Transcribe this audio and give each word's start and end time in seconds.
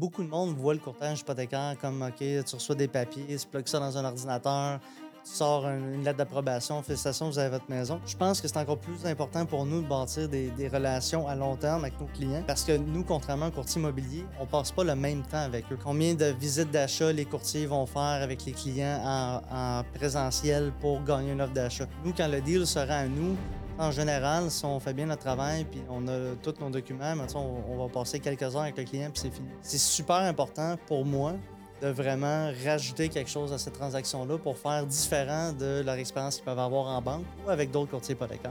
Beaucoup 0.00 0.22
de 0.22 0.28
monde 0.28 0.54
voit 0.56 0.74
le 0.74 0.78
courtage 0.78 1.22
hypothécaire 1.22 1.74
comme 1.80 2.02
OK, 2.02 2.18
tu 2.18 2.54
reçois 2.54 2.76
des 2.76 2.86
papiers, 2.86 3.36
tu 3.36 3.46
plugues 3.48 3.66
ça 3.66 3.80
dans 3.80 3.98
un 3.98 4.04
ordinateur, 4.04 4.78
tu 5.24 5.32
sors 5.32 5.66
une 5.66 6.04
lettre 6.04 6.18
d'approbation, 6.18 6.80
félicitations, 6.84 7.28
vous 7.28 7.38
avez 7.40 7.48
votre 7.48 7.68
maison. 7.68 8.00
Je 8.06 8.16
pense 8.16 8.40
que 8.40 8.46
c'est 8.46 8.58
encore 8.58 8.78
plus 8.78 9.04
important 9.06 9.44
pour 9.44 9.66
nous 9.66 9.82
de 9.82 9.88
bâtir 9.88 10.28
des, 10.28 10.68
relations 10.72 11.26
à 11.26 11.34
long 11.34 11.56
terme 11.56 11.80
avec 11.82 11.98
nos 11.98 12.06
clients 12.06 12.44
parce 12.46 12.62
que 12.62 12.76
nous, 12.76 13.02
contrairement 13.02 13.48
au 13.48 13.50
courtier 13.50 13.80
immobilier, 13.80 14.24
on 14.38 14.46
passe 14.46 14.70
pas 14.70 14.84
le 14.84 14.94
même 14.94 15.22
temps 15.22 15.42
avec 15.42 15.64
eux. 15.72 15.78
Combien 15.82 16.14
de 16.14 16.26
visites 16.26 16.70
d'achat 16.70 17.12
les 17.12 17.24
courtiers 17.24 17.66
vont 17.66 17.84
faire 17.84 18.22
avec 18.22 18.44
les 18.44 18.52
clients 18.52 19.02
en, 19.04 19.40
en 19.50 19.82
présentiel 19.94 20.72
pour 20.80 21.02
gagner 21.02 21.32
une 21.32 21.40
offre 21.40 21.54
d'achat? 21.54 21.86
Nous, 22.04 22.12
quand 22.16 22.28
le 22.28 22.40
deal 22.40 22.68
sera 22.68 22.98
à 22.98 23.06
nous, 23.08 23.36
en 23.78 23.90
général, 23.92 24.50
si 24.50 24.64
on 24.64 24.80
fait 24.80 24.92
bien 24.92 25.06
notre 25.06 25.22
travail 25.22 25.64
puis 25.64 25.80
on 25.88 26.06
a 26.08 26.34
tous 26.42 26.54
nos 26.60 26.70
documents, 26.70 27.14
on, 27.34 27.76
va 27.76 27.88
passer 27.88 28.18
quelques 28.18 28.42
heures 28.42 28.62
avec 28.62 28.76
le 28.76 28.84
client 28.84 29.10
puis 29.12 29.22
c'est 29.22 29.30
fini. 29.34 29.48
C'est 29.62 29.78
super 29.78 30.16
important 30.16 30.76
pour 30.86 31.04
moi 31.04 31.34
de 31.80 31.88
vraiment 31.88 32.50
rajouter 32.64 33.08
quelque 33.08 33.30
chose 33.30 33.52
à 33.52 33.58
cette 33.58 33.74
transaction-là 33.74 34.38
pour 34.38 34.56
faire 34.58 34.84
différent 34.84 35.52
de 35.52 35.82
leur 35.86 35.94
expérience 35.94 36.36
qu'ils 36.36 36.44
peuvent 36.44 36.58
avoir 36.58 36.86
en 36.86 37.00
banque 37.00 37.24
ou 37.46 37.50
avec 37.50 37.70
d'autres 37.70 37.92
courtiers 37.92 38.14
hypothécaires. 38.14 38.50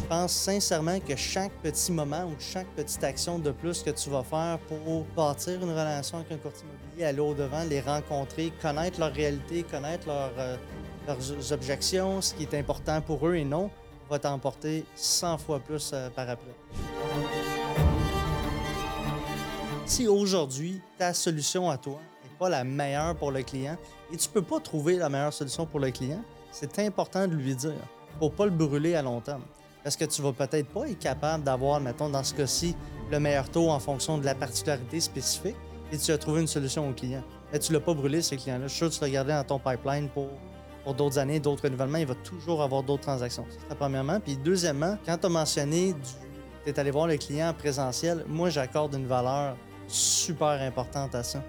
Je 0.00 0.06
pense 0.08 0.32
sincèrement 0.32 0.98
que 1.00 1.14
chaque 1.14 1.52
petit 1.62 1.92
moment 1.92 2.24
ou 2.24 2.34
chaque 2.38 2.68
petite 2.68 3.04
action 3.04 3.38
de 3.38 3.50
plus 3.50 3.82
que 3.82 3.90
tu 3.90 4.08
vas 4.08 4.22
faire 4.22 4.58
pour 4.60 5.04
bâtir 5.14 5.62
une 5.62 5.68
relation 5.68 6.16
avec 6.16 6.32
un 6.32 6.38
courtier 6.38 6.64
immobilier, 6.66 7.04
aller 7.04 7.20
au-devant, 7.20 7.64
les 7.68 7.82
rencontrer, 7.82 8.50
connaître 8.62 8.98
leur 8.98 9.12
réalité, 9.12 9.64
connaître 9.64 10.06
leur, 10.06 10.32
euh, 10.38 10.56
leurs 11.08 11.52
objections, 11.52 12.20
ce 12.20 12.34
qui 12.34 12.42
est 12.42 12.54
important 12.54 13.00
pour 13.00 13.26
eux 13.26 13.34
et 13.34 13.44
non, 13.44 13.70
va 14.10 14.18
t'emporter 14.18 14.84
100 14.94 15.38
fois 15.38 15.58
plus 15.58 15.90
euh, 15.92 16.10
par 16.10 16.28
après. 16.28 16.54
Si 19.86 20.06
aujourd'hui, 20.06 20.80
ta 20.98 21.14
solution 21.14 21.70
à 21.70 21.78
toi 21.78 21.98
n'est 22.22 22.38
pas 22.38 22.48
la 22.48 22.64
meilleure 22.64 23.16
pour 23.16 23.32
le 23.32 23.42
client 23.42 23.76
et 24.12 24.16
tu 24.16 24.28
ne 24.28 24.32
peux 24.34 24.42
pas 24.42 24.60
trouver 24.60 24.96
la 24.96 25.08
meilleure 25.08 25.32
solution 25.32 25.66
pour 25.66 25.80
le 25.80 25.90
client, 25.90 26.22
c'est 26.52 26.78
important 26.80 27.26
de 27.26 27.34
lui 27.34 27.54
dire 27.54 27.72
pour 28.18 28.30
ne 28.30 28.36
pas 28.36 28.44
le 28.44 28.50
brûler 28.50 28.94
à 28.94 29.02
long 29.02 29.20
terme. 29.20 29.42
Parce 29.82 29.96
que 29.96 30.04
tu 30.04 30.20
vas 30.20 30.32
peut-être 30.32 30.68
pas 30.68 30.88
être 30.88 30.98
capable 30.98 31.44
d'avoir, 31.44 31.80
mettons, 31.80 32.10
dans 32.10 32.22
ce 32.22 32.34
cas-ci, 32.34 32.76
le 33.10 33.20
meilleur 33.20 33.48
taux 33.48 33.70
en 33.70 33.78
fonction 33.78 34.18
de 34.18 34.24
la 34.24 34.34
particularité 34.34 35.00
spécifique 35.00 35.56
et 35.90 35.96
tu 35.96 36.10
as 36.12 36.18
trouvé 36.18 36.42
une 36.42 36.46
solution 36.46 36.88
au 36.88 36.92
client. 36.92 37.22
Mais 37.52 37.58
tu 37.58 37.72
ne 37.72 37.78
l'as 37.78 37.84
pas 37.84 37.94
brûlé, 37.94 38.20
ce 38.20 38.34
client-là. 38.34 38.66
Je 38.66 38.68
suis 38.68 38.78
sûr 38.78 38.90
que 38.90 38.94
tu 38.94 39.00
l'as 39.00 39.10
gardé 39.10 39.32
dans 39.32 39.44
ton 39.44 39.58
pipeline 39.58 40.08
pour 40.08 40.28
pour 40.88 40.94
d'autres 40.94 41.18
années, 41.18 41.38
d'autres 41.38 41.64
renouvellements, 41.64 41.98
il 41.98 42.06
va 42.06 42.14
toujours 42.14 42.62
avoir 42.62 42.82
d'autres 42.82 43.02
transactions. 43.02 43.44
C'est 43.68 43.76
premièrement. 43.76 44.20
Puis 44.20 44.38
deuxièmement, 44.38 44.96
quand 45.04 45.18
tu 45.18 45.26
as 45.26 45.28
mentionné 45.28 45.94
tu 46.64 46.70
es 46.70 46.80
allé 46.80 46.90
voir 46.90 47.06
le 47.06 47.18
client 47.18 47.50
en 47.50 47.52
présentiel, 47.52 48.24
moi 48.26 48.48
j'accorde 48.48 48.94
une 48.94 49.06
valeur 49.06 49.54
super 49.86 50.62
importante 50.62 51.14
à 51.14 51.22
ça. 51.22 51.42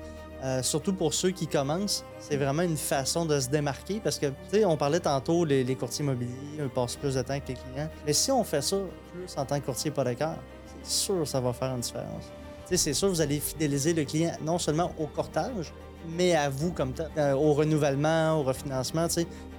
Euh, 0.44 0.62
surtout 0.62 0.92
pour 0.92 1.14
ceux 1.14 1.32
qui 1.32 1.48
commencent, 1.48 2.04
c'est 2.20 2.36
vraiment 2.36 2.64
une 2.64 2.76
façon 2.76 3.26
de 3.26 3.40
se 3.40 3.48
démarquer 3.48 4.02
parce 4.02 4.20
que, 4.20 4.26
tu 4.26 4.34
sais, 4.52 4.66
on 4.66 4.76
parlait 4.76 5.00
tantôt, 5.00 5.46
les, 5.46 5.64
courtiers 5.76 6.04
immobiliers 6.04 6.68
passent 6.76 6.98
plus 6.98 7.16
de 7.16 7.22
temps 7.22 7.30
avec 7.30 7.48
les 7.48 7.54
clients. 7.54 7.90
Mais 8.06 8.12
si 8.12 8.34
on 8.34 8.44
fait 8.44 8.62
ça 8.62 8.76
plus 9.14 9.38
en 9.38 9.46
tant 9.46 9.58
que 9.62 9.66
courtier 9.68 9.90
hypothécaire, 9.90 10.36
c'est 10.84 10.92
sûr 10.92 11.20
que 11.20 11.26
ça 11.26 11.40
va 11.40 11.54
faire 11.54 11.74
une 11.74 11.80
différence. 11.80 12.26
Tu 12.68 12.76
sais, 12.76 12.78
c'est 12.78 12.94
sûr 12.94 13.08
que 13.08 13.14
vous 13.14 13.22
allez 13.22 13.40
fidéliser 13.40 13.94
le 13.94 14.04
client 14.04 14.34
non 14.42 14.60
seulement 14.60 14.92
au 15.00 15.08
courtage, 15.08 15.74
mais 16.08 16.36
à 16.36 16.50
vous 16.50 16.72
comme. 16.72 16.94
Euh, 17.18 17.34
au 17.34 17.54
renouvellement, 17.54 18.40
au 18.40 18.44
refinancement, 18.44 19.08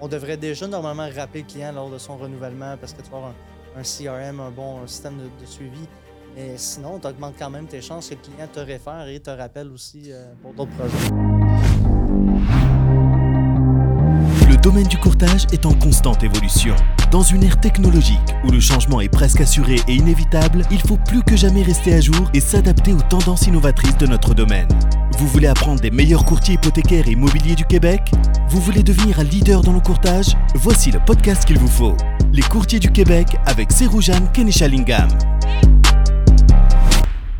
on 0.01 0.09
devrait 0.09 0.37
déjà 0.37 0.67
normalement 0.67 1.09
rappeler 1.15 1.43
le 1.43 1.47
client 1.47 1.73
lors 1.73 1.91
de 1.91 1.99
son 1.99 2.17
renouvellement 2.17 2.77
parce 2.79 2.93
que 2.93 3.03
tu 3.03 3.11
vas 3.11 3.19
avoir 3.19 3.35
un, 3.77 3.83
CRM, 3.83 4.41
un 4.41 4.51
bon 4.51 4.87
système 4.87 5.19
de, 5.19 5.47
suivi. 5.47 5.87
Mais 6.37 6.57
sinon, 6.57 6.99
tu 6.99 7.09
augmentes 7.09 7.35
quand 7.39 7.51
même 7.51 7.67
tes 7.67 7.81
chances 7.81 8.09
que 8.09 8.15
le 8.15 8.21
client 8.21 8.49
te 8.53 8.61
réfère 8.61 9.09
et 9.09 9.19
te 9.21 9.31
rappelle 9.31 9.71
aussi 9.71 10.13
euh, 10.13 10.33
pour 10.43 10.55
d'autres 10.55 10.73
projets. 10.73 11.40
Domaine 14.61 14.87
du 14.87 14.99
courtage 14.99 15.47
est 15.53 15.65
en 15.65 15.73
constante 15.73 16.23
évolution. 16.23 16.75
Dans 17.11 17.23
une 17.23 17.43
ère 17.43 17.59
technologique 17.61 18.19
où 18.45 18.51
le 18.51 18.61
changement 18.61 19.01
est 19.01 19.09
presque 19.09 19.41
assuré 19.41 19.77
et 19.89 19.95
inévitable, 19.95 20.65
il 20.71 20.81
faut 20.81 20.99
plus 20.99 21.23
que 21.23 21.35
jamais 21.35 21.63
rester 21.63 21.95
à 21.95 22.01
jour 22.01 22.31
et 22.35 22.41
s'adapter 22.41 22.93
aux 22.93 23.01
tendances 23.01 23.47
innovatrices 23.47 23.97
de 23.97 24.07
notre 24.07 24.35
domaine. 24.35 24.69
Vous 25.19 25.27
voulez 25.27 25.47
apprendre 25.47 25.81
des 25.81 25.91
meilleurs 25.91 26.27
courtiers 26.27 26.55
hypothécaires 26.55 27.09
et 27.09 27.13
immobiliers 27.13 27.55
du 27.55 27.65
Québec? 27.65 28.03
Vous 28.51 28.61
voulez 28.61 28.83
devenir 28.83 29.19
un 29.19 29.25
leader 29.25 29.63
dans 29.63 29.73
le 29.73 29.81
courtage? 29.81 30.37
Voici 30.55 30.91
le 30.91 31.01
podcast 31.07 31.47
qu'il 31.47 31.59
vous 31.59 31.67
faut. 31.67 31.97
Les 32.33 32.43
courtiers 32.43 32.81
du 32.81 32.91
Québec 32.91 33.29
avec 33.47 33.73
Seroujan 33.73 34.27
Kenishalingam. 34.35 35.09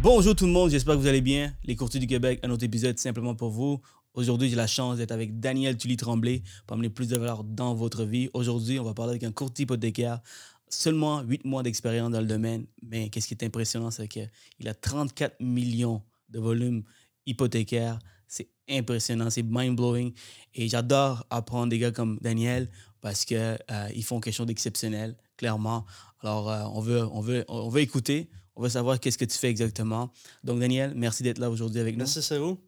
Bonjour 0.03 0.35
tout 0.35 0.47
le 0.47 0.53
monde, 0.53 0.71
j'espère 0.71 0.95
que 0.95 1.01
vous 1.01 1.07
allez 1.07 1.21
bien. 1.21 1.53
Les 1.65 1.77
courtiers 1.77 2.01
du 2.01 2.07
Québec, 2.07 2.41
un 2.43 2.51
autre 2.51 2.65
épisode 2.65 2.99
simplement 2.99 3.35
pour 3.35 3.51
vous. 3.51 3.79
Aujourd'hui, 4.15 4.51
j'ai 4.51 4.57
la 4.57 4.67
chance 4.67 4.97
d'être 4.97 5.13
avec 5.13 5.39
Daniel 5.39 5.77
Tully 5.77 5.97
Tremblay 5.97 6.43
pour 6.67 6.75
amener 6.75 6.91
plus 6.91 7.09
de 7.09 7.17
valeur 7.17 7.45
dans 7.45 7.75
votre 7.75 8.05
vie. 8.05 8.29
Aujourd'hui, 8.35 8.81
on 8.81 8.85
va 8.85 8.93
parler 8.93 9.11
avec 9.11 9.23
un 9.23 9.33
courtier 9.33 9.63
hypothécaire 9.63 10.21
seulement 10.69 11.23
8 11.23 11.45
mois 11.45 11.63
d'expérience 11.63 12.11
dans 12.11 12.21
le 12.21 12.27
domaine, 12.27 12.67
mais 12.83 13.09
qu'est-ce 13.11 13.27
qui 13.29 13.35
est 13.35 13.45
impressionnant, 13.45 13.91
c'est 13.91 14.09
qu'il 14.09 14.29
a 14.67 14.75
34 14.75 15.37
millions 15.41 16.03
de 16.29 16.39
volume 16.39 16.85
hypothécaire. 17.27 17.99
C'est 18.29 18.49
impressionnant, 18.69 19.31
c'est 19.31 19.43
mind-blowing. 19.43 20.13
Et 20.55 20.69
j'adore 20.69 21.27
apprendre 21.31 21.69
des 21.69 21.79
gars 21.79 21.91
comme 21.91 22.19
Daniel 22.21 22.69
parce 23.01 23.25
qu'ils 23.25 23.37
euh, 23.37 24.03
font 24.03 24.21
quelque 24.21 24.35
chose 24.35 24.47
d'exceptionnel, 24.47 25.17
clairement. 25.37 25.85
Alors, 26.21 26.51
euh, 26.51 26.63
on, 26.73 26.81
veut, 26.81 27.05
on, 27.13 27.21
veut, 27.21 27.45
on 27.49 27.69
veut 27.69 27.81
écouter, 27.81 28.31
on 28.55 28.63
veut 28.63 28.69
savoir 28.69 29.01
qu'est-ce 29.01 29.19
que 29.19 29.25
tu 29.25 29.37
fais 29.37 29.49
exactement. 29.49 30.13
Donc, 30.45 30.61
Daniel, 30.61 30.93
merci 30.95 31.23
d'être 31.23 31.39
là 31.39 31.51
aujourd'hui 31.51 31.81
avec 31.81 31.95
nous. 31.95 32.01
Merci, 32.01 32.23
c'est 32.23 32.39
vous. 32.39 32.59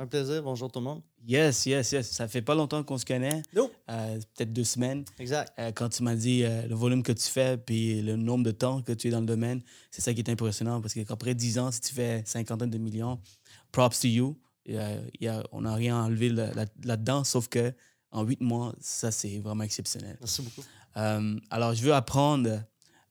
Un 0.00 0.06
plaisir. 0.06 0.42
Bonjour 0.42 0.72
tout 0.72 0.78
le 0.78 0.86
monde. 0.86 1.02
Yes, 1.28 1.66
yes, 1.66 1.92
yes. 1.92 2.10
Ça 2.10 2.26
fait 2.26 2.40
pas 2.40 2.54
longtemps 2.54 2.82
qu'on 2.82 2.96
se 2.96 3.04
connaît. 3.04 3.42
Non. 3.54 3.70
Euh, 3.90 4.18
peut-être 4.34 4.52
deux 4.52 4.64
semaines. 4.64 5.04
Exact. 5.18 5.52
quand 5.74 5.90
tu 5.90 6.02
m'as 6.02 6.14
dit 6.14 6.42
le 6.42 6.74
volume 6.74 7.02
que 7.02 7.12
tu 7.12 7.28
fais 7.28 7.58
puis 7.58 8.00
le 8.00 8.16
nombre 8.16 8.44
de 8.44 8.50
temps 8.50 8.80
que 8.80 8.92
tu 8.92 9.08
es 9.08 9.10
dans 9.10 9.20
le 9.20 9.26
domaine, 9.26 9.60
c'est 9.90 10.00
ça 10.00 10.14
qui 10.14 10.20
est 10.20 10.30
impressionnant 10.30 10.80
parce 10.80 10.94
qu'après 10.94 11.34
dix 11.34 11.58
ans, 11.58 11.70
si 11.70 11.82
tu 11.82 11.94
fais 11.94 12.22
cinquantaine 12.24 12.70
de 12.70 12.78
millions, 12.78 13.20
props 13.72 14.00
to 14.00 14.08
you. 14.08 14.38
on 15.52 15.60
n'a 15.60 15.74
rien 15.74 16.02
enlevé 16.02 16.30
là-dedans, 16.30 17.22
sauf 17.24 17.48
que 17.48 17.74
en 18.12 18.24
huit 18.24 18.40
mois, 18.40 18.74
ça, 18.80 19.10
c'est 19.10 19.38
vraiment 19.38 19.64
exceptionnel. 19.64 20.16
Merci 20.20 20.42
beaucoup. 20.42 20.62
Euh, 20.96 21.38
alors, 21.50 21.74
je 21.74 21.82
veux 21.82 21.94
apprendre. 21.94 22.62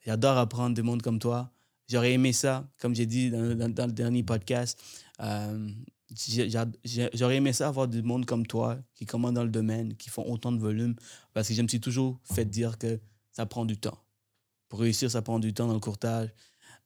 J'adore 0.05 0.37
apprendre 0.37 0.75
des 0.75 0.81
mondes 0.81 1.01
comme 1.01 1.19
toi. 1.19 1.51
J'aurais 1.87 2.13
aimé 2.13 2.33
ça, 2.33 2.67
comme 2.79 2.95
j'ai 2.95 3.05
dit 3.05 3.31
dans, 3.31 3.41
le 3.57 3.91
dernier 3.91 4.23
podcast. 4.23 4.81
Euh, 5.21 5.69
j'aurais 7.13 7.37
aimé 7.37 7.53
ça 7.53 7.67
avoir 7.67 7.87
du 7.87 8.01
monde 8.01 8.25
comme 8.25 8.45
toi 8.45 8.77
qui 8.95 9.05
commandent 9.05 9.35
dans 9.35 9.43
le 9.43 9.49
domaine, 9.49 9.95
qui 9.95 10.09
font 10.09 10.23
autant 10.29 10.51
de 10.51 10.59
volume, 10.59 10.95
parce 11.33 11.47
que 11.47 11.53
je 11.53 11.61
me 11.61 11.67
suis 11.67 11.79
toujours 11.79 12.19
fait 12.23 12.45
dire 12.45 12.77
que 12.77 12.99
ça 13.31 13.45
prend 13.45 13.65
du 13.65 13.77
temps. 13.77 13.97
Pour 14.69 14.79
réussir, 14.79 15.09
ça 15.09 15.21
prend 15.21 15.39
du 15.39 15.53
temps 15.53 15.67
dans 15.67 15.73
le 15.73 15.79
courtage 15.79 16.29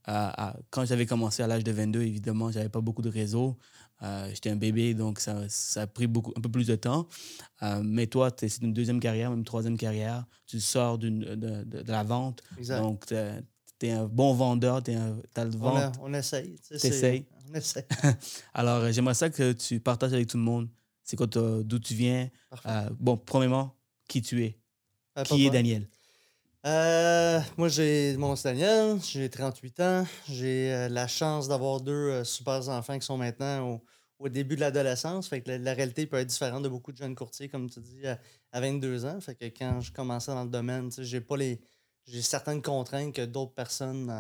quand 0.06 0.86
j'avais 0.86 1.06
commencé 1.06 1.44
à 1.44 1.48
l'âge 1.48 1.64
de 1.64 1.72
22, 1.72 2.02
évidemment, 2.02 2.52
j'avais 2.52 2.70
pas 2.70 2.82
beaucoup 2.82 3.02
de 3.02 3.10
réseau. 3.10 3.58
Euh, 4.02 4.30
j'étais 4.34 4.50
un 4.50 4.58
bébé, 4.58 4.94
donc 4.94 5.20
ça, 5.20 5.48
ça, 5.48 5.84
a 5.84 5.88
pris 5.88 6.08
beaucoup, 6.08 6.34
un 6.36 6.42
peu 6.42 6.50
plus 6.50 6.68
de 6.68 6.76
temps. 6.76 7.08
Euh, 7.62 7.82
mais 7.84 8.08
toi, 8.08 8.30
c'est 8.38 8.62
une 8.62 8.74
deuxième 8.74 9.00
carrière, 9.00 9.30
même 9.30 9.40
une 9.40 9.46
troisième 9.46 9.78
carrière. 9.78 10.26
Tu 10.46 10.60
sors 10.60 10.98
de, 10.98 11.10
de, 11.10 11.64
de, 11.64 11.92
la 11.92 12.04
vente. 12.04 12.42
Donc, 12.68 13.06
tu 13.06 13.16
es, 13.86 13.92
un 13.92 14.06
bon 14.06 14.34
vendeur, 14.34 14.84
tu 14.84 14.92
as 14.92 15.46
le 15.46 15.52
vente. 15.52 15.96
On, 16.02 16.14
essaye. 16.14 16.60
Tu 16.68 16.74
essayes. 16.74 17.26
Alors, 18.54 18.84
euh, 18.84 18.92
j'aimerais 18.92 19.14
ça 19.14 19.30
que 19.30 19.52
tu 19.54 19.80
partages 19.80 20.14
avec 20.14 20.28
tout 20.28 20.38
le 20.38 20.44
monde. 20.44 20.70
C'est 21.04 21.16
quoi 21.16 21.28
d'où 21.28 21.80
tu 21.80 21.94
viens? 21.96 22.30
bon, 23.00 23.18
premièrement, 23.18 23.76
qui 24.08 24.22
tu 24.22 24.44
es? 24.44 24.58
qui 25.26 25.46
est 25.46 25.50
Daniel? 25.50 25.88
Euh, 26.66 27.42
moi, 27.58 27.68
j'ai 27.68 28.16
mon 28.16 28.36
Daniel, 28.36 28.98
j'ai 29.02 29.30
38 29.30 29.80
ans. 29.82 30.08
J'ai 30.30 30.74
euh, 30.74 30.88
la 30.88 31.08
chance 31.08 31.50
d'avoir 31.50 31.82
deux 31.82 31.92
euh, 31.92 32.24
super 32.24 32.70
enfants 32.70 32.98
qui 32.98 33.06
sont 33.06 33.18
maintenant 33.18 33.82
au, 34.20 34.30
début 34.30 34.56
de 34.56 34.62
l'adolescence. 34.62 35.28
Fait 35.28 35.42
que 35.42 35.52
la, 35.52 35.74
réalité 35.74 36.06
peut 36.06 36.16
être 36.18 36.28
différente 36.28 36.64
de 36.64 36.70
beaucoup 36.70 36.94
de 36.94 36.98
jeunes 36.98 37.16
courtiers, 37.16 37.50
comme 37.50 37.70
tu 37.70 37.82
dis, 37.82 38.08
à, 38.08 38.62
22 38.62 39.06
ans. 39.06 39.20
Fait 39.20 39.36
que 39.36 39.46
quand 39.46 39.82
je 39.82 39.92
commençais 39.92 40.32
dans 40.32 40.46
le 40.46 40.50
domaine, 40.50 40.90
j'ai 40.98 41.20
pas 41.20 41.36
les. 41.36 41.60
J'ai 42.06 42.22
certaines 42.22 42.62
contraintes 42.62 43.14
que 43.14 43.26
d'autres 43.26 43.54
personnes 43.54 44.12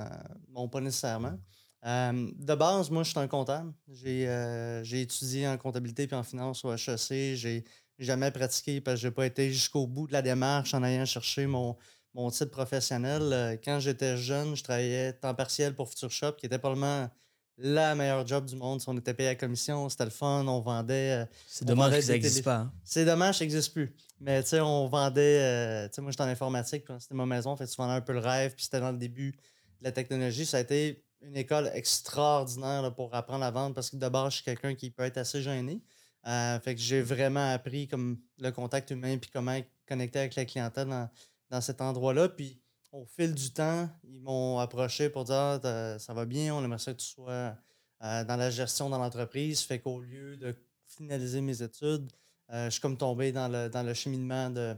n'ont 0.50 0.70
pas 0.70 0.80
nécessairement. 0.80 1.38
De 1.84 2.56
base, 2.56 2.90
moi, 2.90 3.04
je 3.04 3.10
suis 3.10 3.20
un 3.20 3.28
comptable. 3.28 3.74
J'ai 3.92 5.02
étudié 5.02 5.48
en 5.48 5.58
comptabilité 5.58 6.08
et 6.10 6.14
en 6.16 6.24
finance 6.24 6.64
au 6.64 6.74
HEC. 6.74 7.36
J'ai 7.36 7.64
jamais 8.00 8.32
pratiqué 8.32 8.82
parce 8.82 8.96
que 8.96 9.02
j'ai 9.02 9.12
pas 9.12 9.26
été 9.26 9.52
jusqu'au 9.52 9.88
bout 9.88 10.08
de 10.08 10.14
la 10.14 10.22
démarche 10.22 10.74
en 10.74 10.84
allant 10.84 11.06
chercher 11.06 11.46
mon, 11.46 11.76
mon 12.14 12.30
titre 12.30 12.52
professionnel. 12.52 13.22
Euh, 13.24 13.58
quand 13.64 13.80
j'étais 13.80 14.18
jeune, 14.18 14.56
je 14.56 14.64
travaillais 14.64 15.14
temps 15.14 15.34
partiel 15.34 15.76
pour 15.76 15.90
Future 15.90 16.12
Shop, 16.12 16.34
qui 16.34 16.46
était 16.46 16.60
probablement 16.60 17.10
la 17.58 17.96
meilleure 17.96 18.26
job 18.26 18.46
du 18.46 18.56
monde. 18.56 18.82
Si 18.82 18.90
on 18.90 18.98
était 18.98 19.14
payé 19.14 19.30
à 19.30 19.36
commission, 19.36 19.88
c'était 19.90 20.06
le 20.06 20.12
fun, 20.12 20.46
on 20.48 20.60
vendait. 20.60 21.24
Euh, 21.24 21.26
c'est 21.48 21.66
dommage 21.66 21.94
que 21.94 22.02
ça 22.02 22.14
n'existe 22.14 22.44
pas. 22.44 22.56
Hein. 22.58 22.74
C'est 22.84 23.06
dommage 23.06 23.38
ça 23.38 23.44
n'existe 23.44 23.74
plus. 23.74 23.94
Mais 24.20 24.42
tu 24.44 24.50
sais, 24.50 24.60
on 24.62 24.88
vendait. 24.88 25.40
Euh, 25.42 25.88
tu 25.88 25.96
sais, 25.96 26.02
moi, 26.02 26.12
j'étais 26.12 26.24
en 26.24 26.28
informatique, 26.28 26.86
c'était 27.00 27.16
ma 27.16 27.26
maison, 27.26 27.56
fait 27.56 27.68
tu 27.68 27.76
vendais 27.76 27.94
un 27.94 28.02
peu 28.02 28.14
le 28.14 28.20
rêve, 28.20 28.54
puis 28.56 28.64
c'était 28.64 28.80
dans 28.80 28.92
le 28.92 28.98
début 28.98 29.32
de 29.32 29.84
la 29.84 29.92
technologie. 29.92 30.46
Ça 30.46 30.58
a 30.58 30.60
été 30.62 31.04
une 31.24 31.38
école 31.38 31.72
extraordinaire 31.74 32.94
pour 32.94 33.14
apprendre 33.16 33.44
à 33.44 33.52
vendre 33.52 33.76
parce 33.76 33.90
que 33.90 33.96
d'abord, 33.96 34.30
je 34.30 34.36
suis 34.36 34.44
quelqu'un 34.44 34.76
qui 34.76 34.92
peut 34.92 35.04
être 35.04 35.18
assez 35.18 35.42
gêné. 35.42 35.82
Euh, 36.26 36.60
fait 36.60 36.76
que 36.76 36.82
j'ai 36.82 37.02
vraiment 37.02 37.52
appris 37.52 37.88
comme 37.88 38.20
le 38.40 38.52
contact 38.52 38.92
humain 38.92 39.18
puis 39.18 39.30
comment 39.32 39.60
connecter 39.88 40.20
avec 40.20 40.36
la 40.36 40.46
clientèle 40.46 40.88
dans, 40.88 41.10
dans 41.50 41.62
cet 41.62 41.82
endroit-là. 41.82 42.30
Puis 42.30 42.62
au 42.92 43.06
fil 43.06 43.34
du 43.34 43.52
temps, 43.52 43.90
ils 44.04 44.22
m'ont 44.22 44.60
approché 44.60 45.10
pour 45.10 45.26
dire 45.26 45.36
ah, 45.36 45.98
ça 46.00 46.14
va 46.14 46.26
bien, 46.26 46.56
on 46.56 46.64
aimerait 46.64 46.80
ça 46.80 46.94
que 46.94 47.00
tu 47.00 47.08
sois 47.08 47.56
euh, 48.04 48.24
dans 48.24 48.36
la 48.38 48.50
gestion 48.50 48.90
dans 48.90 48.98
l'entreprise. 48.98 49.62
Fait 49.62 49.80
qu'au 49.80 50.00
lieu 50.00 50.38
de 50.38 50.56
finaliser 50.86 51.42
mes 51.42 51.62
études, 51.62 52.12
euh, 52.52 52.66
je 52.66 52.72
suis 52.72 52.82
comme 52.82 52.98
tombé 52.98 53.32
dans 53.32 53.48
le, 53.48 53.70
dans 53.70 53.84
le 53.84 53.94
cheminement 53.94 54.50
de 54.50 54.76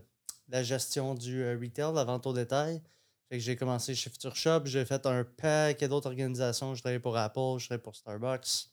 la 0.48 0.64
gestion 0.64 1.14
du 1.14 1.44
retail, 1.44 1.94
la 1.94 2.04
vente 2.04 2.26
au 2.26 2.34
détail. 2.34 2.82
Fait 3.30 3.38
que 3.38 3.44
j'ai 3.44 3.56
commencé 3.56 3.96
chez 3.96 4.10
Future 4.10 4.36
Shop, 4.36 4.62
j'ai 4.66 4.86
fait 4.86 5.06
un 5.06 5.24
paquet 5.24 5.88
d'autres 5.88 6.10
organisations. 6.10 6.76
Je 6.76 6.82
travaillais 6.82 7.00
pour 7.00 7.18
Apple, 7.18 7.58
je 7.58 7.66
travaillais 7.66 7.82
pour 7.82 7.96
Starbucks. 7.96 8.70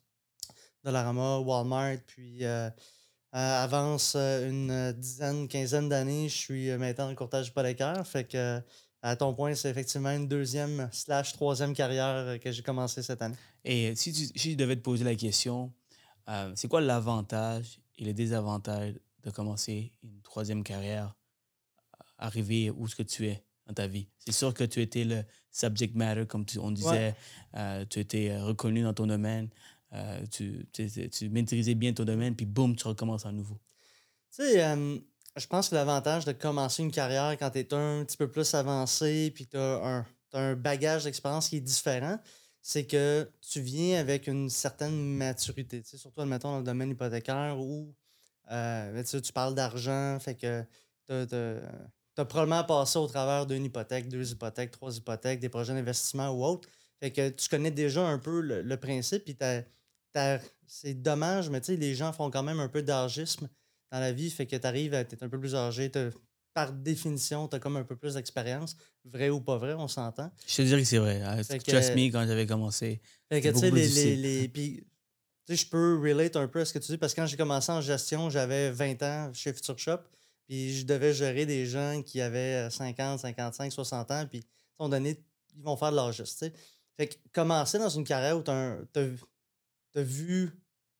Dollarama, 0.84 1.38
Walmart, 1.38 1.98
puis 2.06 2.44
euh, 2.44 2.68
euh, 2.68 3.62
avance 3.64 4.14
euh, 4.16 4.48
une 4.48 4.92
dizaine, 4.98 5.46
quinzaine 5.48 5.88
d'années, 5.88 6.28
je 6.28 6.36
suis 6.36 6.70
maintenant 6.76 7.10
en 7.10 7.14
courtage 7.14 7.48
hypothécaire. 7.48 8.06
Fait 8.06 8.24
que 8.24 8.60
à 9.00 9.16
ton 9.16 9.34
point, 9.34 9.54
c'est 9.54 9.70
effectivement 9.70 10.10
une 10.10 10.28
deuxième 10.28 10.88
slash 10.92 11.32
troisième 11.32 11.74
carrière 11.74 12.38
que 12.40 12.52
j'ai 12.52 12.62
commencé 12.62 13.02
cette 13.02 13.20
année. 13.22 13.36
Et 13.64 13.94
si, 13.96 14.12
tu, 14.12 14.28
je 14.34 14.54
devais 14.54 14.76
te 14.76 14.82
poser 14.82 15.04
la 15.04 15.16
question, 15.16 15.72
c'est 16.54 16.68
quoi 16.68 16.80
l'avantage 16.80 17.80
et 17.98 18.04
le 18.04 18.12
désavantage 18.12 18.94
de 19.24 19.30
commencer 19.30 19.92
une 20.04 20.22
troisième 20.22 20.62
carrière, 20.62 21.16
arriver 22.16 22.70
où 22.70 22.86
ce 22.86 22.94
que 22.94 23.02
tu 23.02 23.26
es? 23.26 23.44
Dans 23.72 23.82
ta 23.82 23.86
vie? 23.86 24.08
C'est 24.18 24.32
sûr 24.32 24.54
que 24.54 24.64
tu 24.64 24.80
étais 24.80 25.04
le 25.04 25.24
subject 25.50 25.94
matter, 25.94 26.26
comme 26.26 26.44
on 26.60 26.70
disait, 26.70 27.14
tu 27.90 27.98
étais 27.98 28.38
reconnu 28.38 28.82
dans 28.82 28.94
ton 28.94 29.06
domaine. 29.06 29.48
Euh, 29.94 30.24
tu, 30.30 30.66
tu, 30.72 31.28
maîtrisais 31.28 31.74
bien 31.74 31.92
ton 31.92 32.04
domaine, 32.04 32.34
puis 32.34 32.46
boum, 32.46 32.74
tu 32.74 32.86
recommences 32.86 33.26
à 33.26 33.32
nouveau. 33.32 33.58
Tu 34.34 34.42
sais, 34.42 34.64
euh, 34.64 34.98
je 35.36 35.46
pense 35.46 35.68
que 35.68 35.74
l'avantage 35.74 36.24
de 36.24 36.32
commencer 36.32 36.82
une 36.82 36.90
carrière 36.90 37.36
quand 37.38 37.50
tu 37.50 37.58
es 37.58 37.74
un 37.74 38.04
petit 38.04 38.16
peu 38.16 38.30
plus 38.30 38.54
avancé, 38.54 39.30
puis 39.34 39.46
tu 39.46 39.58
as, 39.58 40.06
un 40.32 40.54
bagage 40.54 41.04
d'expérience 41.04 41.50
qui 41.50 41.56
est 41.58 41.60
différent, 41.60 42.18
c'est 42.62 42.86
que 42.86 43.30
tu 43.42 43.60
viens 43.60 44.00
avec 44.00 44.28
une 44.28 44.48
certaine 44.48 44.96
maturité. 44.98 45.82
Tu 45.82 45.90
sais, 45.90 45.96
surtout, 45.98 46.22
admettons, 46.22 46.52
dans 46.52 46.58
le 46.58 46.64
domaine 46.64 46.90
hypothécaire 46.90 47.58
où 47.58 47.94
euh, 48.50 49.02
tu 49.04 49.32
parles 49.32 49.54
d'argent, 49.54 50.18
fait 50.20 50.36
que 50.36 50.64
tu 51.06 51.34
as, 51.34 51.60
probablement 52.14 52.64
passé 52.64 52.98
au 52.98 53.06
travers 53.06 53.46
d'une 53.46 53.64
hypothèque, 53.64 54.08
deux 54.08 54.32
hypothèques, 54.32 54.70
trois 54.70 54.96
hypothèques, 54.96 55.40
des 55.40 55.48
projets 55.48 55.74
d'investissement 55.74 56.30
ou 56.30 56.44
autres. 56.44 56.68
Fait 57.00 57.10
que 57.10 57.30
tu 57.30 57.48
connais 57.48 57.70
déjà 57.70 58.06
un 58.06 58.18
peu 58.18 58.40
le, 58.40 58.62
le 58.62 58.76
principe, 58.76 59.24
puis 59.24 59.36
tu 59.36 59.44
c'est 60.66 60.94
dommage, 60.94 61.50
mais 61.50 61.60
tu 61.60 61.66
sais, 61.66 61.76
les 61.76 61.94
gens 61.94 62.12
font 62.12 62.30
quand 62.30 62.42
même 62.42 62.60
un 62.60 62.68
peu 62.68 62.82
d'argisme 62.82 63.48
dans 63.90 64.00
la 64.00 64.12
vie, 64.12 64.30
fait 64.30 64.46
que 64.46 64.56
tu 64.56 64.66
arrives 64.66 64.94
à 64.94 65.00
être 65.00 65.22
un 65.22 65.28
peu 65.28 65.38
plus 65.38 65.54
âgé, 65.54 65.90
par 66.54 66.72
définition, 66.72 67.48
tu 67.48 67.56
as 67.56 67.58
comme 67.58 67.76
un 67.76 67.84
peu 67.84 67.96
plus 67.96 68.14
d'expérience. 68.14 68.76
Vrai 69.04 69.30
ou 69.30 69.40
pas 69.40 69.56
vrai, 69.56 69.74
on 69.74 69.88
s'entend. 69.88 70.30
Je 70.46 70.56
te 70.56 70.62
dirais 70.62 70.82
que 70.82 70.88
c'est 70.88 70.98
vrai. 70.98 71.22
Hein. 71.22 71.40
Trust 71.42 71.94
me, 71.94 72.10
quand 72.10 72.26
j'avais 72.26 72.46
commencé. 72.46 73.00
Fait 73.30 73.40
que 73.40 73.48
tu 73.48 73.58
sais, 73.58 73.70
les, 73.70 74.16
les, 74.16 74.48
puis, 74.48 74.84
je 75.48 75.66
peux 75.66 75.98
relate 75.98 76.36
un 76.36 76.48
peu 76.48 76.60
à 76.60 76.64
ce 76.64 76.72
que 76.72 76.78
tu 76.78 76.92
dis 76.92 76.98
parce 76.98 77.14
que 77.14 77.20
quand 77.20 77.26
j'ai 77.26 77.36
commencé 77.36 77.72
en 77.72 77.80
gestion, 77.80 78.30
j'avais 78.30 78.70
20 78.70 79.02
ans 79.02 79.30
chez 79.34 79.52
Future 79.52 79.78
Shop, 79.78 80.00
puis 80.52 80.70
je 80.74 80.84
devais 80.84 81.14
gérer 81.14 81.46
des 81.46 81.64
gens 81.64 82.02
qui 82.02 82.20
avaient 82.20 82.68
50, 82.68 83.20
55, 83.20 83.72
60 83.72 84.10
ans, 84.10 84.26
puis 84.28 84.44
on 84.78 84.90
donné, 84.90 85.18
ils 85.56 85.62
vont 85.62 85.78
faire 85.78 85.92
de 85.92 85.96
l'argiste. 85.96 86.44
Fait 86.94 87.06
que 87.06 87.14
commencer 87.32 87.78
dans 87.78 87.88
une 87.88 88.04
carrière 88.04 88.36
où 88.36 88.42
tu 88.42 88.50
as, 88.50 90.02
vu, 90.02 90.50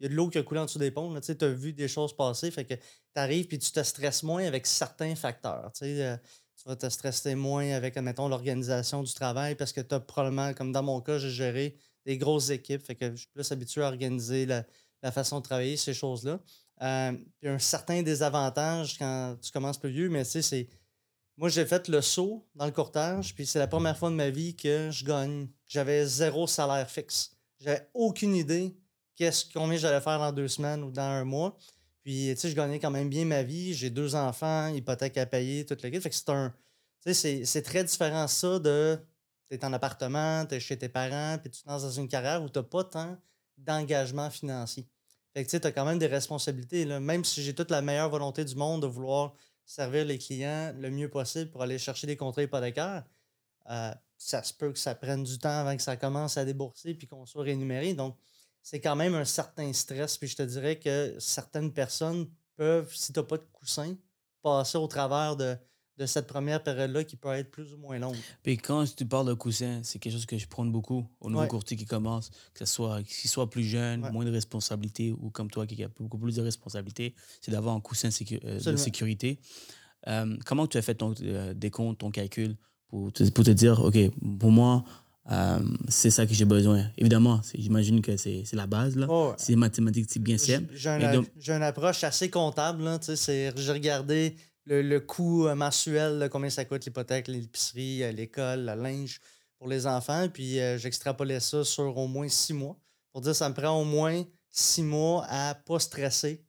il 0.00 0.04
y 0.04 0.06
a 0.06 0.08
de 0.08 0.14
l'eau 0.14 0.30
qui 0.30 0.38
a 0.38 0.42
coulé 0.42 0.60
en 0.60 0.64
dessous 0.64 0.78
des 0.78 0.90
ponts, 0.90 1.20
tu 1.20 1.36
as 1.38 1.48
vu 1.48 1.74
des 1.74 1.86
choses 1.86 2.16
passer, 2.16 2.50
fait 2.50 2.64
que 2.64 2.72
tu 2.72 2.80
arrives 3.16 3.46
puis 3.46 3.58
tu 3.58 3.70
te 3.70 3.82
stresses 3.82 4.22
moins 4.22 4.42
avec 4.46 4.66
certains 4.66 5.14
facteurs. 5.14 5.70
Euh, 5.82 6.16
tu 6.56 6.68
vas 6.68 6.76
te 6.76 6.88
stresser 6.88 7.34
moins 7.34 7.72
avec, 7.72 7.98
mettons, 7.98 8.28
l'organisation 8.28 9.02
du 9.02 9.12
travail 9.12 9.54
parce 9.54 9.74
que 9.74 9.82
tu 9.82 9.94
as 9.94 10.00
probablement, 10.00 10.54
comme 10.54 10.72
dans 10.72 10.82
mon 10.82 11.02
cas, 11.02 11.18
j'ai 11.18 11.28
géré 11.28 11.76
des 12.06 12.16
grosses 12.16 12.48
équipes, 12.48 12.86
fait 12.86 12.94
que 12.94 13.10
je 13.10 13.16
suis 13.16 13.30
plus 13.34 13.52
habitué 13.52 13.82
à 13.82 13.88
organiser 13.88 14.46
la, 14.46 14.64
façon 15.12 15.40
de 15.40 15.44
travailler, 15.44 15.76
ces 15.76 15.92
choses-là. 15.92 16.40
Euh, 16.82 17.12
a 17.44 17.48
un 17.48 17.58
certain 17.58 18.02
désavantage 18.02 18.98
quand 18.98 19.36
tu 19.40 19.52
commences 19.52 19.78
plus 19.78 19.90
vieux, 19.90 20.08
mais 20.08 20.24
tu 20.24 20.30
sais, 20.30 20.42
c'est. 20.42 20.68
Moi, 21.36 21.48
j'ai 21.48 21.64
fait 21.64 21.88
le 21.88 22.00
saut 22.00 22.46
dans 22.54 22.66
le 22.66 22.72
courtage, 22.72 23.34
puis 23.34 23.46
c'est 23.46 23.58
la 23.58 23.66
première 23.66 23.96
fois 23.96 24.10
de 24.10 24.14
ma 24.14 24.30
vie 24.30 24.54
que 24.54 24.90
je 24.90 25.04
gagne. 25.04 25.48
J'avais 25.66 26.04
zéro 26.06 26.46
salaire 26.46 26.90
fixe. 26.90 27.36
J'avais 27.60 27.88
aucune 27.94 28.34
idée 28.34 28.76
qu'est-ce 29.16 29.46
combien 29.52 29.78
j'allais 29.78 30.00
faire 30.00 30.18
dans 30.18 30.32
deux 30.32 30.48
semaines 30.48 30.82
ou 30.82 30.90
dans 30.90 31.02
un 31.02 31.24
mois. 31.24 31.56
Puis, 32.02 32.30
tu 32.34 32.36
sais, 32.36 32.50
je 32.50 32.56
gagnais 32.56 32.80
quand 32.80 32.90
même 32.90 33.08
bien 33.08 33.24
ma 33.24 33.42
vie. 33.42 33.74
J'ai 33.74 33.90
deux 33.90 34.14
enfants, 34.14 34.68
hypothèque 34.68 35.16
à 35.18 35.26
payer, 35.26 35.64
toute 35.64 35.82
la 35.82 35.90
Fait 36.00 36.10
que 36.10 36.14
c'est 36.14 36.28
un. 36.30 36.52
Tu 37.04 37.14
sais, 37.14 37.44
c'est 37.44 37.62
très 37.62 37.84
différent 37.84 38.26
ça 38.26 38.58
de. 38.58 38.98
T'es 39.48 39.64
en 39.64 39.72
appartement, 39.72 40.46
t'es 40.46 40.60
chez 40.60 40.78
tes 40.78 40.88
parents, 40.88 41.36
puis 41.38 41.50
tu 41.50 41.62
te 41.62 41.68
lances 41.68 41.82
dans 41.82 41.90
une 41.90 42.08
carrière 42.08 42.42
où 42.42 42.48
t'as 42.48 42.62
pas 42.62 42.84
tant 42.84 43.18
d'engagement 43.58 44.30
financier. 44.30 44.88
Fait 45.34 45.44
que 45.44 45.50
tu 45.50 45.58
t'as 45.58 45.72
quand 45.72 45.84
même 45.84 45.98
des 45.98 46.06
responsabilités. 46.06 46.84
Là. 46.84 47.00
Même 47.00 47.24
si 47.24 47.42
j'ai 47.42 47.54
toute 47.54 47.70
la 47.70 47.82
meilleure 47.82 48.10
volonté 48.10 48.44
du 48.44 48.54
monde 48.54 48.82
de 48.82 48.86
vouloir 48.86 49.34
servir 49.64 50.04
les 50.04 50.18
clients 50.18 50.74
le 50.78 50.90
mieux 50.90 51.08
possible 51.08 51.50
pour 51.50 51.62
aller 51.62 51.78
chercher 51.78 52.06
des 52.06 52.16
contrats 52.16 52.42
hypothécaires, 52.42 53.04
euh, 53.70 53.94
ça 54.18 54.42
se 54.42 54.52
peut 54.52 54.72
que 54.72 54.78
ça 54.78 54.94
prenne 54.94 55.24
du 55.24 55.38
temps 55.38 55.60
avant 55.60 55.76
que 55.76 55.82
ça 55.82 55.96
commence 55.96 56.36
à 56.36 56.44
débourser 56.44 56.94
puis 56.94 57.06
qu'on 57.06 57.26
soit 57.26 57.44
rémunéré. 57.44 57.94
Donc, 57.94 58.16
c'est 58.62 58.80
quand 58.80 58.96
même 58.96 59.14
un 59.14 59.24
certain 59.24 59.72
stress. 59.72 60.18
Puis 60.18 60.28
je 60.28 60.36
te 60.36 60.42
dirais 60.42 60.78
que 60.78 61.16
certaines 61.18 61.72
personnes 61.72 62.28
peuvent, 62.56 62.94
si 62.94 63.12
tu 63.12 63.18
n'as 63.18 63.24
pas 63.26 63.38
de 63.38 63.46
coussin, 63.52 63.96
passer 64.42 64.78
au 64.78 64.86
travers 64.86 65.36
de, 65.36 65.56
cette 66.06 66.26
première 66.26 66.62
période-là 66.62 67.04
qui 67.04 67.16
peut 67.16 67.28
être 67.32 67.50
plus 67.50 67.72
ou 67.72 67.76
moins 67.76 67.98
longue. 67.98 68.16
Puis 68.42 68.56
quand 68.58 68.84
tu 68.94 69.06
parles 69.06 69.26
de 69.28 69.34
coussin, 69.34 69.80
c'est 69.82 69.98
quelque 69.98 70.12
chose 70.12 70.26
que 70.26 70.38
je 70.38 70.46
prends 70.46 70.64
beaucoup 70.64 71.06
au 71.20 71.30
nouveau 71.30 71.46
courtier 71.46 71.76
qui 71.76 71.84
commence, 71.86 72.30
que 72.54 72.64
ce 72.64 72.74
soit 72.74 73.02
qu'il 73.02 73.30
soit 73.30 73.48
plus 73.48 73.64
jeune, 73.64 74.00
moins 74.12 74.24
de 74.24 74.30
responsabilités, 74.30 75.12
ou 75.12 75.30
comme 75.30 75.50
toi 75.50 75.66
qui 75.66 75.82
a 75.84 75.88
beaucoup 75.98 76.18
plus 76.18 76.36
de 76.36 76.42
responsabilités, 76.42 77.14
c'est 77.40 77.50
d'avoir 77.52 77.74
un 77.74 77.80
coussin 77.80 78.08
euh, 78.44 78.60
de 78.60 78.76
sécurité. 78.76 79.38
Euh, 80.08 80.36
comment 80.44 80.66
tu 80.66 80.78
as 80.78 80.82
fait 80.82 80.94
ton 80.96 81.14
euh, 81.22 81.54
décompte, 81.54 82.00
ton 82.00 82.10
calcul 82.10 82.56
pour 82.88 83.12
te, 83.12 83.28
pour 83.30 83.44
te 83.44 83.50
dire, 83.50 83.80
OK, 83.80 83.96
pour 84.40 84.50
moi, 84.50 84.84
euh, 85.30 85.60
c'est 85.88 86.10
ça 86.10 86.26
que 86.26 86.34
j'ai 86.34 86.44
besoin? 86.44 86.86
Évidemment, 86.98 87.40
j'imagine 87.54 88.02
que 88.02 88.16
c'est 88.16 88.44
la 88.52 88.66
base. 88.66 88.96
là. 88.96 89.06
Oh, 89.08 89.32
c'est 89.36 89.54
mathématique, 89.54 90.06
c'est 90.08 90.18
bien 90.22 90.38
simple. 90.38 90.74
J'ai 90.74 91.52
une 91.52 91.62
approche 91.62 92.02
assez 92.04 92.28
comptable. 92.30 92.82
J'ai 93.26 93.72
regardé 93.72 94.34
le, 94.64 94.82
le 94.82 95.00
coût 95.00 95.46
euh, 95.46 95.54
mensuel, 95.54 96.28
combien 96.30 96.50
ça 96.50 96.64
coûte 96.64 96.84
l'hypothèque, 96.84 97.28
l'épicerie, 97.28 98.02
euh, 98.02 98.12
l'école, 98.12 98.60
la 98.60 98.76
linge 98.76 99.20
pour 99.58 99.68
les 99.68 99.86
enfants. 99.86 100.28
Puis 100.28 100.58
j'extrapolais 100.78 101.40
ça 101.40 101.64
sur 101.64 101.96
au 101.96 102.08
moins 102.08 102.28
six 102.28 102.52
mois. 102.52 102.76
Pour 103.12 103.20
dire 103.20 103.36
ça 103.36 103.48
me 103.48 103.54
prend 103.54 103.80
au 103.80 103.84
moins 103.84 104.24
six 104.50 104.82
mois 104.82 105.24
à 105.28 105.54
pas 105.54 105.78
stresser 105.78 106.44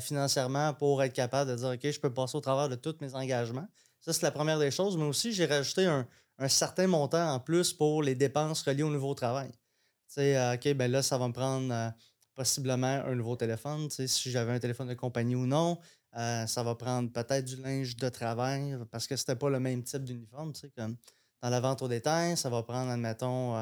financièrement 0.00 0.74
pour 0.74 1.00
être 1.04 1.12
capable 1.12 1.52
de 1.52 1.56
dire 1.56 1.68
OK, 1.68 1.88
je 1.88 2.00
peux 2.00 2.12
passer 2.12 2.36
au 2.36 2.40
travers 2.40 2.68
de 2.68 2.74
tous 2.74 2.96
mes 3.00 3.14
engagements. 3.14 3.68
Ça, 4.00 4.12
c'est 4.12 4.22
la 4.22 4.32
première 4.32 4.58
des 4.58 4.72
choses. 4.72 4.96
Mais 4.96 5.04
aussi, 5.04 5.32
j'ai 5.32 5.46
rajouté 5.46 5.86
un, 5.86 6.04
un 6.38 6.48
certain 6.48 6.86
montant 6.86 7.32
en 7.32 7.40
plus 7.40 7.72
pour 7.72 8.02
les 8.02 8.14
dépenses 8.14 8.62
reliées 8.62 8.84
au 8.84 8.90
nouveau 8.90 9.14
travail. 9.14 9.50
Tu 9.50 10.14
sais, 10.14 10.36
euh, 10.36 10.54
OK, 10.54 10.72
ben 10.74 10.90
là, 10.90 11.02
ça 11.02 11.18
va 11.18 11.28
me 11.28 11.32
prendre 11.32 11.72
euh, 11.72 11.90
possiblement 12.34 13.02
un 13.04 13.14
nouveau 13.14 13.36
téléphone, 13.36 13.90
si 13.90 14.30
j'avais 14.30 14.52
un 14.52 14.60
téléphone 14.60 14.88
de 14.88 14.94
compagnie 14.94 15.34
ou 15.34 15.46
non. 15.46 15.78
Euh, 16.16 16.46
ça 16.46 16.62
va 16.62 16.74
prendre 16.74 17.12
peut-être 17.12 17.44
du 17.44 17.56
linge 17.56 17.96
de 17.96 18.08
travail 18.08 18.78
parce 18.90 19.06
que 19.06 19.16
c'était 19.16 19.36
pas 19.36 19.50
le 19.50 19.60
même 19.60 19.82
type 19.82 20.04
d'uniforme, 20.04 20.52
tu 20.52 20.60
sais, 20.60 20.70
comme 20.70 20.96
dans 21.42 21.50
la 21.50 21.60
vente 21.60 21.82
au 21.82 21.88
détail. 21.88 22.36
Ça 22.36 22.48
va 22.48 22.62
prendre, 22.62 22.90
admettons, 22.90 23.54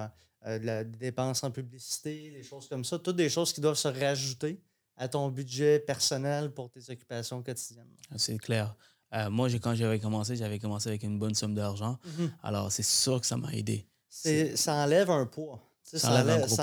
de 0.45 0.65
la, 0.65 0.85
des 0.85 0.99
dépenses 0.99 1.43
en 1.43 1.51
publicité, 1.51 2.31
des 2.31 2.43
choses 2.43 2.69
comme 2.69 2.85
ça. 2.85 2.99
Toutes 2.99 3.17
des 3.17 3.29
choses 3.29 3.53
qui 3.53 3.61
doivent 3.61 3.75
se 3.75 3.89
rajouter 3.89 4.63
à 4.97 5.09
ton 5.09 5.29
budget 5.29 5.79
personnel 5.81 6.53
pour 6.53 6.71
tes 6.71 6.91
occupations 6.91 7.43
quotidiennes. 7.43 7.91
Ah, 8.11 8.15
c'est 8.19 8.39
clair. 8.39 8.75
Euh, 9.15 9.31
moi, 9.31 9.49
quand 9.63 9.75
j'avais 9.75 9.99
commencé, 9.99 10.37
j'avais 10.37 10.59
commencé 10.59 10.89
avec 10.89 11.03
une 11.03 11.19
bonne 11.19 11.35
somme 11.35 11.55
d'argent. 11.55 11.99
Mhm. 12.05 12.33
Alors, 12.43 12.73
c'est 12.73 12.85
sûr 12.85 13.21
que 13.21 13.27
ça 13.27 13.37
m'a 13.37 13.53
aidé. 13.53 13.87
Ça 14.09 14.75
enlève 14.75 15.11
un 15.11 15.27
poids. 15.27 15.63
Ça, 15.83 16.11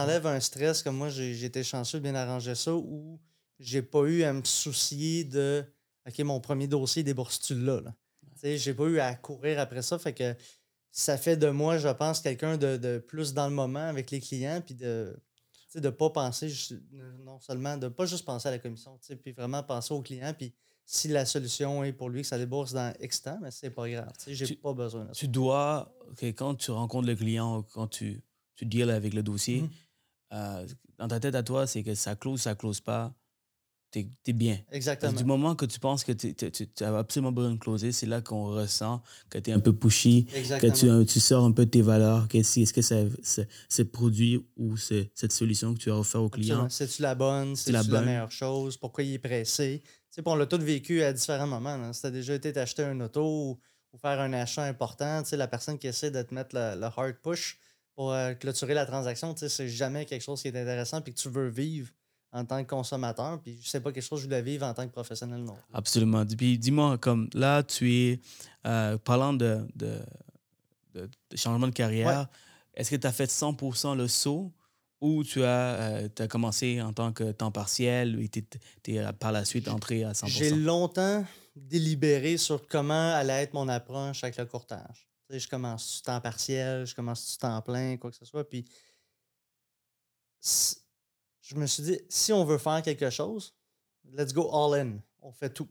enlève, 0.04 0.28
un 0.28 0.40
stress. 0.40 0.84
Comme 0.84 0.98
moi, 0.98 1.10
j'ai 1.10 1.46
été 1.46 1.63
chanceux 1.63 2.00
de 2.00 2.04
bien 2.04 2.16
arranger 2.16 2.56
ça 2.56 2.74
où 2.74 3.20
j'ai 3.60 3.82
pas 3.82 4.04
eu 4.04 4.24
à 4.24 4.34
me 4.34 4.44
soucier 4.44 5.24
de 5.24 5.63
OK, 6.07 6.19
mon 6.19 6.39
premier 6.39 6.67
dossier 6.67 7.03
débourse-tu 7.03 7.55
là? 7.55 7.81
là? 7.81 7.93
J'ai 8.43 8.74
pas 8.74 8.86
eu 8.86 9.00
à 9.00 9.15
courir 9.15 9.60
après 9.60 9.81
ça. 9.81 9.98
Fait 9.98 10.13
que 10.13 10.36
ça 10.91 11.17
fait 11.17 11.38
de 11.38 11.50
moi, 11.50 11.77
je 11.77 11.88
pense, 11.89 12.22
quelqu'un 12.22 12.57
de, 12.57 12.98
plus 13.00 13.33
dans 13.33 13.48
le 13.48 13.53
moment 13.53 13.88
avec 13.88 14.12
les 14.12 14.19
clients, 14.19 14.62
puis 14.62 14.75
de 14.75 15.15
ne 15.75 15.89
pas 15.89 16.10
penser, 16.10 16.53
non 17.25 17.39
seulement, 17.39 17.77
de 17.77 17.88
pas 17.88 18.05
juste 18.05 18.25
penser 18.25 18.48
à 18.50 18.51
la 18.51 18.60
commission, 18.60 19.00
puis 19.22 19.31
vraiment 19.31 19.63
penser 19.63 19.93
aux 19.93 20.01
clients, 20.01 20.33
puis 20.38 20.53
si 20.86 21.07
la 21.07 21.25
solution 21.25 21.83
est 21.83 21.93
pour 21.93 22.10
lui 22.10 22.22
que 22.22 22.27
ça 22.27 22.38
débourse 22.38 22.74
dans 22.74 22.93
X 23.00 23.22
temps, 23.22 23.39
mais 23.41 23.51
c'est 23.51 23.69
pas 23.69 23.89
grave. 23.89 24.12
J'ai 24.27 24.55
pas 24.55 24.74
besoin 24.74 25.05
de 25.05 25.07
ça. 25.07 25.13
Tu 25.13 25.27
dois, 25.27 25.95
quand 26.36 26.55
tu 26.55 26.72
rencontres 26.72 27.07
le 27.07 27.15
client, 27.15 27.63
quand 27.74 27.88
tu, 27.88 28.22
tu 28.55 28.65
deals 28.65 28.89
avec 28.89 29.13
le 29.13 29.24
dossier. 29.24 29.62
Mhm. 29.62 29.69
Euh, 30.33 30.67
dans 30.98 31.07
ta 31.07 31.19
tête 31.19 31.36
à 31.36 31.43
toi, 31.43 31.67
c'est 31.67 31.83
que 31.83 31.95
ça 31.95 32.15
close, 32.15 32.41
ça 32.41 32.55
close 32.55 32.81
pas, 32.81 33.13
t'es 33.93 34.07
es 34.27 34.33
bien. 34.33 34.55
Parce 34.65 34.75
Exactement. 34.75 35.12
que 35.13 35.17
du 35.19 35.23
moment 35.23 35.55
que 35.55 35.65
tu 35.65 35.79
penses 35.79 36.03
que 36.03 36.12
tu 36.12 36.83
as 36.83 36.97
absolument 36.97 37.31
besoin 37.31 37.51
de 37.53 37.59
closer, 37.59 37.91
c'est 37.91 38.07
là 38.07 38.21
qu'on 38.21 38.45
ressent 38.47 39.01
que 39.29 39.38
tu 39.38 39.51
es 39.51 39.53
un 39.53 39.59
peu 39.59 39.71
pushy, 39.73 40.25
que 40.25 40.67
tu, 41.01 41.05
tu 41.05 41.19
sors 41.19 41.45
un 41.45 41.51
peu 41.51 41.65
de 41.65 41.69
tes 41.71 41.81
valeurs, 41.81 42.27
que 42.27 42.41
si, 42.43 42.63
est-ce 42.63 42.73
que 42.73 42.81
ça- 42.81 43.03
ce 43.69 43.81
produit 43.83 44.45
ou 44.57 44.75
ce- 44.77 45.05
cette 45.13 45.31
solution 45.31 45.73
que 45.73 45.79
tu 45.79 45.91
as 45.91 45.95
offert 45.97 46.21
au 46.23 46.29
client. 46.29 46.67
C'est-tu 46.69 47.01
la 47.03 47.15
bonne? 47.15 47.55
C'est-tu 47.55 47.71
la 47.71 48.01
meilleure 48.01 48.31
chose? 48.31 48.77
Pourquoi 48.77 49.03
il 49.03 49.13
est 49.13 49.19
pressé? 49.19 49.81
Tu 49.83 49.91
sais, 50.09 50.21
on 50.25 50.35
l'a 50.35 50.45
tous 50.45 50.57
vécu 50.57 51.01
à 51.03 51.13
différents 51.13 51.47
moments. 51.47 51.77
là. 51.77 51.93
Si 51.93 52.01
tu 52.01 52.07
as 52.07 52.12
déjà 52.12 52.33
été 52.35 52.51
t'acheter 52.53 52.83
un 52.83 53.00
auto 53.01 53.21
ou, 53.23 53.59
ou 53.93 53.97
faire 53.97 54.19
un 54.19 54.33
achat 54.33 54.63
important, 54.65 55.21
tu 55.23 55.29
sais, 55.29 55.38
la 55.38 55.47
personne 55.47 55.77
qui 55.77 55.88
essaie 55.88 56.12
de 56.12 56.21
te 56.21 56.33
mettre 56.33 56.55
le, 56.55 56.75
le 56.79 56.85
hard 56.85 57.15
push 57.23 57.57
pour 57.95 58.12
euh, 58.12 58.33
clôturer 58.33 58.73
la 58.73 58.85
transaction, 58.88 59.33
tu 59.33 59.41
sais, 59.41 59.50
c'est 59.50 59.69
jamais 59.69 60.05
quelque 60.05 60.21
chose 60.23 60.41
qui 60.41 60.47
est 60.47 60.57
intéressant 60.59 61.01
puis 61.01 61.13
que 61.13 61.19
tu 61.19 61.29
veux 61.29 61.47
vivre 61.50 61.89
en 62.34 62.46
tant 62.46 62.63
que 62.63 62.70
consommateur. 62.70 63.40
Puis 63.42 63.60
c'est 63.63 63.80
pas 63.80 63.92
quelque 63.92 64.04
chose 64.04 64.20
que 64.20 64.24
je 64.24 64.28
voulais 64.28 64.42
vivre 64.42 64.66
en 64.66 64.74
tant 64.74 64.86
que 64.86 64.92
professionnel 64.92 65.44
non. 65.44 65.56
Absolument. 65.72 66.25
Puis 66.25 66.58
dis-moi, 66.58 66.98
comme 66.98 67.30
là, 67.34 67.63
tu 67.63 67.94
es, 67.94 68.20
euh, 68.66 68.98
parlant 68.98 69.34
de, 69.34 69.66
de, 69.75 70.00
changement 71.36 71.68
de 71.68 71.74
carrière, 71.74 72.28
est-ce 72.74 72.90
que 72.90 72.96
tu 72.96 73.08
as 73.08 73.12
fait 73.12 73.30
100% 73.30 73.96
le 73.96 74.08
saut 74.08 74.52
ou 75.00 75.24
tu 75.24 75.44
as, 75.44 75.48
euh, 75.48 76.28
commencé 76.28 76.82
en 76.82 76.92
tant 76.92 77.13
que 77.13 77.32
temps 77.32 77.52
partiel 77.52 78.20
et 78.20 78.30
tu 78.30 78.44
es, 78.88 79.13
par 79.13 79.32
la 79.32 79.46
suite 79.46 79.68
entré 79.68 80.04
à 80.04 80.13
100%? 80.13 80.28
J'ai 80.28 80.52
longtemps 80.52 81.24
délibéré 81.56 82.38
sur 82.38 82.68
comment 82.68 83.13
allait 83.13 83.44
être 83.44 83.54
mon 83.54 83.70
approche 83.70 84.24
avec 84.24 84.38
le 84.38 84.46
courtage. 84.46 85.08
Tu 85.28 85.36
sais, 85.36 85.40
je 85.40 85.48
commence 85.48 85.98
du 85.98 86.02
temps 86.02 86.20
partiel, 86.20 86.86
je 86.88 86.96
commence 86.96 87.32
du 87.32 87.38
temps 87.38 87.62
plein, 87.62 87.98
quoi 87.98 88.10
que 88.10 88.18
ce 88.18 88.25
soit. 88.25 88.48
Puis 88.50 88.66
je 91.43 91.55
me 91.55 91.67
suis 91.67 91.83
dit, 91.83 92.00
si 92.09 92.33
on 92.33 92.45
veut 92.45 92.57
faire 92.57 92.81
quelque 92.81 93.09
chose, 93.09 93.53
let's 94.12 94.33
go 94.33 94.50
all 94.51 94.79
in. 94.79 94.97
On 95.21 95.31
fait 95.31 95.50
tout. 95.50 95.67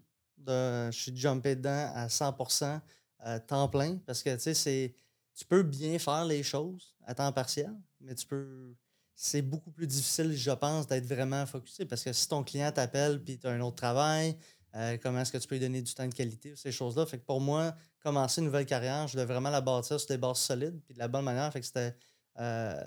Je 0.46 0.90
suis 0.92 1.16
jumpé 1.16 1.56
dedans 1.56 1.90
à 1.94 2.06
100% 2.08 2.80
à 3.18 3.40
temps 3.40 3.68
plein 3.68 3.98
parce 4.04 4.22
que 4.22 4.34
tu 4.36 4.54
sais, 4.54 4.94
tu 5.34 5.44
peux 5.44 5.62
bien 5.62 5.98
faire 5.98 6.24
les 6.24 6.42
choses 6.42 6.94
à 7.04 7.14
temps 7.14 7.32
partiel, 7.32 7.72
mais 8.00 8.14
tu 8.14 8.26
peux 8.26 8.74
c'est 9.14 9.42
beaucoup 9.42 9.70
plus 9.70 9.86
difficile, 9.86 10.34
je 10.36 10.50
pense, 10.50 10.86
d'être 10.86 11.06
vraiment 11.06 11.46
focusé 11.46 11.84
parce 11.84 12.02
que 12.02 12.12
si 12.12 12.26
ton 12.26 12.42
client 12.42 12.72
t'appelle 12.72 13.22
puis 13.22 13.38
tu 13.38 13.46
as 13.46 13.50
un 13.50 13.60
autre 13.60 13.76
travail, 13.76 14.36
euh, 14.74 14.96
comment 15.02 15.20
est-ce 15.20 15.30
que 15.30 15.38
tu 15.38 15.46
peux 15.46 15.54
lui 15.54 15.60
donner 15.60 15.82
du 15.82 15.94
temps 15.94 16.08
de 16.08 16.14
qualité, 16.14 16.54
ces 16.56 16.72
choses-là? 16.72 17.06
Fait 17.06 17.18
que 17.18 17.24
pour 17.24 17.40
moi, 17.40 17.74
commencer 18.02 18.40
une 18.40 18.46
nouvelle 18.46 18.66
carrière, 18.66 19.06
je 19.06 19.12
voulais 19.12 19.26
vraiment 19.26 19.50
la 19.50 19.60
bâtir 19.60 20.00
sur 20.00 20.08
des 20.08 20.16
bases 20.16 20.38
solides 20.38 20.80
puis 20.84 20.94
de 20.94 20.98
la 20.98 21.08
bonne 21.08 21.24
manière. 21.24 21.52
Fait 21.52 21.60
que 21.60 21.66
c'était. 21.66 21.94
Euh, 22.38 22.82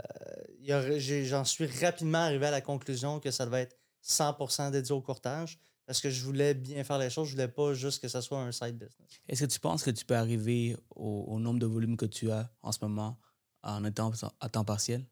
J'en 1.23 1.45
suis 1.45 1.67
rapidement 1.67 2.19
arrivé 2.19 2.47
à 2.47 2.51
la 2.51 2.61
conclusion 2.61 3.19
que 3.19 3.31
ça 3.31 3.45
devait 3.45 3.61
être 3.61 3.77
100% 4.03 4.71
dédié 4.71 4.93
au 4.93 5.01
courtage 5.01 5.59
parce 5.85 6.01
que 6.01 6.09
je 6.09 6.23
voulais 6.23 6.53
bien 6.53 6.83
faire 6.83 6.97
les 6.97 7.09
choses. 7.09 7.27
Je 7.27 7.33
voulais 7.33 7.47
pas 7.47 7.73
juste 7.73 8.01
que 8.01 8.07
ça 8.07 8.21
soit 8.21 8.39
un 8.39 8.51
side 8.51 8.77
business. 8.77 9.21
Est-ce 9.27 9.45
que 9.45 9.51
tu 9.51 9.59
penses 9.59 9.83
que 9.83 9.91
tu 9.91 10.05
peux 10.05 10.15
arriver 10.15 10.75
au, 10.95 11.25
au 11.27 11.39
nombre 11.39 11.59
de 11.59 11.65
volumes 11.65 11.97
que 11.97 12.05
tu 12.05 12.31
as 12.31 12.49
en 12.61 12.71
ce 12.71 12.79
moment 12.81 13.19
en 13.61 13.83
étant 13.85 14.11
à 14.39 14.49
temps 14.49 14.65
partiel? 14.65 15.05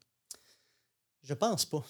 Je 1.22 1.34
pense 1.34 1.64
pas. 1.64 1.84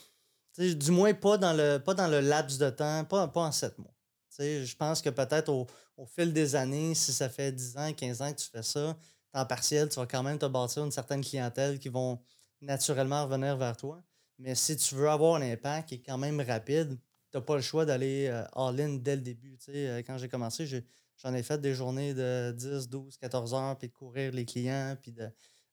Du 0.56 0.90
moins 0.92 1.12
pas 1.14 1.36
dans 1.36 1.52
le 1.52 1.78
pas 1.78 1.94
dans 1.94 2.06
le 2.06 2.20
laps 2.20 2.58
de 2.58 2.70
temps, 2.70 3.04
pas, 3.04 3.26
pas 3.26 3.40
en 3.40 3.52
sept 3.52 3.76
mois. 3.78 3.94
Je 4.38 4.74
pense 4.76 5.02
que 5.02 5.10
peut-être 5.10 5.48
au, 5.48 5.66
au 5.96 6.06
fil 6.06 6.32
des 6.32 6.54
années, 6.54 6.94
si 6.94 7.12
ça 7.12 7.28
fait 7.28 7.52
10 7.52 7.76
ans, 7.76 7.92
15 7.92 8.22
ans 8.22 8.32
que 8.32 8.40
tu 8.40 8.48
fais 8.48 8.62
ça, 8.62 8.96
temps 9.32 9.46
partiel, 9.46 9.88
tu 9.88 9.96
vas 9.96 10.06
quand 10.06 10.22
même 10.22 10.38
te 10.38 10.46
bâtir 10.46 10.84
une 10.84 10.92
certaine 10.92 11.22
clientèle 11.24 11.78
qui 11.78 11.88
vont 11.88 12.20
naturellement 12.64 13.25
revenir 13.25 13.56
vers 13.56 13.76
toi. 13.76 14.02
Mais 14.38 14.54
si 14.54 14.76
tu 14.76 14.94
veux 14.97 15.09
avoir 15.09 15.37
un 15.37 15.42
impact 15.52 15.88
qui 15.90 15.94
est 15.97 16.02
quand 16.02 16.18
même 16.18 16.40
rapide, 16.40 16.99
tu 17.30 17.37
n'as 17.38 17.40
pas 17.42 17.56
le 17.56 17.62
choix 17.62 17.85
d'aller 17.85 18.26
euh, 18.28 18.44
all-in 18.54 18.94
dès 18.94 19.16
le 19.16 19.23
début. 19.23 19.56
Euh, 19.68 20.02
quand 20.06 20.18
j'ai 20.18 20.28
commencé, 20.28 20.66
j'en 20.66 21.35
ai 21.35 21.42
fait 21.42 21.61
des 21.61 21.75
journées 21.75 22.14
de 22.14 22.52
10, 22.56 22.88
12, 22.88 23.16
14 23.16 23.54
heures, 23.54 23.78
puis 23.78 23.88
de 23.88 23.92
courir 23.92 24.33
les 24.33 24.44
clients, 24.44 24.97
puis 25.00 25.12
de, 25.12 25.28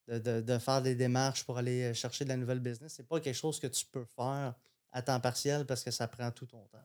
de, 0.08 0.18
de- 0.18 0.40
de 0.40 0.58
faire 0.58 0.80
des 0.82 0.94
démarches 0.94 1.44
pour 1.44 1.58
aller 1.58 1.82
euh, 1.90 1.94
chercher 1.94 2.24
de 2.24 2.28
la 2.30 2.36
nouvelle 2.36 2.60
business. 2.60 2.92
C'est 2.96 3.06
pas 3.06 3.20
quelque 3.20 3.34
chose 3.34 3.58
que 3.58 3.66
tu 3.66 3.84
peux 3.86 4.04
faire 4.04 4.54
à 4.92 5.02
temps 5.02 5.18
partiel 5.20 5.64
parce 5.66 5.82
que 5.82 5.90
ça 5.90 6.06
prend 6.06 6.30
tout 6.30 6.46
ton 6.46 6.62
temps. 6.66 6.78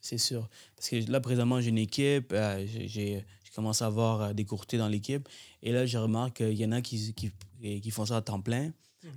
C'est 0.00 0.18
sûr. 0.18 0.48
Parce 0.76 0.88
que 0.88 1.10
là, 1.10 1.20
présentement, 1.20 1.60
j'ai 1.60 1.68
une 1.70 1.78
équipe. 1.78 2.32
euh, 2.32 2.64
j'ai- 2.66 3.24
commencé 3.54 3.82
à 3.84 3.86
avoir 3.86 4.34
des 4.34 4.44
courtiers 4.44 4.78
dans 4.78 4.88
l'équipe. 4.88 5.26
Et 5.62 5.72
là, 5.72 5.86
je 5.86 5.96
remarque 5.96 6.36
qu'il 6.36 6.52
y 6.52 6.64
en 6.66 6.72
a 6.72 6.82
qui, 6.82 7.14
qui, 7.14 7.32
qui 7.80 7.90
font 7.90 8.04
ça 8.04 8.18
à 8.18 8.20
temps 8.20 8.38
plein. 8.42 8.70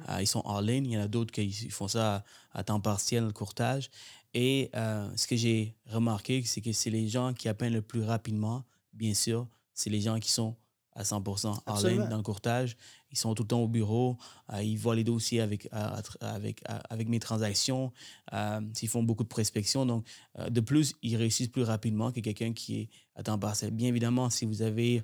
Euh, 0.09 0.21
ils 0.21 0.27
sont 0.27 0.41
en 0.45 0.59
ligne. 0.59 0.85
Il 0.85 0.91
y 0.93 0.97
en 0.97 1.01
a 1.01 1.07
d'autres 1.07 1.31
qui 1.31 1.69
font 1.69 1.87
ça 1.87 2.15
à, 2.53 2.59
à 2.59 2.63
temps 2.63 2.79
partiel, 2.79 3.25
le 3.25 3.31
courtage. 3.31 3.89
Et 4.33 4.69
euh, 4.75 5.09
ce 5.15 5.27
que 5.27 5.35
j'ai 5.35 5.75
remarqué, 5.87 6.43
c'est 6.43 6.61
que 6.61 6.71
c'est 6.71 6.89
les 6.89 7.07
gens 7.07 7.33
qui 7.33 7.49
appellent 7.49 7.73
le 7.73 7.81
plus 7.81 8.03
rapidement, 8.03 8.63
bien 8.93 9.13
sûr, 9.13 9.47
c'est 9.73 9.89
les 9.89 10.01
gens 10.01 10.19
qui 10.19 10.31
sont 10.31 10.55
à 10.93 11.03
100% 11.03 11.59
en 11.65 11.81
ligne 11.81 12.07
dans 12.09 12.17
le 12.17 12.23
courtage. 12.23 12.75
Ils 13.11 13.17
sont 13.17 13.33
tout 13.33 13.43
le 13.43 13.47
temps 13.47 13.61
au 13.61 13.67
bureau. 13.67 14.17
euh, 14.53 14.61
ils 14.61 14.77
voient 14.77 14.95
les 14.95 15.03
dossiers 15.03 15.41
avec, 15.41 15.67
avec, 15.71 17.09
mes 17.09 17.19
transactions. 17.19 17.91
euh, 18.33 18.61
ils 18.81 18.87
font 18.87 19.03
beaucoup 19.03 19.23
de 19.23 19.29
prospection. 19.29 19.85
Donc, 19.85 20.05
euh, 20.37 20.49
de 20.49 20.61
plus, 20.61 20.95
ils 21.01 21.15
réussissent 21.15 21.47
plus 21.47 21.63
rapidement 21.63 22.11
que 22.11 22.19
quelqu'un 22.19 22.53
qui 22.53 22.81
est 22.81 22.89
à 23.15 23.23
temps 23.23 23.39
partiel. 23.39 23.71
Bien 23.71 23.87
évidemment, 23.87 24.29
si 24.29 24.45
vous 24.45 24.61
avez 24.61 25.03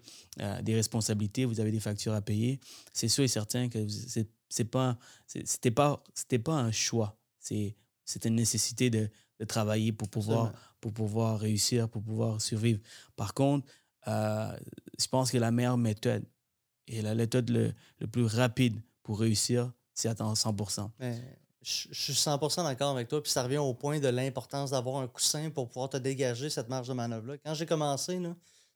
des 0.62 0.76
responsabilités, 0.76 1.46
vous 1.46 1.60
avez 1.60 1.72
des 1.72 1.80
factures 1.80 2.14
à 2.14 2.22
payer, 2.22 2.60
c'est 2.94 3.08
sûr 3.08 3.24
et 3.24 3.28
certain 3.28 3.70
que 3.70 3.88
c'est 3.88 4.30
c'est 4.48 4.66
pas 4.66 4.98
c'était 5.26 5.72
pas 5.72 6.04
c'était 6.14 6.40
pas 6.40 6.54
un 6.54 6.72
choix. 6.72 7.18
C'est 7.40 7.76
c'est 8.06 8.26
une 8.26 8.36
nécessité 8.36 8.90
de, 8.90 9.10
de 9.40 9.46
travailler 9.46 9.92
pour 9.92 10.08
pouvoir 10.08 10.54
pour 10.80 10.94
pouvoir 10.94 11.40
réussir, 11.40 11.90
pour 11.90 12.04
pouvoir 12.04 12.40
survivre. 12.40 12.80
Par 13.16 13.34
contre, 13.34 13.68
euh, 14.08 14.56
je 15.00 15.08
pense 15.08 15.32
que 15.32 15.38
la 15.38 15.52
meilleure 15.52 15.78
méthode 15.78 16.24
et 16.88 17.02
la 17.02 17.16
méthode 17.16 17.50
le, 17.50 17.74
le 18.00 18.08
plus 18.08 18.26
rapide 18.26 18.80
pour 19.04 19.20
réussir, 19.20 19.72
c'est 19.94 20.14
temps 20.16 20.34
100%. 20.34 20.90
Mais 21.00 21.20
je 21.66 21.88
suis 21.92 22.14
100% 22.14 22.64
d'accord 22.64 22.92
avec 22.92 23.08
toi. 23.08 23.24
Puis 23.24 23.32
ça 23.32 23.44
revient 23.44 23.58
au 23.58 23.74
point 23.74 24.00
de 24.00 24.08
l'importance 24.08 24.72
d'avoir 24.72 24.98
un 24.98 25.08
coussin 25.08 25.50
pour 25.50 25.68
pouvoir 25.68 25.90
te 25.90 25.98
dégager 25.98 26.50
cette 26.50 26.70
marge 26.70 26.88
de 26.88 26.94
manœuvre-là. 26.94 27.38
Quand 27.44 27.56
j'ai 27.56 27.66
commencé, 27.66 28.20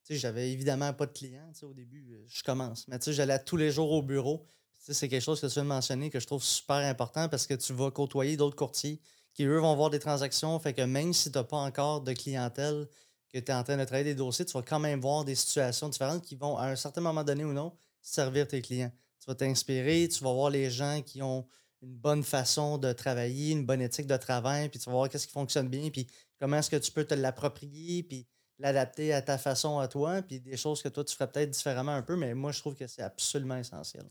j'avais 0.09 0.51
évidemment 0.51 0.91
pas 0.93 1.05
de 1.05 1.11
clients. 1.11 1.51
Au 1.61 1.73
début, 1.73 2.13
euh, 2.13 2.25
je 2.27 2.41
commence. 2.41 2.87
Mais 2.87 2.97
j'allais 3.07 3.37
tous 3.43 3.57
les 3.57 3.71
jours 3.71 3.91
au 3.91 4.01
bureau. 4.01 4.43
C'est 4.79 5.07
quelque 5.07 5.21
chose 5.21 5.39
que 5.39 5.45
tu 5.45 5.53
viens 5.53 5.63
de 5.63 5.67
mentionner 5.67 6.09
que 6.09 6.19
je 6.19 6.25
trouve 6.25 6.43
super 6.43 6.77
important 6.77 7.29
parce 7.29 7.45
que 7.45 7.53
tu 7.53 7.73
vas 7.73 7.91
côtoyer 7.91 8.37
d'autres 8.37 8.55
courtiers 8.55 8.99
qui, 9.33 9.43
eux, 9.43 9.59
vont 9.59 9.75
voir 9.75 9.91
des 9.91 9.99
transactions. 9.99 10.57
Fait 10.59 10.73
que 10.73 10.81
même 10.81 11.13
si 11.13 11.31
tu 11.31 11.37
n'as 11.37 11.43
pas 11.43 11.57
encore 11.57 12.01
de 12.01 12.13
clientèle, 12.13 12.87
que 13.31 13.37
tu 13.37 13.51
es 13.51 13.53
en 13.53 13.63
train 13.63 13.77
de 13.77 13.83
travailler 13.83 14.05
des 14.05 14.15
dossiers, 14.15 14.45
tu 14.45 14.53
vas 14.53 14.63
quand 14.63 14.79
même 14.79 14.99
voir 14.99 15.25
des 15.25 15.35
situations 15.35 15.89
différentes 15.89 16.23
qui 16.23 16.35
vont, 16.35 16.57
à 16.57 16.65
un 16.65 16.75
certain 16.75 17.01
moment 17.01 17.23
donné 17.23 17.43
ou 17.43 17.53
non, 17.53 17.71
servir 18.01 18.47
tes 18.47 18.61
clients. 18.61 18.91
Tu 19.19 19.25
vas 19.27 19.35
t'inspirer, 19.35 20.07
tu 20.07 20.23
vas 20.23 20.33
voir 20.33 20.49
les 20.49 20.69
gens 20.69 21.01
qui 21.01 21.21
ont 21.21 21.47
une 21.81 21.95
bonne 21.95 22.23
façon 22.23 22.77
de 22.77 22.91
travailler, 22.91 23.51
une 23.51 23.65
bonne 23.65 23.81
éthique 23.81 24.07
de 24.07 24.17
travail, 24.17 24.69
puis 24.69 24.79
tu 24.79 24.89
vas 24.89 24.95
voir 24.95 25.09
qu'est-ce 25.09 25.27
qui 25.27 25.33
fonctionne 25.33 25.69
bien, 25.69 25.89
puis 25.89 26.07
comment 26.39 26.57
est-ce 26.57 26.69
que 26.69 26.75
tu 26.75 26.91
peux 26.91 27.05
te 27.05 27.13
l'approprier, 27.13 28.03
puis 28.03 28.27
l'adapter 28.57 29.13
à 29.13 29.21
ta 29.21 29.37
façon 29.37 29.79
à 29.79 29.87
toi, 29.87 30.21
puis 30.21 30.41
des 30.41 30.57
choses 30.57 30.81
que 30.81 30.89
toi, 30.89 31.05
tu 31.05 31.15
ferais 31.15 31.31
peut-être 31.31 31.51
différemment 31.51 31.93
un 31.93 32.01
peu, 32.01 32.17
mais 32.17 32.33
moi, 32.33 32.51
je 32.51 32.59
trouve 32.59 32.75
que 32.75 32.87
c'est 32.87 33.01
absolument 33.01 33.55
essentiel. 33.55 34.05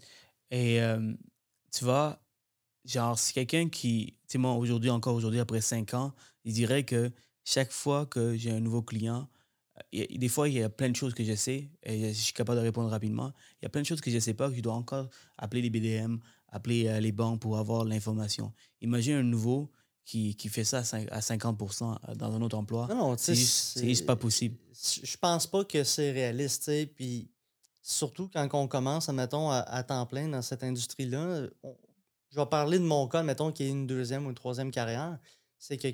Et 0.50 0.80
tu 1.70 1.84
vois, 1.84 2.18
genre, 2.86 3.18
si 3.18 3.34
quelqu'un 3.34 3.68
qui, 3.68 4.16
tu 4.22 4.32
sais, 4.32 4.38
moi, 4.38 4.52
aujourd'hui, 4.54 4.88
encore 4.88 5.14
aujourd'hui, 5.14 5.40
après 5.40 5.60
cinq 5.60 5.92
ans, 5.92 6.14
il 6.44 6.54
dirait 6.54 6.84
que 6.84 7.10
chaque 7.44 7.72
fois 7.72 8.06
que 8.06 8.36
j'ai 8.36 8.50
un 8.50 8.60
nouveau 8.60 8.80
client, 8.80 9.28
euh, 9.94 10.04
des 10.10 10.28
fois, 10.28 10.48
il 10.48 10.54
y 10.54 10.62
a 10.62 10.68
plein 10.68 10.88
de 10.90 10.96
choses 10.96 11.14
que 11.14 11.24
je 11.24 11.34
sais 11.34 11.70
et 11.82 12.08
je 12.12 12.20
suis 12.20 12.32
capable 12.32 12.58
de 12.58 12.64
répondre 12.64 12.88
rapidement. 12.90 13.32
Il 13.60 13.64
y 13.64 13.66
a 13.66 13.68
plein 13.68 13.82
de 13.82 13.86
choses 13.86 14.00
que 14.00 14.10
je 14.10 14.16
ne 14.16 14.20
sais 14.20 14.34
pas, 14.34 14.48
que 14.50 14.56
je 14.56 14.60
dois 14.60 14.74
encore 14.74 15.08
appeler 15.36 15.62
les 15.62 15.70
BDM, 15.70 16.18
appeler 16.48 16.86
euh, 16.88 17.00
les 17.00 17.12
banques 17.12 17.40
pour 17.40 17.58
avoir 17.58 17.84
l'information. 17.84 18.52
Imagine 18.80 19.14
un 19.16 19.22
nouveau 19.22 19.70
qui, 20.04 20.34
qui 20.36 20.48
fait 20.48 20.64
ça 20.64 20.78
à 20.78 20.82
cin- 20.82 21.08
à 21.10 21.20
50% 21.20 22.14
dans 22.16 22.32
un 22.34 22.40
autre 22.42 22.56
emploi. 22.56 22.86
Non, 22.88 23.14
C'est 23.18 23.34
juste- 23.34 23.84
juste 23.84 24.06
pas 24.06 24.16
possible. 24.16 24.56
Je 25.02 25.16
pense 25.18 25.46
pas 25.46 25.64
que 25.64 25.84
c'est 25.84 26.12
réaliste, 26.12 26.70
puis 26.94 27.28
surtout 27.82 28.28
quand 28.32 28.48
on 28.54 28.68
commence, 28.68 29.08
admettons, 29.08 29.50
à, 29.50 29.58
à 29.58 29.82
temps 29.82 30.06
plein 30.06 30.28
dans 30.28 30.42
cette 30.42 30.62
industrie-là, 30.64 31.46
je 32.30 32.36
vais 32.38 32.46
parler 32.46 32.78
de 32.78 32.84
mon 32.84 33.06
cas, 33.08 33.22
mettons, 33.22 33.52
qui 33.52 33.64
est 33.64 33.68
une 33.68 33.86
deuxième 33.86 34.26
ou 34.26 34.30
une 34.30 34.34
troisième 34.34 34.70
carrière, 34.70 35.18
c'est 35.58 35.76
que 35.76 35.88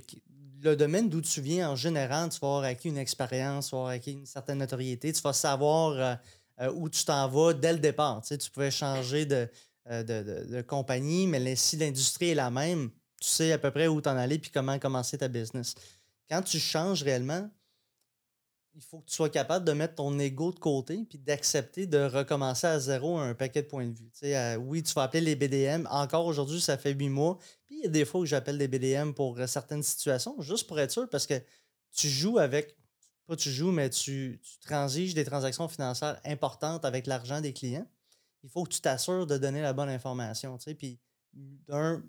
le 0.62 0.76
domaine 0.76 1.08
d'où 1.08 1.20
tu 1.20 1.40
viens, 1.40 1.70
en 1.70 1.76
général, 1.76 2.28
tu 2.30 2.38
vas 2.40 2.48
avoir 2.48 2.64
acquis 2.64 2.88
une 2.88 2.98
expérience, 2.98 3.68
tu 3.68 3.72
vas 3.72 3.78
avoir 3.78 3.92
acquis 3.92 4.12
une 4.12 4.26
certaine 4.26 4.58
notoriété, 4.58 5.12
tu 5.12 5.22
vas 5.22 5.32
savoir 5.32 5.92
euh, 5.92 6.14
euh, 6.60 6.72
où 6.74 6.88
tu 6.88 7.04
t'en 7.04 7.28
vas 7.28 7.52
dès 7.52 7.72
le 7.72 7.78
départ. 7.78 8.22
Tu 8.22 8.50
pouvais 8.50 8.70
changer 8.70 9.26
de, 9.26 9.48
euh, 9.90 10.62
compagnie, 10.62 11.26
mais 11.26 11.56
si 11.56 11.76
l'industrie 11.76 12.30
est 12.30 12.34
la 12.34 12.50
même, 12.50 12.90
tu 13.20 13.28
sais 13.28 13.52
à 13.52 13.58
peu 13.58 13.70
près 13.70 13.88
où 13.88 14.00
t'en 14.00 14.16
aller 14.16 14.38
puis 14.38 14.50
comment 14.50 14.78
commencer 14.78 15.18
ta 15.18 15.28
business. 15.28 15.74
Quand 16.30 16.42
tu 16.42 16.58
changes 16.58 17.02
réellement, 17.02 17.50
il 18.74 18.82
faut 18.82 19.00
que 19.00 19.06
tu 19.06 19.14
sois 19.14 19.30
capable 19.30 19.64
de 19.64 19.72
mettre 19.72 19.96
ton 19.96 20.18
ego 20.18 20.52
de 20.52 20.58
côté 20.58 21.04
puis 21.08 21.18
d'accepter 21.18 21.86
de 21.86 21.98
recommencer 21.98 22.66
à 22.66 22.78
zéro 22.78 23.18
un 23.18 23.34
paquet 23.34 23.62
de 23.62 23.68
points 23.68 23.86
de 23.86 23.96
vue. 23.96 24.10
Euh, 24.24 24.56
oui, 24.56 24.82
tu 24.82 24.92
vas 24.94 25.04
appeler 25.04 25.20
les 25.20 25.36
BDM. 25.36 25.86
Encore 25.90 26.26
aujourd'hui, 26.26 26.60
ça 26.60 26.76
fait 26.76 26.92
huit 26.92 27.08
mois. 27.08 27.38
Puis 27.66 27.76
il 27.78 27.82
y 27.84 27.86
a 27.86 27.88
des 27.88 28.04
fois 28.04 28.20
que 28.20 28.26
j'appelle 28.26 28.58
des 28.58 28.68
BDM 28.68 29.12
pour 29.12 29.38
euh, 29.38 29.46
certaines 29.46 29.82
situations, 29.82 30.40
juste 30.40 30.66
pour 30.66 30.78
être 30.80 30.90
sûr, 30.90 31.08
parce 31.08 31.26
que 31.26 31.40
tu 31.92 32.08
joues 32.08 32.38
avec, 32.38 32.76
pas 33.26 33.36
tu 33.36 33.50
joues, 33.50 33.70
mais 33.70 33.90
tu, 33.90 34.40
tu 34.42 34.58
transiges 34.66 35.14
des 35.14 35.24
transactions 35.24 35.68
financières 35.68 36.20
importantes 36.24 36.84
avec 36.84 37.06
l'argent 37.06 37.40
des 37.40 37.52
clients. 37.52 37.86
Il 38.42 38.50
faut 38.50 38.64
que 38.64 38.70
tu 38.70 38.80
t'assures 38.80 39.26
de 39.26 39.38
donner 39.38 39.62
la 39.62 39.72
bonne 39.72 39.88
information. 39.88 40.58
Puis 40.76 40.98
d'un, 41.32 42.02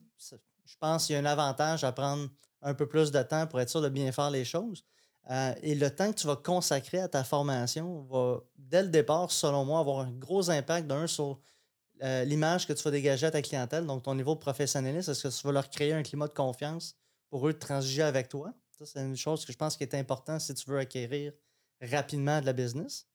je 0.65 0.75
pense 0.79 1.05
qu'il 1.05 1.13
y 1.13 1.17
a 1.17 1.21
un 1.21 1.25
avantage 1.25 1.83
à 1.83 1.91
prendre 1.91 2.29
un 2.61 2.73
peu 2.73 2.87
plus 2.87 3.11
de 3.11 3.21
temps 3.21 3.45
pour 3.45 3.61
être 3.61 3.69
sûr 3.69 3.81
de 3.81 3.89
bien 3.89 4.11
faire 4.11 4.31
les 4.31 4.43
choses. 4.43 4.83
Euh, 5.31 5.53
et 5.63 5.73
le 5.75 5.89
temps 5.89 6.11
que 6.13 6.19
tu 6.19 6.27
vas 6.27 6.35
consacrer 6.35 6.99
à 6.99 7.07
ta 7.07 7.23
formation 7.23 8.03
va, 8.03 8.41
dès 8.57 8.83
le 8.83 8.89
départ, 8.89 9.31
selon 9.31 9.65
moi, 9.65 9.79
avoir 9.79 9.99
un 10.01 10.11
gros 10.11 10.49
impact 10.49 10.87
d'un 10.87 11.07
sur 11.07 11.39
euh, 12.03 12.23
l'image 12.25 12.67
que 12.67 12.73
tu 12.73 12.83
vas 12.83 12.91
dégager 12.91 13.25
à 13.25 13.31
ta 13.31 13.41
clientèle, 13.41 13.85
donc 13.85 14.03
ton 14.03 14.13
niveau 14.15 14.35
de 14.35 14.39
professionnalisme. 14.39 15.09
Est-ce 15.11 15.27
que 15.27 15.33
tu 15.41 15.47
vas 15.47 15.53
leur 15.53 15.69
créer 15.69 15.93
un 15.93 16.03
climat 16.03 16.27
de 16.27 16.33
confiance 16.33 16.95
pour 17.29 17.47
eux 17.47 17.53
de 17.53 17.57
transiger 17.57 18.03
avec 18.03 18.29
toi? 18.29 18.53
Ça, 18.77 18.85
c'est 18.85 18.99
une 19.01 19.15
chose 19.17 19.45
que 19.45 19.51
je 19.53 19.57
pense 19.57 19.77
qui 19.77 19.83
est 19.83 19.95
importante 19.95 20.41
si 20.41 20.53
tu 20.53 20.69
veux 20.69 20.77
acquérir 20.77 21.31
rapidement 21.81 22.39
de 22.41 22.45
la 22.45 22.53
business. 22.53 23.07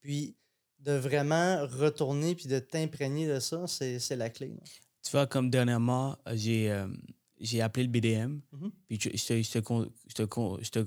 Puis, 0.00 0.36
de 0.78 0.92
vraiment 0.92 1.66
retourner 1.66 2.34
puis 2.34 2.46
de 2.46 2.58
t'imprégner 2.58 3.26
de 3.26 3.40
ça, 3.40 3.66
c'est 3.66 4.16
la 4.16 4.28
clé. 4.30 4.54
Tu 5.02 5.10
vois, 5.10 5.26
comme 5.26 5.48
dernièrement, 5.50 6.16
j'ai 6.34 6.70
euh, 6.70 6.86
j'ai 7.40 7.60
appelé 7.62 7.84
le 7.84 7.90
BDM, 7.90 8.40
Mhm. 8.52 8.70
puis 8.86 8.98
je, 9.00 9.08
je 9.14 9.26
te, 9.26 9.42
je 9.42 9.50
te 9.50 9.88
je 10.08 10.14
te 10.14 10.62
je 10.62 10.70
te- 10.70 10.86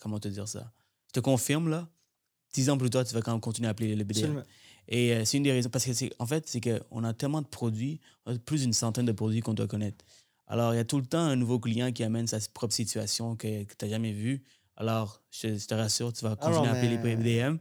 comment 0.00 0.18
te 0.20 0.28
dire 0.28 0.48
ça? 0.48 0.72
Je 1.08 1.12
te 1.12 1.20
confirme, 1.20 1.68
là, 1.68 1.88
dix 2.54 2.68
ans 2.70 2.78
plus 2.78 2.90
tard, 2.90 3.04
tu 3.04 3.14
vas 3.14 3.22
quand 3.22 3.32
même 3.32 3.40
continuer 3.40 3.68
à 3.68 3.70
appeler 3.70 3.94
le 3.94 4.04
BDM. 4.04 4.24
Absolument. 4.24 4.44
Et 4.88 5.12
euh, 5.14 5.24
c'est 5.24 5.36
une 5.38 5.42
des 5.42 5.52
raisons, 5.52 5.68
parce 5.70 5.84
que 5.84 5.92
c'est, 5.92 6.10
en 6.18 6.26
fait, 6.26 6.48
c'est 6.48 6.60
qu'on 6.60 7.02
a 7.04 7.12
tellement 7.12 7.42
de 7.42 7.46
produits, 7.48 8.00
plus 8.44 8.62
d'une 8.62 8.72
centaine 8.72 9.06
de 9.06 9.12
produits 9.12 9.40
qu'on 9.40 9.54
doit 9.54 9.66
connaître. 9.66 10.04
Alors, 10.46 10.72
il 10.74 10.76
y 10.76 10.80
a 10.80 10.84
tout 10.84 10.98
le 11.00 11.06
temps 11.06 11.18
un 11.18 11.34
nouveau 11.36 11.58
client 11.58 11.90
qui 11.90 12.04
amène 12.04 12.26
sa 12.28 12.38
propre 12.54 12.72
situation 12.74 13.34
que, 13.34 13.64
que 13.64 13.74
tu 13.76 13.84
n'as 13.84 13.90
jamais 13.90 14.12
vue. 14.12 14.44
Alors, 14.76 15.22
je, 15.32 15.48
te- 15.48 15.58
je 15.58 15.66
te 15.66 15.74
rassure, 15.74 16.12
tu 16.12 16.22
vas 16.24 16.36
Ah 16.40 16.44
continuer 16.46 16.68
à 16.68 16.72
appeler 16.72 16.98
mais- 16.98 17.16
les 17.16 17.16
BDM. 17.16 17.58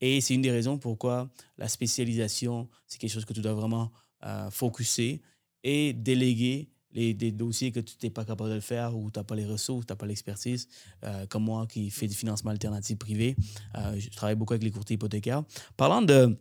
Et 0.00 0.20
c'est 0.20 0.34
une 0.34 0.40
des 0.42 0.50
raisons 0.50 0.78
pourquoi 0.78 1.30
la 1.58 1.68
spécialisation, 1.68 2.68
c'est 2.86 2.98
quelque 2.98 3.10
chose 3.12 3.24
que 3.26 3.32
tu 3.34 3.40
dois 3.42 3.52
vraiment 3.54 3.92
euh, 4.24 4.50
focuser 4.50 5.20
et 5.62 5.92
déléguer 5.92 6.70
les, 6.92 7.14
des 7.14 7.32
dossiers 7.32 7.72
que 7.72 7.80
tu 7.80 7.94
n'es 8.02 8.10
pas 8.10 8.24
capable 8.24 8.50
de 8.50 8.54
le 8.56 8.60
faire 8.60 8.96
ou 8.96 9.10
tu 9.10 9.18
n'as 9.18 9.24
pas 9.24 9.34
les 9.34 9.46
ressources, 9.46 9.86
tu 9.86 9.92
n'as 9.92 9.96
pas 9.96 10.06
l'expertise, 10.06 10.68
euh, 11.04 11.26
comme 11.26 11.44
moi 11.44 11.66
qui 11.66 11.90
fais 11.90 12.06
du 12.06 12.14
financement 12.14 12.50
alternatif 12.50 12.98
privé. 12.98 13.36
Euh, 13.76 13.98
je 13.98 14.10
travaille 14.10 14.34
beaucoup 14.36 14.52
avec 14.52 14.62
les 14.64 14.70
courtiers 14.70 14.94
hypothécaires. 14.94 15.42
Parlant 15.76 16.02
de, 16.02 16.38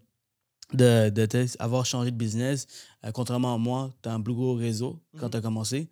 de, 0.73 1.61
avoir 1.61 1.85
changé 1.85 2.11
de 2.11 2.17
business, 2.17 2.67
euh, 3.05 3.11
contrairement 3.11 3.55
à 3.55 3.57
moi, 3.57 3.93
tu 4.01 4.09
as 4.09 4.13
un 4.13 4.21
plus 4.21 4.33
gros 4.33 4.55
réseau 4.55 5.01
quand 5.17 5.25
Mhm. 5.27 5.31
tu 5.31 5.37
as 5.37 5.41
commencé. 5.41 5.89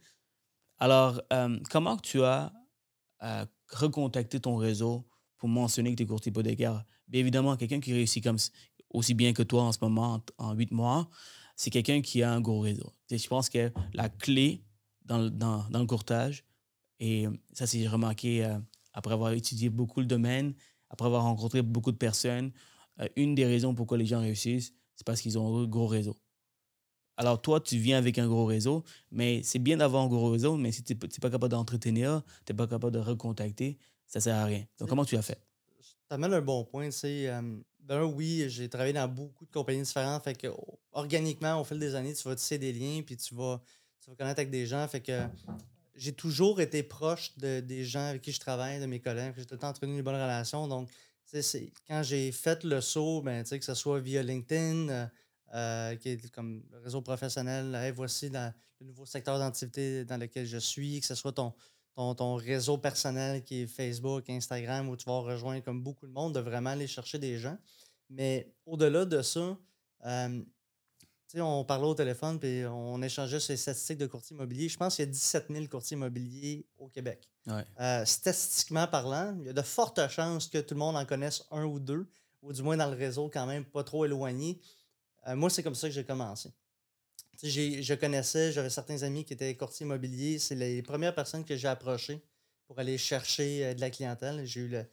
Alors, 0.77 1.21
comment 1.69 1.97
tu 1.97 2.23
as 2.23 2.53
recontacté 3.69 4.39
ton 4.39 4.55
réseau 4.55 5.05
pour 5.37 5.49
mentionner 5.49 5.91
que 5.91 5.97
tu 5.97 6.03
es 6.03 6.05
courtier 6.05 6.29
hypothécaire? 6.29 6.85
Bien 7.07 7.19
évidemment, 7.19 7.57
quelqu'un 7.57 7.81
qui 7.81 7.91
réussit 7.91 8.23
comme, 8.23 8.37
aussi 8.91 9.13
bien 9.13 9.33
que 9.33 9.43
toi 9.43 9.63
en 9.63 9.71
ce 9.71 9.79
moment, 9.81 10.23
en 10.37 10.53
huit 10.53 10.71
mois, 10.71 11.09
c'est 11.59 11.71
quelqu'un 11.71 12.01
qui 12.01 12.23
a 12.23 12.31
un 12.31 12.39
gros 12.39 12.61
réseau. 12.61 12.93
Je 13.11 13.27
pense 13.27 13.49
que 13.49 13.69
la 13.93 14.07
clé 14.07 14.63
dans, 15.03 15.17
le- 15.17 15.29
dans, 15.29 15.65
dans 15.69 15.79
le 15.79 15.85
courtage, 15.85 16.45
et 17.01 17.25
ça, 17.51 17.67
c'est 17.67 17.85
remarqué 17.85 18.45
euh, 18.45 18.57
après 18.93 19.13
avoir 19.13 19.33
étudié 19.33 19.69
beaucoup 19.69 19.99
le 19.99 20.05
domaine, 20.05 20.53
après 20.89 21.05
avoir 21.07 21.23
rencontré 21.23 21.61
beaucoup 21.61 21.91
de 21.91 21.97
personnes, 21.97 22.53
euh, 23.01 23.09
une 23.17 23.35
des 23.35 23.45
raisons 23.45 23.75
pourquoi 23.75 23.97
les 23.97 24.05
gens 24.05 24.21
réussissent, 24.21 24.73
c'est 24.95 25.05
parce 25.05 25.19
qu'ils 25.19 25.37
ont 25.37 25.57
un 25.57 25.65
gros 25.65 25.87
réseau. 25.87 26.15
Alors, 27.17 27.41
toi, 27.41 27.59
tu 27.59 27.77
viens 27.77 27.97
avec 27.97 28.17
un 28.19 28.27
gros 28.29 28.45
réseau, 28.45 28.85
mais 29.11 29.43
c'est 29.43 29.59
bien 29.59 29.75
d'avoir 29.75 30.03
un 30.05 30.07
gros 30.07 30.29
réseau, 30.31 30.55
mais 30.55 30.71
si 30.71 30.81
tu 30.81 30.93
n'es 30.93 30.97
pas 30.97 31.29
capable 31.29 31.49
d'entretenir, 31.49 32.21
tu 32.45 32.53
n'es 32.53 32.55
pas 32.55 32.67
capable 32.67 32.93
de 32.93 32.99
recontacter, 32.99 33.77
ça 34.07 34.19
ne 34.19 34.23
sert 34.23 34.35
à 34.37 34.45
rien. 34.45 34.63
Donc, 34.79 34.87
comment 34.87 35.03
tu 35.03 35.17
as 35.17 35.21
fait? 35.21 35.41
Amènes 36.09 36.33
un 36.33 36.41
bon 36.41 36.63
point. 36.65 36.89
Euh, 37.03 37.41
d'un, 37.81 38.03
oui, 38.03 38.45
j'ai 38.49 38.67
travaillé 38.69 38.93
dans 38.93 39.07
beaucoup 39.07 39.45
de 39.45 39.51
compagnies 39.51 39.83
différentes. 39.83 40.23
Fait 40.23 40.35
que, 40.35 40.47
organiquement, 40.91 41.61
au 41.61 41.63
fil 41.63 41.79
des 41.79 41.95
années, 41.95 42.13
tu 42.13 42.27
vas 42.27 42.35
tisser 42.35 42.57
des 42.57 42.73
liens, 42.73 43.01
puis 43.05 43.15
tu 43.17 43.35
vas, 43.35 43.61
connaître 44.17 44.39
avec 44.39 44.49
des 44.49 44.65
gens. 44.65 44.87
Fait 44.87 45.01
que 45.01 45.21
j'ai 45.95 46.13
toujours 46.13 46.61
été 46.61 46.81
proche 46.81 47.37
de, 47.37 47.59
des 47.59 47.83
gens 47.83 48.07
avec 48.09 48.21
qui 48.21 48.31
je 48.31 48.39
travaille, 48.39 48.79
de 48.79 48.85
mes 48.85 48.99
collègues. 48.99 49.33
J'ai 49.37 49.45
tout 49.45 49.53
le 49.53 49.59
temps 49.59 49.69
entretenu 49.69 49.97
une 49.97 50.01
bonne 50.01 50.15
relation. 50.15 50.67
Donc, 50.67 50.89
quand 51.87 52.01
j'ai 52.03 52.31
fait 52.31 52.63
le 52.63 52.81
saut, 52.81 53.21
ben, 53.21 53.43
que 53.43 53.65
ce 53.65 53.73
soit 53.75 53.99
via 53.99 54.23
LinkedIn, 54.23 54.89
euh, 54.89 55.05
euh, 55.53 55.95
qui 55.95 56.09
est 56.09 56.31
comme 56.31 56.63
réseau 56.83 57.01
professionnel, 57.01 57.75
Hey, 57.75 57.91
voici 57.91 58.29
le 58.29 58.51
nouveau 58.81 59.05
secteur 59.05 59.37
d'activité 59.37 60.05
dans 60.05 60.17
lequel 60.17 60.45
je 60.45 60.57
suis, 60.57 61.01
que 61.01 61.05
ce 61.05 61.15
soit 61.15 61.33
ton, 61.33 61.53
ton, 61.99 62.15
ton 62.15 62.35
réseau 62.35 62.77
personnel 62.77 63.43
qui 63.43 63.63
est 63.63 63.67
Facebook, 63.67 64.29
Instagram, 64.29 64.87
où 64.87 64.95
tu 64.95 65.03
vas 65.03 65.19
rejoindre 65.19 65.61
comme 65.65 65.83
beaucoup 65.83 66.07
de 66.07 66.13
monde, 66.13 66.33
de 66.33 66.39
vraiment 66.39 66.69
aller 66.69 66.87
chercher 66.87 67.19
des 67.19 67.37
gens. 67.37 67.57
Mais 68.09 68.53
au-delà 68.65 69.03
de 69.03 69.21
ça, 69.21 69.57
euh, 70.05 70.41
on 71.35 71.65
parlait 71.65 71.87
au 71.87 71.93
téléphone 71.93 72.39
puis 72.39 72.63
on 72.65 73.01
échangeait 73.01 73.41
sur 73.41 73.51
les 73.51 73.57
statistiques 73.57 73.97
de 73.97 74.07
courtiers 74.07 74.33
immobiliers. 74.33 74.69
Je 74.69 74.77
pense 74.77 74.95
qu'il 74.95 75.03
y 75.03 75.09
a 75.09 75.11
17 75.11 75.47
000 75.49 75.67
courtiers 75.67 75.97
immobiliers 75.97 76.65
au 76.77 76.87
Québec. 76.87 77.29
Ouais. 77.47 77.65
Euh, 77.81 78.05
statistiquement 78.05 78.87
parlant, 78.87 79.35
il 79.41 79.47
y 79.47 79.49
a 79.49 79.53
de 79.53 79.61
fortes 79.61 79.99
chances 80.07 80.47
que 80.47 80.59
tout 80.59 80.75
le 80.75 80.79
monde 80.79 80.95
en 80.95 81.05
connaisse 81.05 81.43
un 81.51 81.65
ou 81.65 81.81
deux, 81.81 82.09
ou 82.41 82.53
du 82.53 82.63
moins 82.63 82.77
dans 82.77 82.89
le 82.89 82.95
réseau 82.95 83.29
quand 83.31 83.45
même 83.45 83.65
pas 83.65 83.83
trop 83.83 84.05
éloigné. 84.05 84.61
Euh, 85.27 85.35
moi, 85.35 85.49
c'est 85.49 85.63
comme 85.63 85.75
ça 85.75 85.89
que 85.89 85.93
j'ai 85.93 86.05
commencé. 86.05 86.49
Je 87.41 87.93
connaissais, 87.93 88.51
j'avais 88.51 88.69
certains 88.69 89.03
amis 89.03 89.23
qui 89.23 89.33
étaient 89.33 89.55
courtiers 89.55 89.85
immobiliers. 89.85 90.39
C'est 90.39 90.55
les 90.55 90.81
premières 90.81 91.15
personnes 91.15 91.45
que 91.45 91.55
j'ai 91.55 91.67
approchées 91.67 92.21
pour 92.67 92.79
aller 92.79 92.97
chercher 92.97 93.65
euh, 93.65 93.73
de 93.73 93.81
la 93.81 93.89
clientèle. 93.89 94.45
J'ai 94.45 94.61
eu 94.61 94.75
euh, 94.75 94.83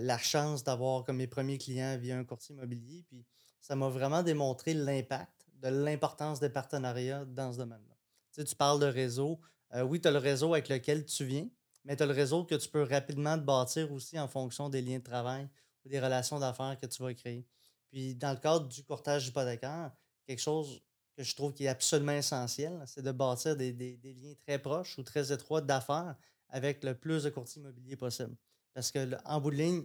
la 0.00 0.18
chance 0.18 0.64
d'avoir 0.64 1.04
comme 1.04 1.16
mes 1.16 1.26
premiers 1.26 1.58
clients 1.58 1.96
via 1.96 2.16
un 2.16 2.24
courtier 2.24 2.54
immobilier. 2.54 3.04
Puis 3.08 3.24
ça 3.60 3.76
m'a 3.76 3.88
vraiment 3.88 4.22
démontré 4.22 4.74
l'impact 4.74 5.46
de 5.54 5.68
l'importance 5.68 6.40
des 6.40 6.48
partenariats 6.48 7.24
dans 7.24 7.52
ce 7.52 7.58
domaine-là. 7.58 7.96
Tu 8.32 8.44
tu 8.44 8.54
parles 8.54 8.80
de 8.80 8.86
réseau. 8.86 9.40
Euh, 9.74 9.82
oui, 9.82 10.00
tu 10.00 10.08
as 10.08 10.10
le 10.10 10.18
réseau 10.18 10.52
avec 10.54 10.68
lequel 10.68 11.04
tu 11.04 11.24
viens, 11.24 11.48
mais 11.84 11.96
tu 11.96 12.02
as 12.02 12.06
le 12.06 12.12
réseau 12.12 12.44
que 12.44 12.54
tu 12.54 12.68
peux 12.68 12.82
rapidement 12.82 13.38
te 13.38 13.44
bâtir 13.44 13.92
aussi 13.92 14.18
en 14.18 14.28
fonction 14.28 14.68
des 14.68 14.82
liens 14.82 14.98
de 14.98 15.04
travail 15.04 15.48
ou 15.84 15.88
des 15.88 16.00
relations 16.00 16.38
d'affaires 16.38 16.76
que 16.80 16.86
tu 16.86 17.02
vas 17.02 17.14
créer. 17.14 17.46
Puis 17.88 18.14
dans 18.14 18.32
le 18.32 18.38
cadre 18.38 18.68
du 18.68 18.82
courtage 18.82 19.28
hypothécaire, 19.28 19.92
quelque 20.26 20.42
chose 20.42 20.82
que 21.16 21.22
je 21.22 21.34
trouve 21.34 21.52
qui 21.52 21.64
est 21.64 21.68
absolument 21.68 22.12
essentiel, 22.12 22.82
c'est 22.86 23.02
de 23.02 23.12
bâtir 23.12 23.56
des, 23.56 23.72
des- 23.72 23.96
liens 24.14 24.34
très 24.46 24.58
proches 24.58 24.98
ou 24.98 25.02
très 25.02 25.32
étroits 25.32 25.60
d'affaires 25.60 26.16
avec 26.48 26.84
le 26.84 26.94
plus 26.96 27.24
de 27.24 27.30
courtiers 27.30 27.60
immobiliers 27.62 27.96
possible. 27.96 28.36
Parce 28.74 28.90
que 28.90 29.10
en 29.24 29.40
bout 29.40 29.50
de 29.50 29.56
ligne, 29.56 29.84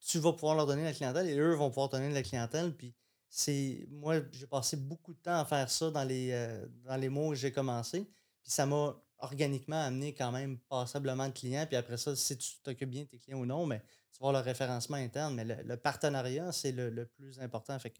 tu 0.00 0.18
vas 0.18 0.32
pouvoir 0.32 0.54
leur 0.56 0.66
donner 0.66 0.84
la 0.84 0.92
clientèle 0.92 1.28
et 1.28 1.38
eux 1.38 1.54
vont 1.54 1.70
pouvoir 1.70 1.88
donner 1.88 2.10
la 2.12 2.22
clientèle. 2.22 2.74
Puis 2.76 2.94
c'est 3.28 3.86
moi, 3.90 4.16
j'ai 4.32 4.46
passé 4.46 4.76
beaucoup 4.76 5.14
de 5.14 5.18
temps 5.18 5.38
à 5.38 5.44
faire 5.44 5.70
ça 5.70 5.90
dans 5.90 6.04
les, 6.04 6.30
euh, 6.32 6.66
dans 6.84 6.96
les 6.96 7.08
mois 7.08 7.28
où 7.28 7.34
j'ai 7.34 7.52
commencé. 7.52 8.04
Puis 8.42 8.50
ça 8.52 8.66
m'a 8.66 8.94
organiquement 9.18 9.80
amené 9.82 10.14
quand 10.14 10.32
même 10.32 10.58
passablement 10.68 11.28
de 11.28 11.32
clients. 11.32 11.66
Puis 11.66 11.76
après 11.76 11.96
ça, 11.96 12.14
si 12.16 12.36
tu 12.36 12.50
t'occupes 12.62 12.90
bien 12.90 13.02
de 13.04 13.08
tes 13.08 13.18
clients 13.18 13.38
ou 13.38 13.46
non, 13.46 13.64
mais 13.66 13.80
tu 14.12 14.18
vas 14.20 14.28
avoir 14.28 14.42
le 14.42 14.44
référencement 14.46 14.96
interne. 14.98 15.34
Mais 15.34 15.44
le, 15.44 15.62
le 15.62 15.76
partenariat, 15.76 16.52
c'est 16.52 16.72
le, 16.72 16.90
le 16.90 17.06
plus 17.06 17.40
important. 17.40 17.78
Fait 17.78 17.90
que 17.90 17.98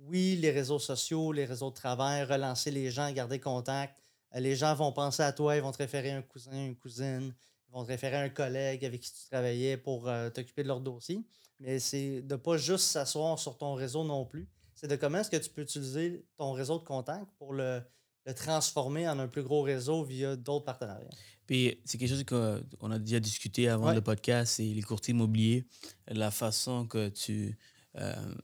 oui, 0.00 0.36
les 0.40 0.50
réseaux 0.50 0.78
sociaux, 0.78 1.32
les 1.32 1.44
réseaux 1.44 1.70
de 1.70 1.74
travail, 1.74 2.24
relancer 2.24 2.70
les 2.70 2.90
gens, 2.90 3.10
garder 3.12 3.38
contact. 3.40 4.02
Euh, 4.34 4.40
Les 4.40 4.56
gens 4.56 4.74
vont 4.74 4.92
penser 4.92 5.22
à 5.22 5.32
toi, 5.32 5.56
ils 5.56 5.62
vont 5.62 5.72
te 5.72 5.78
référer 5.78 6.10
un 6.10 6.22
cousin, 6.22 6.66
une 6.66 6.76
cousine, 6.76 7.32
ils 7.68 7.72
vont 7.72 7.82
te 7.84 7.88
référer 7.88 8.16
à 8.16 8.20
un 8.20 8.28
collègue 8.28 8.84
avec 8.84 9.00
qui 9.00 9.10
tu 9.12 9.28
travaillais 9.30 9.76
pour 9.76 10.08
euh, 10.08 10.30
t'occuper 10.30 10.62
de 10.62 10.68
leur 10.68 10.80
dossier. 10.80 11.22
Mais 11.60 11.78
c'est 11.78 12.22
de 12.22 12.36
pas 12.36 12.56
juste 12.56 12.84
s'asseoir 12.86 13.38
sur 13.38 13.56
ton 13.56 13.74
réseau 13.74 14.04
non 14.04 14.24
plus. 14.24 14.48
C'est 14.74 14.88
de 14.88 14.96
comment 14.96 15.18
est-ce 15.18 15.30
que 15.30 15.36
tu 15.36 15.48
peux 15.50 15.62
utiliser 15.62 16.26
ton 16.36 16.52
réseau 16.52 16.78
de 16.78 16.84
contacts 16.84 17.30
pour 17.38 17.52
le, 17.54 17.80
le 18.26 18.34
transformer 18.34 19.08
en 19.08 19.18
un 19.20 19.28
plus 19.28 19.42
gros 19.44 19.62
réseau 19.62 20.02
via 20.02 20.34
d'autres 20.34 20.64
partenariats. 20.64 21.08
Puis 21.46 21.80
c'est 21.84 21.96
quelque 21.98 22.08
chose 22.08 22.24
qu'on 22.24 22.90
a 22.90 22.98
déjà 22.98 23.20
discuté 23.20 23.68
avant 23.68 23.88
Ouais. 23.88 23.94
le 23.94 24.00
podcast, 24.00 24.54
c'est 24.56 24.64
les 24.64 24.82
courtiers 24.82 25.12
immobiliers, 25.12 25.64
la 26.08 26.30
façon 26.32 26.86
que 26.86 27.08
tu, 27.10 27.56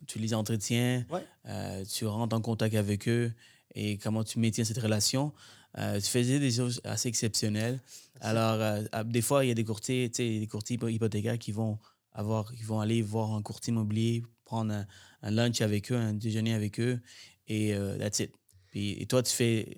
tu 0.07 0.19
les 0.19 0.33
entretiens, 0.35 1.05
Ouais. 1.11 1.25
euh, 1.47 1.85
tu 1.85 2.07
rentres 2.07 2.37
en 2.37 2.41
contact 2.41 2.75
avec 2.75 3.09
eux 3.09 3.33
et 3.75 3.99
comment 3.99 4.25
tu 4.25 4.39
maintiens 4.39 4.65
cette 4.65 4.79
relation. 4.79 5.33
Euh, 5.79 6.01
tu 6.01 6.07
faisais 6.07 6.41
des 6.41 6.51
choses 6.51 6.81
assez 6.85 7.09
exceptionnelles. 7.09 7.81
Alors, 8.21 8.61
euh, 8.61 9.05
des 9.05 9.23
fois, 9.23 9.45
il 9.45 9.49
y 9.49 9.51
a 9.51 9.55
des 9.55 9.65
courtiers, 9.65 10.11
tu 10.11 10.17
sais, 10.17 10.39
des 10.41 10.47
courtiers 10.49 10.77
hypo- 10.77 10.89
hypothécaires 10.89 11.39
qui 11.39 11.53
vont, 11.53 11.79
avoir, 12.13 12.53
qui 12.53 12.63
vont 12.65 12.81
aller 12.81 13.03
voir 13.03 13.33
un 13.33 13.43
courtier 13.43 13.73
immobilier, 13.73 14.25
prendre 14.45 14.73
un, 14.75 14.87
un 15.23 15.31
lunch 15.31 15.61
avec 15.61 15.93
eux, 15.93 15.97
un 15.97 16.13
déjeuner 16.15 16.55
avec 16.55 16.81
eux, 16.81 17.01
et 17.47 17.73
euh, 17.75 17.97
that's 17.99 18.19
it. 18.19 18.33
Puis, 18.67 18.93
et 19.01 19.07
toi, 19.07 19.23
tu 19.23 19.33
fais 19.33 19.77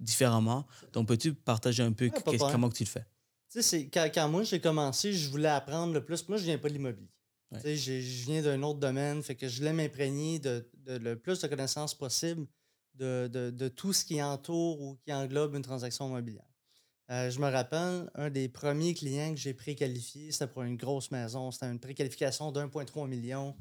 différemment. 0.00 0.66
Donc, 0.92 1.08
peux-tu 1.08 1.32
partager 1.34 1.82
un 1.82 1.92
peu 1.92 2.10
comment 2.50 2.68
que 2.68 2.76
tu 2.76 2.84
le 2.84 2.88
fais? 2.88 3.06
Tu 3.50 3.62
sais, 3.62 3.88
quand, 3.88 4.08
quand 4.12 4.28
moi 4.28 4.42
j'ai 4.42 4.60
commencé, 4.60 5.12
je 5.12 5.30
voulais 5.30 5.48
apprendre 5.48 5.94
le 5.94 6.04
plus. 6.04 6.28
Moi, 6.28 6.36
je 6.38 6.44
viens 6.44 6.58
pas 6.58 6.68
de 6.68 6.74
l'immobilier. 6.74 7.08
Je 7.52 7.92
viens 8.24 8.42
d'un 8.42 8.62
autre 8.62 8.80
domaine, 8.80 9.22
fait 9.22 9.34
que 9.36 9.48
je 9.48 9.58
voulais 9.58 9.72
m'imprégner 9.72 10.38
de, 10.38 10.68
le 10.86 11.14
plus 11.14 11.40
de 11.40 11.46
connaissances 11.46 11.94
possible 11.94 12.46
de, 12.94 13.28
de- 13.28 13.68
tout 13.68 13.92
ce 13.92 14.04
qui 14.04 14.22
entoure 14.22 14.80
ou 14.80 14.96
qui 15.04 15.12
englobe 15.12 15.54
une 15.54 15.62
transaction 15.62 16.08
immobilière. 16.08 16.48
Euh, 17.10 17.30
je 17.30 17.38
me 17.38 17.48
rappelle, 17.48 18.10
un 18.14 18.30
des 18.30 18.48
premiers 18.48 18.94
clients 18.94 19.30
que 19.32 19.38
j'ai 19.40 19.54
préqualifié, 19.54 20.32
c'était 20.32 20.48
pour 20.48 20.62
une 20.62 20.76
grosse 20.76 21.10
maison. 21.12 21.50
C'était 21.52 21.66
une 21.66 21.78
préqualification 21.78 22.50
d'1,3 22.50 23.06
million. 23.06 23.54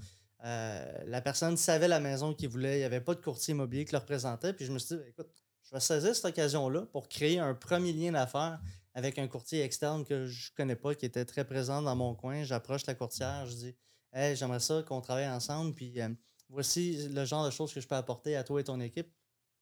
Euh, 0.43 1.03
la 1.05 1.21
personne 1.21 1.55
savait 1.55 1.87
la 1.87 1.99
maison 1.99 2.33
qu'il 2.33 2.49
voulait. 2.49 2.77
Il 2.77 2.79
n'y 2.79 2.83
avait 2.85 3.01
pas 3.01 3.13
de 3.13 3.21
courtier 3.21 3.53
immobilier 3.53 3.85
qui 3.85 3.91
le 3.91 3.99
représentait. 3.99 4.53
Puis 4.53 4.65
je 4.65 4.71
me 4.71 4.79
suis 4.79 4.95
dit, 4.95 5.01
écoute, 5.09 5.27
je 5.63 5.75
vais 5.75 5.79
saisir 5.79 6.15
cette 6.15 6.25
occasion-là 6.25 6.87
pour 6.91 7.07
créer 7.07 7.37
un 7.39 7.53
premier 7.53 7.93
lien 7.93 8.11
d'affaires 8.13 8.59
avec 8.95 9.19
un 9.19 9.27
courtier 9.27 9.61
externe 9.63 10.05
que 10.05 10.25
je 10.27 10.51
ne 10.51 10.55
connais 10.55 10.75
pas, 10.77 10.95
qui 10.95 11.05
était 11.05 11.25
très 11.25 11.45
présent 11.45 11.83
dans 11.83 11.95
mon 11.95 12.15
coin. 12.15 12.43
J'approche 12.43 12.87
la 12.87 12.95
courtière, 12.95 13.45
je 13.45 13.55
dis, 13.55 13.77
hey, 14.13 14.35
j'aimerais 14.35 14.59
ça 14.61 14.83
qu'on 14.83 15.01
travaille 15.01 15.29
ensemble. 15.29 15.75
Puis 15.75 16.01
euh, 16.01 16.09
voici 16.49 17.07
le 17.09 17.25
genre 17.25 17.45
de 17.45 17.51
choses 17.51 17.73
que 17.73 17.81
je 17.81 17.87
peux 17.87 17.95
apporter 17.95 18.35
à 18.37 18.43
toi 18.43 18.61
et 18.61 18.63
ton 18.65 18.79
équipe. 18.81 19.13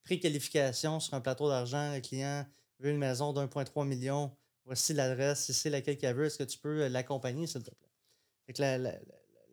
Préqualification 0.03 0.99
sur 0.99 1.13
un 1.13 1.21
plateau 1.21 1.49
d'argent, 1.49 1.93
le 1.93 2.01
client 2.01 2.45
veut 2.79 2.91
une 2.91 2.97
maison 2.97 3.33
d'1,3 3.33 3.85
million. 3.85 4.35
Voici 4.65 4.93
l'adresse, 4.93 5.45
si 5.45 5.53
c'est 5.53 5.69
laquelle 5.69 5.97
qu'elle 5.97 6.15
veut, 6.15 6.25
est-ce 6.25 6.37
que 6.37 6.43
tu 6.43 6.57
peux 6.59 6.83
euh, 6.83 6.89
l'accompagner, 6.89 7.47
s'il 7.47 7.63
te 7.63 7.71
plaît? 7.71 7.89
Fait 8.47 8.53
que 8.53 8.61
la, 8.61 8.77
la- 8.77 8.91
la- 8.91 8.99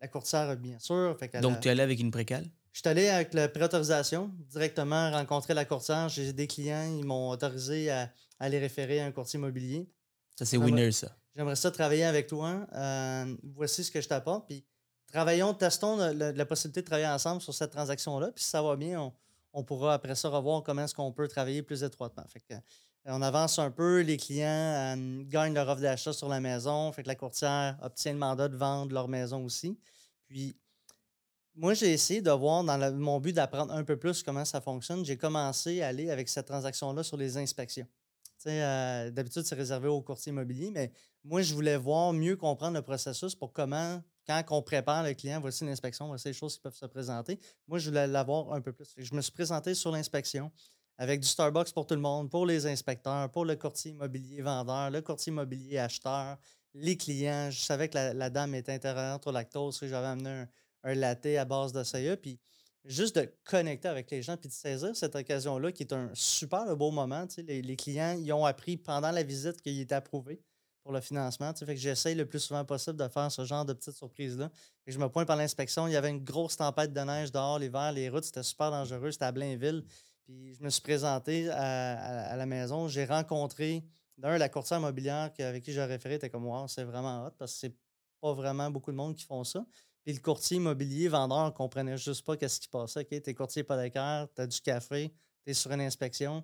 la 0.01 0.07
courtière, 0.07 0.55
bien 0.57 0.79
sûr. 0.79 1.17
Fait 1.19 1.29
Donc, 1.39 1.59
tu 1.61 1.67
es 1.67 1.71
allé 1.71 1.81
avec 1.81 1.99
une 1.99 2.11
précale? 2.11 2.49
Je 2.73 2.79
suis 2.79 2.87
allé 2.89 3.07
avec 3.09 3.33
la 3.33 3.49
préautorisation, 3.49 4.31
directement 4.49 5.11
rencontrer 5.11 5.53
la 5.53 5.65
courtière. 5.65 6.07
J'ai 6.09 6.33
des 6.33 6.47
clients, 6.47 6.83
ils 6.83 7.05
m'ont 7.05 7.29
autorisé 7.29 7.89
à, 7.91 8.09
à 8.39 8.49
les 8.49 8.59
référer 8.59 9.01
à 9.01 9.05
un 9.05 9.11
courtier 9.11 9.37
immobilier. 9.37 9.89
Ça, 10.37 10.45
c'est 10.45 10.57
winner, 10.57 10.91
ça. 10.91 11.15
J'aimerais 11.35 11.55
ça 11.55 11.71
travailler 11.71 12.03
avec 12.05 12.27
toi. 12.27 12.65
Euh, 12.73 13.35
voici 13.55 13.83
ce 13.83 13.91
que 13.91 14.01
je 14.01 14.07
t'apporte. 14.07 14.47
Puis 14.47 14.65
travaillons, 15.11 15.53
testons 15.53 15.97
le- 15.97 16.13
le- 16.13 16.31
la 16.31 16.45
possibilité 16.45 16.81
de 16.81 16.85
travailler 16.85 17.07
ensemble 17.07 17.41
sur 17.41 17.53
cette 17.53 17.71
transaction-là. 17.71 18.31
Puis 18.31 18.43
si 18.43 18.49
ça 18.49 18.61
va 18.61 18.75
bien, 18.75 18.99
on, 19.01 19.13
on 19.53 19.63
pourra 19.63 19.93
après 19.93 20.15
ça 20.15 20.29
revoir 20.29 20.63
comment 20.63 20.83
est-ce 20.83 20.95
qu'on 20.95 21.11
peut 21.11 21.27
travailler 21.27 21.61
plus 21.61 21.83
étroitement. 21.83 22.23
Fait 22.27 22.39
que, 22.39 22.53
euh, 22.53 22.57
on 23.05 23.21
avance 23.21 23.59
un 23.59 23.71
peu, 23.71 24.01
les 24.01 24.17
clients 24.17 24.47
euh, 24.47 25.23
gagnent 25.25 25.53
leur 25.53 25.67
offre 25.69 25.81
d'achat 25.81 26.13
sur 26.13 26.29
la 26.29 26.39
maison. 26.39 26.91
Fait 26.91 27.03
que 27.03 27.07
la 27.07 27.15
courtière 27.15 27.77
obtient 27.81 28.13
le 28.13 28.19
mandat 28.19 28.47
de 28.47 28.55
vendre 28.55 28.93
leur 28.93 29.07
maison 29.07 29.43
aussi. 29.43 29.77
Puis 30.27 30.55
moi, 31.55 31.73
j'ai 31.73 31.91
essayé 31.91 32.21
de 32.21 32.31
voir 32.31 32.63
dans 32.63 32.93
mon 32.93 33.19
but 33.19 33.33
d'apprendre 33.33 33.73
un 33.73 33.83
peu 33.83 33.97
plus 33.97 34.23
comment 34.23 34.45
ça 34.45 34.61
fonctionne. 34.61 35.03
J'ai 35.05 35.17
commencé 35.17 35.81
à 35.81 35.87
aller 35.87 36.09
avec 36.09 36.29
cette 36.29 36.47
transaction-là 36.47 37.03
sur 37.03 37.17
les 37.17 37.37
inspections. 37.37 37.87
Euh, 38.47 39.11
D'habitude, 39.11 39.43
c'est 39.45 39.55
réservé 39.55 39.87
aux 39.87 40.01
courtiers 40.01 40.31
immobiliers, 40.31 40.71
mais 40.71 40.91
moi, 41.23 41.41
je 41.41 41.53
voulais 41.53 41.77
voir 41.77 42.13
mieux 42.13 42.35
comprendre 42.35 42.75
le 42.75 42.81
processus 42.81 43.35
pour 43.35 43.53
comment, 43.53 44.01
quand 44.25 44.43
on 44.49 44.61
prépare 44.61 45.03
le 45.03 45.13
client, 45.13 45.39
voici 45.39 45.65
l'inspection, 45.65 46.07
voici 46.07 46.29
les 46.29 46.33
choses 46.33 46.55
qui 46.55 46.61
peuvent 46.61 46.75
se 46.75 46.85
présenter. 46.85 47.39
Moi, 47.67 47.77
je 47.77 47.89
voulais 47.89 48.07
l'avoir 48.07 48.53
un 48.53 48.61
peu 48.61 48.71
plus. 48.71 48.93
Je 48.97 49.13
me 49.13 49.21
suis 49.21 49.31
présenté 49.31 49.75
sur 49.75 49.91
l'inspection 49.91 50.51
avec 50.97 51.19
du 51.19 51.27
Starbucks 51.27 51.73
pour 51.73 51.85
tout 51.85 51.95
le 51.95 52.01
monde, 52.01 52.29
pour 52.29 52.45
les 52.45 52.65
inspecteurs, 52.65 53.29
pour 53.31 53.45
le 53.45 53.55
courtier 53.55 53.91
immobilier 53.91 54.41
vendeur, 54.41 54.89
le 54.89 55.01
courtier 55.01 55.31
immobilier 55.31 55.77
acheteur, 55.77 56.37
les 56.73 56.97
clients. 56.97 57.49
Je 57.51 57.59
savais 57.59 57.89
que 57.89 57.97
la, 57.97 58.29
dame 58.29 58.55
était 58.55 58.73
intolérante 58.73 59.25
au 59.27 59.31
lactose, 59.31 59.79
j'avais 59.81 60.07
amené 60.07 60.29
un, 60.29 60.47
un 60.83 60.93
latte 60.93 61.25
à 61.25 61.45
base 61.45 61.71
de 61.73 61.83
soya. 61.83 62.17
Puis 62.17 62.39
juste 62.85 63.15
de 63.15 63.31
connecter 63.43 63.87
avec 63.87 64.09
les 64.11 64.21
gens 64.21 64.37
puis 64.37 64.49
de 64.49 64.53
saisir 64.53 64.95
cette 64.95 65.15
occasion-là 65.15 65.71
qui 65.71 65.83
est 65.83 65.93
un 65.93 66.09
super 66.13 66.75
beau 66.75 66.91
moment. 66.91 67.27
tu 67.27 67.35
sais, 67.35 67.43
Les, 67.43 67.75
clients, 67.75 68.17
ils 68.19 68.31
ont 68.33 68.45
appris 68.45 68.77
pendant 68.77 69.11
la 69.11 69.23
visite 69.23 69.61
qu'il 69.61 69.79
était 69.79 69.95
approuvé 69.95 70.41
pour 70.83 70.91
le 70.91 71.01
financement. 71.01 71.53
tu 71.53 71.59
sais, 71.59 71.65
Fait 71.65 71.75
que 71.75 71.79
j'essaye 71.79 72.15
le 72.15 72.25
plus 72.25 72.39
souvent 72.39 72.65
possible 72.65 72.97
de 72.97 73.07
faire 73.07 73.31
ce 73.31 73.45
genre 73.45 73.65
de 73.65 73.73
petites 73.73 73.95
surprises-là. 73.95 74.49
Je 74.87 74.97
me 74.97 75.07
pointe 75.09 75.27
par 75.27 75.37
l'inspection. 75.37 75.87
Il 75.87 75.93
y 75.93 75.95
avait 75.95 76.09
une 76.09 76.23
grosse 76.23 76.57
tempête 76.57 76.91
de 76.91 77.01
neige 77.01 77.31
dehors 77.31 77.59
l'hiver. 77.59 77.91
Les 77.91 78.09
routes, 78.09 78.23
c'était 78.23 78.43
super 78.43 78.71
dangereux. 78.71 79.11
C'était 79.11 79.25
à 79.25 79.31
Blainville. 79.31 79.83
Puis 80.23 80.55
je 80.55 80.63
me 80.63 80.69
suis 80.69 80.81
présenté 80.81 81.49
à, 81.49 82.31
à- 82.31 82.35
la 82.35 82.45
maison. 82.47 82.87
J'ai 82.87 83.05
rencontré, 83.05 83.83
d'un, 84.17 84.37
la 84.39 84.49
courtière 84.49 84.79
immobilière 84.79 85.31
avec 85.37 85.63
qui 85.63 85.71
j'ai 85.71 85.83
référé. 85.83 86.15
était 86.15 86.29
comme, 86.31 86.45
wow, 86.47 86.67
c'est 86.67 86.83
vraiment 86.83 87.27
hot 87.27 87.31
parce 87.37 87.53
que 87.53 87.59
c'est 87.59 87.75
pas 88.19 88.33
vraiment 88.33 88.69
beaucoup 88.71 88.91
de 88.91 88.97
monde 88.97 89.15
qui 89.15 89.23
font 89.25 89.43
ça. 89.43 89.63
Puis 90.03 90.13
le 90.13 90.19
courtier 90.19 90.57
immobilier 90.57 91.07
vendeur 91.07 91.53
comprenait 91.53 91.97
juste 91.97 92.25
pas 92.25 92.35
qu'est-ce 92.35 92.59
qui 92.59 92.67
passait. 92.67 93.01
OK, 93.01 93.21
t'es 93.21 93.33
courtier 93.33 93.61
hypothécaire, 93.61 94.27
t'as 94.33 94.47
du 94.47 94.59
café, 94.61 95.13
t'es 95.43 95.53
sur 95.53 95.71
une 95.71 95.81
inspection. 95.81 96.43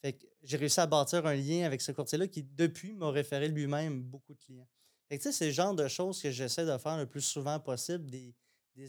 Fait 0.00 0.12
que 0.12 0.26
j'ai 0.42 0.56
réussi 0.56 0.80
à 0.80 0.86
bâtir 0.86 1.26
un 1.26 1.34
lien 1.34 1.64
avec 1.64 1.80
ce 1.80 1.92
courtier-là 1.92 2.28
qui, 2.28 2.42
depuis, 2.42 2.94
m'a 2.94 3.10
référé 3.10 3.48
lui-même 3.48 4.02
beaucoup 4.02 4.34
de 4.34 4.38
clients. 4.38 4.68
Fait 5.08 5.18
que 5.18 5.32
c'est 5.32 5.46
le 5.46 5.52
genre 5.52 5.74
de 5.74 5.88
choses 5.88 6.20
que 6.20 6.30
j'essaie 6.30 6.66
de 6.66 6.76
faire 6.78 6.98
le 6.98 7.06
plus 7.06 7.22
souvent 7.22 7.58
possible, 7.58 8.08
des, 8.10 8.34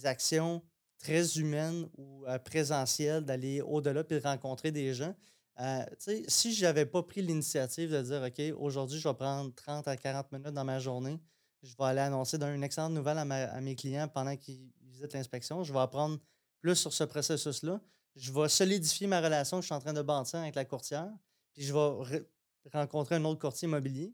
actions 0.06 0.62
très 1.00 1.40
humaines 1.40 1.90
ou 1.98 2.24
euh, 2.28 2.38
présentielles, 2.38 3.26
d'aller 3.26 3.62
au-delà 3.62 4.04
puis 4.04 4.20
de 4.20 4.24
rencontrer 4.24 4.72
des 4.72 4.94
gens. 4.94 5.16
Euh, 5.60 5.84
si 6.28 6.54
je 6.54 6.64
n'avais 6.64 6.86
pas 6.86 7.02
pris 7.02 7.24
l'initiative 7.24 7.92
de 7.92 8.02
dire, 8.02 8.22
OK, 8.22 8.62
aujourd'hui, 8.62 9.00
je 9.00 9.08
vais 9.08 9.16
prendre 9.16 9.52
30 9.56 9.88
à 9.88 9.98
40 9.98 10.32
minutes 10.32 10.54
dans 10.54 10.64
ma 10.64 10.78
journée, 10.78 11.20
je 11.62 11.76
vais 11.78 11.86
aller 11.86 12.00
annoncer 12.02 12.38
une 12.38 12.64
excellente 12.64 12.94
nouvelle 12.94 13.18
à, 13.18 13.26
mes 13.62 13.76
clients 13.76 14.08
pendant 14.08 14.36
qu'ils 14.36 14.72
visitent 14.82 15.14
l'inspection. 15.14 15.64
Je 15.64 15.74
vais 15.74 15.80
apprendre 15.80 16.20
plus 16.60 16.76
sur 16.76 16.94
ce 16.94 17.04
processus-là. 17.04 17.82
Je 18.16 18.32
vais 18.32 18.50
solidifier 18.50 19.08
ma 19.08 19.22
relation 19.22 19.58
que 19.58 19.62
je 19.62 19.68
suis 19.68 19.76
en 19.76 19.80
train 19.80 19.94
de 19.94 20.02
bâtir 20.02 20.40
avec 20.40 20.56
la 20.56 20.66
courtière. 20.66 21.10
Puis 21.54 21.64
je 21.64 21.74
vais 21.74 21.80
re- 21.80 22.26
rencontrer 22.74 23.16
un 23.16 23.26
autre 23.26 23.40
courtier 23.40 23.68
immobilier. 23.68 24.14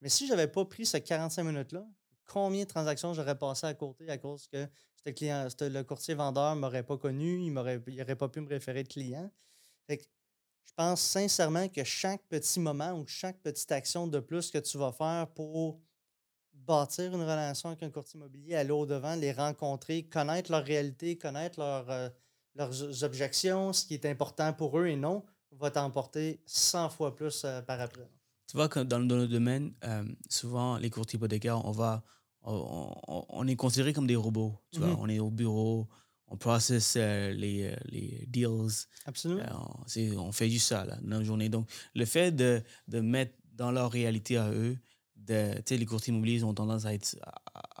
Mais 0.00 0.08
si 0.08 0.26
je 0.26 0.32
n'avais 0.32 0.48
pas 0.48 0.64
pris 0.64 0.84
ce 0.86 0.98
45 0.98 1.44
minutes-là, 1.44 1.86
combien 2.26 2.64
de 2.64 2.68
transactions 2.68 3.14
j'aurais 3.14 3.38
passé 3.38 3.66
à 3.66 3.74
côté 3.74 4.08
à 4.10 4.18
cause 4.18 4.48
que 4.48 4.68
le 5.06 5.82
courtier 5.82 6.14
vendeur 6.14 6.54
ne 6.56 6.60
m'aurait 6.60 6.82
pas 6.82 6.98
connu, 6.98 7.40
il 7.44 7.52
n'aurait 7.52 8.16
pas 8.16 8.28
pu 8.28 8.40
me 8.40 8.48
référer 8.48 8.82
de 8.82 8.88
client? 8.88 9.30
Fait 9.86 9.98
que 9.98 10.04
je 10.64 10.72
pense 10.74 11.00
sincèrement 11.00 11.68
que 11.68 11.84
chaque 11.84 12.26
petit 12.28 12.60
moment 12.60 12.92
ou 12.92 13.06
chaque 13.06 13.40
petite 13.40 13.70
action 13.72 14.06
de 14.06 14.18
plus 14.18 14.50
que 14.50 14.58
tu 14.58 14.76
vas 14.78 14.92
faire 14.92 15.28
pour 15.34 15.80
bâtir 16.66 17.14
une 17.14 17.22
relation 17.22 17.68
avec 17.70 17.82
un 17.82 17.90
courtier 17.90 18.18
immobilier, 18.18 18.54
aller 18.56 18.70
au-devant, 18.70 19.14
les 19.14 19.32
rencontrer, 19.32 20.04
connaître 20.04 20.50
leur 20.50 20.64
réalité, 20.64 21.16
connaître 21.16 21.58
leur, 21.60 21.88
euh, 21.90 22.08
leurs 22.54 23.02
objections, 23.04 23.72
ce 23.72 23.84
qui 23.86 23.94
est 23.94 24.06
important 24.06 24.52
pour 24.52 24.78
eux 24.78 24.86
et 24.86 24.96
non, 24.96 25.24
va 25.52 25.70
t'emporter 25.70 26.40
100 26.46 26.88
fois 26.90 27.14
plus 27.14 27.42
euh, 27.44 27.62
par 27.62 27.80
après. 27.80 28.08
Tu 28.48 28.56
vois 28.56 28.68
que 28.68 28.80
dans, 28.80 29.00
dans 29.00 29.16
le 29.16 29.26
domaine, 29.28 29.72
euh, 29.84 30.04
souvent, 30.28 30.76
les 30.78 30.90
courtiers 30.90 31.16
hypothécaires, 31.16 31.64
on 31.64 31.72
va... 31.72 32.02
On, 32.48 32.94
on- 33.08 33.24
on 33.28 33.46
est 33.48 33.56
considéré 33.56 33.92
comme 33.92 34.06
des 34.06 34.14
robots. 34.14 34.54
Tu 34.70 34.78
vois, 34.78 34.90
Mhm. 34.90 34.96
on 35.00 35.08
est 35.08 35.18
au 35.18 35.30
bureau, 35.30 35.88
on 36.28 36.36
processe 36.36 36.94
euh, 36.96 37.32
les, 37.32 37.64
euh, 37.72 37.76
les 37.86 38.24
deals, 38.28 38.86
Absolument. 39.04 39.42
Euh, 39.96 40.16
on 40.16 40.30
fait 40.30 40.48
juste 40.48 40.68
ça 40.68 40.84
là, 40.84 40.96
dans 41.02 41.18
la 41.18 41.24
journée. 41.24 41.48
Donc, 41.48 41.68
le 41.94 42.04
fait 42.04 42.30
de, 42.30 42.62
de 42.86 43.00
mettre 43.00 43.34
dans 43.52 43.72
leur 43.72 43.90
réalité 43.90 44.36
à 44.36 44.50
eux, 44.52 44.76
de, 45.16 45.54
les 45.74 45.86
courtiers 45.86 46.12
immobiliers 46.12 46.42
ont 46.44 46.54
tendance 46.54 46.84
à 46.84 46.94
être 46.94 47.16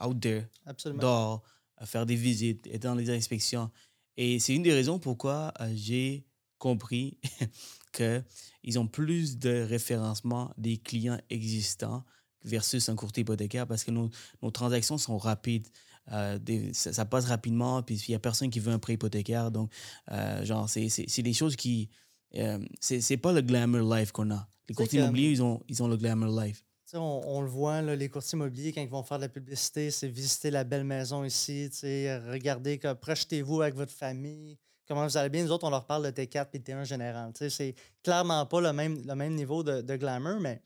out 0.04 0.20
there, 0.20 0.46
Absolument. 0.64 1.00
dehors, 1.02 1.42
à 1.76 1.86
faire 1.86 2.06
des 2.06 2.16
visites, 2.16 2.66
être 2.66 2.82
dans 2.82 2.94
les 2.94 3.10
inspections. 3.10 3.70
Et 4.16 4.38
c'est 4.38 4.54
une 4.54 4.62
des 4.62 4.72
raisons 4.72 4.98
pourquoi 4.98 5.52
euh, 5.60 5.70
j'ai 5.74 6.24
compris 6.58 7.18
qu'ils 7.92 8.78
ont 8.78 8.86
plus 8.86 9.38
de 9.38 9.62
référencement 9.62 10.52
des 10.56 10.76
clients 10.78 11.20
existants 11.30 12.04
versus 12.44 12.88
un 12.88 12.96
courtier 12.96 13.22
hypothécaire 13.22 13.66
parce 13.66 13.84
que 13.84 13.90
nos, 13.90 14.10
nos 14.42 14.50
transactions 14.50 14.98
sont 14.98 15.18
rapides. 15.18 15.66
Euh, 16.12 16.38
des- 16.38 16.72
ça, 16.72 16.92
ça 16.92 17.04
passe 17.04 17.24
rapidement, 17.24 17.82
puis 17.82 17.96
il 17.96 18.10
n'y 18.12 18.14
a 18.14 18.18
personne 18.20 18.48
qui 18.50 18.60
veut 18.60 18.72
un 18.72 18.78
prêt 18.78 18.94
hypothécaire. 18.94 19.50
Donc, 19.50 19.72
euh, 20.12 20.44
genre, 20.44 20.68
c'est 20.68 21.22
des 21.22 21.32
choses 21.32 21.56
qui. 21.56 21.88
Euh, 22.36 22.58
c'est 22.80 23.00
c'est 23.00 23.16
pas 23.16 23.32
le 23.32 23.40
glamour 23.40 23.92
life 23.94 24.12
qu'on 24.12 24.30
a. 24.30 24.48
Les 24.68 24.74
courtiers 24.74 25.00
immobiliers, 25.00 25.30
ils 25.30 25.42
ont, 25.42 25.62
ils 25.68 25.82
ont 25.82 25.88
le 25.88 25.96
glamour 25.96 26.40
life. 26.40 26.64
On, 26.94 27.40
le 27.40 27.48
voit, 27.48 27.82
là, 27.82 27.96
les 27.96 28.08
courtiers 28.08 28.36
immobiliers, 28.36 28.72
quand 28.72 28.80
ils 28.80 28.88
vont 28.88 29.02
faire 29.02 29.18
de 29.18 29.24
la 29.24 29.28
publicité, 29.28 29.90
c'est 29.90 30.06
visiter 30.06 30.52
la 30.52 30.62
belle 30.62 30.84
maison 30.84 31.24
ici, 31.24 31.68
regardez, 31.82 32.78
projetez-vous 32.78 33.62
avec 33.62 33.74
votre 33.74 33.92
famille, 33.92 34.56
comment 34.86 35.04
vous 35.04 35.16
allez 35.16 35.28
bien. 35.28 35.42
Nous 35.42 35.50
autres, 35.50 35.66
on 35.66 35.70
leur 35.70 35.84
parle 35.84 36.04
de 36.04 36.10
T4 36.10 36.48
et 36.52 36.58
T1 36.60 36.84
général. 36.84 37.32
C'est 37.34 37.74
clairement 38.04 38.46
pas 38.46 38.60
le 38.60 38.72
même, 38.72 39.02
le 39.04 39.14
même 39.16 39.34
niveau 39.34 39.64
de, 39.64 39.96
glamour, 39.96 40.38
mais 40.40 40.62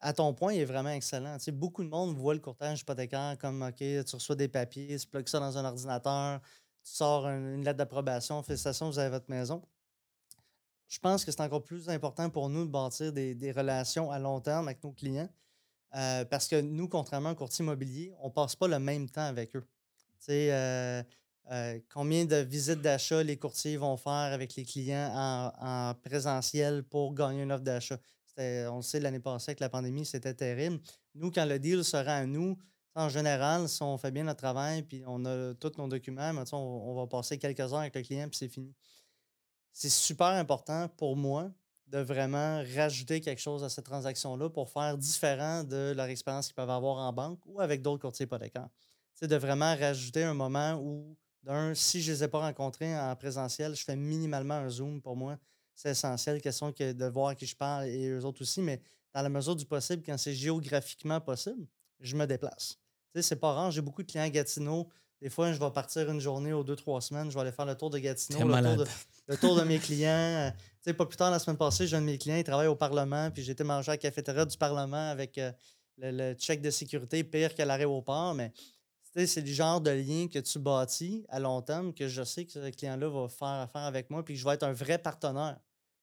à 0.00 0.12
ton 0.12 0.34
point, 0.34 0.52
il 0.52 0.60
est 0.60 0.66
vraiment 0.66 0.90
excellent. 0.90 1.38
Beaucoup 1.52 1.82
de 1.82 1.88
monde 1.88 2.14
voit 2.14 2.34
le 2.34 2.40
courtage 2.40 2.82
hypothécaire 2.82 3.36
comme, 3.40 3.62
OK, 3.62 3.76
tu 3.76 4.14
reçois 4.14 4.36
des 4.36 4.48
papiers, 4.48 4.98
tu 4.98 5.06
plugues 5.06 5.28
ça 5.28 5.40
dans 5.40 5.56
un 5.56 5.64
ordinateur, 5.64 6.40
tu 6.84 6.92
sors 6.92 7.26
un- 7.26 7.54
une 7.54 7.64
lettre 7.64 7.78
d'approbation, 7.78 8.42
félicitations, 8.42 8.90
vous 8.90 8.98
avez 8.98 9.08
votre 9.10 9.30
maison. 9.30 9.62
Je 10.88 10.98
pense 10.98 11.24
que 11.24 11.32
c'est 11.32 11.40
encore 11.40 11.64
plus 11.64 11.88
important 11.88 12.28
pour 12.28 12.50
nous 12.50 12.66
de 12.66 12.70
bâtir 12.70 13.10
des 13.12 13.52
relations 13.56 14.10
à 14.10 14.18
long 14.18 14.40
terme 14.40 14.68
avec 14.68 14.84
nos 14.84 14.92
clients. 14.92 15.30
Euh, 15.94 16.24
parce 16.24 16.48
que 16.48 16.60
nous, 16.60 16.88
contrairement 16.88 17.30
au 17.30 17.34
courtier 17.34 17.62
immobilier, 17.62 18.12
on 18.20 18.28
ne 18.28 18.32
passe 18.32 18.56
pas 18.56 18.68
le 18.68 18.78
même 18.78 19.08
temps 19.08 19.26
avec 19.26 19.54
eux. 19.56 19.64
Euh, 20.28 21.02
euh, 21.52 21.78
combien 21.92 22.24
de 22.24 22.36
visites 22.36 22.80
d'achat 22.80 23.22
les 23.22 23.36
courtiers 23.36 23.76
vont 23.76 23.96
faire 23.96 24.12
avec 24.12 24.56
les 24.56 24.64
clients 24.64 25.12
en, 25.14 25.52
en 25.60 25.94
présentiel 25.94 26.82
pour 26.82 27.14
gagner 27.14 27.42
une 27.42 27.52
offre 27.52 27.64
d'achat? 27.64 27.98
on 28.38 28.76
le 28.76 28.82
sait, 28.82 29.00
l'année 29.00 29.20
passée 29.20 29.52
avec 29.52 29.60
la 29.60 29.70
pandémie, 29.70 30.04
c'était 30.04 30.34
terrible. 30.34 30.78
Nous, 31.14 31.30
quand 31.30 31.46
le 31.46 31.58
deal 31.58 31.82
sera 31.82 32.16
à 32.16 32.26
nous, 32.26 32.58
en 32.94 33.08
général, 33.08 33.66
si 33.66 33.82
on 33.82 33.96
fait 33.96 34.10
bien 34.10 34.24
notre 34.24 34.40
travail 34.40 34.82
puis 34.82 35.02
on 35.06 35.24
a 35.24 35.54
tous 35.54 35.72
nos 35.78 35.88
documents, 35.88 36.32
on, 36.52 36.56
on, 36.56 36.94
va 36.94 37.06
passer 37.06 37.38
quelques 37.38 37.60
heures 37.60 37.76
avec 37.76 37.94
le 37.94 38.02
client 38.02 38.28
puis 38.28 38.36
c'est 38.36 38.48
fini. 38.48 38.74
C'est 39.72 39.88
super 39.88 40.28
important 40.28 40.88
pour 40.98 41.16
moi 41.16 41.50
de 41.86 41.98
vraiment 41.98 42.62
rajouter 42.74 43.20
quelque 43.20 43.40
chose 43.40 43.62
à 43.62 43.68
cette 43.68 43.84
transaction-là 43.84 44.50
pour 44.50 44.68
faire 44.70 44.98
différent 44.98 45.62
de 45.62 45.92
leur 45.96 46.06
expérience 46.06 46.46
qu'ils 46.46 46.54
peuvent 46.54 46.70
avoir 46.70 46.98
en 46.98 47.12
banque 47.12 47.40
ou 47.46 47.60
avec 47.60 47.82
d'autres 47.82 48.02
courtiers 48.02 48.24
hypothécaires. 48.24 48.68
C'est 49.14 49.28
de 49.28 49.36
vraiment 49.36 49.74
rajouter 49.76 50.24
un 50.24 50.34
moment 50.34 50.74
où, 50.74 51.16
d'un, 51.42 51.74
si 51.74 52.02
je 52.02 52.10
ne 52.10 52.16
les 52.16 52.24
ai 52.24 52.28
pas 52.28 52.40
rencontrés 52.40 52.98
en 52.98 53.14
présentiel, 53.16 53.74
je 53.74 53.84
fais 53.84 53.96
minimalement 53.96 54.54
un 54.54 54.68
Zoom 54.68 55.00
pour 55.00 55.16
moi. 55.16 55.38
C'est 55.74 55.90
essentiel, 55.90 56.40
question 56.40 56.72
que 56.72 56.92
de 56.92 57.06
voir 57.06 57.36
qui 57.36 57.46
je 57.46 57.54
parle 57.54 57.86
et 57.86 58.08
eux 58.08 58.24
autres 58.24 58.42
aussi, 58.42 58.60
mais 58.62 58.80
dans 59.14 59.22
la 59.22 59.28
mesure 59.28 59.54
du 59.54 59.64
possible, 59.64 60.02
quand 60.04 60.18
c'est 60.18 60.34
géographiquement 60.34 61.20
possible, 61.20 61.66
je 62.00 62.16
me 62.16 62.26
déplace. 62.26 62.78
C'est 63.14 63.40
pas 63.40 63.52
rare, 63.52 63.70
j'ai 63.70 63.80
beaucoup 63.80 64.02
de 64.02 64.10
clients 64.10 64.28
à. 64.28 64.88
Des 65.26 65.30
fois, 65.30 65.52
je 65.52 65.58
vais 65.58 65.70
partir 65.72 66.08
une 66.08 66.20
journée 66.20 66.52
ou 66.52 66.62
deux, 66.62 66.76
trois 66.76 67.00
semaines, 67.00 67.30
je 67.30 67.34
vais 67.34 67.40
aller 67.40 67.50
faire 67.50 67.66
le 67.66 67.74
tour 67.74 67.90
de 67.90 67.98
Gatineau, 67.98 68.46
le 68.46 68.62
tour 68.62 68.76
de, 68.76 68.84
le 69.26 69.36
tour 69.36 69.56
de, 69.56 69.62
mes 69.62 69.80
clients. 69.80 70.52
Tu 70.54 70.62
sais, 70.82 70.94
pas 70.94 71.04
plus 71.04 71.16
tard, 71.16 71.32
la 71.32 71.40
semaine 71.40 71.56
passée, 71.56 71.88
j'ai 71.88 71.96
un 71.96 72.00
de 72.00 72.06
mes 72.06 72.16
clients, 72.16 72.36
il 72.36 72.44
travaille 72.44 72.68
au 72.68 72.76
Parlement, 72.76 73.28
puis 73.32 73.42
j'étais 73.42 73.64
manger 73.64 73.90
à 73.90 73.94
la 73.94 73.98
cafétéria 73.98 74.44
du 74.44 74.56
Parlement 74.56 75.10
avec 75.10 75.36
euh, 75.38 75.50
le, 75.98 76.12
le, 76.12 76.34
check 76.34 76.62
de 76.62 76.70
sécurité 76.70 77.24
pire 77.24 77.56
qu'à 77.56 77.64
l'aéroport, 77.64 78.34
mais 78.34 78.52
c'est 79.02 79.40
le 79.40 79.46
genre 79.48 79.80
de 79.80 79.90
lien 79.90 80.28
que 80.28 80.38
tu 80.38 80.60
bâtis 80.60 81.26
à 81.28 81.40
long 81.40 81.60
terme 81.60 81.92
que 81.92 82.06
je 82.06 82.22
sais 82.22 82.44
que 82.44 82.52
ce 82.52 82.70
client-là 82.70 83.08
va 83.08 83.28
faire 83.28 83.48
affaire 83.48 83.82
avec 83.82 84.10
moi, 84.10 84.24
puis 84.24 84.36
je 84.36 84.44
vais 84.44 84.54
être 84.54 84.62
un 84.62 84.74
vrai 84.74 84.96
partenaire 84.96 85.58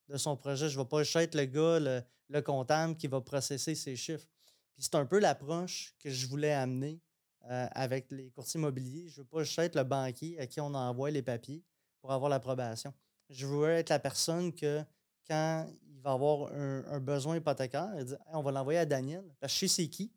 de 0.10 0.18
son 0.18 0.36
projet. 0.36 0.68
Je 0.68 0.78
ne 0.78 0.84
vais 0.84 0.90
pas 0.90 1.02
être 1.22 1.36
le 1.36 1.46
gars, 1.46 2.04
le, 2.30 2.42
comptable 2.42 2.98
qui 2.98 3.08
va 3.08 3.22
processer 3.22 3.74
ses 3.74 3.96
chiffres. 3.96 4.28
Puis 4.76 4.84
c'est 4.84 4.96
un 4.96 5.06
peu 5.06 5.20
l'approche 5.20 5.96
que 5.98 6.10
je 6.10 6.28
voulais 6.28 6.52
amener 6.52 7.00
euh, 7.50 7.68
avec 7.72 8.10
les 8.12 8.30
courtiers 8.30 8.58
immobiliers. 8.58 9.10
Je 9.10 9.22
ne 9.22 9.24
veux 9.24 9.44
pas 9.46 9.66
être 9.66 9.76
le 9.76 9.84
banquier 9.84 10.40
à 10.40 10.48
qui 10.48 10.62
on 10.62 10.74
envoie 10.74 11.12
les 11.12 11.22
papiers 11.22 11.64
pour 12.00 12.12
avoir 12.12 12.30
l'approbation. 12.30 12.94
Je 13.30 13.46
veux 13.46 13.70
être 13.70 13.90
la 13.90 14.00
personne 14.00 14.54
que 14.54 14.82
quand 15.28 15.68
il 15.88 16.00
va 16.02 16.12
avoir 16.12 16.52
un, 16.54 17.00
besoin 17.00 17.38
hypothécaire, 17.38 17.92
il 17.98 18.06
dit 18.06 18.14
on 18.28 18.42
va 18.42 18.52
l'envoyer 18.52 18.80
à 18.80 18.86
Daniel, 18.86 19.24
parce 19.40 19.54
que 19.54 19.60
je 19.60 19.72
sais 19.72 19.84
c'est 19.84 19.90
qui, 19.90 20.12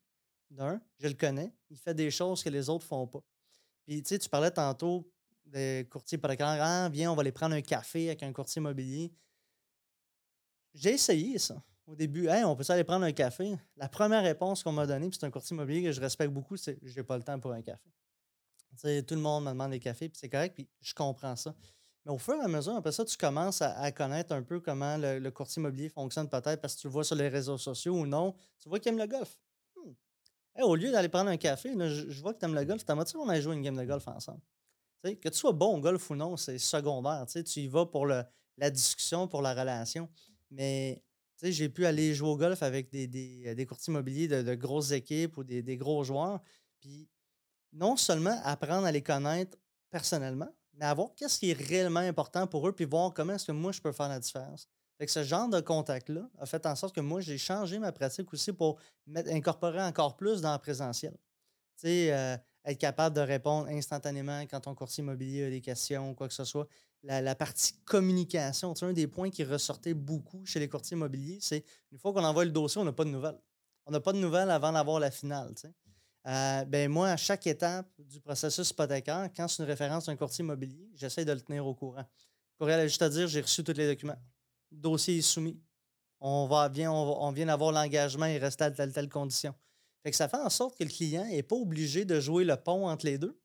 d'un, 0.51 0.81
je 0.99 1.09
le 1.09 1.15
connais, 1.15 1.53
il 1.71 1.79
fait 1.79 1.95
des 1.95 2.11
choses 2.11 2.43
que 2.43 2.49
les 2.49 2.69
autres 2.69 2.85
ne 2.85 2.89
font 2.89 3.07
pas. 3.07 3.23
Puis 3.85 4.03
tu 4.03 4.09
sais, 4.09 4.19
tu 4.19 4.29
parlais 4.29 4.51
tantôt 4.51 5.09
des 5.45 5.87
courtiers 5.91 6.19
hypothécaires, 6.19 6.59
ah, 6.61 6.89
viens, 6.89 7.13
on 7.13 7.15
va 7.15 7.21
aller 7.21 7.33
prendre 7.33 7.55
un 7.55 7.63
café 7.63 8.09
avec 8.09 8.23
un 8.23 8.33
courtier 8.33 8.61
immobilier. 8.61 9.13
J'ai 10.75 10.95
essayé 10.95 11.39
ça. 11.39 11.63
Au 11.87 11.95
début, 11.95 12.29
on 12.29 12.57
peut 12.57 12.65
aller 12.69 12.83
prendre 12.83 13.05
un 13.05 13.13
café. 13.13 13.57
La 13.77 13.89
première 13.89 14.23
réponse 14.23 14.63
qu'on 14.63 14.73
m'a 14.73 14.87
donnée, 14.87 15.09
puis 15.09 15.19
c'est 15.21 15.27
un 15.27 15.31
courtier 15.31 15.55
immobilier 15.55 15.85
que 15.85 15.93
je 15.93 16.01
respecte 16.01 16.33
beaucoup, 16.33 16.57
c'est 16.57 16.79
j'ai 16.83 17.05
pas 17.05 17.17
le 17.17 17.23
temps 17.23 17.39
pour 17.39 17.53
un 17.53 17.63
café. 17.63 17.89
tout 19.05 19.15
le 19.15 19.21
monde 19.21 19.45
me 19.45 19.51
demande 19.51 19.71
des 19.71 19.79
cafés, 19.79 20.09
puis 20.09 20.19
c'est 20.19 20.29
correct, 20.29 20.55
puis 20.55 20.69
je 20.81 20.95
comprends 20.95 21.37
ça. 21.37 21.55
Mais 22.05 22.13
au 22.13 22.19
fur 22.19 22.35
et 22.35 22.41
à 22.41 22.49
mesure, 22.49 22.75
après 22.75 22.93
ça, 22.93 23.05
tu 23.05 23.17
commences 23.17 23.63
à, 23.63 23.91
connaître 23.93 24.33
un 24.33 24.43
peu 24.43 24.61
comment 24.61 24.97
le, 24.97 25.29
courtier 25.31 25.61
immobilier 25.61 25.89
fonctionne 25.89 26.29
peut-être 26.29 26.61
parce 26.61 26.75
que 26.75 26.81
tu 26.81 26.87
le 26.89 26.93
vois 26.93 27.05
sur 27.05 27.17
les 27.17 27.29
réseaux 27.29 27.59
sociaux 27.59 27.95
ou 27.95 28.07
non. 28.07 28.35
Tu 28.61 28.69
vois 28.69 28.81
qu'il 28.81 28.91
aime 28.93 28.99
le 28.99 29.07
golf. 29.07 29.41
Hmm. 29.77 30.63
au 30.63 30.75
lieu 30.75 30.91
d'aller 30.91 31.09
prendre 31.09 31.31
un 31.31 31.37
café, 31.37 31.73
je, 31.73 32.21
vois 32.21 32.35
que 32.35 32.41
tu 32.41 32.45
aimes 32.47 32.55
le 32.55 32.65
golf. 32.65 32.85
T'as 32.85 32.95
moitié 32.95 33.19
on 33.19 33.29
a 33.29 33.41
joué 33.41 33.55
une 33.55 33.63
game 33.63 33.77
de 33.77 33.85
golf 33.85 34.07
ensemble? 34.09 34.41
que 35.03 35.29
tu 35.29 35.39
sois 35.39 35.53
bon 35.53 35.77
au 35.77 35.81
golf 35.81 36.11
ou 36.11 36.17
non, 36.17 36.37
c'est 36.37 36.59
secondaire. 36.59 37.25
Tu 37.29 37.61
y 37.61 37.69
vas 37.69 37.87
pour 37.87 38.07
la 38.07 38.27
discussion, 38.71 39.29
pour 39.29 39.41
la 39.41 39.55
relation. 39.55 40.09
Mais 40.51 41.05
j'ai 41.43 41.69
pu 41.69 41.87
aller 41.87 42.15
jouer 42.15 42.29
au 42.31 42.37
golf 42.37 42.63
avec 42.63 42.91
des, 42.91 43.07
des, 43.07 43.67
courtiers 43.67 43.93
immobiliers 43.93 44.29
de, 44.29 44.55
grosses 44.55 44.93
équipes 44.93 45.37
ou 45.37 45.45
des, 45.45 45.63
des, 45.63 45.77
gros 45.77 46.03
joueurs. 46.05 46.41
Puis 46.81 47.09
non 47.73 47.97
seulement 47.97 48.41
apprendre 48.45 48.87
à 48.87 48.93
les 48.93 49.03
connaître 49.03 49.59
personnellement, 49.91 50.49
mais 50.75 50.85
avoir 50.85 51.15
qu'est-ce 51.15 51.39
qui 51.39 51.51
est 51.51 51.61
réellement 51.69 52.01
important 52.01 52.47
pour 52.47 52.67
eux, 52.69 52.73
puis 52.73 52.85
voir 52.85 53.13
comment 53.13 53.35
est-ce 53.35 53.47
que 53.47 53.53
moi 53.53 53.73
je 53.73 53.81
peux 53.81 53.93
faire 53.93 54.09
la 54.09 54.21
différence. 54.21 54.69
Fait 54.99 55.07
que 55.07 55.13
ce 55.13 55.25
genre 55.25 55.49
de 55.49 55.61
contact-là 55.61 56.29
a 56.39 56.47
fait 56.47 56.65
en 56.65 56.75
sorte 56.75 56.95
que 56.95 57.01
moi, 57.01 57.21
j'ai 57.21 57.37
changé 57.37 57.79
ma 57.79 57.93
pratique 57.93 58.33
aussi 58.33 58.53
pour 58.53 58.79
incorporer 59.15 59.83
encore 59.83 60.17
plus 60.17 60.41
dans 60.41 60.53
le 60.53 60.59
présentiel. 60.59 61.13
Tu 61.79 61.89
sais, 61.89 62.13
euh, 62.15 62.37
être 62.65 62.79
capable 62.79 63.15
de 63.15 63.21
répondre 63.21 63.69
instantanément 63.69 64.41
quand 64.43 64.61
ton 64.61 64.75
courtier 64.75 65.03
immobilier 65.03 65.45
a 65.45 65.51
des 65.51 65.61
questions 65.61 66.11
ou 66.11 66.15
quoi 66.15 66.29
que 66.29 66.35
ce 66.35 66.45
soit 66.45 66.67
la, 67.07 67.35
partie 67.35 67.75
communication. 67.85 68.75
Tu 68.75 68.85
un 68.85 68.93
des 68.93 69.07
points 69.07 69.31
qui 69.31 69.45
ressortait 69.45 69.95
beaucoup 69.95 70.45
chez 70.45 70.59
les 70.59 70.69
courtiers 70.69 70.97
immobiliers, 70.97 71.39
c'est 71.41 71.65
une 71.93 71.99
fois 71.99 72.13
qu'on 72.13 72.25
envoie 72.25 72.45
le 72.45 72.51
dossier, 72.51 72.81
on 72.81 72.85
n'a 72.85 72.93
pas 72.93 73.05
de 73.05 73.11
nouvelles. 73.11 73.39
On 73.87 73.93
n'a 73.93 74.01
pas 74.01 74.13
de 74.13 74.19
nouvelles 74.19 74.51
avant 74.51 74.73
d'avoir 74.73 74.99
la 74.99 75.11
finale. 75.11 75.55
Euh, 76.27 76.65
ben 76.65 76.91
moi, 76.91 77.11
à 77.11 77.17
chaque 77.17 77.47
étape 77.47 77.89
du 77.99 78.21
processus 78.21 78.71
hypothécaire, 78.71 79.31
quand 79.37 79.47
c'est 79.47 79.63
une 79.63 79.69
référence 79.69 80.07
d'un 80.07 80.17
courtier 80.17 80.43
immobilier, 80.43 80.91
j'essaie 80.95 81.25
de 81.25 81.33
le 81.33 81.41
tenir 81.41 81.65
au 81.67 81.75
courant. 81.75 82.05
Courriel 82.59 82.89
juste 82.89 83.03
à 83.03 83.09
dire 83.09 83.29
j'ai 83.29 83.43
reçu 83.43 83.63
tous 83.63 83.75
les 83.75 83.87
documents. 83.87 84.19
Le 84.73 84.79
dossier 84.79 85.19
est 85.19 85.23
soumis. 85.23 85.61
On, 86.19 86.47
va, 86.47 86.69
vient, 86.69 86.91
on, 86.91 87.31
vient 87.31 87.47
d'avoir 87.47 87.71
l'engagement, 87.71 88.27
il 88.27 88.39
reste 88.39 88.61
à 88.63 88.71
telle, 88.71 88.93
telle 88.93 89.09
condition. 89.09 89.55
Ça 90.13 90.29
fait 90.29 90.37
en 90.37 90.51
sorte 90.51 90.79
que 90.79 90.85
le 90.85 90.89
client 90.89 91.27
n'est 91.27 91.43
pas 91.43 91.57
obligé 91.57 92.05
de 92.05 92.21
jouer 92.21 92.45
le 92.45 92.57
pont 92.57 92.89
entre 92.89 93.07
les 93.07 93.19
deux 93.19 93.39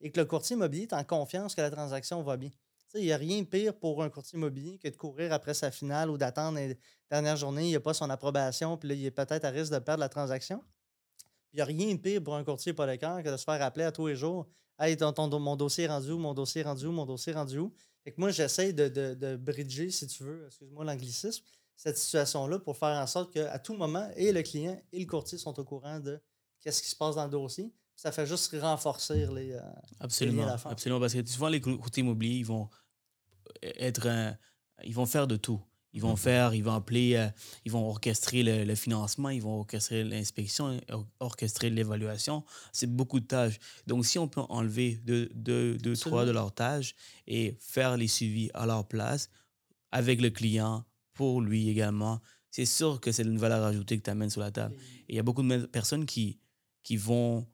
et 0.00 0.10
que 0.10 0.20
le 0.20 0.26
courtier 0.26 0.54
immobilier 0.54 0.84
est 0.84 0.92
en 0.92 1.04
confiance 1.04 1.54
que 1.54 1.60
la 1.60 1.70
transaction 1.70 2.22
va 2.22 2.36
bien. 2.36 2.50
Il 2.94 3.02
n'y 3.02 3.12
a 3.12 3.16
rien 3.16 3.42
de 3.42 3.46
pire 3.46 3.74
pour 3.74 4.02
un 4.02 4.08
courtier 4.08 4.38
immobilier 4.38 4.78
que 4.78 4.88
de 4.88 4.96
courir 4.96 5.32
après 5.32 5.54
sa 5.54 5.70
finale 5.70 6.10
ou 6.10 6.16
d'attendre 6.16 6.58
la 6.58 6.74
dernière 7.10 7.36
journée, 7.36 7.64
il 7.64 7.68
n'y 7.68 7.76
a 7.76 7.80
pas 7.80 7.94
son 7.94 8.08
approbation, 8.08 8.76
puis 8.76 8.88
là, 8.88 8.94
il 8.94 9.04
est 9.04 9.10
peut-être 9.10 9.44
à 9.44 9.50
risque 9.50 9.72
de 9.72 9.78
perdre 9.78 10.00
la 10.00 10.08
transaction. 10.08 10.64
Il 11.52 11.56
n'y 11.56 11.62
a 11.62 11.64
rien 11.64 11.94
de 11.94 12.00
pire 12.00 12.22
pour 12.22 12.34
un 12.34 12.44
courtier 12.44 12.72
hypothécaire 12.72 13.22
que 13.22 13.28
de 13.28 13.36
se 13.36 13.44
faire 13.44 13.60
appeler 13.62 13.84
à 13.84 13.92
tous 13.92 14.06
les 14.06 14.16
jours 14.16 14.46
Hey, 14.80 14.96
mon 15.00 15.56
dossier 15.56 15.84
est 15.84 15.88
rendu 15.88 16.12
où, 16.12 16.18
mon 16.18 16.34
dossier 16.34 16.60
est 16.60 16.64
rendu 16.64 16.86
où, 16.86 16.92
mon 16.92 17.04
dossier 17.04 17.32
est 17.32 17.36
rendu 17.36 17.58
où. 17.58 17.72
Moi, 18.16 18.30
j'essaie 18.30 18.72
de, 18.72 19.36
bridger, 19.36 19.90
si 19.90 20.06
tu 20.06 20.22
veux, 20.22 20.46
excuse-moi 20.46 20.84
l'anglicisme, 20.84 21.42
cette 21.76 21.98
situation-là 21.98 22.60
pour 22.60 22.76
faire 22.76 22.96
en 22.96 23.06
sorte 23.08 23.32
qu'à 23.32 23.58
tout 23.58 23.74
moment, 23.74 24.08
et 24.16 24.30
le 24.30 24.42
client 24.42 24.80
et 24.92 25.00
le 25.00 25.06
courtier 25.06 25.36
sont 25.36 25.58
au 25.58 25.64
courant 25.64 25.98
de 25.98 26.20
qu'est-ce 26.60 26.80
qui 26.82 26.88
se 26.88 26.96
passe 26.96 27.16
dans 27.16 27.24
le 27.24 27.30
dossier 27.30 27.72
ça 27.98 28.12
fait 28.12 28.26
juste 28.26 28.56
renforcer 28.60 29.26
les. 29.34 29.52
Euh, 29.52 29.60
absolument. 29.98 30.46
absolument. 30.64 31.00
Parce 31.00 31.14
que 31.14 31.26
souvent, 31.26 31.48
les 31.48 31.60
courtiers 31.60 32.02
immobiliers, 32.02 32.36
ils 32.36 32.46
vont 32.46 32.70
être. 33.62 34.36
ils 34.84 34.94
vont 34.94 35.04
faire 35.04 35.26
de 35.26 35.36
tout. 35.36 35.60
Ils 35.94 36.02
vont 36.02 36.14
faire, 36.14 36.54
ils 36.54 36.62
vont 36.62 36.74
appeler, 36.74 37.16
euh, 37.16 37.28
ils 37.64 37.72
vont 37.72 37.88
orchestrer 37.88 38.42
le, 38.44 38.74
financement, 38.76 39.30
ils 39.30 39.42
vont 39.42 39.58
orchestrer 39.58 40.04
l'inspection, 40.04 40.78
orchestrer 41.18 41.70
l'évaluation. 41.70 42.44
C'est 42.72 42.86
beaucoup 42.86 43.18
de 43.18 43.26
tâches. 43.26 43.58
Donc, 43.86 44.06
si 44.06 44.16
on 44.18 44.28
peut 44.28 44.42
enlever 44.48 45.00
deux, 45.04 45.28
deux, 45.34 45.76
deux 45.76 45.96
trois 45.96 46.24
de 46.24 46.30
leurs 46.30 46.54
tâches 46.54 46.94
et 47.26 47.56
faire 47.58 47.96
les 47.96 48.06
suivis 48.06 48.50
à 48.54 48.66
leur 48.66 48.86
place 48.86 49.28
avec 49.90 50.20
le 50.20 50.30
client, 50.30 50.84
pour 51.14 51.40
lui 51.40 51.68
également, 51.68 52.20
c'est 52.50 52.66
sûr 52.66 53.00
que 53.00 53.10
c'est 53.10 53.24
une 53.24 53.38
valeur 53.38 53.64
ajoutée 53.64 53.98
que 53.98 54.04
tu 54.04 54.10
amènes 54.10 54.30
sur 54.30 54.42
la 54.42 54.52
table. 54.52 54.76
Et 55.08 55.14
il 55.14 55.16
y 55.16 55.18
a 55.18 55.24
beaucoup 55.24 55.42
de 55.42 55.66
personnes 55.66 56.06
qui, 56.06 56.38
qui 56.84 56.96
vont 56.96 57.44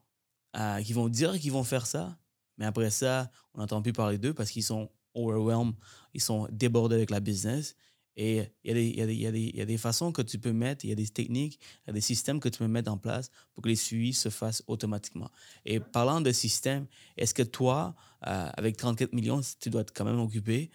qui 0.83 0.93
vont 0.93 1.09
dire 1.09 1.39
qu'ils 1.39 1.51
vont 1.51 1.63
faire 1.63 1.85
ça, 1.85 2.17
mais 2.57 2.65
après 2.65 2.89
ça, 2.89 3.29
on 3.53 3.59
n'entend 3.59 3.81
plus 3.81 3.93
parler 3.93 4.17
d'eux 4.17 4.33
parce 4.33 4.51
qu'ils 4.51 4.63
sont 4.63 4.89
overwhelmed, 5.13 5.73
ils 6.13 6.21
sont 6.21 6.47
débordés 6.51 6.95
avec 6.95 7.09
la 7.09 7.19
business. 7.19 7.75
Et 8.17 8.43
il 8.63 8.77
y, 8.77 9.61
a 9.61 9.65
des 9.65 9.77
façons 9.77 10.13
que 10.13 10.21
tu 10.21 10.39
peux 10.39 10.53
mettre, 10.53 10.85
il 10.85 10.89
y 10.89 10.93
a 10.93 10.95
des 10.95 11.07
techniques, 11.07 11.59
il 11.83 11.87
y 11.87 11.89
a 11.89 11.93
des 11.93 12.01
systèmes 12.01 12.39
que 12.39 12.47
tu 12.47 12.59
peux 12.59 12.67
mettre 12.67 12.89
en 12.89 12.97
place 12.97 13.29
pour 13.53 13.61
que 13.61 13.67
les 13.67 13.75
suivis 13.75 14.13
se 14.13 14.29
fassent 14.29 14.63
automatiquement. 14.67 15.29
Et 15.65 15.81
parlant 15.81 16.21
de 16.21 16.31
système, 16.31 16.87
est-ce 17.17 17.33
que 17.33 17.43
toi, 17.43 17.93
euh, 18.25 18.49
avec 18.53 18.77
34 18.77 19.11
millions, 19.11 19.41
tu 19.59 19.69
dois 19.69 19.83
quand 19.93 20.05
même 20.05 20.19
occuper, 20.19 20.71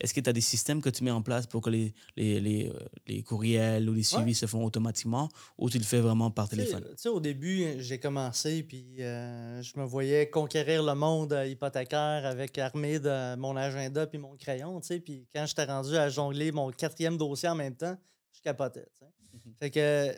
est-ce 0.00 0.14
que 0.14 0.20
tu 0.20 0.30
as 0.30 0.32
des 0.32 0.40
systèmes 0.40 0.80
que 0.80 0.88
tu 0.88 1.04
mets 1.04 1.10
en 1.10 1.22
place 1.22 1.46
pour 1.46 1.60
que 1.60 1.70
les, 1.70 1.92
les, 2.16 2.40
les, 2.40 2.68
euh, 2.68 2.78
les 3.06 3.22
courriels 3.22 3.88
ou 3.88 3.92
les 3.92 4.02
suivis 4.02 4.34
se 4.34 4.46
font 4.46 4.64
automatiquement 4.64 5.28
ou 5.58 5.68
tu 5.68 5.78
le 5.78 5.84
fais 5.84 6.00
vraiment 6.00 6.30
par 6.30 6.48
téléphone? 6.48 6.82
Tu 6.90 6.94
sais, 6.96 7.08
au 7.08 7.20
début, 7.20 7.74
j'ai 7.78 8.00
commencé 8.00 8.62
puis 8.62 9.02
euh, 9.02 9.62
je 9.62 9.78
me 9.78 9.84
voyais 9.84 10.30
conquérir 10.30 10.82
le 10.82 10.94
monde 10.94 11.34
euh, 11.34 11.46
hypothécaire 11.46 12.24
avec 12.24 12.56
armé 12.58 12.98
de 12.98 13.36
mon 13.36 13.56
agenda 13.56 14.06
puis 14.06 14.18
mon 14.18 14.36
crayon. 14.36 14.80
Puis 14.80 15.28
quand 15.34 15.44
j'étais 15.46 15.64
rendu 15.64 15.94
à 15.96 16.08
jongler 16.08 16.50
mon 16.50 16.70
quatrième 16.70 17.18
dossier 17.18 17.50
en 17.50 17.54
même 17.54 17.76
temps, 17.76 17.96
je 18.32 18.40
capotais. 18.40 18.88
Mhm. 19.34 19.54
Fait 19.58 19.70
que 19.70 20.14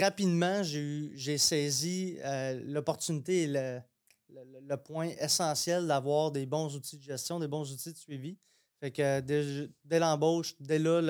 rapidement, 0.00 0.62
j'ai 0.62 1.38
saisi 1.38 2.18
l'opportunité 2.66 3.42
et 3.42 3.46
le, 3.46 3.80
le, 4.28 4.60
le, 4.68 4.76
point 4.76 5.08
essentiel 5.20 5.86
d'avoir 5.86 6.30
des 6.30 6.44
bons 6.46 6.74
outils 6.76 6.98
de 6.98 7.02
gestion, 7.02 7.40
des 7.40 7.48
bons 7.48 7.72
outils 7.72 7.92
de 7.92 7.98
suivi. 7.98 8.36
Fait 8.84 8.90
que 8.90 9.20
dès, 9.20 9.98
l'embauche, 9.98 10.54
dès 10.60 10.78
là, 10.78 11.00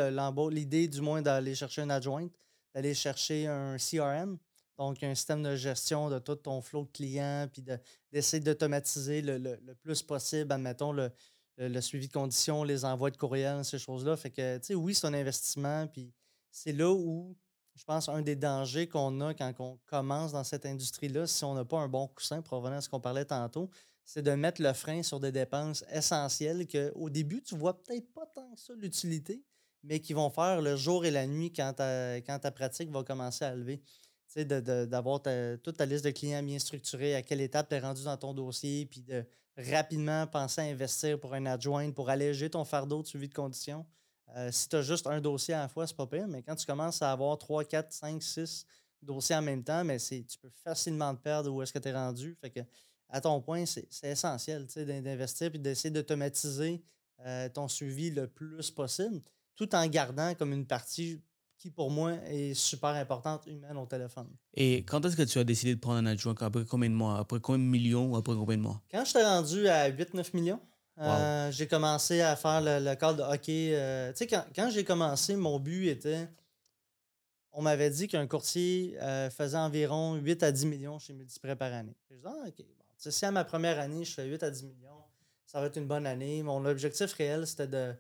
l'idée 0.49 0.87
du 0.87 1.01
moins 1.01 1.21
d'aller 1.23 1.57
chercher 1.57 1.83
une 1.83 1.91
adjointe, 1.91 2.31
d'aller 2.73 2.95
chercher 2.95 3.49
un 3.49 3.79
CRM, 3.79 4.39
donc 4.79 5.03
un 5.03 5.13
système 5.13 5.43
de 5.43 5.57
gestion 5.57 6.09
de 6.09 6.21
tout 6.21 6.37
ton 6.37 6.63
flot 6.63 6.85
de 6.85 6.93
clients, 6.93 7.49
puis 7.53 7.65
d'essayer 8.13 8.41
d'automatiser 8.41 9.23
le, 9.23 9.75
plus 9.83 10.05
possible, 10.05 10.53
admettons, 10.53 10.93
le, 10.93 11.11
le, 11.59 11.81
suivi 11.81 12.07
de 12.07 12.13
conditions, 12.13 12.63
les 12.63 12.85
envois 12.85 13.11
de 13.11 13.17
courriel, 13.17 13.65
ces 13.65 13.81
choses-là. 13.81 14.17
Fait 14.17 14.31
que, 14.31 14.59
tu 14.59 14.67
sais, 14.67 14.75
oui, 14.77 14.95
c'est 14.95 15.09
un 15.09 15.15
investissement, 15.15 15.89
puis 15.89 16.15
c'est 16.53 16.73
là 16.73 16.93
où 16.93 17.37
je 17.75 17.83
pense 17.83 18.09
un 18.09 18.23
des 18.23 18.37
dangers 18.37 18.87
qu'on 18.87 19.21
a 19.21 19.35
quand 19.35 19.53
on 19.59 19.81
commence 19.87 20.31
dans 20.31 20.45
cette 20.45 20.65
industrie-là, 20.65 21.27
si 21.27 21.45
on 21.45 21.55
n'a 21.55 21.65
pas 21.65 21.79
un 21.81 21.89
bon 21.89 22.07
coussin, 22.07 22.41
revenir 22.49 22.79
à 22.79 22.81
ce 22.81 22.89
qu'on 22.89 23.01
parlait 23.01 23.25
tantôt, 23.25 23.69
c'est 24.05 24.23
de 24.23 24.33
mettre 24.33 24.63
le 24.63 24.73
frein 24.73 25.03
sur 25.03 25.21
des 25.21 25.33
dépenses 25.33 25.85
essentielles 25.91 26.67
qu'au 26.67 27.11
début, 27.11 27.43
tu 27.43 27.57
vois 27.57 27.83
peut-être 27.83 28.13
pas 28.13 28.27
tant 28.35 28.55
que 28.55 28.61
ça 28.61 28.75
l'utilité, 28.75 29.43
mais 29.83 30.01
qui 30.01 30.13
vont 30.13 30.31
faire 30.31 30.61
le 30.61 30.77
jour 30.77 31.05
et 31.05 31.11
la 31.11 31.27
nuit 31.27 31.53
quand 31.53 31.73
ta, 31.75 32.17
quand 32.17 32.39
ta 32.39 32.51
pratique 32.51 32.91
va 32.91 33.03
commencer 33.03 33.45
à 33.45 33.55
lever. 33.55 33.79
Tu 34.29 34.41
sais, 34.41 34.45
d'avoir 34.45 35.23
toute 35.63 35.77
ta 35.77 35.87
liste 35.87 36.05
de 36.05 36.11
clients 36.11 36.43
bien 36.43 36.59
structurée, 36.59 37.15
à 37.15 37.23
quelle 37.23 37.41
étape 37.41 37.69
tu 37.69 37.75
es 37.75 37.79
rendu 37.79 38.05
dans 38.05 38.17
ton 38.17 38.35
dossier, 38.35 38.87
puis 38.87 39.03
de 39.03 39.25
rapidement 39.57 40.27
penser 40.27 40.61
à 40.61 40.65
investir 40.65 41.19
pour 41.21 41.35
un 41.35 41.47
adjoint, 41.47 41.91
pour 41.93 42.11
alléger 42.11 42.51
ton 42.51 42.65
fardeau 42.65 43.03
de 43.03 43.07
suivi 43.07 43.29
de 43.29 43.35
conditions. 43.35 43.87
Euh, 44.37 44.51
si 44.51 44.69
tu 44.69 44.77
as 44.77 44.83
juste 44.83 45.07
un 45.07 45.21
dossier 45.21 45.55
à 45.55 45.63
la 45.63 45.69
fois, 45.69 45.87
c'est 45.87 45.97
pas 45.97 46.07
pire, 46.07 46.27
mais 46.27 46.43
quand 46.43 46.57
tu 46.57 46.67
commences 46.67 47.03
à 47.03 47.13
avoir 47.13 47.39
3, 47.39 47.65
4, 47.65 47.93
5, 47.93 48.23
6 48.23 48.67
dossiers 49.03 49.37
en 49.37 49.43
même 49.43 49.63
temps, 49.63 49.85
mais 49.85 49.99
tu 49.99 50.39
peux 50.41 50.51
facilement 50.65 51.15
te 51.15 51.21
perdre 51.21 51.53
où 51.53 51.63
est-ce 51.63 51.73
que 51.73 51.79
tu 51.79 51.89
es 51.89 51.93
rendu. 51.93 52.37
Fait 52.41 52.51
que, 52.51 52.61
à 53.09 53.21
ton 53.21 53.41
point, 53.41 53.65
c'est 53.67 53.89
essentiel 54.03 54.67
d'investir 54.67 55.51
et 55.55 55.59
d'essayer 55.59 55.91
d'automatiser 55.91 56.83
euh, 57.25 57.49
ton 57.49 57.69
suivi 57.69 58.11
le 58.11 58.27
plus 58.27 58.71
possible, 58.71 59.21
tout 59.57 59.75
en 59.75 59.87
gardant 59.87 60.35
comme 60.35 60.53
une 60.53 60.67
partie 60.67 61.23
qui, 61.57 61.71
pour 61.71 61.91
moi, 61.91 62.13
est 62.27 62.55
super 62.55 62.91
importante, 62.91 63.47
humaine 63.47 63.77
au 63.77 63.87
téléphone. 63.87 64.29
Et 64.55 64.85
quand 64.85 65.05
est-ce 65.05 65.17
que 65.17 65.23
tu 65.23 65.39
as 65.39 65.45
décidé 65.45 65.75
de 65.75 65.81
prendre 65.81 65.99
un 65.99 66.07
adjoint? 66.07 66.35
Après 66.41 66.65
combien 66.65 66.91
de 66.91 66.95
mois? 66.95 67.19
Après 67.19 67.41
combien 67.41 67.65
de 67.65 67.71
millions 67.71 68.13
ou 68.13 68.17
après 68.17 68.35
combien 68.35 68.57
de 68.57 68.63
mois? 68.63 68.83
Quand 68.91 69.05
je 69.05 69.13
t'ai 69.13 69.23
rendu 69.23 69.69
à 69.69 69.91
8-9 69.91 70.35
millions, 70.35 70.61
euh, 70.99 71.51
j'ai 71.51 71.67
commencé 71.67 72.21
à 72.21 72.37
faire 72.37 72.61
le, 72.61 72.79
le 72.79 73.15
de 73.15 73.23
hockey. 73.23 73.71
Euh, 73.75 74.13
tu 74.13 74.27
sais, 74.29 74.45
quand, 74.55 74.71
j'ai 74.71 74.85
commencé, 74.85 75.37
mon 75.37 75.59
but 75.59 75.89
était. 75.89 76.29
On 77.53 77.63
m'avait 77.63 77.91
dit 77.91 78.09
qu'un 78.09 78.27
courtier 78.27 78.97
euh, 79.01 79.31
faisait 79.31 79.57
environ 79.57 80.15
8 80.15 80.43
à 80.43 80.51
10 80.53 80.67
millions 80.67 80.99
chez 80.99 81.13
Multiprès 81.13 81.55
par 81.55 81.73
année. 81.73 81.95
Je 82.11 82.17
dit, 82.17 82.23
ah, 82.25 82.49
OK. 82.49 82.65
Si 83.11 83.25
à 83.25 83.31
ma 83.31 83.45
première 83.45 83.79
année, 83.79 84.05
je 84.05 84.13
fais 84.15 84.25
8 84.25 84.43
à 84.43 84.51
10 84.51 84.65
millions, 84.65 85.03
ça 85.47 85.61
va 85.61 85.67
être 85.67 85.77
une 85.77 85.87
bonne 85.87 86.07
année. 86.07 86.43
Mon 86.43 86.65
objectif 86.65 87.13
réel, 87.13 87.47
c'était 87.47 87.69
de, 87.69 87.95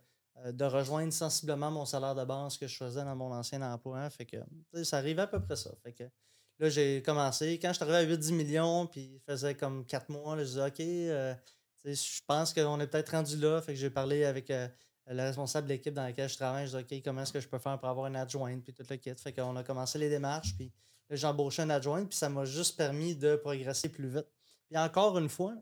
de 0.52 0.64
rejoindre 0.64 1.12
sensiblement 1.12 1.70
mon 1.70 1.84
salaire 1.84 2.14
de 2.14 2.24
base 2.24 2.58
que 2.58 2.66
je 2.66 2.76
faisais 2.76 3.04
dans 3.04 3.16
mon 3.16 3.32
ancien 3.32 3.62
emploi. 3.62 4.08
Fait 4.10 4.26
que 4.26 4.36
ça 4.82 4.98
arrivait 4.98 5.22
à 5.22 5.26
peu 5.26 5.40
près 5.40 5.56
ça. 5.56 5.70
Fait 5.82 5.92
que 5.92 6.04
là, 6.58 6.68
j'ai 6.68 7.02
commencé. 7.02 7.58
Quand 7.60 7.68
je 7.68 7.74
suis 7.74 7.84
arrivé 7.84 7.98
à 7.98 8.16
8-10 8.16 8.32
millions, 8.32 8.86
puis 8.86 9.14
il 9.14 9.20
faisait 9.20 9.54
comme 9.54 9.84
4 9.86 10.08
mois, 10.10 10.36
je 10.38 10.44
disais, 10.44 10.66
OK 10.66 11.38
je 11.84 12.20
pense 12.26 12.52
qu'on 12.52 12.80
est 12.80 12.86
peut-être 12.86 13.10
rendu 13.10 13.36
là. 13.36 13.60
Fait 13.60 13.74
que 13.74 13.78
j'ai 13.78 13.90
parlé 13.90 14.24
avec 14.24 14.50
euh, 14.50 14.68
le 15.06 15.22
responsable 15.22 15.68
de 15.68 15.74
l'équipe 15.74 15.92
dans 15.92 16.04
laquelle 16.04 16.28
je 16.28 16.36
travaille. 16.36 16.66
Je 16.66 16.78
dis 16.78 16.96
OK, 16.96 17.02
comment 17.04 17.22
est-ce 17.22 17.32
que 17.32 17.40
je 17.40 17.48
peux 17.48 17.58
faire 17.58 17.78
pour 17.78 17.88
avoir 17.88 18.06
une 18.06 18.16
adjointe, 18.16 18.62
puis 18.62 18.72
tout 18.72 18.84
le 18.88 18.96
kit. 18.96 19.14
Fait 19.16 19.32
qu'on 19.32 19.56
a 19.56 19.62
commencé 19.62 19.98
les 19.98 20.08
démarches, 20.08 20.54
puis 20.56 20.72
j'ai 21.10 21.26
embauché 21.26 21.62
une 21.62 21.70
adjointe, 21.70 22.08
puis 22.08 22.16
ça 22.16 22.28
m'a 22.28 22.44
juste 22.44 22.76
permis 22.76 23.14
de 23.14 23.36
progresser 23.36 23.88
plus 23.88 24.08
vite. 24.08 24.26
Puis 24.74 24.82
encore 24.82 25.16
une 25.18 25.28
fois, 25.28 25.54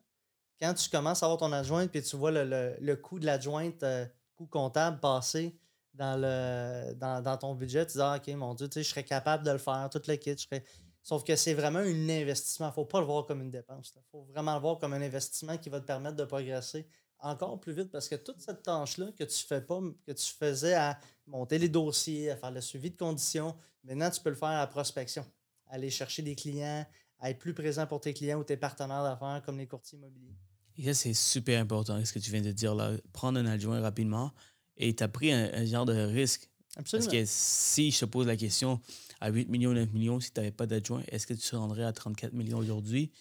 quand 0.59 0.73
tu 0.73 0.89
commences 0.89 1.23
à 1.23 1.27
avoir 1.27 1.39
ton 1.39 1.53
adjointe, 1.53 1.91
puis 1.91 2.03
tu 2.03 2.17
vois 2.17 2.31
le, 2.31 2.95
coût 2.95 3.19
de 3.19 3.27
l'adjointe, 3.27 3.83
euh, 3.83 4.07
coût 4.37 4.47
comptable 4.47 5.01
passer 5.01 5.55
dans, 5.93 6.19
le, 6.19 6.95
dans, 6.95 7.37
ton 7.37 7.55
budget, 7.55 7.85
tu 7.85 7.99
dis 7.99 8.03
ah, 8.03 8.17
OK, 8.17 8.35
mon 8.35 8.55
Dieu, 8.55 8.71
je 8.75 8.81
serais 8.81 9.05
capable 9.05 9.45
de 9.45 9.51
le 9.51 9.59
faire, 9.59 9.91
tout 9.93 10.01
le 10.09 10.17
kit. 10.17 10.39
Serais, 10.39 10.65
Sauf 11.03 11.25
que 11.25 11.37
c'est 11.37 11.53
vraiment 11.53 11.81
un 11.81 12.09
investissement. 12.09 12.69
Il 12.69 12.71
ne 12.71 12.75
faut 12.75 12.87
pas 12.87 13.01
le 13.01 13.05
voir 13.05 13.27
comme 13.27 13.43
une 13.43 13.51
dépense. 13.51 13.93
Il 13.95 14.01
faut 14.11 14.23
vraiment 14.23 14.55
le 14.55 14.63
voir 14.63 14.79
comme 14.79 14.95
un 14.95 15.03
investissement 15.03 15.59
qui 15.59 15.69
va 15.69 15.79
te 15.81 15.85
permettre 15.85 16.17
de 16.17 16.25
progresser 16.25 16.87
encore 17.19 17.61
plus 17.61 17.75
vite 17.75 17.91
parce 17.91 18.09
que 18.09 18.15
toute 18.15 18.41
cette 18.41 18.63
tâche-là 18.63 19.13
que 19.13 19.25
tu 19.25 19.45
fais 19.45 19.61
pas, 19.61 19.79
que 20.07 20.13
tu 20.13 20.33
faisais 20.33 20.73
à 20.73 20.99
monter 21.27 21.59
les 21.59 21.69
dossiers, 21.69 22.31
à 22.31 22.37
faire 22.39 22.51
le 22.51 22.63
suivi 22.63 22.91
de 22.91 22.97
conditions, 22.97 23.55
maintenant 23.85 24.09
tu 24.09 24.23
peux 24.23 24.31
le 24.31 24.37
faire 24.37 24.49
à 24.49 24.61
la 24.61 24.67
prospection. 24.69 25.27
Aller 25.67 25.91
chercher 25.91 26.23
des 26.23 26.35
clients, 26.35 26.87
à 27.23 27.31
être 27.31 27.39
plus 27.39 27.55
présent 27.55 27.87
pour 27.87 28.01
tes 28.01 28.13
clients 28.13 28.39
ou 28.39 28.45
tes 28.45 28.59
partenaires 28.59 29.03
d'affaires 29.03 29.41
comme 29.47 29.57
les 29.57 29.67
courtiers 29.67 29.97
immobiliers? 29.97 30.35
Et 30.77 30.85
ça, 30.85 30.95
c'est 30.95 31.15
super 31.15 31.61
important 31.61 32.05
ce 32.05 32.13
que 32.13 32.19
tu 32.19 32.31
viens 32.31 32.43
de 32.43 32.53
dire 32.53 32.75
là. 32.75 32.93
Prendre 33.13 33.39
un 33.39 33.47
adjoint 33.47 33.81
rapidement 33.81 34.33
et 34.77 34.95
tu 34.95 35.03
as 35.03 35.09
pris 35.09 35.33
un, 35.33 35.65
genre 35.65 35.87
de 35.87 35.95
risque. 35.95 36.51
Absolument. 36.77 37.07
Parce 37.07 37.17
que 37.17 37.25
si 37.27 37.91
je 37.91 38.01
te 38.01 38.05
pose 38.07 38.27
la 38.27 38.37
question, 38.37 38.81
à 39.21 39.31
8 39.31 39.49
millions, 39.49 39.73
9 39.73 39.93
millions, 39.93 40.19
si 40.21 40.33
tu 40.33 40.41
n'avais 40.41 40.51
pas 40.51 40.67
d'adjoint, 40.67 41.03
est-ce 41.09 41.27
que 41.27 41.35
tu 41.35 41.49
te 41.49 41.55
rendrais 41.55 41.85
à 41.85 41.93
34 41.93 42.33
millions 42.33 42.59
aujourd'hui? 42.59 43.13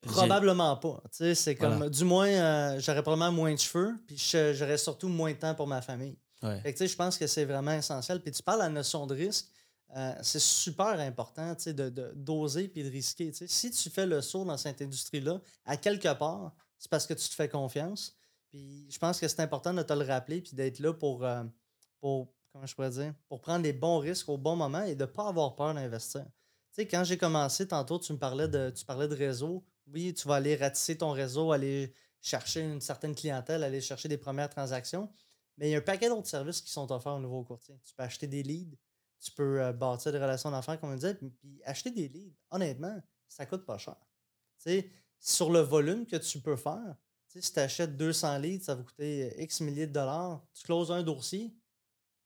Probablement 0.00 0.76
pas. 0.76 1.02
C'est 1.12 1.54
comme, 1.54 1.88
du 1.88 2.04
moins, 2.04 2.28
euh, 2.28 2.80
j'aurais 2.80 3.02
probablement 3.02 3.32
moins 3.32 3.52
de 3.54 3.58
cheveux, 3.58 3.94
puis 4.06 4.16
j'aurais 4.18 4.78
surtout 4.78 5.08
moins 5.08 5.32
de 5.32 5.38
temps 5.38 5.54
pour 5.54 5.66
ma 5.66 5.82
famille. 5.82 6.16
je 6.42 6.94
pense 6.96 7.16
que 7.16 7.26
c'est 7.26 7.44
vraiment 7.44 7.72
essentiel. 7.72 8.20
Puis 8.20 8.32
tu 8.32 8.42
parles 8.42 8.60
de 8.60 8.64
la 8.64 8.70
notion 8.70 9.06
de 9.06 9.14
risque, 9.14 9.46
euh, 9.96 10.14
c'est 10.22 10.40
super 10.40 10.98
important 10.98 11.54
de, 11.66 12.12
d'oser 12.14 12.68
puis 12.68 12.82
de 12.82 12.90
risquer. 12.90 13.32
Si 13.32 13.70
tu 13.70 13.90
fais 13.90 14.06
le 14.06 14.20
saut 14.20 14.44
dans 14.44 14.56
cette 14.56 14.82
industrie-là, 14.82 15.40
à 15.64 15.76
quelque 15.76 16.12
part, 16.14 16.54
c'est 16.78 16.90
parce 16.90 17.06
que 17.06 17.14
tu 17.14 17.28
te 17.28 17.34
fais 17.34 17.48
confiance. 17.48 18.16
Puis 18.48 18.90
je 18.90 18.98
pense 18.98 19.20
que 19.20 19.28
c'est 19.28 19.40
important 19.40 19.72
de 19.72 19.82
te 19.82 19.92
le 19.92 20.04
rappeler 20.04 20.40
puis 20.40 20.54
d'être 20.54 20.80
là 20.80 20.92
pour, 20.92 21.24
euh, 21.24 21.44
pour 22.00 22.32
comment 22.52 22.66
je 22.66 22.74
pourrais 22.74 22.90
dire, 22.90 23.14
pour 23.28 23.40
prendre 23.40 23.62
les 23.62 23.72
bons 23.72 23.98
risques 23.98 24.28
au 24.28 24.36
bon 24.36 24.56
moment 24.56 24.82
et 24.82 24.94
de 24.94 25.04
ne 25.04 25.10
pas 25.10 25.28
avoir 25.28 25.54
peur 25.54 25.74
d'investir. 25.74 26.24
Quand 26.76 27.04
j'ai 27.04 27.16
commencé, 27.16 27.68
tantôt, 27.68 27.98
tu 27.98 28.12
me 28.12 28.18
parlais 28.18 28.48
de, 28.48 28.70
tu 28.70 28.84
parlais 28.84 29.06
de 29.06 29.14
réseau. 29.14 29.64
Oui, 29.86 30.12
tu 30.12 30.26
vas 30.26 30.36
aller 30.36 30.56
ratisser 30.56 30.98
ton 30.98 31.12
réseau, 31.12 31.52
aller 31.52 31.94
chercher 32.20 32.62
une 32.62 32.80
certaine 32.80 33.14
clientèle, 33.14 33.62
aller 33.62 33.80
chercher 33.80 34.08
des 34.08 34.18
premières 34.18 34.48
transactions. 34.48 35.08
Mais 35.56 35.68
il 35.68 35.72
y 35.72 35.74
a 35.76 35.78
un 35.78 35.82
paquet 35.82 36.08
d'autres 36.08 36.26
services 36.26 36.60
qui 36.60 36.72
sont 36.72 36.90
offerts 36.90 37.14
au 37.14 37.20
nouveau 37.20 37.44
courtier. 37.44 37.78
Tu 37.84 37.94
peux 37.94 38.02
acheter 38.02 38.26
des 38.26 38.42
leads, 38.42 38.76
tu 39.24 39.32
peux 39.32 39.62
euh, 39.62 39.72
bâtir 39.72 40.12
des 40.12 40.18
relations 40.18 40.50
d'affaires, 40.50 40.78
comme 40.78 40.90
on 40.90 40.94
disait, 40.94 41.14
puis 41.14 41.32
acheter 41.64 41.90
des 41.90 42.08
leads, 42.08 42.36
honnêtement, 42.50 43.00
ça 43.26 43.46
coûte 43.46 43.64
pas 43.64 43.78
cher. 43.78 43.96
Sur 45.18 45.50
le 45.50 45.60
volume 45.60 46.06
que 46.06 46.16
tu 46.16 46.40
peux 46.40 46.56
faire, 46.56 46.96
si 47.26 47.52
tu 47.52 47.58
achètes 47.58 47.96
200 47.96 48.38
leads, 48.38 48.64
ça 48.64 48.74
va 48.74 48.82
coûter 48.82 49.34
X 49.42 49.60
milliers 49.62 49.86
de 49.86 49.92
dollars. 49.92 50.44
Tu 50.52 50.64
closes 50.64 50.92
un 50.92 51.02
dossier, 51.02 51.56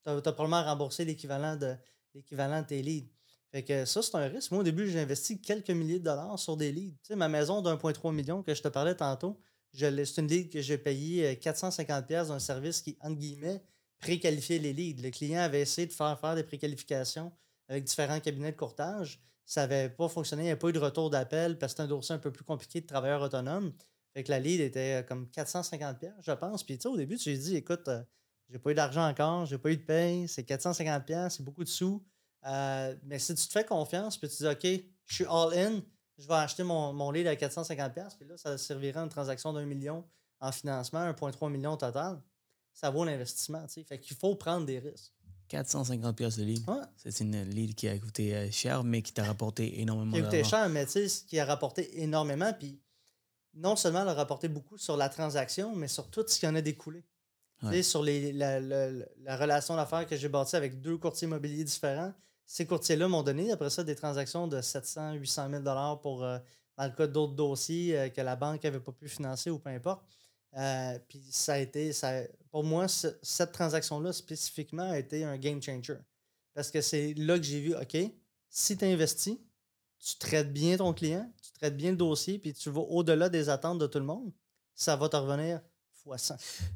tu 0.05 0.11
as, 0.11 0.21
probablement 0.21 0.65
remboursé 0.65 1.05
l'équivalent 1.05 1.57
de, 1.57 1.77
de 2.15 2.63
tes 2.63 2.83
leads. 2.83 3.13
Fait 3.51 3.65
que 3.65 3.85
ça, 3.85 4.03
c'est 4.03 4.15
un 4.17 4.27
risque. 4.27 4.51
Moi, 4.51 4.61
au 4.61 4.65
début, 4.65 4.91
j'ai 4.91 5.01
investi 5.01 5.41
quelques 5.41 5.71
milliers 5.71 6.01
de 6.01 6.05
dollars 6.05 6.39
sur 6.39 6.57
des 6.57 6.73
leads. 6.73 7.15
Ma 7.17 7.29
maison 7.29 7.63
d'1,3 7.63 8.13
million 8.13 8.43
que 8.43 8.55
je 8.55 8.63
te 8.63 8.69
parlais 8.69 8.95
tantôt, 8.95 9.41
c'est 9.73 10.19
une 10.19 10.27
lead 10.27 10.51
que 10.53 10.61
j'ai 10.61 10.79
payé 10.79 11.35
450$ 11.35 12.13
euh, 12.13 12.25
d'un 12.25 12.39
service 12.39 12.83
qui, 12.83 12.99
entre 13.01 13.17
guillemets, 13.17 13.63
préqualifiait 14.01 14.59
les 14.59 14.73
leads. 14.73 15.03
Le 15.03 15.11
client 15.11 15.41
avait 15.41 15.61
essayé 15.61 15.87
de 15.87 15.93
faire 15.93 16.19
faire 16.19 16.35
des 16.35 16.45
préqualifications 16.45 17.33
avec 17.69 17.85
différents 17.85 18.21
cabinets 18.21 18.53
de 18.53 18.57
courtage. 18.57 19.21
Ça 19.45 19.63
n'avait 19.63 19.89
pas 19.89 20.09
fonctionné, 20.09 20.43
il 20.43 20.45
n'y 20.47 20.51
avait 20.51 20.59
pas 20.59 20.69
eu 20.69 20.73
de 20.73 20.79
retour 20.79 21.11
d'appel 21.11 21.59
parce 21.59 21.73
que 21.73 21.79
c'est 21.79 21.83
un 21.83 21.89
dossier 21.89 22.15
un 22.15 22.19
peu 22.19 22.31
plus 22.31 22.45
compliqué 22.45 22.81
de 22.81 22.87
travailleurs 22.87 23.23
autonomes. 23.23 23.73
Fait 24.15 24.25
que 24.25 24.31
la 24.31 24.39
lead 24.39 24.61
était 24.61 25.01
euh, 25.01 25.03
comme 25.03 25.27
450$, 25.27 26.13
je 26.21 26.33
pense. 26.33 26.65
Puis 26.65 26.77
tu 26.77 26.83
sais, 26.83 26.89
au 26.89 26.97
début, 26.97 27.17
tu 27.17 27.31
lui 27.31 27.39
dit, 27.39 27.57
écoute, 27.57 27.89
euh, 27.89 28.03
j'ai 28.49 28.59
pas 28.59 28.71
eu 28.71 28.75
d'argent 28.75 29.07
encore, 29.07 29.47
j'ai 29.47 29.59
pas 29.59 29.71
eu 29.71 29.77
de 29.77 29.83
paye, 29.83 30.29
c'est 30.29 30.49
450$, 30.49 31.31
c'est 31.31 31.43
beaucoup 31.43 31.65
de 31.65 31.69
sous. 31.69 32.05
Euh, 32.47 32.95
mais 33.05 33.19
si 33.19 33.35
tu 33.35 33.47
te 33.47 33.53
fais 33.53 33.65
confiance, 33.65 34.17
puis 34.17 34.29
tu 34.29 34.37
dis, 34.37 34.47
OK, 34.47 34.85
je 35.07 35.15
suis 35.15 35.25
all-in, 35.25 35.81
je 36.19 36.27
vais 36.27 36.35
acheter 36.35 36.63
mon, 36.63 36.93
mon 36.93 37.11
lead 37.11 37.27
à 37.27 37.35
450$, 37.35 38.17
puis 38.17 38.29
là, 38.29 38.37
ça 38.37 38.57
servira 38.59 39.03
une 39.03 39.09
transaction 39.09 39.53
d'un 39.53 39.67
million 39.67 40.05
en 40.41 40.53
financement, 40.53 41.01
1,3 41.13 41.51
million 41.51 41.77
total. 41.77 42.21
Ça 42.79 42.91
vaut 42.91 43.05
l'investissement, 43.05 43.67
tu 43.67 43.75
sais. 43.75 43.85
Fait 43.85 43.99
qu'il 43.99 44.17
faut 44.17 44.37
prendre 44.37 44.64
des 44.64 44.79
risques. 44.79 45.12
450 45.49 46.14
pièces 46.14 46.37
de 46.37 46.45
lead. 46.45 46.64
C'est 46.97 47.21
une 47.21 47.43
lead 47.43 47.75
qui 47.75 47.88
a 47.88 47.99
coûté 47.99 48.37
euh, 48.37 48.51
cher, 48.53 48.85
mais 48.85 49.03
qui 49.03 49.12
t'a 49.12 49.25
rapporté 49.25 49.81
énormément. 49.81 50.12
Qui 50.12 50.21
a 50.21 50.23
coûté 50.23 50.45
cher, 50.45 50.69
mais 50.69 50.87
tu 50.87 51.09
sais, 51.09 51.25
qui 51.27 51.41
a 51.41 51.45
rapporté 51.45 52.01
énormément. 52.01 52.53
Puis 52.53 52.81
non 53.55 53.75
seulement 53.75 54.03
elle 54.03 54.09
a 54.09 54.14
rapporté 54.14 54.47
beaucoup 54.47 54.79
sur 54.79 54.97
la 54.97 55.09
transaction, 55.09 55.75
mais 55.75 55.88
sur 55.88 56.09
tout 56.09 56.25
ce 56.29 56.38
qui 56.38 56.47
en 56.47 56.55
a 56.55 56.61
découlé. 56.61 57.05
Sur 57.83 58.05
les, 58.05 58.33
la, 58.33 58.61
la, 58.61 59.37
relation 59.37 59.75
d'affaires 59.75 60.07
que 60.07 60.17
j'ai 60.17 60.29
bâtie 60.29 60.55
avec 60.55 60.81
deux 60.81 60.97
courtiers 60.97 61.27
immobiliers 61.27 61.64
différents, 61.64 62.12
ces 62.47 62.64
courtiers-là 62.64 63.09
m'ont 63.09 63.25
donné, 63.25 63.51
après 63.51 63.69
ça, 63.69 63.83
des 63.83 63.97
transactions 63.97 64.47
de 64.47 64.61
700 64.61 65.14
800 65.14 65.51
000 65.64 65.97
pour, 65.97 66.23
euh, 66.23 66.38
dans 66.77 66.85
le 66.85 66.93
cas 66.93 67.09
d'autres 67.09 67.35
dossiers 67.35 67.99
euh, 67.99 68.09
que 68.11 68.21
la 68.21 68.37
banque 68.37 68.62
n'avait 68.62 68.79
pas 68.79 68.93
pu 68.93 69.09
financer 69.09 69.51
ou 69.51 69.59
peu 69.59 69.71
importe. 69.71 70.03
Euh, 70.57 70.99
puis 71.09 71.23
ça 71.31 71.55
a 71.55 71.59
été, 71.59 71.93
ça, 71.93 72.22
pour 72.51 72.64
moi, 72.64 72.86
cette 72.88 73.53
transaction-là 73.53 74.12
spécifiquement 74.12 74.90
a 74.90 74.99
été 74.99 75.24
un 75.24 75.36
game 75.36 75.62
changer. 75.62 75.99
Parce 76.55 76.70
que 76.70 76.80
c'est 76.80 77.14
là 77.14 77.38
que 77.38 77.44
j'ai 77.44 77.61
vu, 77.61 77.74
OK, 77.74 77.96
si 78.49 78.76
tu 78.76 78.84
investis, 78.84 79.38
tu 79.99 80.16
traites 80.18 80.53
bien 80.53 80.76
ton 80.76 80.92
client, 80.92 81.30
tu 81.42 81.53
traites 81.53 81.76
bien 81.76 81.90
le 81.90 81.96
dossier, 81.96 82.38
puis 82.38 82.53
tu 82.53 82.70
vas 82.70 82.80
au-delà 82.80 83.28
des 83.28 83.49
attentes 83.49 83.78
de 83.78 83.86
tout 83.86 83.99
le 83.99 84.05
monde, 84.05 84.32
ça 84.74 84.96
va 84.96 85.09
te 85.09 85.16
revenir 85.16 85.61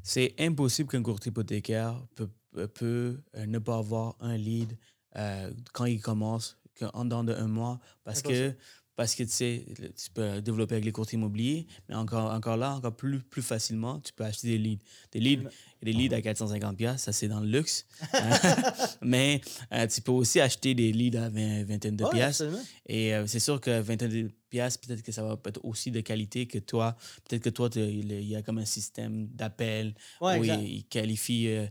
c'est 0.03 0.35
impossible 0.39 0.89
qu'un 0.89 1.03
courtier 1.03 1.29
hypothécaire 1.29 2.05
peut, 2.15 2.29
peut, 2.67 3.21
euh, 3.35 3.45
ne 3.45 3.59
pas 3.59 3.77
avoir 3.77 4.15
un 4.19 4.37
lead 4.37 4.77
euh, 5.15 5.51
quand 5.73 5.85
il 5.85 6.01
commence, 6.01 6.57
en 6.93 7.05
dedans 7.05 7.23
de 7.23 7.33
un 7.33 7.47
mois, 7.47 7.79
parce 8.03 8.21
que 8.21 8.53
parce 8.95 9.15
que 9.15 9.23
tu 9.23 9.29
sais, 9.31 9.65
tu 9.75 10.11
peux 10.13 10.41
développer 10.41 10.75
avec 10.75 10.85
les 10.85 10.91
courtiers 10.91 11.17
immobiliers, 11.17 11.65
mais 11.89 11.95
encore, 11.95 12.31
encore 12.31 12.57
là, 12.57 12.75
encore 12.75 12.95
plus, 12.95 13.19
plus 13.19 13.41
facilement, 13.41 13.99
tu 13.99 14.13
peux 14.13 14.23
acheter 14.23 14.49
des 14.49 14.57
leads. 14.57 14.81
Des 15.11 15.19
leads, 15.19 15.49
des 15.81 15.93
leads 15.93 16.13
à 16.15 16.19
450$, 16.19 16.75
piastres, 16.75 16.99
ça 17.05 17.11
c'est 17.11 17.27
dans 17.27 17.39
le 17.39 17.47
luxe. 17.47 17.85
mais 19.01 19.41
euh, 19.71 19.87
tu 19.87 20.01
peux 20.01 20.11
aussi 20.11 20.39
acheter 20.39 20.73
des 20.75 20.91
leads 20.91 21.17
à 21.17 21.29
20, 21.29 21.63
22 21.65 22.03
Ouais, 22.05 22.11
piastres. 22.11 22.43
absolument. 22.45 22.63
Et 22.87 23.13
euh, 23.15 23.25
c'est 23.27 23.39
sûr 23.39 23.59
que 23.59 23.79
22 23.81 24.29
piastres, 24.49 24.85
peut-être 24.85 25.01
que 25.01 25.11
ça 25.11 25.23
va 25.23 25.39
être 25.45 25.59
aussi 25.63 25.89
de 25.91 26.01
qualité 26.01 26.45
que 26.45 26.59
toi. 26.59 26.95
Peut-être 27.27 27.43
que 27.43 27.49
toi, 27.49 27.69
il 27.75 28.11
y 28.23 28.35
a 28.35 28.41
comme 28.43 28.59
un 28.59 28.65
système 28.65 29.27
d'appel 29.27 29.95
Ouais, 30.21 30.39
où 30.39 30.43
il, 30.43 30.51
il 30.51 30.83
qualifie, 30.85 31.47
euh, 31.47 31.67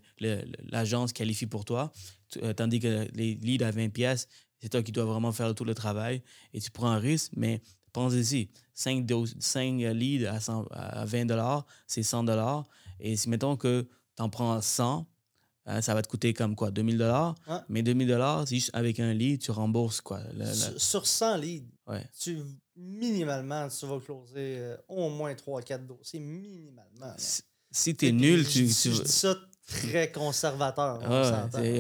l'agence 0.71 1.13
qualifie 1.13 1.47
pour 1.47 1.65
toi. 1.65 1.93
Tandis 2.57 2.81
que 2.81 3.07
les 3.15 3.35
leads 3.35 3.63
à 3.63 3.71
20 3.71 3.91
piastres, 3.91 4.27
c'est 4.63 4.69
toi 4.69 4.83
qui 4.83 4.93
dois 4.93 5.05
vraiment 5.05 5.33
faire 5.33 5.55
tout 5.55 5.65
le 5.65 5.75
travail 5.75 6.23
et 6.55 6.61
tu 6.61 6.71
prends 6.71 6.91
un 6.91 6.99
risque, 6.99 7.33
mais 7.37 7.61
pense-y, 7.93 8.49
5, 8.75 9.07
5 9.41 9.75
leads 9.93 10.27
à, 10.27 10.41
100 10.41 10.67
à 10.71 11.05
20 11.05 11.27
dollars, 11.27 11.67
c'est 11.87 12.03
100 12.03 12.25
dollars. 12.25 12.65
Et 13.01 13.17
si 13.17 13.29
mettons 13.29 13.57
que 13.57 13.83
tu 14.17 14.23
en 14.23 14.29
prends 14.31 14.61
100, 14.63 15.07
hein, 15.67 15.81
ça 15.83 15.93
va 15.95 16.01
te 16.03 16.09
coûter 16.09 16.33
comme 16.33 16.55
quoi, 16.57 16.71
2000 16.71 16.97
dollars? 16.97 17.35
Mais 17.69 17.83
2000 17.83 18.07
dollars, 18.09 18.47
c'est 18.49 18.55
juste 18.55 18.71
avec 18.73 18.99
un 19.01 19.13
lead, 19.13 19.41
tu 19.41 19.51
rembourses 19.51 20.01
quoi. 20.01 20.21
le- 20.33 20.45
le- 20.45 20.55
Sur, 20.55 20.81
sur 20.81 21.07
100 21.07 21.37
leads, 21.37 21.67
ouais. 21.89 22.07
tu, 22.19 22.39
minimalement, 22.77 23.69
tu 23.69 23.87
vas 23.87 23.99
closer 24.01 24.59
euh, 24.59 24.77
au 24.89 25.09
moins 25.11 25.35
3-4 25.35 25.87
dossiers, 25.87 26.21
minimalement. 26.21 27.15
Si- 27.17 27.43
Si 27.75 27.97
tu 27.97 28.07
es 28.07 28.11
Puis 28.11 28.21
nul, 28.21 28.47
tu, 28.47 28.67
Je 28.69 29.03
dis 29.03 29.09
ça 29.09 29.35
très 29.67 30.13
conservateur. 30.13 31.01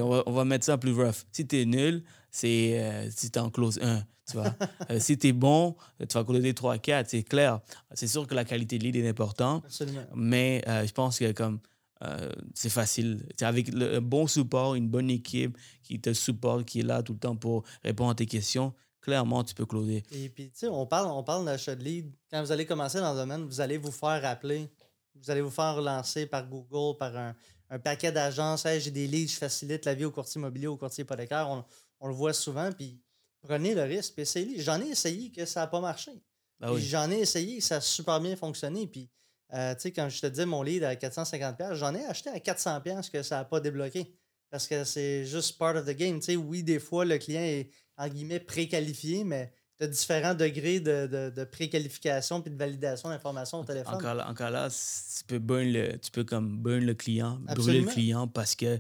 on 0.00 0.08
va, 0.08 0.22
on 0.24 0.32
va 0.32 0.44
mettre 0.46 0.64
ça 0.64 0.78
plus 0.78 0.92
rough. 0.94 1.24
Si 1.30 1.46
tu 1.46 1.60
es 1.60 1.66
nul, 1.66 2.02
c'est 2.32 2.80
euh, 2.80 3.08
si 3.10 3.30
tu 3.30 3.38
en 3.38 3.50
close 3.50 3.78
1. 3.80 4.02
Tu 4.28 4.36
vois. 4.36 4.54
Euh, 4.90 4.98
si 4.98 5.16
tu 5.16 5.28
es 5.28 5.32
bon, 5.32 5.76
tu 6.00 6.06
vas 6.14 6.24
closer 6.24 6.54
3, 6.54 6.78
4. 6.78 7.08
C'est 7.10 7.22
clair. 7.22 7.60
C'est 7.94 8.08
sûr 8.08 8.26
que 8.26 8.34
la 8.34 8.44
qualité 8.44 8.78
de 8.78 8.84
lead 8.84 8.96
est 8.96 9.08
importante, 9.08 9.64
Absolument. 9.64 10.02
mais 10.14 10.62
euh, 10.66 10.84
je 10.86 10.92
pense 10.92 11.18
que 11.18 11.30
comme 11.32 11.60
euh, 12.02 12.32
c'est 12.54 12.70
facile. 12.70 13.24
Avec 13.42 13.72
le, 13.72 13.96
un 13.96 14.00
bon 14.00 14.26
support, 14.26 14.74
une 14.74 14.88
bonne 14.88 15.10
équipe 15.10 15.56
qui 15.84 16.00
te 16.00 16.12
supporte, 16.12 16.64
qui 16.64 16.80
est 16.80 16.84
là 16.84 17.02
tout 17.02 17.12
le 17.12 17.18
temps 17.18 17.36
pour 17.36 17.62
répondre 17.84 18.10
à 18.10 18.14
tes 18.14 18.26
questions, 18.26 18.72
clairement, 19.00 19.44
tu 19.44 19.54
peux 19.54 19.66
closer. 19.66 20.02
Et 20.10 20.28
puis, 20.28 20.46
tu 20.50 20.58
sais, 20.60 20.68
on 20.68 20.86
parle, 20.86 21.08
on 21.12 21.22
parle 21.22 21.44
d'achat 21.44 21.76
de 21.76 21.84
lead. 21.84 22.10
Quand 22.30 22.42
vous 22.42 22.50
allez 22.50 22.66
commencer 22.66 22.98
dans 22.98 23.12
le 23.12 23.18
domaine, 23.20 23.44
vous 23.44 23.60
allez 23.60 23.78
vous 23.78 23.92
faire 23.92 24.24
appeler. 24.24 24.68
Vous 25.14 25.30
allez 25.30 25.42
vous 25.42 25.50
faire 25.50 25.76
relancer 25.76 26.26
par 26.26 26.48
Google, 26.48 26.96
par 26.98 27.16
un, 27.16 27.34
un 27.70 27.78
paquet 27.78 28.10
d'agences. 28.10 28.66
Hey, 28.66 28.80
j'ai 28.80 28.90
des 28.90 29.06
leads, 29.06 29.32
je 29.32 29.38
facilite 29.38 29.84
la 29.84 29.94
vie 29.94 30.04
au 30.04 30.10
courtier 30.10 30.40
immobilier, 30.40 30.66
au 30.66 30.76
courtier 30.76 31.02
hypothécaire. 31.02 31.48
On, 31.48 31.64
on 32.02 32.08
le 32.08 32.14
voit 32.14 32.34
souvent. 32.34 32.70
Puis 32.72 33.00
prenez 33.40 33.74
le 33.74 33.84
risque. 33.84 34.12
Puis 34.14 34.22
essayez. 34.22 34.60
J'en 34.60 34.80
ai 34.82 34.88
essayé 34.88 35.30
que 35.30 35.46
ça 35.46 35.60
n'a 35.60 35.66
pas 35.68 35.80
marché. 35.80 36.12
Ah 36.60 36.72
oui. 36.72 36.82
J'en 36.82 37.10
ai 37.10 37.20
essayé, 37.20 37.60
ça 37.60 37.76
a 37.76 37.80
super 37.80 38.20
bien 38.20 38.36
fonctionné. 38.36 38.86
Puis, 38.86 39.08
euh, 39.54 39.74
tu 39.74 39.82
sais, 39.82 39.92
quand 39.92 40.08
je 40.08 40.20
te 40.20 40.26
dis 40.26 40.44
mon 40.44 40.62
lead 40.62 40.84
à 40.84 40.94
450$, 40.94 41.74
j'en 41.74 41.94
ai 41.94 42.04
acheté 42.04 42.30
à 42.30 42.38
400$ 42.38 43.10
que 43.10 43.22
ça 43.22 43.38
n'a 43.38 43.44
pas 43.44 43.60
débloqué. 43.60 44.14
Parce 44.50 44.68
que 44.68 44.84
c'est 44.84 45.24
juste 45.24 45.58
part 45.58 45.76
of 45.76 45.86
the 45.86 45.96
game. 45.96 46.20
Tu 46.20 46.26
sais, 46.26 46.36
oui, 46.36 46.62
des 46.62 46.78
fois, 46.78 47.04
le 47.04 47.18
client 47.18 47.40
est, 47.40 47.70
en 47.96 48.06
guillemets, 48.08 48.38
préqualifié, 48.38 49.24
mais 49.24 49.52
tu 49.78 49.84
as 49.84 49.88
différents 49.88 50.34
degrés 50.34 50.78
de, 50.78 51.06
de, 51.06 51.30
de 51.30 51.44
préqualification 51.44 52.40
puis 52.42 52.50
de 52.50 52.56
validation 52.56 53.08
d'informations 53.08 53.60
au 53.60 53.64
téléphone. 53.64 53.94
Encore 53.94 54.14
là, 54.14 54.28
encore 54.28 54.50
là, 54.50 54.68
tu 54.70 55.24
peux 55.24 55.38
burn 55.38 55.72
le, 55.72 55.98
tu 55.98 56.10
peux 56.10 56.24
comme 56.24 56.58
burn 56.58 56.84
le 56.84 56.94
client, 56.94 57.38
brûler 57.40 57.52
Absolument. 57.52 57.86
le 57.86 57.92
client 57.92 58.28
parce 58.28 58.54
que 58.54 58.78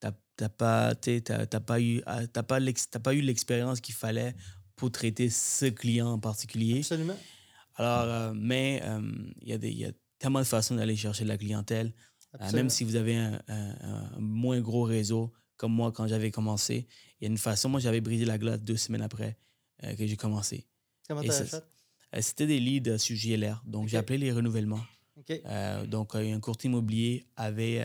t'as 0.00 0.12
t'as 0.36 0.48
pas, 0.50 0.94
t'as- 0.94 1.46
t'as 1.46 1.60
pas 1.60 1.80
eu, 1.80 2.02
ah, 2.06 2.26
t'as 2.26 2.42
pas, 2.42 2.58
l'ex- 2.60 2.90
t'as 2.90 2.98
pas 2.98 3.14
eu 3.14 3.20
l'expérience 3.22 3.80
qu'il 3.80 3.94
fallait 3.94 4.34
pour 4.76 4.90
traiter 4.92 5.30
ce 5.30 5.66
client 5.66 6.08
en 6.12 6.18
particulier. 6.18 6.78
Absolument. 6.80 7.16
Alors, 7.76 8.04
euh, 8.04 8.32
mais 8.34 8.80
euh, 8.84 9.00
il 9.40 9.48
y, 9.48 9.52
a 9.52 9.58
des- 9.58 9.70
il 9.70 9.78
y 9.78 9.84
a 9.86 9.92
tellement 10.18 10.40
de 10.40 10.44
façons 10.44 10.74
d'aller 10.76 10.96
chercher 10.96 11.24
de 11.24 11.28
la 11.28 11.38
clientèle. 11.38 11.92
Euh, 12.40 12.52
même 12.52 12.68
si 12.68 12.84
vous 12.84 12.96
avez 12.96 13.16
un, 13.16 13.40
un- 13.48 13.76
un 14.16 14.20
moins 14.20 14.60
gros 14.60 14.82
réseau, 14.82 15.32
comme 15.56 15.72
moi 15.72 15.90
quand 15.92 16.06
j'avais 16.06 16.30
commencé, 16.30 16.86
il 17.20 17.24
y 17.24 17.26
a 17.26 17.30
une 17.30 17.38
façon. 17.38 17.70
Moi, 17.70 17.80
j'avais 17.80 18.02
brisé 18.02 18.26
la 18.26 18.36
glace 18.36 18.60
deux 18.60 18.76
semaines 18.76 19.02
après 19.02 19.38
euh, 19.84 19.94
que 19.94 20.06
j'ai 20.06 20.16
commencé. 20.16 20.66
Comment 21.08 21.22
et 21.22 21.26
tu 21.26 21.30
as 21.32 21.44
ça- 21.46 21.60
fait? 21.60 21.66
Euh, 22.18 22.20
C'était 22.20 22.46
des 22.46 22.60
leads 22.60 22.90
euh, 22.90 22.98
sur 22.98 23.16
JLR. 23.16 23.62
Donc, 23.66 23.88
j'ai 23.88 23.96
Ok. 23.96 24.02
appelé 24.02 24.18
les 24.18 24.32
renouvellements. 24.32 24.84
Euh, 25.46 25.86
donc, 25.86 26.14
euh, 26.14 26.34
un 26.34 26.40
courtier 26.40 26.68
immobilier 26.68 27.26
avait 27.36 27.82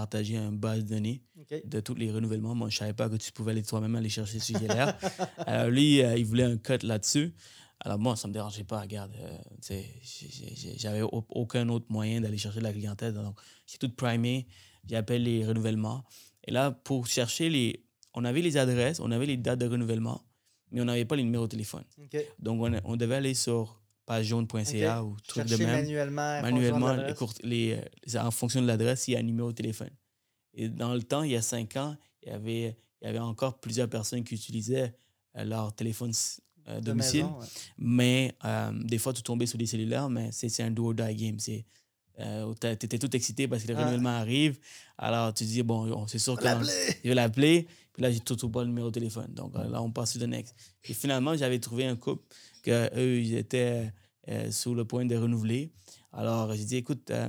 partagé 0.00 0.36
un 0.36 0.52
base 0.52 0.84
de 0.84 0.90
données 0.94 1.22
de 1.64 1.80
tous 1.80 1.94
les 1.94 2.10
renouvellements. 2.12 2.54
Moi, 2.54 2.68
je 2.68 2.76
ne 2.76 2.78
savais 2.80 2.92
pas 2.92 3.08
que 3.08 3.16
tu 3.16 3.32
pouvais 3.32 3.52
aller 3.52 3.62
toi-même 3.62 3.94
aller 3.96 4.10
chercher 4.10 4.38
sur 4.40 4.60
GLR. 4.60 4.92
Alors, 5.46 5.70
lui, 5.70 6.02
euh, 6.02 6.18
il 6.18 6.26
voulait 6.26 6.42
un 6.44 6.58
cut 6.58 6.82
là-dessus. 6.82 7.32
Alors, 7.80 7.98
moi, 7.98 8.14
ça 8.14 8.28
ne 8.28 8.30
me 8.30 8.34
dérangeait 8.34 8.64
pas. 8.64 8.82
Regarde, 8.82 9.14
euh, 9.18 9.80
j'avais 10.76 11.00
au- 11.00 11.24
aucun 11.30 11.66
autre 11.70 11.86
moyen 11.88 12.20
d'aller 12.20 12.36
chercher 12.36 12.58
de 12.58 12.64
la 12.64 12.72
clientèle. 12.74 13.14
Donc, 13.14 13.38
j'ai 13.66 13.78
tout 13.78 13.88
primé. 13.88 14.46
J'appelle 14.86 15.22
les 15.22 15.46
renouvellements. 15.46 16.04
Et 16.46 16.50
là, 16.52 16.70
pour 16.72 17.06
chercher 17.06 17.48
les. 17.48 17.82
On 18.12 18.24
avait 18.24 18.42
les 18.42 18.56
adresses, 18.58 19.00
on 19.00 19.10
avait 19.10 19.26
les 19.26 19.36
dates 19.38 19.58
de 19.60 19.66
renouvellement, 19.66 20.22
mais 20.72 20.80
on 20.82 20.84
n'avait 20.86 21.04
pas 21.06 21.16
les 21.16 21.22
numéros 21.24 21.46
de 21.46 21.50
téléphone. 21.52 21.84
Donc, 22.38 22.60
on, 22.62 22.80
on 22.84 22.96
devait 22.96 23.16
aller 23.16 23.34
sur 23.34 23.80
pagejaune.ca 24.06 25.02
ou 25.04 25.16
truc 25.26 25.44
de 25.46 25.56
même 25.56 25.70
manuellement. 25.82 26.40
manuellement 26.42 26.94
les 26.94 27.14
court- 27.14 27.34
les, 27.42 27.80
les- 28.06 28.16
en 28.18 28.30
fonction 28.30 28.62
de 28.62 28.66
l'adresse, 28.66 29.08
il 29.08 29.12
y 29.12 29.16
a 29.16 29.18
un 29.18 29.22
numéro 29.22 29.50
de 29.50 29.56
téléphone. 29.56 29.90
Et 30.54 30.68
dans 30.68 30.94
le 30.94 31.02
temps, 31.02 31.22
il 31.22 31.32
y 31.32 31.36
a 31.36 31.42
cinq 31.42 31.76
ans, 31.76 31.96
il 32.22 32.28
y 32.30 32.32
avait, 32.32 32.76
il 33.02 33.04
y 33.04 33.08
avait 33.08 33.18
encore 33.18 33.58
plusieurs 33.60 33.88
personnes 33.90 34.24
qui 34.24 34.34
utilisaient 34.34 34.94
euh, 35.36 35.44
leur 35.44 35.74
téléphone 35.74 36.12
euh, 36.68 36.80
De 36.80 36.86
domicile. 36.86 37.24
maison, 37.24 37.38
ouais. 37.40 37.46
Mais 37.78 38.34
euh, 38.44 38.72
des 38.84 38.98
fois, 38.98 39.12
tu 39.12 39.22
tombais 39.22 39.46
sur 39.46 39.58
des 39.58 39.66
cellulaires, 39.66 40.08
mais 40.08 40.30
c'est 40.32 40.48
c'est 40.48 40.62
un 40.62 40.70
do 40.70 40.86
or 40.88 40.94
die 40.94 41.14
game. 41.14 41.38
C'est, 41.38 41.64
euh, 42.20 42.52
tu 42.60 42.66
étais 42.68 42.98
tout 42.98 43.14
excité 43.14 43.46
parce 43.48 43.62
que 43.62 43.68
le 43.68 43.74
Ouais. 43.74 43.80
renouvellement 43.82 44.16
arrive. 44.16 44.58
Alors, 44.98 45.32
tu 45.34 45.44
dis, 45.44 45.62
bon, 45.62 45.90
on- 45.92 46.06
c'est 46.06 46.18
sûr 46.18 46.36
que 46.36 46.44
je 46.48 47.08
vais 47.08 47.14
l'appeler. 47.14 47.66
Puis 47.92 48.02
là, 48.02 48.10
j'ai 48.10 48.20
tout 48.20 48.36
trouve 48.36 48.50
pas 48.50 48.62
le 48.62 48.68
numéro 48.68 48.88
de 48.88 48.92
téléphone. 48.94 49.28
Donc 49.32 49.54
euh, 49.56 49.68
là, 49.68 49.80
on 49.82 49.90
passe 49.90 50.12
sur 50.12 50.20
le 50.20 50.26
next. 50.26 50.54
Et 50.84 50.92
finalement, 50.94 51.36
j'avais 51.36 51.58
trouvé 51.58 51.86
un 51.86 51.96
couple 51.96 52.24
que 52.62 52.90
eux, 52.98 53.20
ils 53.20 53.34
étaient 53.36 53.92
euh, 54.28 54.50
sur 54.50 54.74
le 54.74 54.84
point 54.84 55.04
de 55.04 55.16
renouveler. 55.16 55.70
Alors, 56.12 56.52
j'ai 56.54 56.64
dit, 56.64 56.76
écoute, 56.76 57.10
euh, 57.10 57.28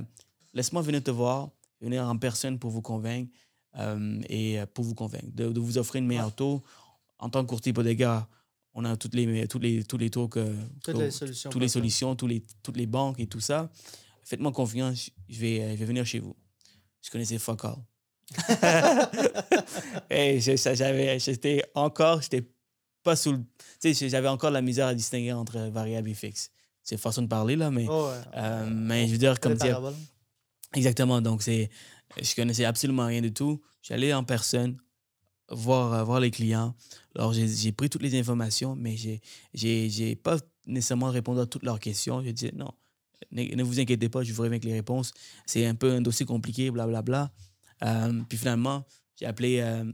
laisse-moi 0.54 0.82
venir 0.82 1.02
te 1.02 1.10
voir, 1.10 1.50
venir 1.80 2.02
en 2.04 2.16
personne 2.18 2.58
pour 2.58 2.70
vous 2.70 2.82
convaincre 2.82 3.30
euh, 3.78 4.20
et 4.28 4.58
pour 4.74 4.84
vous 4.84 4.94
convaincre, 4.94 5.26
de, 5.32 5.50
de 5.52 5.60
vous 5.60 5.78
offrir 5.78 6.00
une 6.00 6.08
meilleure 6.08 6.34
taux. 6.34 6.62
En 7.18 7.28
tant 7.30 7.42
que 7.44 7.48
courtier 7.48 7.70
hypothécaire, 7.70 8.26
on 8.74 8.84
a 8.84 8.96
toutes 8.96 9.14
les, 9.14 9.46
toutes 9.48 9.62
les, 9.62 9.84
tous 9.84 9.98
les 9.98 10.10
taux 10.10 10.28
que, 10.28 10.54
Toutes 10.84 10.94
que- 10.96 11.00
les 11.02 11.10
solutions. 11.10 11.50
toutes 11.50 11.62
les 11.62 11.68
solutions, 11.68 12.14
tous 12.16 12.26
les, 12.26 12.42
toutes 12.62 12.76
les 12.76 12.86
banques 12.86 13.18
et 13.20 13.26
tout 13.26 13.40
ça. 13.40 13.70
Faites-moi 14.28 14.52
confiance, 14.52 15.08
je 15.26 15.40
vais, 15.40 15.62
euh, 15.62 15.70
je 15.70 15.76
vais 15.76 15.86
venir 15.86 16.04
chez 16.04 16.18
vous. 16.18 16.36
Je 17.00 17.10
connaissais 17.10 17.38
fuck 17.38 17.64
all. 17.64 17.76
Et 20.10 20.38
j'avais, 20.38 21.18
j'étais 21.18 21.64
encore, 21.74 22.20
j'étais 22.20 22.46
pas 23.02 23.16
sous 23.16 23.32
le. 23.32 23.38
Tu 23.80 23.94
sais, 23.94 24.08
j'avais 24.10 24.28
encore 24.28 24.50
la 24.50 24.60
misère 24.60 24.86
à 24.86 24.94
distinguer 24.94 25.32
entre 25.32 25.58
variable 25.70 26.10
et 26.10 26.14
fixe. 26.14 26.50
C'est 26.82 26.98
façon 26.98 27.22
de 27.22 27.26
parler, 27.26 27.56
là, 27.56 27.70
mais. 27.70 27.86
Oh, 27.88 28.08
ouais. 28.08 28.20
euh, 28.36 28.68
mais 28.70 29.06
je 29.06 29.12
veux 29.12 29.18
dire, 29.18 29.40
comme 29.40 29.54
dire. 29.54 29.80
Exactement. 30.74 31.22
Donc, 31.22 31.42
c'est, 31.42 31.70
je 32.20 32.34
connaissais 32.34 32.66
absolument 32.66 33.06
rien 33.06 33.22
du 33.22 33.32
tout. 33.32 33.62
J'allais 33.80 34.12
en 34.12 34.24
personne 34.24 34.76
voir, 35.48 35.94
euh, 35.94 36.04
voir 36.04 36.20
les 36.20 36.30
clients. 36.30 36.74
Alors, 37.16 37.32
j'ai, 37.32 37.48
j'ai 37.48 37.72
pris 37.72 37.88
toutes 37.88 38.02
les 38.02 38.18
informations, 38.18 38.76
mais 38.76 38.94
j'ai, 38.98 39.22
j'ai, 39.54 39.88
j'ai 39.88 40.16
pas 40.16 40.36
nécessairement 40.66 41.10
répondu 41.10 41.40
à 41.40 41.46
toutes 41.46 41.62
leurs 41.62 41.80
questions. 41.80 42.22
Je 42.22 42.28
disais, 42.28 42.52
non, 42.54 42.74
ne, 43.32 43.42
ne 43.54 43.62
vous 43.62 43.80
inquiétez 43.80 44.08
pas, 44.08 44.22
je 44.22 44.32
vous 44.32 44.42
reviens 44.42 44.52
avec 44.52 44.64
les 44.64 44.72
réponses. 44.72 45.12
C'est 45.46 45.66
un 45.66 45.74
peu 45.74 45.92
un 45.92 46.00
dossier 46.00 46.26
compliqué, 46.26 46.70
blablabla. 46.70 47.30
Euh, 47.84 48.22
puis 48.28 48.38
finalement, 48.38 48.84
j'ai 49.16 49.26
appelé 49.26 49.60
euh, 49.60 49.84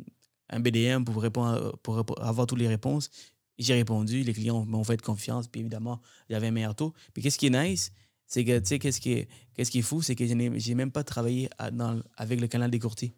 un 0.51 0.61
BDM 0.61 1.05
pour, 1.05 1.21
répondre, 1.23 1.77
pour 1.83 1.99
avoir 2.23 2.47
toutes 2.47 2.59
les 2.59 2.69
réponses. 2.69 3.11
J'ai 3.59 3.75
répondu, 3.75 4.23
les 4.23 4.33
clients 4.33 4.65
m'ont 4.65 4.83
fait 4.85 5.01
confiance, 5.01 5.47
puis 5.49 5.61
évidemment, 5.61 6.01
j'avais 6.29 6.49
un 6.49 6.51
meilleur 6.51 6.75
taux. 6.75 6.93
Puis 7.13 7.23
qu'est-ce 7.23 7.39
qui 7.39 7.47
est 7.47 7.51
nice, 7.51 7.93
c'est 8.27 8.45
que, 8.45 8.59
tu 8.59 8.67
sais, 8.67 8.79
qu'est-ce 8.79 9.01
qui 9.01 9.13
est, 9.13 9.29
qu'est-ce 9.55 9.71
qui 9.71 9.79
est 9.79 9.83
fou, 9.83 10.03
c'est 10.03 10.17
que 10.17 10.27
je 10.27 10.35
n'ai 10.35 10.75
même 10.75 10.91
pas 10.91 11.05
travaillé 11.05 11.49
à- 11.59 11.71
dans, 11.71 12.01
avec 12.17 12.41
le 12.41 12.47
canal 12.49 12.71
des 12.71 12.79
courtiers. 12.81 13.15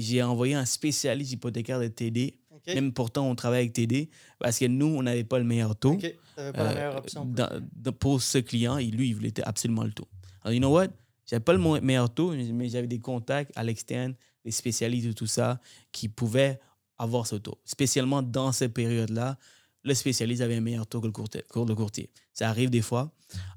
J'ai 0.00 0.22
envoyé 0.22 0.54
un 0.54 0.64
spécialiste 0.64 1.32
hypothécaire 1.32 1.78
de 1.78 1.88
TD. 1.88 2.38
Même 2.66 2.92
pourtant, 2.92 3.28
on 3.28 3.34
travaille 3.34 3.60
avec 3.60 3.72
TD 3.72 4.08
parce 4.38 4.58
que 4.58 4.66
nous, 4.66 4.86
on 4.86 5.02
n'avait 5.02 5.24
pas 5.24 5.38
le 5.38 5.44
meilleur 5.44 5.74
taux. 5.76 5.96
Pas 5.96 6.52
la 6.52 6.70
Euh, 6.70 6.74
meilleure 6.74 6.96
option. 6.96 7.24
pour 7.26 7.34
dans- 7.34 7.68
dans- 7.76 7.92
pour 7.92 8.22
ce 8.22 8.38
client, 8.38 8.78
et 8.78 8.86
lui, 8.86 9.08
il 9.08 9.14
voulait 9.14 9.32
absolument 9.46 9.84
le 9.84 9.92
taux. 9.92 10.08
Alors, 10.42 10.52
you 10.54 10.60
know 10.60 10.72
what? 10.72 10.88
J'avais 11.26 11.40
pas 11.42 11.52
le 11.52 11.80
meilleur 11.80 12.12
taux, 12.12 12.32
mais 12.32 12.68
j'avais 12.68 12.86
des 12.86 12.98
contacts 13.00 13.52
à 13.56 13.62
l'externe, 13.64 14.14
des 14.44 14.50
spécialistes 14.50 15.06
de 15.08 15.12
tout 15.12 15.26
ça, 15.26 15.60
qui 15.92 16.08
pouvaient 16.08 16.58
avoir 16.98 17.26
ce 17.26 17.36
taux. 17.36 17.58
Spécialement 17.64 18.22
dans 18.22 18.52
cette 18.52 18.72
période-là, 18.74 19.38
le 19.84 19.94
spécialiste 19.94 20.42
avait 20.42 20.56
un 20.56 20.60
meilleur 20.60 20.86
taux 20.86 21.00
que 21.00 21.06
le 21.06 21.12
courtier. 21.12 21.42
que 21.48 21.58
le 21.60 21.74
courtier. 21.74 22.10
Ça 22.32 22.48
arrive 22.48 22.70
des 22.70 22.82
fois. 22.82 23.12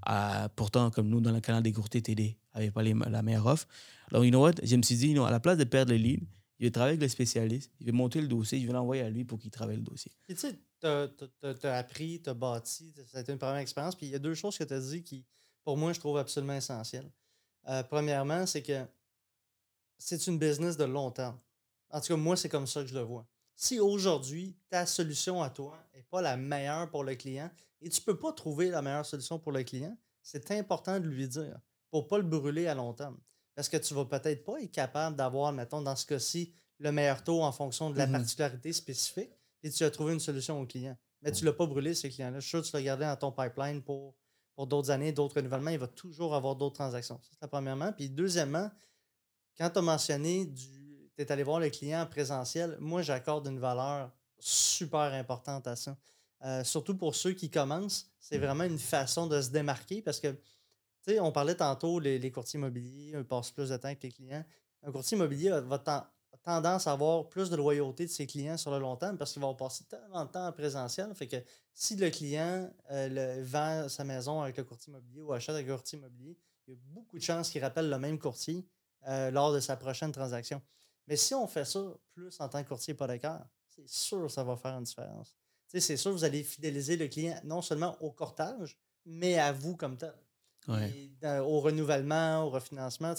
Euh, 0.10 0.48
pourtant, 0.56 0.90
comme 0.90 1.08
nous, 1.10 1.22
dans 1.22 1.32
le 1.32 1.42
canal 1.42 1.62
des 1.64 1.72
courtiers, 1.72 2.02
TD 2.02 2.38
n'avait 2.54 2.72
pas 2.72 2.82
les- 2.84 2.94
la 3.10 3.22
meilleure 3.22 3.46
offre. 3.46 3.68
Alors, 4.12 4.24
you 4.26 4.32
know 4.32 4.42
what? 4.42 4.54
Je 4.64 4.76
me 4.76 4.82
suis 4.82 4.96
dit, 4.96 5.08
you 5.10 5.14
know, 5.14 5.26
à 5.26 5.32
la 5.32 5.40
place 5.40 5.58
de 5.58 5.64
perdre 5.64 5.92
le 5.92 5.98
lead 5.98 6.22
il 6.60 6.68
veut 6.68 6.72
travailler 6.72 6.94
avec 6.94 7.02
le 7.02 7.10
spécialiste, 7.10 7.72
il 7.80 7.88
veut 7.88 7.92
monter 7.92 8.22
le 8.22 8.28
dossier, 8.28 8.58
il 8.58 8.68
veut 8.68 8.74
l'envoyer 8.74 9.02
à 9.02 9.10
lui 9.10 9.26
pour 9.26 9.40
qu'il 9.40 9.52
travaille 9.52 9.76
le 9.76 9.82
dossier. 9.82 10.12
Puis 10.24 10.36
tu 10.36 10.42
sais, 10.42 10.60
t'as 10.80 11.08
as, 11.44 11.78
appris, 11.78 12.22
t'as 12.22 12.34
bâti, 12.34 12.94
ça 13.08 13.18
a 13.18 13.22
été 13.22 13.32
une 13.32 13.38
première 13.38 13.58
expérience. 13.58 13.96
Puis 13.96 14.08
il 14.08 14.12
y 14.12 14.16
a 14.16 14.20
deux 14.20 14.36
choses 14.36 14.58
que 14.58 14.64
tu 14.64 14.74
as 14.74 14.80
dit 14.80 15.04
qui, 15.04 15.26
pour 15.64 15.78
moi, 15.78 15.92
je 15.92 16.00
trouve 16.00 16.18
absolument 16.18 16.56
essentielles. 16.56 17.12
Euh, 17.68 17.84
premièrement, 17.84 18.46
c'est 18.46 18.62
que 18.62 18.86
c'est 19.98 20.28
une 20.28 20.38
business 20.38 20.78
de 20.78 20.86
long 20.86 21.12
terme. 21.12 21.38
En 21.90 22.00
tout 22.00 22.08
cas, 22.08 22.16
moi, 22.18 22.38
c'est 22.38 22.50
comme 22.50 22.68
ça 22.68 22.82
que 22.82 22.88
je 22.88 22.94
le 22.94 23.02
vois. 23.02 23.28
Si 23.56 23.80
aujourd'hui, 23.80 24.58
ta 24.70 24.86
solution 24.86 25.42
à 25.42 25.50
toi 25.50 25.78
n'est 25.94 26.04
pas 26.04 26.22
la 26.22 26.38
meilleure 26.38 26.90
pour 26.90 27.04
le 27.04 27.16
client 27.16 27.50
et 27.82 27.90
tu 27.90 28.02
ne 28.02 28.06
peux 28.06 28.18
pas 28.18 28.34
trouver 28.34 28.70
la 28.70 28.82
meilleure 28.82 29.06
solution 29.06 29.40
pour 29.40 29.52
le 29.52 29.64
client, 29.64 29.98
c'est 30.22 30.52
important 30.52 31.00
de 31.00 31.08
lui 31.08 31.28
dire 31.28 31.60
pour 31.90 32.04
ne 32.04 32.10
pas 32.10 32.18
le 32.18 32.24
brûler 32.24 32.68
à 32.68 32.76
long 32.76 32.94
terme. 32.94 33.18
Parce 33.56 33.70
que 33.70 33.78
tu 33.78 33.94
ne 33.94 34.00
vas 34.00 34.20
peut-être 34.20 34.44
pas 34.44 34.62
être 34.62 34.72
capable 34.72 35.16
d'avoir, 35.16 35.52
mettons, 35.54 35.82
dans 35.82 35.96
ce 35.96 36.06
cas-ci, 36.06 36.54
le 36.80 36.92
meilleur 36.92 37.24
taux 37.24 37.42
en 37.42 37.52
fonction 37.52 37.90
de 37.90 37.98
la 37.98 38.06
mm-hmm. 38.06 38.12
particularité 38.12 38.74
spécifique 38.74 39.32
et 39.64 39.72
tu 39.72 39.84
as 39.84 39.90
trouvé 39.90 40.14
une 40.14 40.20
solution 40.20 40.62
au 40.62 40.66
client. 40.66 40.98
Mais 41.22 41.32
tu 41.32 41.44
ne 41.44 41.50
l'as 41.50 41.56
pas 41.56 41.66
brûlé, 41.66 41.96
ce 41.96 42.08
client-là. 42.08 42.40
Je 42.40 42.42
suis 42.42 42.50
sûr 42.50 42.62
que 42.62 42.68
tu 42.68 42.76
l'as 42.76 42.84
gardé 42.84 43.06
dans 43.06 43.16
ton 43.16 43.32
pipeline 43.32 43.82
pour, 43.82 44.14
pour 44.54 44.68
d'autres 44.68 44.92
années, 44.92 45.12
d'autres 45.12 45.38
renouvellements. 45.38 45.72
Il 45.72 45.80
va 45.80 45.88
toujours 45.88 46.36
avoir 46.36 46.56
d'autres 46.56 46.76
transactions. 46.76 47.20
Ça, 47.24 47.30
c'est 47.32 47.42
la 47.42 47.48
premièrement. 47.48 47.92
Puis 47.94 48.10
deuxièmement, 48.10 48.70
quand 49.58 49.70
tu 49.70 49.80
as 49.80 49.82
mentionné 49.82 50.46
du. 50.46 50.86
Tu 51.18 51.22
es 51.24 51.32
allé 51.32 51.44
voir 51.44 51.62
le 51.62 51.70
client 51.70 52.02
en 52.02 52.06
présentiel, 52.06 52.76
moi, 52.82 53.02
j'accorde 53.02 53.48
une 53.48 53.60
valeur 53.60 54.12
super 54.38 55.14
importante 55.14 55.66
à 55.66 55.78
ça. 55.78 55.98
Euh, 56.44 56.64
surtout 56.66 56.96
pour 56.96 57.16
ceux 57.16 57.32
qui 57.32 57.50
commencent, 57.50 58.12
c'est 58.20 58.38
vraiment 58.38 58.66
une 58.66 58.78
façon 58.78 59.26
de 59.26 59.42
se 59.42 59.50
démarquer 59.50 60.02
parce 60.02 60.20
que, 60.20 60.36
on 61.20 61.32
parlait 61.32 61.56
tantôt, 61.56 62.00
les, 62.00 62.32
courtiers 62.32 62.58
immobiliers 62.58 63.24
passent 63.24 63.52
plus 63.52 63.70
de 63.70 63.78
temps 63.78 63.88
avec 63.88 64.04
les 64.04 64.12
clients. 64.12 64.44
Un 64.84 64.92
courtier 64.92 65.18
immobilier 65.18 65.50
va, 65.50 65.80
tendance 66.44 66.86
à 66.86 66.92
avoir 66.92 67.28
plus 67.28 67.50
de 67.50 67.56
loyauté 67.56 68.06
de 68.06 68.12
ses 68.12 68.28
clients 68.28 68.58
sur 68.58 68.72
le 68.72 68.80
long 68.80 68.96
terme 68.96 69.18
parce 69.18 69.34
qu'il 69.34 69.42
va 69.42 69.54
passer 69.54 69.84
tellement 69.86 70.26
de 70.26 70.30
temps 70.30 70.48
en 70.48 70.52
présentiel. 70.52 71.14
Fait 71.16 71.46
si 71.74 71.96
le 71.96 72.10
client 72.10 72.72
euh, 72.92 73.44
vend 73.44 73.90
sa 73.90 74.04
maison 74.04 74.42
avec 74.42 74.58
le 74.58 74.64
courtier 74.64 74.92
immobilier 74.92 75.22
ou 75.22 75.34
achète 75.34 75.56
avec 75.56 75.68
le 75.68 75.76
courtier 75.76 75.98
immobilier, 75.98 76.38
il 76.68 76.74
y 76.74 76.78
a 76.78 76.80
beaucoup 76.94 77.18
de 77.18 77.24
chances 77.24 77.50
qu'il 77.50 77.64
rappelle 77.64 77.90
le 77.90 77.98
même 77.98 78.20
courtier 78.20 78.68
euh, 79.08 79.32
lors 79.32 79.54
de 79.54 79.60
sa 79.60 79.76
prochaine 79.76 80.12
transaction. 80.12 80.62
Mais 81.08 81.16
si 81.16 81.34
on 81.34 81.48
fait 81.48 81.66
ça 81.66 81.82
plus 82.14 82.40
en 82.40 82.50
tant 82.50 82.64
que 82.64 82.68
courtier 82.68 82.94
hypothécaire, 82.94 83.46
c'est 83.68 83.88
sûr 83.88 84.24
que 84.24 84.28
ça 84.30 84.44
va 84.44 84.56
faire 84.56 84.78
une 84.78 84.84
différence. 84.84 85.36
C'est 85.68 85.98
sûr 85.98 86.12
que 86.12 86.18
vous 86.18 86.24
allez 86.24 86.44
fidéliser 86.44 86.96
le 86.96 87.08
client 87.08 87.40
non 87.44 87.62
seulement 87.62 87.98
au 88.02 88.12
courtage, 88.12 88.78
mais 89.06 89.38
à 89.38 89.52
vous 89.52 89.76
comme 89.76 89.98
tel. 89.98 90.14
Au 90.68 91.60
renouvellement, 91.60 92.44
au 92.44 92.50
refinancement, 92.50 93.14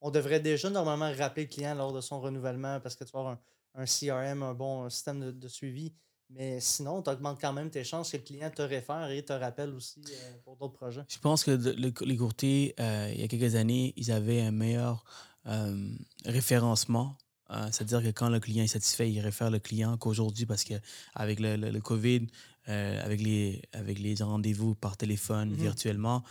on 0.00 0.10
devrait 0.10 0.40
déjà 0.40 0.70
normalement 0.70 1.12
rappeler 1.16 1.44
le 1.44 1.48
client 1.48 1.74
lors 1.74 1.92
de 1.92 2.00
son 2.00 2.20
renouvellement 2.20 2.80
parce 2.80 2.96
que 2.96 3.04
tu 3.04 3.12
vas 3.12 3.20
avoir 3.20 3.38
un, 3.74 3.84
CRM, 3.84 4.42
un 4.42 4.54
bon 4.54 4.88
système 4.90 5.32
de, 5.32 5.48
suivi. 5.48 5.92
Mais 6.30 6.60
sinon, 6.60 7.02
tu 7.02 7.10
augmentes 7.10 7.38
quand 7.40 7.52
même 7.52 7.68
tes 7.68 7.84
chances 7.84 8.10
que 8.10 8.16
le 8.16 8.22
client 8.22 8.50
te 8.50 8.62
réfère 8.62 9.10
et 9.10 9.22
te 9.22 9.34
rappelle 9.34 9.70
aussi 9.74 10.02
euh, 10.08 10.32
pour 10.44 10.56
d'autres 10.56 10.72
projets. 10.72 11.02
Je 11.08 11.18
pense 11.18 11.44
que 11.44 11.50
les 11.50 12.16
courtiers, 12.16 12.74
euh, 12.80 13.10
il 13.14 13.20
y 13.20 13.24
a 13.24 13.28
quelques 13.28 13.54
années, 13.54 13.92
ils 13.96 14.10
avaient 14.10 14.40
un 14.40 14.50
meilleur 14.50 15.04
euh, 15.46 15.88
référencement. 16.24 17.18
Euh, 17.50 17.66
c'est-à-dire 17.72 18.02
que 18.02 18.10
quand 18.16 18.28
le 18.28 18.38
client 18.38 18.62
est 18.62 18.68
satisfait, 18.68 19.10
il 19.10 19.20
réfère 19.20 19.50
le 19.50 19.58
client 19.58 19.96
qu'aujourd'hui, 19.96 20.46
parce 20.46 20.64
qu'avec 20.64 21.40
le, 21.40 21.56
le, 21.56 21.80
COVID, 21.80 22.28
euh, 22.68 23.04
avec 23.04 23.20
les, 23.20 23.60
avec 23.72 23.98
les 23.98 24.14
rendez-vous 24.20 24.74
par 24.74 24.96
téléphone, 24.96 25.52
mm-hmm. 25.52 25.56
virtuellement, 25.60 26.22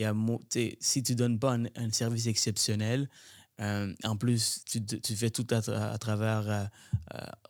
y 0.00 0.04
a, 0.04 0.14
si 0.80 1.02
tu 1.02 1.12
ne 1.12 1.16
donnes 1.16 1.38
pas 1.38 1.56
un, 1.76 1.90
service 1.92 2.26
exceptionnel, 2.26 3.08
en 3.58 4.16
plus, 4.16 4.62
tu, 4.64 4.84
tu, 4.84 5.14
fais 5.14 5.30
tout 5.30 5.46
à, 5.50 5.98
travers 5.98 6.70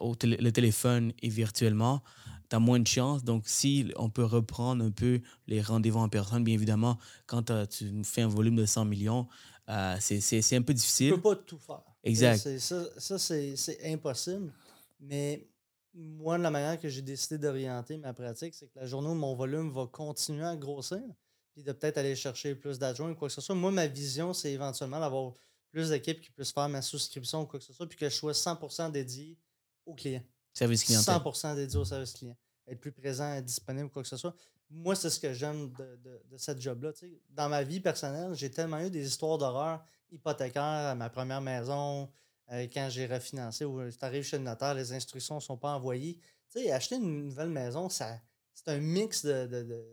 le 0.03 0.51
téléphone 0.51 1.13
et 1.23 1.29
virtuellement, 1.29 2.03
tu 2.49 2.57
as 2.57 2.59
moins 2.59 2.81
de 2.81 2.87
chance. 2.87 3.25
Donc, 3.25 3.45
si 3.47 3.93
on 3.97 4.11
peut 4.11 4.25
reprendre 4.25 4.85
un 4.85 4.91
peu 4.91 5.21
les 5.47 5.63
rendez-vous 5.63 6.01
en 6.01 6.09
personne, 6.09 6.43
bien 6.43 6.55
évidemment, 6.55 6.99
quand 7.27 7.53
tu 7.69 8.03
fais 8.05 8.23
un 8.23 8.29
volume 8.29 8.57
de 8.57 8.67
100 8.67 8.85
millions, 8.87 9.29
euh, 9.69 9.97
c'est 10.01 10.57
un 10.57 10.63
peu 10.63 10.75
difficile. 10.75 11.11
Tu 11.11 11.15
peux 11.15 11.37
pas 11.37 11.37
tout 11.37 11.59
faire. 11.59 11.83
Exact. 12.03 12.59
Ça, 12.59 13.19
c'est 13.19 13.79
impossible. 13.85 14.53
Mais 15.01 15.47
moi, 15.95 16.39
la 16.39 16.51
manière 16.51 16.81
que 16.81 16.89
j'ai 16.89 17.03
décidé 17.03 17.39
d'orienter 17.39 17.97
ma 17.99 18.13
pratique, 18.13 18.55
c'est 18.55 18.67
que 18.67 18.79
la 18.79 18.87
journée 18.87 19.09
où 19.09 19.15
mon 19.15 19.35
volume 19.35 19.71
va 19.71 19.87
continuer 19.87 20.45
à 20.45 20.57
grossir, 20.57 21.03
puis 21.53 21.63
de 21.63 21.73
peut-être 21.73 21.99
aller 21.99 22.17
chercher 22.17 22.55
plus 22.55 22.79
d'adjoints 22.79 23.11
ou 23.11 23.15
quoi 23.15 23.29
que 23.29 23.35
ce 23.35 23.41
soit. 23.41 23.55
Moi, 23.55 23.71
ma 23.71 23.87
vision, 23.87 24.33
c'est 24.33 24.53
éventuellement 24.53 25.01
d'avoir 25.01 25.33
plus 25.71 25.91
d'équipes 25.91 26.21
qui 26.21 26.31
puissent 26.31 26.53
faire 26.53 26.69
ma 26.69 26.83
souscription 26.83 27.43
ou 27.43 27.47
quoi 27.47 27.59
que 27.59 27.65
ce 27.65 27.73
soit, 27.73 27.89
puis 27.89 27.99
que 27.99 28.09
je 28.09 28.15
sois 28.15 28.33
100% 28.33 28.91
dédié 28.91 29.39
au 29.87 29.95
client. 29.95 30.23
Service 30.53 30.85
client. 30.85 31.01
100% 31.01 31.55
dédié 31.55 31.79
au 31.79 31.85
service 31.85 32.13
client. 32.13 32.37
Être 32.67 32.81
plus 32.81 32.93
présent, 32.93 33.33
être 33.35 33.45
disponible, 33.45 33.89
quoi 33.91 34.03
que 34.03 34.09
ce 34.09 34.17
soit 34.17 34.35
moi, 34.71 34.95
c'est 34.95 35.11
ce 35.11 35.19
que 35.19 35.33
j'aime 35.33 35.73
de, 35.73 35.99
de, 36.31 36.37
cette 36.37 36.61
job-là. 36.61 36.93
Dans 37.31 37.49
ma 37.49 37.65
vie 37.65 37.81
personnelle, 37.81 38.35
j'ai 38.35 38.51
tellement 38.51 38.79
eu 38.79 38.91
des 38.91 39.05
histoires 39.05 39.37
d'horreur 39.37 39.85
hypothécaires 40.13 40.63
à 40.63 40.95
ma 40.95 41.11
première 41.11 41.41
maison, 41.41 42.09
euh, 42.53 42.67
quand 42.73 42.89
j'ai 42.91 43.07
refinancé 43.07 43.65
ou 43.65 43.81
tu 43.91 44.05
arrives 44.05 44.25
chez 44.25 44.39
le 44.39 44.45
notaire, 44.45 44.75
les 44.75 44.93
instructions 44.93 45.37
ne 45.37 45.41
sont 45.41 45.57
pas 45.57 45.75
envoyées. 45.75 46.19
sais, 46.49 46.71
acheter 46.71 46.97
une 46.97 47.27
nouvelle 47.27 47.51
maison, 47.51 47.89
ça, 47.89 48.21
c'est 48.55 48.69
un 48.69 48.79
mix 48.79 49.25
de, 49.25 49.47
de, 49.47 49.85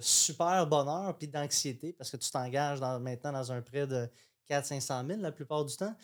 super 0.00 0.66
bonheur 0.66 1.16
puis 1.16 1.28
d'anxiété 1.28 1.92
parce 1.92 2.10
que 2.10 2.16
tu 2.16 2.30
t'engages 2.30 2.80
maintenant 2.80 3.32
dans 3.32 3.52
un 3.52 3.62
prêt 3.62 3.86
de 3.86 4.08
400-500 4.48 5.06
000 5.06 5.20
la 5.20 5.32
plupart 5.32 5.64
du 5.64 5.76
temps. 5.76 5.94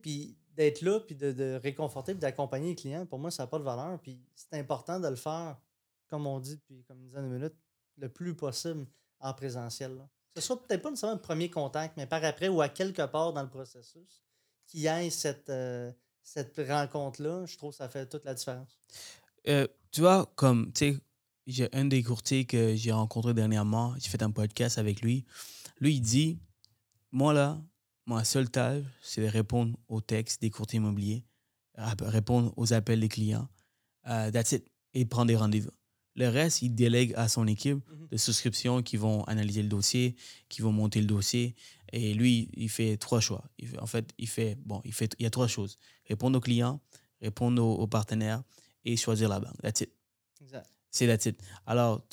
Puis 0.00 0.38
d'être 0.54 0.82
là, 0.82 1.00
puis 1.00 1.14
de, 1.14 1.60
réconforter, 1.62 2.12
puis 2.12 2.20
d'accompagner 2.20 2.68
les 2.68 2.74
clients, 2.74 3.06
pour 3.06 3.18
moi, 3.18 3.30
ça 3.30 3.42
n'a 3.42 3.46
pas 3.48 3.58
de 3.58 3.64
valeur. 3.64 3.98
Puis 4.00 4.20
c'est 4.34 4.58
important 4.58 5.00
de 5.00 5.08
le 5.08 5.16
faire 5.16 5.56
comme 6.08 6.26
on 6.26 6.38
dit 6.38 6.56
depuis 6.56 6.84
comme 6.84 7.00
une 7.00 7.06
dizaine 7.06 7.28
de 7.28 7.34
minutes, 7.34 7.56
le 7.96 8.08
plus 8.08 8.34
possible 8.34 8.86
en 9.20 9.32
présentiel. 9.34 9.96
Là. 9.96 10.08
Ce 10.36 10.42
soit 10.42 10.62
peut-être 10.62 10.82
pas 10.82 10.90
nécessairement 10.90 11.16
un 11.16 11.18
premier 11.18 11.50
contact, 11.50 11.96
mais 11.96 12.06
par 12.06 12.22
après 12.24 12.48
ou 12.48 12.60
à 12.60 12.68
quelque 12.68 13.04
part 13.06 13.32
dans 13.32 13.42
le 13.42 13.48
processus, 13.48 14.24
qu'il 14.66 14.80
y 14.80 14.86
ait 14.86 15.10
cette, 15.10 15.50
euh, 15.50 15.92
cette 16.22 16.56
rencontre-là, 16.68 17.46
je 17.46 17.56
trouve 17.56 17.70
que 17.70 17.76
ça 17.76 17.88
fait 17.88 18.06
toute 18.06 18.24
la 18.24 18.34
différence. 18.34 18.80
Euh, 19.48 19.66
tu 19.90 20.00
vois, 20.00 20.30
comme, 20.34 20.72
tu 20.72 20.92
sais, 20.92 21.00
j'ai 21.46 21.68
un 21.74 21.84
des 21.84 22.02
courtiers 22.02 22.44
que 22.44 22.74
j'ai 22.74 22.92
rencontré 22.92 23.34
dernièrement, 23.34 23.94
j'ai 23.98 24.08
fait 24.08 24.22
un 24.22 24.30
podcast 24.30 24.78
avec 24.78 25.00
lui. 25.02 25.24
Lui, 25.80 25.94
il 25.94 26.00
dit 26.00 26.38
Moi, 27.12 27.32
là, 27.32 27.60
ma 28.06 28.24
seule 28.24 28.50
tâche, 28.50 28.82
c'est 29.02 29.22
de 29.22 29.26
répondre 29.26 29.78
aux 29.88 30.00
textes 30.00 30.40
des 30.40 30.50
courtiers 30.50 30.78
immobiliers, 30.78 31.24
répondre 31.76 32.52
aux 32.56 32.72
appels 32.72 33.00
des 33.00 33.08
clients. 33.08 33.48
Uh, 34.06 34.30
that's 34.32 34.52
it. 34.52 34.66
Et 34.92 35.04
prendre 35.04 35.26
des 35.26 35.36
rendez-vous. 35.36 35.70
Le 36.16 36.28
reste, 36.28 36.62
il 36.62 36.74
délègue 36.74 37.12
à 37.16 37.28
son 37.28 37.46
équipe 37.46 37.78
mhm. 37.90 38.08
de 38.08 38.16
souscription 38.16 38.82
qui 38.82 38.96
vont 38.96 39.24
analyser 39.24 39.62
le 39.62 39.68
dossier, 39.68 40.14
qui 40.48 40.62
vont 40.62 40.72
monter 40.72 41.00
le 41.00 41.06
dossier. 41.06 41.56
Et 41.92 42.14
lui, 42.14 42.50
il 42.54 42.68
fait 42.68 42.96
trois 42.96 43.20
choix. 43.20 43.44
en 43.80 43.86
fait, 43.86 44.12
il 44.18 44.28
fait, 44.28 44.56
bon, 44.64 44.80
il 44.84 44.92
fait, 44.92 45.14
il 45.18 45.24
y 45.24 45.26
a 45.26 45.30
trois 45.30 45.48
choses. 45.48 45.78
Répondre 46.08 46.38
aux 46.38 46.40
clients, 46.40 46.80
répondre 47.20 47.62
aux, 47.62 47.86
partenaires 47.86 48.42
et 48.84 48.96
choisir 48.96 49.28
la 49.28 49.40
banque. 49.40 49.60
That's 49.62 49.80
it. 49.80 49.90
C'est 50.94 51.08
that's 51.08 51.26
it. 51.26 51.42
Alors, 51.66 52.06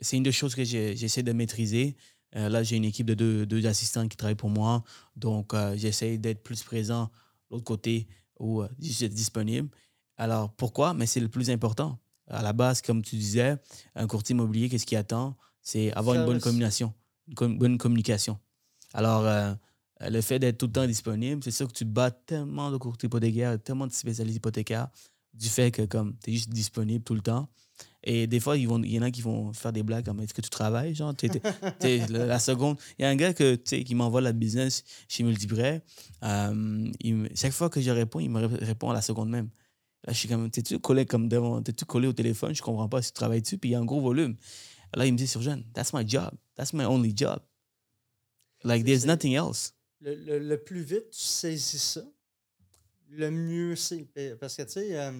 c'est 0.00 0.16
une 0.16 0.22
des 0.22 0.30
choses 0.30 0.54
que 0.54 0.62
j'essaie 0.62 1.24
de 1.24 1.32
maîtriser. 1.32 1.96
Euh, 2.36 2.48
là, 2.48 2.62
j'ai 2.62 2.76
une 2.76 2.84
équipe 2.84 3.06
de 3.06 3.14
deux, 3.14 3.44
deux, 3.46 3.66
assistants 3.66 4.06
qui 4.06 4.16
travaillent 4.16 4.36
pour 4.36 4.48
moi. 4.48 4.84
Donc, 5.16 5.52
euh, 5.54 5.76
j'essaie 5.76 6.18
d'être 6.18 6.42
plus 6.44 6.62
présent 6.62 7.06
de 7.50 7.56
l'autre 7.56 7.64
côté 7.64 8.06
où 8.38 8.62
euh, 8.62 8.68
je 8.80 8.92
suis 8.92 9.08
disponible. 9.08 9.68
Alors, 10.16 10.52
pourquoi? 10.52 10.94
Mais 10.94 11.06
c'est 11.06 11.18
le 11.18 11.28
plus 11.28 11.50
important 11.50 11.98
à 12.28 12.42
la 12.42 12.52
base, 12.52 12.80
comme 12.80 13.02
tu 13.02 13.16
disais, 13.16 13.56
un 13.96 14.06
courtier 14.06 14.34
immobilier, 14.34 14.68
qu'est-ce 14.68 14.86
qu'il 14.86 14.98
attend? 14.98 15.36
C'est 15.60 15.92
avoir 15.92 16.14
une 16.14 16.24
bonne 16.24 16.40
communication. 16.40 16.94
Une 17.40 17.58
bonne 17.58 17.76
communication. 17.76 18.38
Alors, 18.94 19.26
euh, 19.26 19.52
le 20.00 20.20
fait 20.20 20.38
d'être 20.38 20.58
tout 20.58 20.66
le 20.66 20.72
temps 20.72 20.86
disponible, 20.86 21.42
c'est 21.42 21.50
sûr 21.50 21.66
que 21.66 21.72
tu 21.72 21.84
bats 21.84 22.12
tellement 22.12 22.70
de 22.70 22.76
courtiers 22.76 23.08
hypothécaires, 23.08 23.60
tellement 23.60 23.88
de 23.88 23.92
spécialistes 23.92 24.36
hypothécaires, 24.36 24.88
du 25.34 25.48
fait 25.48 25.72
que 25.72 25.82
comme 25.82 26.16
tu 26.22 26.30
es 26.30 26.34
juste 26.34 26.50
disponible 26.50 27.02
tout 27.02 27.14
le 27.14 27.20
temps. 27.20 27.48
Et 28.04 28.26
des 28.26 28.40
fois, 28.40 28.56
il 28.56 28.64
y 28.64 28.98
en 28.98 29.02
a 29.02 29.10
qui 29.10 29.22
vont 29.22 29.52
faire 29.52 29.72
des 29.72 29.82
blagues 29.82 30.04
comme 30.04 30.20
Est-ce 30.20 30.34
que 30.34 30.40
tu 30.40 30.50
travailles 30.50 30.94
genre, 30.94 31.14
La 32.10 32.38
seconde. 32.38 32.78
Il 32.98 33.02
y 33.02 33.04
a 33.04 33.08
un 33.08 33.16
gars 33.16 33.32
que, 33.32 33.54
qui 33.54 33.94
m'envoie 33.94 34.20
la 34.20 34.32
business 34.32 34.82
chez 35.08 35.22
Multiprêt. 35.22 35.82
Euh, 36.24 36.90
chaque 37.34 37.52
fois 37.52 37.70
que 37.70 37.80
je 37.80 37.90
réponds, 37.90 38.20
il 38.20 38.30
me 38.30 38.44
répond 38.44 38.90
à 38.90 38.94
la 38.94 39.02
seconde 39.02 39.30
même. 39.30 39.50
Là, 40.04 40.12
je 40.12 40.18
suis 40.18 40.28
comme, 40.28 40.50
t'es-tu 40.50 40.80
collé 40.80 41.06
comme 41.06 41.28
devant, 41.28 41.62
t'es-tu 41.62 41.84
collé 41.84 42.08
au 42.08 42.12
téléphone, 42.12 42.54
je 42.54 42.62
comprends 42.62 42.88
pas 42.88 43.02
si 43.02 43.12
tu 43.12 43.14
travailles 43.14 43.42
dessus, 43.42 43.56
puis 43.56 43.70
il 43.70 43.72
y 43.74 43.76
a 43.76 43.78
un 43.78 43.84
gros 43.84 44.00
volume. 44.00 44.36
Là, 44.94 45.06
il 45.06 45.12
me 45.12 45.18
dit, 45.18 45.28
sur 45.28 45.40
jeune, 45.40 45.64
that's 45.74 45.92
my 45.92 46.06
job. 46.06 46.32
That's 46.56 46.72
my 46.72 46.84
only 46.84 47.14
job. 47.16 47.40
Like, 48.64 48.84
there's 48.84 49.06
nothing 49.06 49.34
else. 49.34 49.74
Le, 50.00 50.16
le, 50.16 50.38
le, 50.40 50.58
plus 50.58 50.82
vite 50.82 51.10
tu 51.10 51.20
saisis 51.20 51.78
ça, 51.78 52.02
le 53.10 53.30
mieux 53.30 53.76
c'est. 53.76 54.08
Parce 54.40 54.56
que, 54.56 54.62
tu 54.62 54.72
sais, 54.72 54.98
euh, 54.98 55.12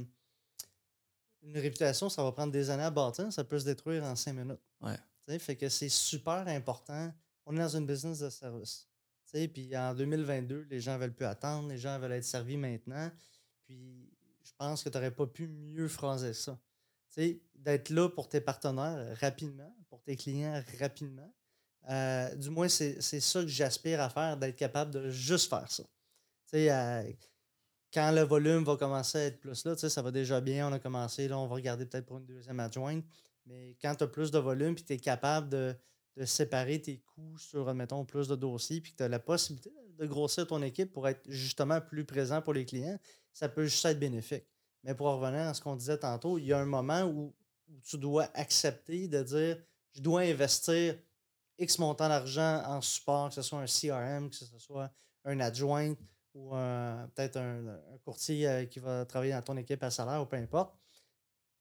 une 1.43 1.59
réputation, 1.59 2.09
ça 2.09 2.23
va 2.23 2.33
prendre 2.33 2.53
des 2.53 2.71
années 2.71 2.83
à 2.83 2.91
bâtir, 2.91 3.33
ça 3.33 3.45
peut 3.45 3.59
se 3.59 3.65
détruire 3.65 4.05
en 4.05 4.15
cinq 4.15 4.35
minutes. 4.35 4.61
Ouais. 4.81 5.39
Fait 5.39 5.57
que 5.57 5.69
c'est 5.69 5.89
super 5.89 6.47
important. 6.49 7.13
On 7.47 7.57
est 7.57 7.61
dans 7.61 7.77
une 7.77 7.87
business 7.87 8.21
de 8.21 8.31
service. 8.31 8.89
Puis 9.33 9.77
en 9.77 9.95
2022, 9.95 10.67
les 10.71 10.81
gens 10.81 10.99
veulent 10.99 11.15
plus 11.15 11.25
attendre, 11.25 11.69
les 11.69 11.79
gens 11.79 11.99
veulent 11.99 12.13
être 12.13 12.25
servis 12.25 12.57
maintenant. 12.57 13.11
Puis 13.65 14.11
je 14.45 14.53
pense 14.59 14.85
que 14.85 14.89
tu 14.89 14.97
n'aurais 14.97 15.11
pas 15.11 15.27
pu 15.27 15.49
mieux 15.49 15.89
phraser 15.89 16.35
ça. 16.35 16.59
D'être 17.55 17.91
là 17.91 18.09
pour 18.09 18.29
tes 18.29 18.41
partenaires 18.41 19.17
rapidement, 19.19 19.75
pour 19.89 20.03
tes 20.03 20.17
clients 20.17 20.63
rapidement. 20.79 21.33
Euh, 21.89 22.35
du 22.37 22.51
moins, 22.51 22.69
c'est 22.69 23.01
ça 23.01 23.41
que 23.41 23.49
j'aspire 23.49 24.01
à 24.01 24.11
faire, 24.11 24.37
d'être 24.37 24.57
capable 24.57 24.91
de 24.91 25.11
juste 25.11 25.49
faire 25.49 25.71
ça. 25.71 25.85
Euh, 26.55 27.13
quand 27.93 28.11
le 28.13 28.23
volume 28.23 28.65
va 28.65 28.77
commencer 28.77 29.19
à 29.19 29.25
être 29.25 29.41
plus 29.41 29.65
là, 29.65 29.77
ça 29.77 30.03
va 30.03 30.11
déjà 30.11 30.41
bien, 30.41 30.69
on 30.69 30.73
a 30.73 30.79
commencé, 30.79 31.29
là, 31.29 31.39
on 31.39 31.47
va 31.47 31.57
regarder 31.57 31.85
peut-être 31.85 32.07
pour 32.07 32.19
une 32.19 32.27
deuxième 32.27 32.59
adjointe. 32.61 33.05
Mais 33.47 33.77
quand 33.83 33.95
tu 33.95 34.05
as 34.05 34.07
plus 34.07 34.31
de 34.31 34.39
volume, 34.39 34.75
puis 34.75 34.85
tu 34.85 34.95
es 34.95 34.99
capable 34.99 35.49
de, 35.49 35.75
de, 36.17 36.25
séparer 36.25 36.81
tes 36.81 36.99
coûts 36.99 37.37
sur, 37.39 37.73
mettons, 37.75 38.05
plus 38.05 38.29
de 38.29 38.37
dossiers, 38.37 38.81
puis 38.81 38.93
que 38.93 38.99
tu 38.99 39.03
as 39.03 39.09
la 39.09 39.19
possibilité 39.19 39.73
de 39.99 40.07
grossir 40.07 40.47
ton 40.47 40.63
équipe 40.63 40.93
pour 40.93 41.09
être 41.09 41.23
justement 41.29 41.81
plus 41.81 42.05
présent 42.05 42.41
pour 42.41 42.55
les 42.55 42.65
clients, 42.65 42.99
ça 43.33 43.49
peut 43.49 43.65
juste 43.65 43.85
être 43.85 43.99
bénéfique. 43.99 44.45
Mais 44.85 44.95
pour 44.95 45.09
revenir 45.09 45.49
à 45.49 45.55
ce 45.55 45.61
qu'on 45.61 45.77
disait 45.77 45.99
tantôt, 45.99 46.39
il 46.39 46.47
y 46.47 46.53
a 46.53 46.59
un 46.59 46.67
moment 46.67 47.03
où, 47.05 47.35
tu 47.89 47.97
dois 47.97 48.29
accepter 48.35 49.09
de 49.09 49.23
dire 49.23 49.57
je 49.93 50.03
dois 50.03 50.21
investir 50.21 50.95
X 51.59 51.79
montant 51.79 52.07
d'argent 52.07 52.63
en 52.67 52.83
support, 52.83 53.31
que 53.31 53.35
ce 53.37 53.41
soit 53.41 53.61
un 53.61 53.65
CRM, 53.65 54.29
que 54.29 54.37
ce 54.37 54.59
soit 54.59 54.91
un 55.25 55.41
adjoint 55.41 55.95
ou 56.35 56.51
peut-être 57.15 57.37
un, 57.37 57.79
courtier 58.05 58.49
euh, 58.49 58.65
qui 58.65 58.79
va 58.79 59.05
travailler 59.05 59.33
dans 59.33 59.43
ton 59.43 59.57
équipe 59.57 59.83
à 59.83 59.91
salaire 59.91 60.23
ou 60.23 60.27
peu 60.27 60.37
importe. 60.37 60.75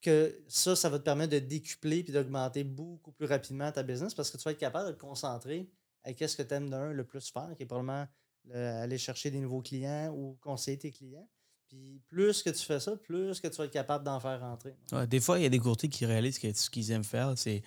Que 0.01 0.43
ça, 0.47 0.75
ça 0.75 0.89
va 0.89 0.97
te 0.97 1.03
permettre 1.03 1.33
de 1.33 1.39
décupler 1.39 2.03
puis 2.03 2.11
d'augmenter 2.11 2.63
beaucoup 2.63 3.11
plus 3.11 3.27
rapidement 3.27 3.71
ta 3.71 3.83
business 3.83 4.15
parce 4.15 4.31
que 4.31 4.37
tu 4.37 4.43
vas 4.43 4.51
être 4.51 4.57
capable 4.57 4.87
de 4.87 4.93
te 4.93 4.99
concentrer 4.99 5.69
à 6.03 6.09
ce 6.09 6.35
que 6.35 6.41
tu 6.41 6.53
aimes 6.55 6.71
d'un 6.71 6.91
le 6.91 7.03
plus 7.05 7.29
faire, 7.31 7.53
qui 7.55 7.63
est 7.63 7.67
probablement 7.67 8.07
aller 8.51 8.97
chercher 8.97 9.29
des 9.29 9.39
nouveaux 9.39 9.61
clients 9.61 10.11
ou 10.11 10.39
conseiller 10.41 10.79
tes 10.79 10.91
clients. 10.91 11.27
Puis 11.71 12.01
plus 12.09 12.43
que 12.43 12.49
tu 12.49 12.65
fais 12.65 12.81
ça, 12.81 12.97
plus 12.97 13.39
que 13.39 13.47
tu 13.47 13.55
vas 13.55 13.63
être 13.63 13.71
capable 13.71 14.03
d'en 14.03 14.19
faire 14.19 14.41
rentrer. 14.41 14.75
des 15.07 15.21
fois, 15.21 15.39
il 15.39 15.43
y 15.43 15.45
a 15.45 15.49
des 15.49 15.59
courtiers 15.59 15.87
qui 15.87 16.05
réalisent 16.05 16.37
que 16.37 16.51
ce 16.51 16.69
qu'ils 16.69 16.91
aiment 16.91 17.05
faire, 17.05 17.31
c'est 17.37 17.61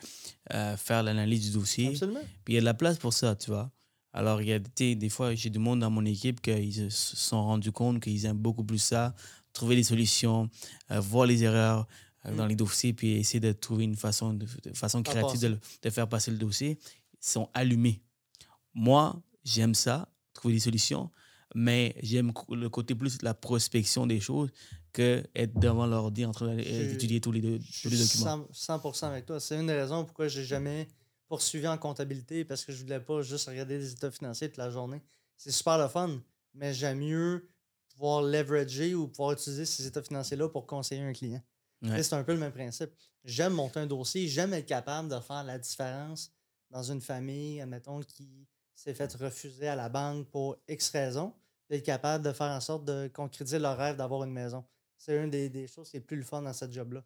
euh, 0.52 0.76
faire 0.76 1.02
l'analyse 1.02 1.50
du 1.50 1.58
dossier. 1.58 1.88
Absolument. 1.88 2.20
Puis 2.44 2.52
il 2.52 2.54
y 2.54 2.58
a 2.58 2.60
de 2.60 2.66
la 2.66 2.74
place 2.74 2.98
pour 2.98 3.14
ça, 3.14 3.34
tu 3.34 3.50
vois. 3.50 3.70
Alors, 4.14 4.40
il 4.40 4.48
y 4.48 4.52
a 4.52 4.60
des 4.60 5.08
fois, 5.08 5.34
j'ai 5.34 5.50
du 5.50 5.58
monde 5.58 5.80
dans 5.80 5.90
mon 5.90 6.04
équipe 6.04 6.40
qui 6.40 6.72
se 6.72 6.88
sont 6.88 7.42
rendus 7.42 7.72
compte 7.72 8.00
qu'ils 8.00 8.24
aiment 8.26 8.38
beaucoup 8.38 8.62
plus 8.62 8.78
ça, 8.78 9.12
trouver 9.52 9.74
des 9.74 9.82
solutions, 9.82 10.48
euh, 10.92 11.00
voir 11.00 11.26
les 11.26 11.42
erreurs 11.42 11.88
euh, 12.24 12.30
mm. 12.30 12.36
dans 12.36 12.46
les 12.46 12.54
dossiers, 12.54 12.92
puis 12.92 13.12
essayer 13.14 13.40
de 13.40 13.50
trouver 13.50 13.84
une 13.84 13.96
façon, 13.96 14.32
de, 14.32 14.46
façon 14.72 15.02
créative 15.02 15.40
de, 15.40 15.58
de, 15.82 15.90
faire 15.90 16.08
passer 16.08 16.30
le 16.30 16.36
dossier. 16.36 16.78
Ils 17.14 17.26
sont 17.26 17.50
allumés. 17.54 18.02
Moi, 18.72 19.20
j'aime 19.42 19.74
ça, 19.74 20.08
trouver 20.32 20.54
des 20.54 20.60
solutions, 20.60 21.10
mais 21.56 21.96
j'aime 22.00 22.32
le 22.50 22.68
côté 22.68 22.94
plus 22.94 23.18
de 23.18 23.24
la 23.24 23.34
prospection 23.34 24.06
des 24.06 24.20
choses 24.20 24.50
que 24.92 25.24
être 25.34 25.58
devant 25.58 25.86
l'ordi 25.86 26.24
en 26.24 26.30
train 26.30 26.54
d'étudier 26.54 27.20
tous 27.20 27.32
les, 27.32 27.40
tous 27.82 27.88
les 27.88 27.98
documents. 27.98 28.46
100%, 28.52 29.06
avec 29.06 29.26
toi. 29.26 29.40
C'est 29.40 29.58
une 29.58 29.66
des 29.66 29.74
raisons 29.74 30.04
pourquoi 30.04 30.28
j'ai 30.28 30.44
jamais 30.44 30.86
poursuivi 31.26 31.66
en 31.66 31.78
comptabilité 31.78 32.44
parce 32.44 32.64
que 32.64 32.72
je 32.72 32.82
voulais 32.82 33.00
pas 33.00 33.22
juste 33.22 33.48
regarder 33.48 33.78
les 33.78 33.92
états 33.92 34.10
financiers 34.10 34.48
toute 34.48 34.58
la 34.58 34.70
journée. 34.70 35.02
C'est 35.36 35.50
super 35.50 35.78
le 35.78 35.88
fun, 35.88 36.20
mais 36.54 36.72
j'aime 36.72 36.98
mieux 36.98 37.48
pouvoir 37.88 38.22
leverager 38.22 38.94
ou 38.94 39.08
pouvoir 39.08 39.32
utiliser 39.32 39.64
ces 39.64 39.86
états 39.86 40.02
financiers-là 40.02 40.48
pour 40.48 40.66
conseiller 40.66 41.02
un 41.02 41.12
client. 41.12 41.42
C'est 41.82 42.14
un 42.14 42.24
peu 42.24 42.32
le 42.32 42.38
même 42.38 42.52
principe. 42.52 42.90
J'aime 43.24 43.52
monter 43.52 43.80
un 43.80 43.86
dossier, 43.86 44.26
j'aime 44.26 44.54
être 44.54 44.66
capable 44.66 45.08
de 45.08 45.20
faire 45.20 45.44
la 45.44 45.58
différence 45.58 46.32
dans 46.70 46.82
une 46.82 47.00
famille, 47.00 47.60
admettons, 47.60 48.00
qui 48.00 48.46
s'est 48.74 48.94
fait 48.94 49.12
refuser 49.14 49.68
à 49.68 49.76
la 49.76 49.88
banque 49.88 50.28
pour 50.30 50.56
X 50.68 50.90
raisons, 50.90 51.32
d'être 51.68 51.84
capable 51.84 52.24
de 52.24 52.32
faire 52.32 52.50
en 52.50 52.60
sorte 52.60 52.84
de 52.84 53.08
concrétiser 53.08 53.58
leur 53.58 53.76
rêve 53.76 53.96
d'avoir 53.96 54.24
une 54.24 54.32
maison. 54.32 54.64
C'est 54.96 55.22
une 55.22 55.30
des, 55.30 55.66
choses 55.66 55.90
qui 55.90 55.98
est 55.98 56.00
plus 56.00 56.16
le 56.16 56.22
fun 56.22 56.42
dans 56.42 56.52
ce 56.52 56.70
job-là. 56.70 57.04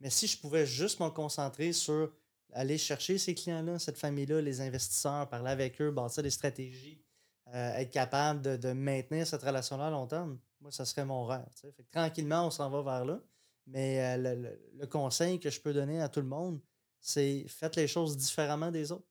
Mais 0.00 0.10
si 0.10 0.26
je 0.26 0.38
pouvais 0.38 0.64
juste 0.66 1.00
me 1.00 1.08
concentrer 1.08 1.72
sur 1.72 2.12
aller 2.52 2.78
chercher 2.78 3.18
ces 3.18 3.34
clients-là, 3.34 3.78
cette 3.78 3.98
famille-là, 3.98 4.40
les 4.40 4.60
investisseurs, 4.60 5.28
parler 5.28 5.50
avec 5.50 5.80
eux, 5.80 5.90
bâtir 5.90 6.22
des 6.22 6.30
stratégies, 6.30 7.02
euh, 7.48 7.74
être 7.74 7.90
capable 7.90 8.58
de, 8.58 8.72
maintenir 8.72 9.26
cette 9.26 9.42
relation-là 9.42 9.88
à 9.88 9.90
long 9.90 10.06
terme, 10.06 10.38
moi, 10.60 10.70
ça 10.70 10.84
serait 10.84 11.04
mon 11.04 11.24
rêve. 11.24 11.44
tranquillement, 11.90 12.46
on 12.46 12.50
s'en 12.50 12.68
va 12.70 12.82
vers 12.82 13.04
là. 13.04 13.20
Mais 13.66 14.18
euh, 14.18 14.56
le, 14.78 14.86
conseil 14.86 15.38
que 15.38 15.50
je 15.50 15.60
peux 15.60 15.72
donner 15.72 16.00
à 16.00 16.08
tout 16.08 16.20
le 16.20 16.26
monde, 16.26 16.60
c'est 17.00 17.44
faites 17.48 17.76
les 17.76 17.88
choses 17.88 18.16
différemment 18.16 18.70
des 18.70 18.92
autres. 18.92 19.06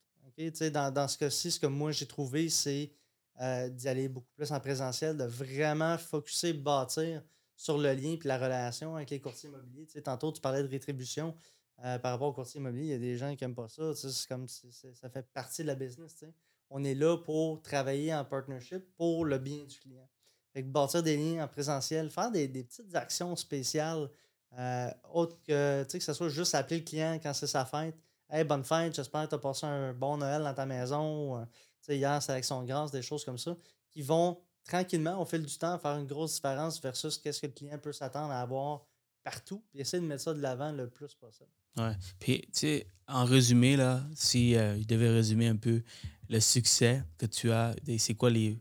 Dans, 0.72 0.94
dans, 0.94 1.08
ce 1.08 1.18
cas-ci, 1.18 1.52
ce 1.52 1.60
que 1.60 1.68
moi 1.68 1.92
j'ai 1.92 2.06
trouvé, 2.06 2.48
c'est 2.48 2.94
euh, 3.42 3.68
d'y 3.70 3.88
aller 3.88 4.08
beaucoup 4.08 4.32
plus 4.36 4.52
en 4.52 4.60
présentiel, 4.60 5.18
de 5.18 5.24
vraiment 5.24 5.98
focuser, 5.98 6.54
bâtir 6.54 7.24
sur 7.56 7.78
le 7.78 7.94
lien 7.94 8.12
et 8.12 8.20
la 8.24 8.38
relation 8.38 8.96
avec 8.96 9.10
les 9.10 9.20
courtiers 9.20 9.50
immobiliers. 9.50 9.86
tantôt, 10.02 10.32
tu 10.32 10.40
parlais 10.40 10.64
de 10.64 10.68
rétribution 10.68 11.36
euh, 11.84 12.00
par 12.00 12.14
rapport 12.14 12.30
aux 12.30 12.34
courtiers 12.34 12.60
immobiliers. 12.60 12.86
Il 12.86 12.92
y 12.92 12.94
a 12.94 13.00
des 13.00 13.18
gens 13.18 13.36
qui 13.36 13.44
n'aiment 13.44 13.56
pas 13.56 13.68
ça. 13.68 13.94
C'est 13.96 14.28
comme 14.28 14.48
ça 14.48 15.10
fait 15.10 15.28
partie 15.34 15.62
de 15.64 15.68
la 15.68 15.76
business. 15.76 16.24
On 16.70 16.84
est 16.84 16.96
là 16.96 17.18
pour 17.18 17.62
travailler 17.62 18.14
en 18.14 18.26
partnership 18.26 18.84
pour 18.96 19.26
le 19.26 19.38
bien 19.38 19.64
du 19.66 19.80
client. 19.80 20.08
Bâtir 20.56 21.02
des 21.04 21.16
liens 21.16 21.46
en 21.46 21.48
présentiel, 21.48 22.10
faire 22.10 22.32
des, 22.32 22.48
petites 22.48 22.94
actions 22.94 23.36
spéciales, 23.36 24.10
euh, 24.58 24.90
autres 25.14 25.38
que, 25.44 25.86
que 25.90 26.00
ce 26.00 26.14
soit 26.14 26.30
juste 26.30 26.54
appeler 26.54 26.80
le 26.80 26.86
client 26.86 27.20
quand 27.22 27.34
c'est 27.34 27.48
sa 27.48 27.66
fête, 27.66 27.96
Hey, 28.32 28.44
bonne 28.44 28.64
fête, 28.64 28.94
j'espère 28.94 29.24
que 29.24 29.30
tu 29.30 29.36
as 29.36 29.40
passé 29.40 29.66
un 29.66 29.92
bon 29.92 30.18
Noël 30.18 30.44
dans 30.44 30.54
ta 30.54 30.68
maison. 30.68 31.38
Euh, 31.38 31.46
sais, 31.82 31.98
hier, 31.98 32.20
avec 32.28 32.46
son 32.46 32.64
grâce, 32.64 32.92
des 32.92 33.02
choses 33.02 33.26
comme 33.26 33.40
ça, 33.40 33.56
qui 33.90 34.04
vont 34.04 34.40
tranquillement, 34.64 35.20
au 35.20 35.26
fil 35.26 35.44
du 35.44 35.58
temps, 35.58 35.80
faire 35.80 35.98
une 35.98 36.06
grosse 36.06 36.36
différence 36.36 36.80
versus 36.80 37.18
qu'est-ce 37.18 37.42
que 37.42 37.48
le 37.48 37.54
client 37.54 37.80
peut 37.80 37.92
s'attendre 37.92 38.32
à 38.32 38.42
avoir 38.42 38.86
partout, 39.24 39.64
puis 39.70 39.80
essayer 39.80 40.02
de 40.02 40.08
mettre 40.08 40.24
ça 40.24 40.34
de 40.34 40.42
l'avant 40.42 40.72
le 40.72 40.90
plus 40.90 41.14
possible. 41.16 41.50
Ouais. 41.78 41.96
Puis, 42.20 42.42
tu 42.42 42.48
sais, 42.54 42.88
en 43.08 43.26
résumé, 43.26 43.76
là, 43.76 44.04
si 44.16 44.56
euh, 44.56 44.80
je 44.80 44.86
devais 44.86 45.10
résumer 45.10 45.48
un 45.48 45.56
peu 45.56 45.82
le 46.30 46.40
succès 46.40 47.04
que 47.18 47.26
tu 47.26 47.52
as, 47.52 47.76
c'est 47.98 48.16
quoi 48.16 48.30
les 48.30 48.58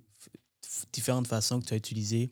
différentes 0.93 1.27
façons 1.27 1.61
que 1.61 1.67
tu 1.67 1.75
as 1.75 1.77
utilisées. 1.77 2.31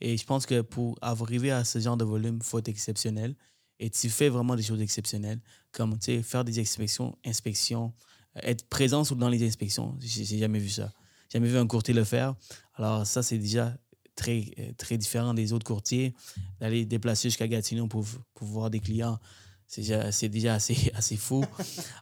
Et 0.00 0.16
je 0.16 0.24
pense 0.24 0.46
que 0.46 0.60
pour 0.60 0.98
arriver 1.00 1.50
à 1.50 1.64
ce 1.64 1.78
genre 1.78 1.96
de 1.96 2.04
volume, 2.04 2.38
il 2.40 2.44
faut 2.44 2.58
être 2.58 2.68
exceptionnel. 2.68 3.34
Et 3.80 3.90
tu 3.90 4.08
fais 4.10 4.28
vraiment 4.28 4.56
des 4.56 4.62
choses 4.62 4.80
exceptionnelles, 4.80 5.40
comme 5.70 5.98
faire 6.00 6.44
des 6.44 6.58
inspections, 6.58 7.16
inspections, 7.24 7.94
euh, 8.36 8.40
être 8.42 8.66
présent 8.68 9.02
dans 9.02 9.28
les 9.28 9.46
inspections. 9.46 9.96
J'ai 10.00 10.38
jamais 10.38 10.58
vu 10.58 10.68
ça. 10.68 10.92
J'ai 11.28 11.38
jamais 11.38 11.48
vu 11.48 11.58
un 11.58 11.66
courtier 11.66 11.94
le 11.94 12.04
faire. 12.04 12.34
Alors 12.74 13.06
ça, 13.06 13.22
c'est 13.22 13.38
déjà 13.38 13.76
très, 14.18 14.44
euh, 14.58 14.72
très 14.76 14.98
différent 14.98 15.32
des 15.32 15.52
autres 15.52 15.64
courtiers. 15.64 16.14
D'aller 16.60 16.84
déplacer 16.84 17.28
jusqu'à 17.28 17.46
Gatineau 17.46 17.86
pour, 17.86 18.04
pour 18.34 18.46
voir 18.48 18.68
des 18.68 18.80
clients, 18.80 19.18
c'est 19.66 19.82
déjà, 19.82 20.10
déjà 20.10 20.54
assez, 20.54 20.90
assez 20.94 21.16
fou. 21.16 21.44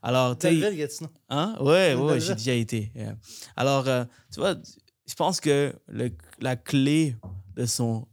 Alors, 0.02 0.38
tu 0.38 0.58
Gatineau. 0.58 1.10
Hein? 1.28 1.56
Ouais, 1.60 1.94
ouais, 1.98 2.20
j'ai 2.20 2.34
déjà 2.34 2.54
été. 2.54 2.90
Alors, 3.54 3.86
euh, 3.86 4.04
tu 4.32 4.40
vois, 4.40 4.56
je 5.06 5.14
pense 5.14 5.40
que 5.40 5.74
le, 5.88 6.10
la 6.40 6.56
clé 6.56 7.16
de, 7.54 7.66
son, 7.66 8.06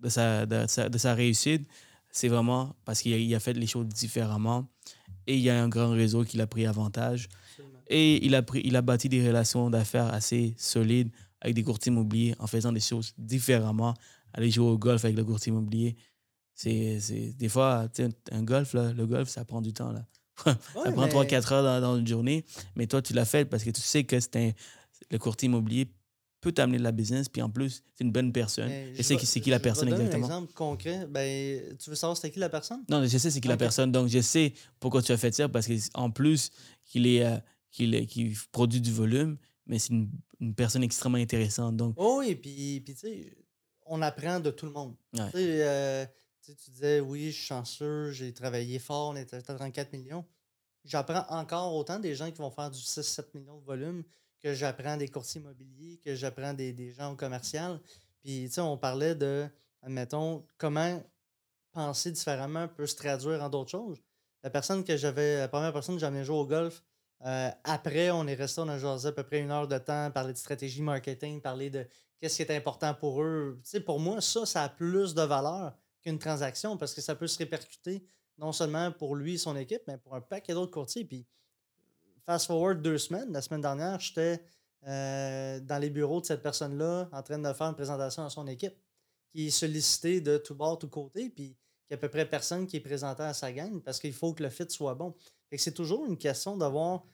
de, 0.00 0.08
sa, 0.08 0.46
de, 0.46 0.66
sa, 0.68 0.88
de 0.88 0.98
sa 0.98 1.14
réussite, 1.14 1.66
c'est 2.10 2.28
vraiment 2.28 2.76
parce 2.84 3.02
qu'il 3.02 3.34
a, 3.34 3.40
fait 3.40 3.54
les 3.54 3.66
choses 3.66 3.86
différemment 3.86 4.68
et 5.26 5.36
il 5.36 5.42
y 5.42 5.50
a 5.50 5.60
un 5.60 5.68
grand 5.68 5.90
réseau 5.90 6.24
qui 6.24 6.36
l'a 6.36 6.46
pris 6.46 6.66
avantage. 6.66 7.28
Et 7.88 8.24
il 8.24 8.34
a, 8.34 8.42
pris, 8.42 8.62
il 8.64 8.76
a 8.76 8.82
bâti 8.82 9.08
des 9.08 9.26
relations 9.26 9.68
d'affaires 9.68 10.12
assez 10.12 10.54
solides 10.56 11.10
avec 11.42 11.54
des 11.54 11.62
courtiers 11.62 11.92
immobiliers 11.92 12.34
en 12.38 12.46
faisant 12.46 12.72
des 12.72 12.80
choses 12.80 13.12
différemment. 13.18 13.94
Aller 14.32 14.50
jouer 14.50 14.66
au 14.66 14.78
golf 14.78 15.04
avec 15.04 15.16
le 15.16 15.24
courtier 15.24 15.50
immobilier, 15.50 15.96
c'est 16.54 17.34
des 17.36 17.48
fois, 17.50 17.88
un 18.30 18.42
golf, 18.42 18.72
là, 18.72 18.92
le 18.92 19.06
golf, 19.06 19.28
ça 19.28 19.44
prend 19.44 19.60
du 19.60 19.74
temps. 19.74 19.92
Là. 19.92 20.06
ça 20.44 20.92
prend 20.92 21.06
3-4 21.06 21.52
heures 21.52 21.62
dans, 21.62 21.80
dans, 21.80 21.98
une 21.98 22.06
journée, 22.06 22.46
mais 22.76 22.86
toi, 22.86 23.02
tu 23.02 23.12
l'as 23.12 23.26
fait 23.26 23.44
parce 23.44 23.62
que 23.62 23.70
tu 23.70 23.82
sais 23.82 24.04
que 24.04 24.18
c'est 24.18 24.54
le 25.10 25.18
courtier 25.18 25.46
immobilier 25.46 25.92
peut 26.42 26.52
t'amener 26.52 26.78
de 26.78 26.82
la 26.82 26.92
business, 26.92 27.28
puis 27.28 27.40
en 27.40 27.48
plus, 27.48 27.84
c'est 27.94 28.04
une 28.04 28.10
bonne 28.10 28.32
personne. 28.32 28.70
je, 28.94 29.02
sais 29.02 29.16
c'est 29.16 29.40
qui 29.40 29.48
la 29.48 29.60
personne 29.60 29.88
exactement. 29.88 30.24
un 30.24 30.26
exemple 30.26 30.52
concret. 30.52 31.06
Ben, 31.08 31.76
tu 31.78 31.88
veux 31.88 31.96
savoir 31.96 32.16
c'est 32.16 32.32
qui 32.32 32.40
la 32.40 32.48
personne? 32.48 32.82
Non, 32.90 33.00
je 33.06 33.16
sais 33.16 33.30
c'est 33.30 33.40
qui 33.40 33.46
la 33.46 33.56
personne. 33.56 33.92
Donc, 33.92 34.08
je 34.08 34.20
sais 34.20 34.52
pourquoi 34.80 35.02
tu 35.02 35.12
as 35.12 35.16
fait 35.16 35.32
ça, 35.32 35.48
parce 35.48 35.68
qu'en 35.68 36.10
plus 36.10 36.50
qu'il 36.84 37.06
est, 37.06 37.24
euh, 37.24 37.36
qu'il 37.70 37.94
est, 37.94 38.50
produit 38.50 38.80
du 38.80 38.90
volume, 38.90 39.36
mais 39.66 39.78
c'est 39.78 39.92
une, 39.92 40.10
une, 40.42 40.54
personne 40.54 40.82
extrêmement 40.82 41.18
intéressante. 41.18 41.76
Donc... 41.76 41.94
Oh 41.96 42.16
oui, 42.18 42.34
puis, 42.34 42.80
puis 42.80 42.94
tu 42.94 43.00
sais, 43.00 43.36
on 43.86 44.02
apprend 44.02 44.40
de 44.40 44.50
tout 44.50 44.66
le 44.66 44.72
monde. 44.72 44.94
Euh, 45.34 46.06
tu 46.42 46.52
disais, 46.70 47.00
oui, 47.00 47.26
je 47.26 47.36
suis 47.36 47.46
chanceux, 47.46 48.10
j'ai 48.10 48.32
travaillé 48.32 48.78
fort, 48.78 49.10
on 49.10 49.16
était 49.16 49.36
à 49.36 49.42
34 49.42 49.92
millions. 49.92 50.24
J'apprends 50.84 51.24
encore 51.28 51.74
autant 51.74 51.98
des 51.98 52.14
gens 52.14 52.30
qui 52.30 52.38
vont 52.38 52.50
faire 52.50 52.70
du 52.70 52.80
6-7 52.80 53.26
millions 53.34 53.58
de 53.58 53.64
volume 53.64 54.02
que 54.40 54.52
j'apprends 54.54 54.96
des 54.96 55.08
courtiers 55.08 55.40
immobiliers, 55.40 56.00
que 56.04 56.14
j'apprends 56.16 56.52
des, 56.52 56.72
des, 56.72 56.90
gens 56.90 57.12
au 57.12 57.16
commercial. 57.16 57.80
Puis, 58.20 58.46
tu 58.46 58.54
sais, 58.54 58.60
on 58.60 58.76
parlait 58.76 59.14
de, 59.14 59.46
admettons, 59.82 60.44
comment 60.58 61.00
penser 61.72 62.10
différemment 62.10 62.68
peut 62.68 62.86
se 62.86 62.96
traduire 62.96 63.42
en 63.42 63.48
d'autres 63.48 63.70
choses. 63.70 64.02
La 64.42 64.50
personne 64.50 64.82
que 64.82 64.96
j'avais, 64.96 65.38
la 65.38 65.48
première 65.48 65.72
personne 65.72 65.94
que 65.94 66.00
j'avais 66.00 66.24
joué 66.24 66.36
au 66.36 66.46
golf, 66.46 66.82
euh, 67.24 67.50
après, 67.64 68.10
on 68.10 68.26
est 68.26 68.34
resté, 68.34 68.60
on 68.60 68.68
a 68.68 68.78
jasé 68.78 69.08
à 69.08 69.12
peu 69.12 69.22
près 69.22 69.40
une 69.40 69.50
heure 69.50 69.68
de 69.68 69.78
temps, 69.78 70.10
parler 70.10 70.32
de 70.32 70.38
stratégie 70.38 70.82
marketing, 70.82 71.40
parler 71.40 71.70
de 71.70 71.86
qu'est-ce 72.20 72.36
qui 72.36 72.42
est 72.42 72.56
important 72.56 72.94
pour 72.94 73.22
eux. 73.22 73.60
Tu 73.62 73.70
sais, 73.70 73.80
pour 73.80 74.00
moi, 74.00 74.20
ça, 74.20 74.44
ça 74.44 74.64
a 74.64 74.68
plus 74.68 75.14
de 75.14 75.22
valeur 75.22 75.74
qu'une 76.02 76.18
transaction 76.18 76.76
parce 76.76 76.94
que 76.94 77.00
ça 77.00 77.14
peut 77.14 77.28
se 77.28 77.38
répercuter 77.38 78.04
non 78.38 78.52
seulement 78.52 78.90
pour 78.90 79.14
lui 79.14 79.34
et 79.34 79.38
son 79.38 79.56
équipe, 79.56 79.82
mais 79.86 79.98
pour 79.98 80.14
un 80.14 80.20
paquet 80.20 80.52
d'autres 80.52 80.72
courtiers. 80.72 81.04
Puis, 81.04 81.26
fast 82.26 82.46
forward 82.46 82.82
deux 82.82 82.98
semaines, 82.98 83.32
la 83.32 83.42
semaine 83.42 83.60
dernière, 83.60 84.00
j'étais 84.00 84.42
euh, 84.88 85.60
dans 85.60 85.78
les 85.78 85.90
bureaux 85.90 86.20
de 86.20 86.26
cette 86.26 86.42
personne-là 86.42 87.08
en 87.12 87.22
train 87.22 87.38
de 87.38 87.52
faire 87.52 87.68
une 87.68 87.74
présentation 87.76 88.24
à 88.24 88.30
son 88.30 88.48
équipe 88.48 88.74
qui 89.30 89.46
est 89.46 89.50
sollicité 89.50 90.20
de 90.20 90.38
tout 90.38 90.56
bord, 90.56 90.78
tout 90.78 90.88
côté, 90.88 91.30
puis 91.30 91.56
qu'il 91.86 91.90
y 91.90 91.94
a 91.94 91.94
à 91.94 91.98
peu 91.98 92.08
près 92.08 92.28
personne 92.28 92.66
qui 92.66 92.76
est 92.76 92.80
présenté 92.80 93.22
à 93.22 93.32
sa 93.32 93.52
gang 93.52 93.80
parce 93.80 94.00
qu'il 94.00 94.12
faut 94.12 94.34
que 94.34 94.42
le 94.42 94.50
fit 94.50 94.68
soit 94.68 94.94
bon. 94.94 95.14
c'est 95.56 95.72
toujours 95.72 96.04
une 96.04 96.18
question 96.18 96.56
d'avoir 96.56 97.04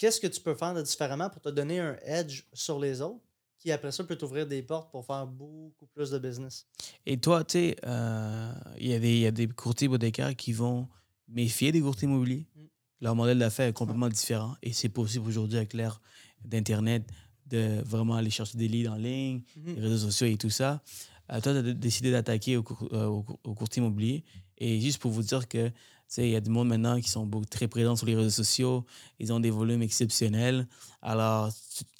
qu'est-ce 0.00 0.18
que 0.18 0.26
tu 0.26 0.40
peux 0.40 0.54
faire 0.54 0.72
de 0.72 0.80
différemment 0.80 1.28
pour 1.28 1.42
te 1.42 1.50
donner 1.50 1.78
un 1.78 1.94
edge 2.04 2.44
sur 2.54 2.80
les 2.80 3.02
autres 3.02 3.20
qui 3.58 3.70
après 3.70 3.92
ça 3.92 4.02
peut 4.02 4.16
t'ouvrir 4.16 4.46
des 4.46 4.62
portes 4.62 4.90
pour 4.90 5.04
faire 5.04 5.26
beaucoup 5.26 5.86
plus 5.92 6.10
de 6.10 6.18
business? 6.18 6.66
Et 7.04 7.18
toi, 7.18 7.44
tu 7.44 7.58
sais, 7.58 7.76
euh, 7.84 8.52
il 8.78 8.88
y, 8.88 9.26
a 9.26 9.30
des 9.30 9.46
courtiers 9.48 9.88
hypothécaires 9.88 10.34
qui 10.34 10.54
vont 10.54 10.88
méfier 11.28 11.70
des 11.70 11.82
courtiers 11.82 12.08
immobiliers. 12.08 12.46
Mm. 12.56 12.60
Leur 13.02 13.14
modèle 13.14 13.38
d'affaires 13.38 13.68
est 13.68 13.74
complètement 13.74 14.08
différent 14.08 14.56
et 14.62 14.72
c'est 14.72 14.88
possible 14.88 15.28
aujourd'hui 15.28 15.58
avec 15.58 15.74
l'ère 15.74 16.00
d'Internet 16.46 17.06
de 17.44 17.82
vraiment 17.84 18.16
aller 18.16 18.30
chercher 18.30 18.56
des 18.56 18.68
leads 18.68 18.88
en 18.88 18.96
ligne, 18.96 19.42
mm-hmm. 19.58 19.74
les 19.74 19.80
réseaux 19.82 20.06
sociaux 20.06 20.28
et 20.28 20.38
tout 20.38 20.48
ça. 20.48 20.82
Euh, 21.30 21.42
toi, 21.42 21.52
tu 21.52 21.58
as 21.58 21.74
décidé 21.74 22.10
d'attaquer 22.10 22.56
au, 22.56 22.64
euh, 22.92 23.04
au, 23.04 23.54
courtier 23.54 23.82
immobilier. 23.82 24.24
Et 24.56 24.80
juste 24.80 24.98
pour 24.98 25.10
vous 25.10 25.22
dire 25.22 25.46
que 25.46 25.70
il 26.18 26.30
y 26.30 26.36
a 26.36 26.40
du 26.40 26.50
monde 26.50 26.68
maintenant 26.68 27.00
qui 27.00 27.08
sont 27.08 27.26
beaucoup, 27.26 27.46
très 27.46 27.68
présents 27.68 27.96
sur 27.96 28.06
les 28.06 28.14
réseaux 28.14 28.30
sociaux. 28.30 28.84
Ils 29.18 29.32
ont 29.32 29.40
des 29.40 29.50
volumes 29.50 29.82
exceptionnels. 29.82 30.66
Alors, 31.02 31.50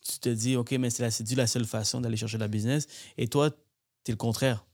tu, 0.05 0.19
te 0.19 0.29
dis, 0.29 0.57
OK, 0.57 0.73
mais 0.73 0.91
c'est 0.91 1.23
dû 1.23 1.35
la 1.35 1.47
seule 1.47 1.65
façon 1.65 2.01
d'aller 2.01 2.17
chercher 2.17 2.39
la 2.39 2.49
business. 2.49 2.87
Et 3.17 3.29
toi, 3.29 3.51
tu 3.51 3.57
es 4.09 4.13
le 4.13 4.17
contraire. 4.17 4.67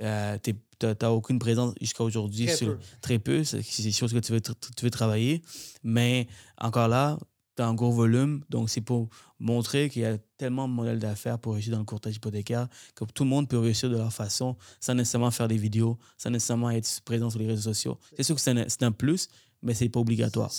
Euh, 0.00 0.38
tu 0.42 0.54
n'as 0.82 1.10
aucune 1.10 1.38
présence 1.38 1.74
jusqu'à 1.80 2.04
aujourd'hui. 2.04 2.46
Très, 2.46 2.66
peu. 2.66 2.78
très 3.00 3.18
peu. 3.18 3.44
C'est 3.44 3.82
des 3.82 3.92
choses 3.92 4.12
que 4.12 4.18
tu 4.18 4.32
veux, 4.32 4.40
tu 4.40 4.84
veux 4.84 4.90
travailler. 4.90 5.42
Mais 5.82 6.28
encore 6.58 6.88
là, 6.88 7.18
as 7.62 7.66
un 7.66 7.74
gros 7.74 7.92
volume. 7.92 8.44
Donc, 8.48 8.70
c'est 8.70 8.80
pour 8.80 9.08
montrer 9.38 9.88
qu'il 9.88 10.02
y 10.02 10.04
a 10.04 10.18
tellement 10.36 10.68
de 10.68 10.72
modèles 10.72 10.98
d'affaires 10.98 11.38
pour 11.38 11.54
réussir 11.54 11.72
dans 11.72 11.78
le 11.78 11.84
courtage 11.84 12.16
hypothécaire 12.16 12.68
que 12.94 13.04
tout 13.04 13.24
le 13.24 13.30
monde 13.30 13.48
peut 13.48 13.58
réussir 13.58 13.90
de 13.90 13.96
leur 13.96 14.12
façon 14.12 14.56
sans 14.80 14.94
nécessairement 14.94 15.30
faire 15.30 15.48
des 15.48 15.56
vidéos, 15.56 15.98
sans 16.16 16.30
nécessairement 16.30 16.70
être 16.70 17.00
présent 17.02 17.30
sur 17.30 17.38
les 17.38 17.46
réseaux 17.46 17.72
sociaux. 17.72 17.98
C'est 18.16 18.22
sûr 18.22 18.34
que 18.34 18.40
c'est 18.40 18.82
un, 18.82 18.92
plus, 18.92 19.28
mais 19.62 19.74
c'est 19.74 19.88
pas 19.88 20.00
obligatoire. 20.00 20.50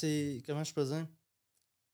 Comment 0.45 0.63
je 0.63 0.73
peux 0.73 0.85
dire? 0.85 1.07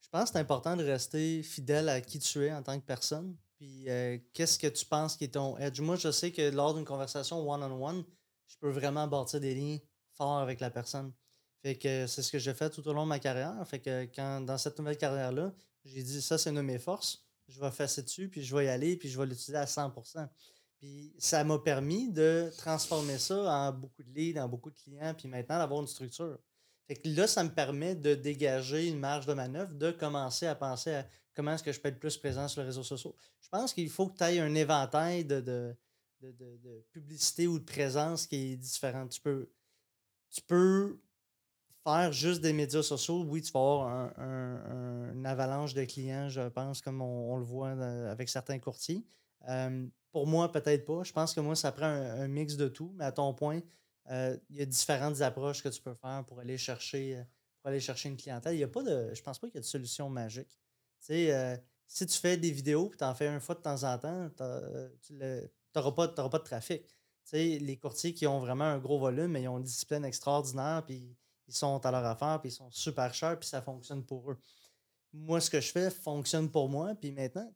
Je 0.01 0.09
pense 0.09 0.23
que 0.25 0.29
c'est 0.33 0.39
important 0.39 0.75
de 0.75 0.83
rester 0.83 1.41
fidèle 1.43 1.87
à 1.87 2.01
qui 2.01 2.19
tu 2.19 2.43
es 2.43 2.53
en 2.53 2.61
tant 2.61 2.77
que 2.79 2.85
personne. 2.85 3.35
Puis, 3.57 3.89
euh, 3.89 4.17
qu'est-ce 4.33 4.57
que 4.57 4.67
tu 4.67 4.85
penses 4.85 5.15
qui 5.15 5.25
est 5.25 5.35
ton 5.35 5.57
edge? 5.57 5.79
Moi, 5.79 5.95
je 5.95 6.11
sais 6.11 6.31
que 6.31 6.49
lors 6.49 6.73
d'une 6.73 6.83
conversation 6.83 7.49
one-on-one, 7.49 8.03
je 8.47 8.57
peux 8.59 8.71
vraiment 8.71 9.07
bâtir 9.07 9.39
des 9.39 9.55
liens 9.55 9.77
forts 10.13 10.39
avec 10.39 10.59
la 10.59 10.69
personne. 10.69 11.13
Fait 11.61 11.75
que 11.75 12.07
c'est 12.07 12.23
ce 12.23 12.31
que 12.31 12.39
j'ai 12.39 12.53
fait 12.53 12.69
tout 12.69 12.87
au 12.87 12.93
long 12.93 13.03
de 13.03 13.09
ma 13.09 13.19
carrière. 13.19 13.55
Fait 13.67 13.79
que 13.79 14.05
quand 14.05 14.41
dans 14.41 14.57
cette 14.57 14.77
nouvelle 14.79 14.97
carrière-là, 14.97 15.53
j'ai 15.85 16.01
dit 16.01 16.21
ça, 16.21 16.37
c'est 16.37 16.49
une 16.49 16.55
de 16.55 16.61
mes 16.61 16.79
forces. 16.79 17.23
Je 17.47 17.59
vais 17.59 17.71
faire 17.71 17.87
dessus, 17.87 18.29
puis 18.29 18.43
je 18.43 18.55
vais 18.55 18.65
y 18.65 18.69
aller, 18.69 18.95
puis 18.95 19.09
je 19.09 19.19
vais 19.19 19.25
l'utiliser 19.25 19.57
à 19.57 19.65
100%. 19.65 20.27
Puis 20.77 21.13
ça 21.19 21.43
m'a 21.43 21.59
permis 21.59 22.09
de 22.11 22.51
transformer 22.57 23.19
ça 23.19 23.35
en 23.35 23.71
beaucoup 23.71 24.01
de 24.01 24.11
leads, 24.11 24.39
en 24.39 24.47
beaucoup 24.47 24.71
de 24.71 24.75
clients, 24.75 25.13
puis 25.13 25.27
maintenant 25.27 25.59
d'avoir 25.59 25.81
une 25.81 25.87
structure. 25.87 26.39
Fait 26.87 26.95
que 26.95 27.07
là, 27.09 27.27
ça 27.27 27.43
me 27.43 27.49
permet 27.49 27.95
de 27.95 28.15
dégager 28.15 28.87
une 28.87 28.99
marge 28.99 29.27
de 29.27 29.33
manœuvre, 29.33 29.73
de 29.73 29.91
commencer 29.91 30.47
à 30.47 30.55
penser 30.55 30.93
à 30.93 31.07
comment 31.35 31.53
est-ce 31.53 31.63
que 31.63 31.71
je 31.71 31.79
peux 31.79 31.89
être 31.89 31.99
plus 31.99 32.17
présent 32.17 32.47
sur 32.47 32.61
les 32.61 32.67
réseaux 32.67 32.83
sociaux. 32.83 33.15
Je 33.39 33.49
pense 33.49 33.73
qu'il 33.73 33.89
faut 33.89 34.07
que 34.07 34.17
tu 34.17 34.23
aies 34.23 34.39
un 34.39 34.55
éventail 34.55 35.23
de, 35.23 35.39
de, 35.39 35.75
de, 36.21 36.85
publicité 36.91 37.47
ou 37.47 37.59
de 37.59 37.63
présence 37.63 38.25
qui 38.27 38.53
est 38.53 38.57
différent. 38.57 39.07
Tu 39.07 39.21
peux, 39.21 39.49
tu 40.31 40.41
peux 40.41 40.99
faire 41.83 42.11
juste 42.11 42.41
des 42.41 42.53
médias 42.53 42.83
sociaux, 42.83 43.23
oui, 43.27 43.41
tu 43.41 43.51
vas 43.51 43.59
avoir 43.59 43.87
un, 44.17 45.11
une 45.13 45.25
avalanche 45.25 45.73
de 45.73 45.83
clients, 45.85 46.29
je 46.29 46.47
pense, 46.49 46.81
comme 46.81 47.01
on, 47.01 47.37
le 47.37 47.43
voit 47.43 47.71
avec 48.09 48.29
certains 48.29 48.59
courtiers. 48.59 49.05
Euh, 49.49 49.87
pour 50.11 50.27
moi, 50.27 50.51
peut-être 50.51 50.85
pas. 50.85 51.03
Je 51.03 51.11
pense 51.11 51.33
que 51.33 51.39
moi, 51.39 51.55
ça 51.55 51.71
prend 51.71 51.85
un, 51.85 52.27
mix 52.27 52.55
de 52.55 52.67
tout, 52.67 52.93
mais 52.95 53.05
à 53.05 53.11
ton 53.11 53.33
point, 53.33 53.61
euh, 54.09 54.37
il 54.49 54.57
y 54.57 54.61
a 54.61 54.65
différentes 54.65 55.21
approches 55.21 55.63
que 55.63 55.69
tu 55.69 55.81
peux 55.81 55.93
faire 55.93 56.23
pour 56.27 56.39
aller 56.39 56.57
chercher, 56.57 57.17
euh, 57.17 57.23
pour 57.61 57.69
aller 57.69 57.79
chercher 57.79 58.09
une 58.09 58.17
clientèle. 58.17 58.55
Il 58.55 58.59
y 58.59 58.63
a 58.63 58.67
pas 58.67 58.83
de. 58.83 59.13
Je 59.13 59.21
pense 59.21 59.39
pas 59.39 59.47
qu'il 59.47 59.55
y 59.55 59.59
a 59.59 59.61
de 59.61 59.65
solution 59.65 60.09
magique. 60.09 60.59
Tu 60.99 61.07
sais, 61.07 61.63
si 61.87 62.05
tu 62.05 62.17
fais 62.17 62.37
des 62.37 62.51
vidéos 62.51 62.91
et 62.93 62.97
tu 62.97 63.03
en 63.03 63.15
fais 63.15 63.27
une 63.27 63.39
fois 63.39 63.55
de 63.55 63.61
temps 63.61 63.83
en 63.83 63.97
temps, 63.97 64.29
tu 65.01 65.13
n'auras 65.13 65.91
pas, 65.91 66.07
pas 66.07 66.37
de 66.37 66.43
trafic. 66.43 66.85
Tu 66.85 66.95
sais, 67.23 67.59
les 67.59 67.77
courtiers 67.77 68.13
qui 68.13 68.27
ont 68.27 68.39
vraiment 68.39 68.65
un 68.65 68.77
gros 68.77 68.99
volume, 68.99 69.31
mais 69.31 69.43
ils 69.43 69.47
ont 69.47 69.57
une 69.57 69.63
discipline 69.63 70.05
extraordinaire, 70.05 70.83
puis 70.85 71.15
ils 71.51 71.57
sont 71.57 71.85
à 71.85 71.91
leur 71.91 72.05
affaire, 72.05 72.39
puis 72.41 72.49
ils 72.49 72.55
sont 72.55 72.71
super 72.71 73.13
chers, 73.13 73.37
puis 73.37 73.47
ça 73.47 73.61
fonctionne 73.61 74.03
pour 74.03 74.31
eux. 74.31 74.37
Moi, 75.13 75.41
ce 75.41 75.49
que 75.49 75.59
je 75.59 75.71
fais 75.71 75.89
fonctionne 75.89 76.49
pour 76.49 76.69
moi, 76.69 76.95
puis 76.95 77.11
maintenant, 77.11 77.51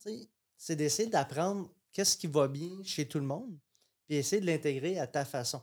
c'est 0.57 0.75
d'essayer 0.75 1.09
d'apprendre 1.09 1.69
qu'est-ce 1.91 2.17
qui 2.17 2.27
va 2.27 2.47
bien 2.47 2.71
chez 2.83 3.07
tout 3.07 3.19
le 3.19 3.25
monde, 3.25 3.57
puis 4.05 4.17
essayer 4.17 4.41
de 4.41 4.45
l'intégrer 4.45 4.99
à 4.99 5.07
ta 5.07 5.23
façon. 5.23 5.61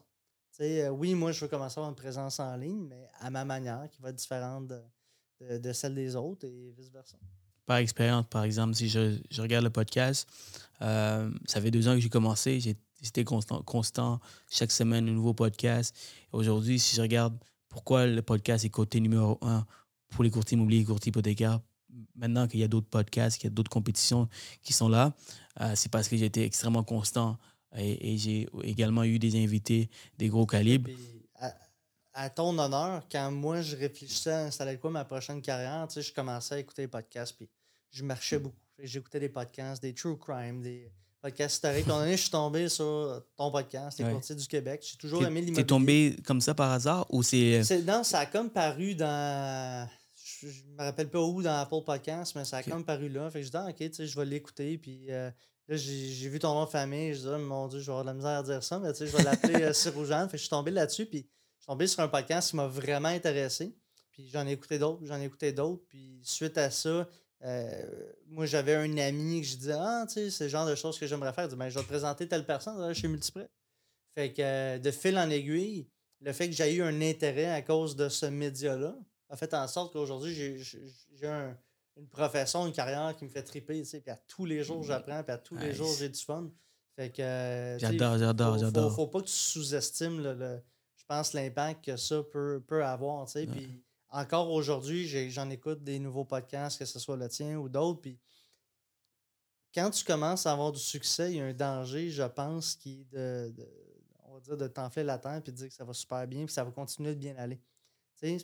Euh, 0.60 0.88
oui, 0.88 1.14
moi, 1.14 1.32
je 1.32 1.40
veux 1.40 1.48
commencer 1.48 1.78
à 1.78 1.80
avoir 1.80 1.90
une 1.90 1.96
présence 1.96 2.40
en 2.40 2.56
ligne, 2.56 2.86
mais 2.88 3.08
à 3.20 3.30
ma 3.30 3.44
manière, 3.44 3.88
qui 3.90 4.00
va 4.00 4.10
être 4.10 4.16
différente 4.16 4.68
de, 5.40 5.72
celle 5.72 5.94
des 5.94 6.16
autres 6.16 6.46
et 6.46 6.72
vice-versa. 6.76 7.18
Par 7.66 7.78
expérience, 7.78 8.26
par 8.28 8.44
exemple, 8.44 8.74
si 8.74 8.88
je, 8.88 9.18
regarde 9.40 9.64
le 9.64 9.70
podcast, 9.70 10.28
euh, 10.80 11.30
ça 11.46 11.60
fait 11.60 11.70
deux 11.70 11.88
ans 11.88 11.94
que 11.94 12.00
j'ai 12.00 12.08
commencé, 12.08 12.60
j'étais 13.00 13.24
constant, 13.24 13.62
constant, 13.62 14.20
chaque 14.50 14.72
semaine, 14.72 15.08
un 15.08 15.12
nouveau 15.12 15.34
podcast. 15.34 15.96
Aujourd'hui, 16.32 16.78
si 16.78 16.96
je 16.96 17.02
regarde 17.02 17.36
pourquoi 17.72 18.06
le 18.06 18.20
podcast 18.20 18.64
est 18.64 18.70
côté 18.70 19.00
numéro 19.00 19.38
un 19.40 19.66
pour 20.10 20.22
les 20.22 20.30
courtiers 20.30 20.56
immobiliers 20.56 20.82
et 20.82 20.84
courtiers 20.84 21.10
hypothécaires? 21.10 21.60
Maintenant 22.14 22.46
qu'il 22.46 22.60
y 22.60 22.64
a 22.64 22.68
d'autres 22.68 22.88
podcasts, 22.88 23.38
qu'il 23.38 23.48
y 23.48 23.52
a 23.52 23.54
d'autres 23.54 23.70
compétitions 23.70 24.28
qui 24.62 24.74
sont 24.74 24.88
là, 24.88 25.14
euh, 25.60 25.72
c'est 25.74 25.90
parce 25.90 26.08
que 26.08 26.16
j'ai 26.16 26.26
été 26.26 26.44
extrêmement 26.44 26.84
constant 26.84 27.38
et, 27.76 28.18
j'ai 28.18 28.48
également 28.62 29.04
eu 29.04 29.18
des 29.18 29.42
invités 29.42 29.88
des 30.18 30.28
gros 30.28 30.46
calibres. 30.46 30.90
À, 32.14 32.28
ton 32.28 32.58
honneur, 32.58 33.08
quand 33.10 33.30
moi 33.30 33.62
je 33.62 33.74
réfléchissais 33.74 34.32
à 34.32 34.44
installer 34.44 34.76
quoi 34.76 34.90
ma 34.90 35.06
prochaine 35.06 35.40
carrière, 35.40 35.88
tu 35.88 35.94
sais, 35.94 36.02
je 36.02 36.12
commençais 36.12 36.56
à 36.56 36.58
écouter 36.58 36.82
des 36.82 36.88
podcasts, 36.88 37.34
puis 37.34 37.48
je 37.90 38.04
marchais 38.04 38.38
beaucoup. 38.38 38.54
J'écoutais 38.78 39.20
des 39.20 39.30
podcasts, 39.30 39.80
des 39.80 39.94
true 39.94 40.18
crime, 40.18 40.60
des, 40.60 40.92
podcast 41.22 41.54
historique. 41.54 41.88
À 41.88 41.94
un 41.94 42.10
je 42.10 42.16
suis 42.16 42.30
tombé 42.30 42.68
sur 42.68 43.22
ton 43.36 43.50
podcast, 43.52 43.98
Les 43.98 44.04
Courtiers 44.04 44.34
du 44.34 44.46
Québec. 44.46 44.84
J'ai 44.90 44.96
toujours 44.96 45.22
aimé 45.22 45.40
l'immobilier. 45.40 45.62
T'es 45.62 45.66
tombé 45.66 46.16
comme 46.26 46.40
ça 46.40 46.52
par 46.52 46.72
hasard 46.72 47.06
ou 47.10 47.22
c'est. 47.22 47.62
Euh, 47.70 47.82
non, 47.86 48.02
ça 48.02 48.20
a 48.20 48.26
comme 48.26 48.50
paru 48.50 48.96
dans. 48.96 49.88
Je, 50.42 50.46
ne 50.46 50.76
me 50.76 50.82
rappelle 50.82 51.08
pas 51.08 51.20
où 51.20 51.40
dans 51.40 51.60
Apple 51.60 51.84
Podcast, 51.86 52.34
mais 52.34 52.44
ça 52.44 52.58
a 52.58 52.62
comme 52.64 52.84
paru 52.84 53.08
là. 53.08 53.30
Fait 53.30 53.38
que 53.38 53.46
je 53.46 53.50
dis, 53.50 53.56
ah, 53.56 53.68
ok, 53.68 53.76
tu 53.76 53.92
sais, 53.92 54.06
je 54.06 54.18
vais 54.18 54.26
l'écouter. 54.26 54.76
Puis 54.78 55.06
euh, 55.10 55.30
là, 55.68 55.76
j'ai 55.76 56.28
vu 56.28 56.40
ton 56.40 56.54
nom 56.54 56.64
de 56.64 56.70
famille. 56.70 57.14
Je 57.14 57.20
dis, 57.20 57.28
oh, 57.28 57.38
mon 57.38 57.68
Dieu, 57.68 57.78
je 57.78 57.86
vais 57.86 57.92
avoir 57.92 58.04
de 58.04 58.10
la 58.10 58.14
misère 58.14 58.38
à 58.38 58.42
dire 58.42 58.64
ça, 58.64 58.80
mais 58.80 58.92
tu 58.92 58.98
sais, 58.98 59.06
je 59.06 59.16
vais 59.16 59.22
l'appeler 59.22 59.62
euh, 59.62 59.72
Fait 59.72 60.32
que 60.32 60.36
je 60.36 60.42
suis 60.42 60.48
tombé 60.48 60.72
là-dessus. 60.72 61.06
Puis 61.06 61.28
je 61.58 61.62
suis 61.62 61.66
tombé 61.68 61.86
sur 61.86 62.00
un 62.00 62.08
podcast 62.08 62.50
qui 62.50 62.56
m'a 62.56 62.66
vraiment 62.66 63.08
intéressé. 63.08 63.76
Puis 64.10 64.28
j'en 64.28 64.46
ai 64.46 64.52
écouté 64.52 64.78
d'autres, 64.78 65.06
j'en 65.06 65.20
ai 65.20 65.24
écouté 65.24 65.52
d'autres. 65.52 65.84
Puis 65.88 66.20
suite 66.24 66.58
à 66.58 66.70
ça, 66.70 67.06
euh, 67.44 68.12
moi, 68.28 68.46
j'avais 68.46 68.74
un 68.74 68.96
ami 68.98 69.40
que 69.40 69.46
je 69.46 69.56
disais 69.56 69.76
Ah, 69.76 70.04
tu 70.06 70.14
sais, 70.14 70.30
c'est 70.30 70.44
le 70.44 70.50
genre 70.50 70.66
de 70.66 70.74
choses 70.74 70.98
que 70.98 71.06
j'aimerais 71.06 71.32
faire. 71.32 71.50
Je, 71.50 71.56
ben, 71.56 71.68
je 71.68 71.74
vais 71.74 71.82
te 71.82 71.88
présenter 71.88 72.28
telle 72.28 72.46
personne 72.46 72.94
chez 72.94 73.08
Multiprêt. 73.08 73.48
Fait 74.14 74.32
que 74.32 74.42
euh, 74.42 74.78
de 74.78 74.90
fil 74.90 75.18
en 75.18 75.28
aiguille, 75.30 75.88
le 76.20 76.32
fait 76.32 76.48
que 76.48 76.54
j'ai 76.54 76.74
eu 76.74 76.82
un 76.82 77.00
intérêt 77.00 77.50
à 77.50 77.62
cause 77.62 77.96
de 77.96 78.08
ce 78.08 78.26
média-là 78.26 78.94
a 79.28 79.36
fait 79.36 79.52
en 79.54 79.66
sorte 79.66 79.92
qu'aujourd'hui, 79.92 80.34
j'ai 80.34 81.26
une 81.96 82.08
profession, 82.08 82.66
une 82.66 82.72
carrière 82.72 83.16
qui 83.16 83.24
me 83.24 83.30
fait 83.30 83.42
triper. 83.42 83.82
Puis 83.82 84.02
à 84.10 84.16
tous 84.28 84.44
les 84.44 84.62
jours, 84.62 84.82
j'apprends, 84.82 85.22
puis 85.22 85.32
à 85.32 85.38
tous 85.38 85.56
les 85.56 85.74
jours, 85.74 85.92
j'ai 85.98 86.08
du 86.08 86.20
fun. 86.20 86.50
Fait 86.94 87.10
que. 87.10 87.22
Euh, 87.22 87.78
j'adore, 87.78 88.18
j'adore, 88.18 88.58
j'adore. 88.58 88.90
Faut, 88.90 88.96
faut, 88.96 89.06
pas 89.06 89.20
que 89.20 89.26
tu 89.26 89.32
sous-estimes, 89.32 90.22
le, 90.22 90.62
je 90.96 91.04
pense, 91.06 91.32
l'impact 91.32 91.86
que 91.86 91.96
ça 91.96 92.22
peut, 92.22 92.62
peut 92.66 92.84
avoir. 92.84 93.26
Puis 93.26 93.82
encore 94.12 94.50
aujourd'hui, 94.50 95.08
j'en 95.30 95.48
écoute 95.50 95.82
des 95.82 95.98
nouveaux 95.98 96.24
podcasts, 96.24 96.78
que 96.78 96.84
ce 96.84 96.98
soit 96.98 97.16
le 97.16 97.28
tien 97.28 97.56
ou 97.56 97.68
d'autres. 97.68 98.00
Puis 98.02 98.18
quand 99.74 99.90
tu 99.90 100.04
commences 100.04 100.46
à 100.46 100.52
avoir 100.52 100.70
du 100.70 100.80
succès, 100.80 101.32
il 101.32 101.36
y 101.38 101.40
a 101.40 101.46
un 101.46 101.54
danger, 101.54 102.10
je 102.10 102.22
pense, 102.22 102.76
qui 102.76 103.00
est 103.00 103.12
de, 103.12 103.52
on 104.24 104.34
va 104.34 104.40
dire, 104.40 104.56
de 104.58 104.66
t'enfler 104.68 105.02
la 105.02 105.18
tête 105.18 105.48
et 105.48 105.52
de 105.52 105.56
dire 105.56 105.68
que 105.68 105.74
ça 105.74 105.84
va 105.84 105.94
super 105.94 106.26
bien 106.26 106.44
puis 106.44 106.52
ça 106.52 106.62
va 106.62 106.70
continuer 106.70 107.14
de 107.14 107.18
bien 107.18 107.34
aller. 107.36 107.58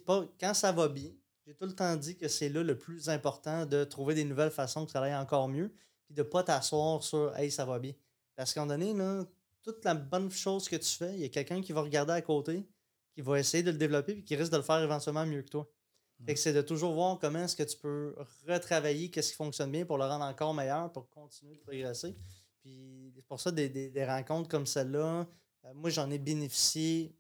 Pas, 0.07 0.25
quand 0.41 0.55
ça 0.55 0.73
va 0.73 0.89
bien, 0.89 1.13
j'ai 1.47 1.55
tout 1.55 1.67
le 1.67 1.75
temps 1.75 1.95
dit 1.97 2.17
que 2.17 2.29
c'est 2.29 2.49
là 2.49 2.63
le 2.63 2.77
plus 2.77 3.09
important 3.09 3.65
de 3.65 3.85
trouver 3.85 4.15
des 4.15 4.25
nouvelles 4.25 4.51
façons 4.51 4.87
que 4.87 4.91
ça 4.91 5.03
aille 5.03 5.15
encore 5.15 5.49
mieux 5.49 5.73
puis 6.05 6.15
de 6.15 6.23
ne 6.23 6.27
pas 6.27 6.43
t'asseoir 6.43 7.03
sur 7.03 7.37
Hey, 7.37 7.51
ça 7.51 7.65
va 7.65 7.79
bien. 7.79 7.93
Parce 8.35 8.55
qu'à 8.55 8.63
un 8.63 8.67
moment 8.67 8.79
donné, 8.79 8.95
là, 8.95 9.25
toute 9.63 9.85
la 9.85 9.95
bonne 9.95 10.31
chose 10.31 10.69
que 10.69 10.77
tu 10.77 10.89
fais, 10.89 11.15
il 11.15 11.21
y 11.21 11.25
a 11.25 11.29
quelqu'un 11.29 11.61
qui 11.61 11.73
va 11.73 11.83
regarder 11.83 12.13
à 12.13 12.23
côté 12.23 12.67
qui 13.19 13.23
va 13.23 13.41
essayer 13.41 13.65
de 13.65 13.73
le 13.73 13.79
développer 13.79 14.13
et 14.13 14.23
qui 14.23 14.37
risque 14.37 14.53
de 14.53 14.59
le 14.59 14.63
faire 14.63 14.81
éventuellement 14.81 15.27
mieux 15.27 15.43
que 15.43 15.49
toi. 15.49 15.69
C'est 16.37 16.53
de 16.53 16.63
toujours 16.63 16.93
voir 16.95 17.19
comment 17.19 17.41
est-ce 17.41 17.57
que 17.57 17.65
tu 17.65 17.77
peux 17.77 18.15
retravailler, 18.47 19.11
qu'est-ce 19.11 19.31
qui 19.31 19.37
fonctionne 19.37 19.73
bien 19.73 19.85
pour 19.85 19.99
le 19.99 20.05
rendre 20.05 20.25
encore 20.25 20.55
meilleur, 20.55 20.93
pour 20.93 21.09
continuer 21.11 21.57
de 21.57 21.61
progresser. 21.61 22.15
Puis 22.61 23.13
c'est 23.17 23.27
pour 23.27 23.41
ça, 23.41 23.51
des, 23.51 23.69
des- 23.69 23.91
des 23.91 24.05
rencontres 24.05 24.49
comme 24.49 24.67
celle-là, 24.67 25.27
euh, 25.65 25.75
moi, 25.75 25.91
j'en 25.91 26.09
ai 26.13 26.19
bénéficié 26.19 27.13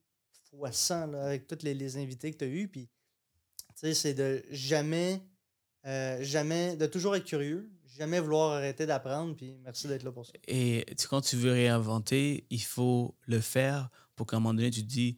fois 0.50 0.70
100 0.70 1.06
là, 1.08 1.26
avec 1.26 1.48
tous 1.48 1.58
les, 1.64 1.74
les 1.74 1.96
invités 1.96 2.30
que 2.30 2.36
tu 2.38 2.44
as 2.44 2.48
eus. 2.48 2.68
Puis, 2.68 2.86
tu 2.86 3.74
sais, 3.74 3.94
c'est 3.94 4.14
de 4.14 4.44
jamais, 4.50 5.20
euh, 5.84 6.18
jamais, 6.22 6.76
de 6.76 6.86
toujours 6.86 7.16
être 7.16 7.24
curieux, 7.24 7.70
jamais 7.86 8.20
vouloir 8.20 8.52
arrêter 8.52 8.86
d'apprendre. 8.86 9.34
Puis 9.36 9.58
merci 9.64 9.88
d'être 9.88 10.04
là 10.04 10.12
pour 10.12 10.26
ça. 10.26 10.32
Et 10.46 10.86
quand 11.10 11.20
tu 11.22 11.34
veux 11.36 11.52
réinventer, 11.52 12.46
il 12.50 12.62
faut 12.62 13.16
le 13.26 13.40
faire 13.40 13.90
pour 14.16 14.26
qu'à 14.26 14.36
un 14.36 14.40
moment 14.40 14.54
donné, 14.54 14.70
tu 14.70 14.82
te 14.82 14.86
dis, 14.88 15.16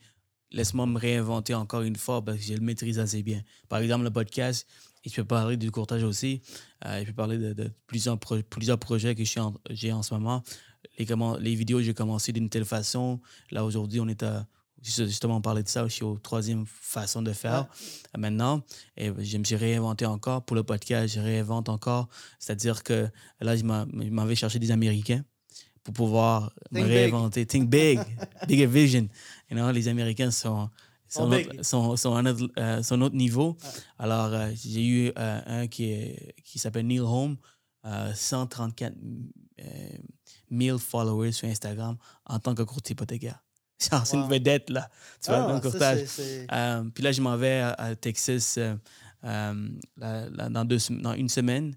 laisse-moi 0.53 0.87
me 0.87 0.99
réinventer 0.99 1.55
encore 1.55 1.83
une 1.83 1.97
fois 1.97 2.25
parce 2.25 2.39
que 2.39 2.45
je 2.45 2.55
le 2.55 2.61
maîtrise 2.61 2.99
assez 2.99 3.23
bien. 3.23 3.43
Par 3.69 3.81
exemple, 3.81 4.05
le 4.05 4.11
podcast, 4.11 4.67
il 5.05 5.13
peut 5.13 5.25
parler 5.25 5.57
du 5.57 5.71
courtage 5.71 6.03
aussi. 6.03 6.43
Euh, 6.85 7.01
il 7.01 7.07
peut 7.07 7.13
parler 7.13 7.39
de, 7.39 7.53
de 7.53 7.71
plusieurs, 7.87 8.19
pro- 8.19 8.43
plusieurs 8.43 8.79
projets 8.79 9.15
que 9.15 9.25
je 9.25 9.31
suis 9.31 9.41
en- 9.41 9.55
j'ai 9.71 9.93
en, 9.93 10.03
ce 10.03 10.13
moment. 10.15 10.43
Les, 10.99 11.07
comment, 11.07 11.37
les 11.37 11.55
vidéos, 11.55 11.81
j'ai 11.81 11.95
commencé 11.95 12.33
d'une 12.33 12.49
telle 12.49 12.65
façon. 12.65 13.21
Là, 13.51 13.65
aujourd'hui, 13.65 14.01
on 14.01 14.09
est 14.09 14.23
à. 14.23 14.47
Justement, 14.83 15.37
on 15.37 15.41
parlait 15.43 15.63
de 15.63 15.69
ça. 15.69 15.87
Je 15.87 15.93
suis 15.93 16.05
aux 16.05 16.17
troisième 16.17 16.65
façon 16.67 17.21
de 17.21 17.35
faire 17.35 17.67
maintenant. 18.17 18.63
Et 18.97 19.11
je 19.19 19.37
me 19.37 19.45
suis 19.45 19.57
réinventé 19.57 20.07
encore. 20.07 20.43
Pour 20.43 20.57
le 20.57 20.63
podcast, 20.63 21.15
je 21.15 21.21
réinvente 21.21 21.69
encore. 21.69 22.09
C'est-à-dire 22.39 22.83
que 22.83 23.07
là, 23.43 23.57
je 23.57 23.61
je 23.61 24.11
m'en 24.11 24.25
vais 24.25 24.35
chercher 24.35 24.59
des 24.59 24.71
Américains 24.71 25.23
pour 25.83 25.95
pouvoir 25.95 26.53
me 26.71 26.81
big. 26.83 26.87
réinventer. 26.91 27.47
Think 27.47 27.69
big. 27.69 28.01
Bigger 28.49 28.67
vision. 28.67 29.09
You 29.51 29.57
know, 29.57 29.71
les 29.73 29.89
Américains 29.89 30.31
sont, 30.31 30.69
Sont 31.09 31.29
sont, 31.29 31.63
sont, 31.63 31.97
sont 31.97 32.15
à 32.15 32.23
notre, 32.23 32.49
euh, 32.59 32.83
sont 32.85 32.97
notre 32.97 33.17
niveau. 33.17 33.57
Ouais. 33.63 33.69
Alors, 33.99 34.27
euh, 34.33 34.51
j'ai 34.55 34.87
eu 34.87 35.13
euh, 35.19 35.41
un 35.47 35.67
qui, 35.67 36.15
qui 36.45 36.59
s'appelle 36.61 36.87
Neil 36.87 37.01
Home, 37.01 37.37
euh, 37.85 38.13
134 38.15 38.93
euh, 39.61 39.65
000 40.53 40.79
followers 40.79 41.33
sur 41.33 41.49
Instagram 41.49 41.97
en 42.27 42.39
tant 42.39 42.55
que 42.55 42.63
courtier 42.63 42.93
hypothécaire. 42.93 43.43
C'est 43.79 44.15
une 44.17 44.29
vedette, 44.29 44.71
là. 44.71 44.89
Tu 45.21 45.31
vois, 45.31 45.41
dans 45.41 45.55
ça, 45.57 45.61
courtage. 45.71 46.07
Euh, 46.53 46.85
puis 46.95 47.03
là, 47.03 47.11
je 47.13 47.21
m'en 47.23 47.37
vais 47.37 47.59
à, 47.61 47.71
à 47.73 47.95
Texas 47.97 48.57
euh, 48.59 48.77
euh, 49.25 49.69
là- 49.97 50.29
là, 50.31 50.49
dans, 50.49 50.65
deux, 50.65 50.79
dans 50.91 51.15
une 51.15 51.29
semaine 51.29 51.75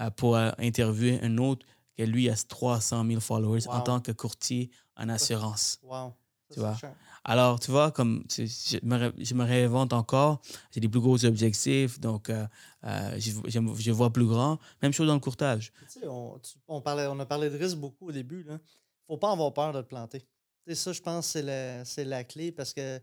euh, 0.00 0.10
pour 0.10 0.36
euh, 0.36 0.50
interviewer 0.58 1.20
un 1.22 1.38
autre 1.38 1.64
qui, 1.96 2.04
lui, 2.06 2.28
a 2.28 2.34
300 2.36 3.04
000 3.06 3.20
followers 3.20 3.68
en 3.68 3.80
tant 3.80 4.00
que 4.00 4.12
courtier 4.12 4.70
en 4.96 5.08
assurance. 5.08 5.78
Wow. 5.82 6.12
Ça, 6.48 6.54
Tu 6.54 6.60
vois? 6.60 6.76
cher. 6.76 6.94
Alors, 7.24 7.58
tu 7.58 7.70
vois, 7.70 7.90
comme 7.90 8.24
tu- 8.28 8.46
je 8.46 8.78
me, 8.82 8.96
ré- 8.96 9.12
je 9.18 9.34
me 9.34 9.44
réinvente 9.44 9.92
encore, 9.94 10.40
j'ai 10.70 10.80
des 10.80 10.88
plus 10.90 11.00
gros 11.00 11.24
objectifs, 11.24 11.98
donc 11.98 12.28
euh, 12.28 12.46
euh, 12.84 13.18
je, 13.18 13.30
je, 13.46 13.60
je 13.78 13.90
vois 13.92 14.12
plus 14.12 14.26
grand. 14.26 14.58
Même 14.82 14.92
chose 14.92 15.06
dans 15.06 15.14
le 15.14 15.20
courtage. 15.20 15.72
Tu 15.90 16.00
sais, 16.00 16.06
on, 16.06 16.38
tu- 16.38 16.58
on, 16.68 16.82
parlait, 16.82 17.06
on 17.06 17.18
a 17.18 17.24
parlé 17.26 17.48
de 17.48 17.56
risque 17.56 17.78
beaucoup 17.78 18.08
au 18.08 18.12
début. 18.12 18.44
Il 18.46 18.52
ne 18.52 18.58
faut 19.06 19.16
pas 19.16 19.32
avoir 19.32 19.52
peur 19.54 19.72
de 19.72 19.80
te 19.80 19.86
planter. 19.86 20.22
Sais, 20.66 20.74
ça, 20.74 20.92
je 20.92 21.00
pense 21.00 21.26
que 21.26 21.32
c'est 21.32 21.42
la, 21.42 21.84
c'est 21.86 22.04
la 22.04 22.24
clé 22.24 22.52
parce 22.52 22.74
que 22.74 23.00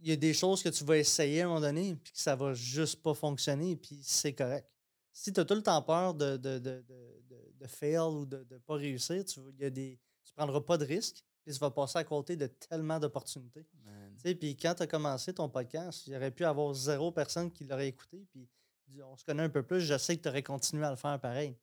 il 0.00 0.08
y 0.08 0.12
a 0.12 0.16
des 0.16 0.34
choses 0.34 0.62
que 0.62 0.68
tu 0.70 0.82
vas 0.84 0.96
essayer 0.98 1.42
à 1.42 1.44
un 1.44 1.48
moment 1.48 1.60
donné 1.60 1.94
puis 1.94 2.12
que 2.12 2.18
ça 2.20 2.34
va 2.34 2.54
juste 2.54 3.02
pas 3.02 3.14
fonctionner 3.14 3.76
puis 3.76 4.00
c'est 4.02 4.32
correct. 4.32 4.66
Si 5.12 5.32
tu 5.32 5.38
as 5.38 5.44
tout 5.44 5.54
le 5.54 5.62
temps 5.62 5.80
peur 5.82 6.14
de, 6.14 6.36
de, 6.38 6.58
de, 6.58 6.84
de, 7.62 7.66
fail 7.68 7.98
ou 7.98 8.26
de 8.26 8.46
ne 8.50 8.58
pas 8.58 8.74
réussir, 8.74 9.24
tu 9.24 9.40
ne 9.40 9.68
tu 10.24 10.32
prendras 10.34 10.60
pas 10.60 10.78
de 10.78 10.84
risques 10.84 11.22
puis 11.44 11.52
tu 11.52 11.58
vas 11.58 11.70
passer 11.70 11.98
à 11.98 12.04
côté 12.04 12.36
de 12.36 12.46
tellement 12.46 13.00
d'opportunités. 13.00 13.64
Tu 13.64 13.78
sais, 14.28 14.34
Puis 14.36 14.56
quand 14.56 14.74
tu 14.76 14.82
as 14.84 14.86
commencé 14.86 15.34
ton 15.34 15.48
podcast, 15.48 16.06
il 16.06 16.12
y 16.12 16.16
aurait 16.16 16.30
pu 16.30 16.44
avoir 16.44 16.72
zéro 16.74 17.10
personne 17.10 17.50
qui 17.50 17.64
l'aurait 17.64 17.88
écouté. 17.88 18.24
Puis 18.30 18.48
on 19.02 19.16
se 19.16 19.24
connaît 19.24 19.42
un 19.42 19.48
peu 19.50 19.62
plus, 19.64 19.80
je 19.80 19.98
sais 19.98 20.16
que 20.16 20.22
tu 20.22 20.28
aurais 20.28 20.42
continué 20.44 20.84
à 20.84 20.90
le 20.90 20.96
faire 20.96 21.18
pareil. 21.20 21.56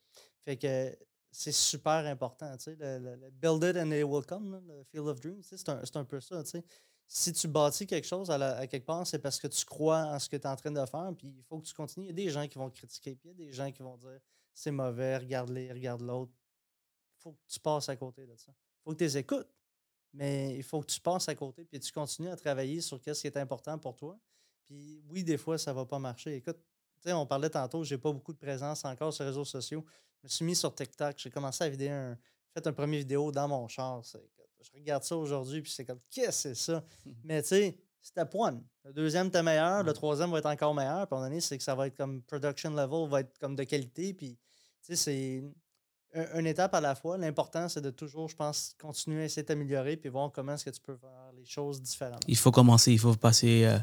Fait 0.44 0.58
que 0.58 0.98
c'est 1.32 1.52
super 1.54 2.06
important. 2.08 2.58
tu 2.58 2.64
sais, 2.64 2.76
Le, 2.78 2.98
le- 3.00 3.16
le 3.16 3.30
build 3.30 3.64
it 3.64 3.78
and 3.78 3.92
it 3.92 4.04
will 4.04 4.26
come, 4.26 4.52
là, 4.52 4.60
le 4.68 4.84
Field 4.84 5.08
of 5.08 5.20
Dreams. 5.22 5.42
tu 5.42 5.48
sais, 5.50 5.58
C'est 5.58 5.70
un, 5.70 5.80
c'est 5.86 5.96
un 5.96 6.04
peu 6.06 6.20
ça. 6.20 6.44
tu 6.44 6.50
sais. 6.50 6.64
Si 7.08 7.32
tu 7.34 7.48
bâtis 7.48 7.88
quelque 7.88 8.06
chose 8.08 8.30
à, 8.30 8.38
la- 8.38 8.58
à 8.58 8.68
quelque 8.68 8.86
part, 8.86 9.08
c'est 9.08 9.20
parce 9.20 9.40
que 9.40 9.48
tu 9.48 9.64
crois 9.66 10.02
en 10.08 10.20
ce 10.20 10.28
que 10.28 10.36
tu 10.36 10.44
es 10.44 10.48
en 10.48 10.56
train 10.58 10.72
de 10.72 10.86
faire. 10.86 11.12
Puis 11.18 11.28
il 11.38 11.44
faut 11.44 11.58
que 11.60 11.66
tu 11.68 11.74
continues. 11.74 12.06
Il 12.08 12.10
y 12.10 12.12
a 12.12 12.14
des 12.26 12.30
gens 12.30 12.48
qui 12.48 12.58
vont 12.58 12.70
critiquer, 12.70 13.16
puis 13.16 13.30
il 13.30 13.40
y 13.40 13.44
a 13.44 13.46
des 13.48 13.52
gens 13.54 13.72
qui 13.72 13.82
vont 13.82 13.96
dire 13.98 14.20
c'est 14.60 14.72
mauvais, 14.72 15.18
regarde-les, 15.18 15.72
regarde 15.72 16.02
l'autre. 16.02 16.34
Il 17.18 17.22
faut 17.22 17.32
que 17.32 17.48
tu 17.48 17.60
passes 17.62 17.88
à 17.88 17.96
côté 17.96 18.26
de 18.26 18.36
ça. 18.36 18.52
Il 18.52 18.84
faut 18.84 18.92
que 18.92 18.98
tu 18.98 19.04
les 19.06 19.18
écoutes. 19.18 19.48
Mais 20.12 20.58
il 20.58 20.64
faut 20.64 20.82
que 20.82 20.88
tu 20.88 21.00
passes 21.00 21.30
à 21.30 21.36
côté 21.36 21.64
puis 21.64 21.80
tu 21.80 21.92
continues 21.92 22.30
à 22.30 22.36
travailler 22.36 22.82
sur 22.82 23.00
ce 23.00 23.22
qui 23.22 23.28
est 23.28 23.38
important 23.38 23.78
pour 23.78 23.96
toi. 23.96 24.20
Puis 24.66 25.02
oui, 25.08 25.24
des 25.24 25.38
fois, 25.38 25.58
ça 25.58 25.72
va 25.72 25.86
pas 25.86 26.00
marcher. 26.00 26.36
Écoute, 26.36 26.58
tu 27.02 27.08
sais, 27.08 27.14
on 27.14 27.26
parlait 27.26 27.50
tantôt, 27.50 27.84
j'ai 27.84 27.98
pas 27.98 28.12
beaucoup 28.12 28.34
de 28.34 28.38
présence 28.38 28.84
encore 28.84 29.14
sur 29.14 29.24
les 29.24 29.30
réseaux 29.30 29.46
sociaux. 29.46 29.86
Je 30.18 30.24
me 30.24 30.30
suis 30.30 30.44
mis 30.44 30.56
sur 30.56 30.74
TikTok, 30.74 31.18
j'ai 31.18 31.30
commencé 31.30 31.64
à 31.64 31.70
vider 31.70 31.90
un, 31.90 32.18
fait 32.54 32.66
un 32.66 32.74
premier 32.74 32.98
vidéo 32.98 33.32
dans 33.32 33.48
mon 33.48 33.68
char. 33.68 34.02
Je 34.04 34.72
regarde 34.74 35.04
ça 35.04 35.16
aujourd'hui, 35.16 35.62
puis 35.62 35.72
c'est 35.72 35.86
comme, 35.86 36.02
qu'est-ce 36.10 36.50
que 36.50 36.56
c'est 36.56 36.56
ça? 36.56 36.84
Mais 37.24 37.42
tu 37.44 37.50
sais, 37.50 37.78
step 38.02 38.34
one. 38.34 38.64
Le 38.84 38.92
deuxième 38.92 39.28
était 39.28 39.44
meilleur, 39.44 39.84
le 39.84 39.94
troisième 39.94 40.32
va 40.32 40.40
être 40.40 40.48
encore 40.48 40.74
meilleur. 40.74 41.08
Puis 41.08 41.18
à 41.18 41.22
un 41.22 41.40
c'est 41.40 41.58
que 41.58 41.64
ça 41.64 41.76
va 41.76 41.88
être 41.88 41.96
comme 41.96 42.22
production 42.24 42.72
level, 42.72 43.08
va 43.10 43.22
être 43.22 43.38
comme 43.38 43.56
de 43.56 43.64
qualité. 43.64 44.14
Puis 44.14 44.38
tu 44.86 44.96
sais, 44.96 44.96
c'est 44.96 45.40
un- 45.44 45.54
une 46.36 46.48
étape 46.48 46.74
à 46.74 46.82
la 46.82 46.96
fois. 46.96 47.18
L'important, 47.18 47.70
c'est 47.70 47.82
de 47.82 47.90
toujours, 47.92 48.28
je 48.30 48.36
pense, 48.36 48.76
continuer 48.82 49.22
à 49.22 49.26
essayer 49.26 49.44
de 49.44 49.48
t'améliorer 49.48 49.96
puis 49.98 50.10
voir 50.10 50.32
comment 50.34 50.54
est-ce 50.54 50.66
que 50.66 50.70
tu 50.72 50.82
peux 50.82 50.96
faire 50.96 51.10
les 51.38 51.46
choses 51.46 51.82
différemment. 51.82 52.20
Il 52.28 52.38
faut 52.38 52.52
commencer, 52.52 52.92
il 52.92 53.00
faut 53.00 53.14
passer 53.16 53.64
euh, 53.66 53.78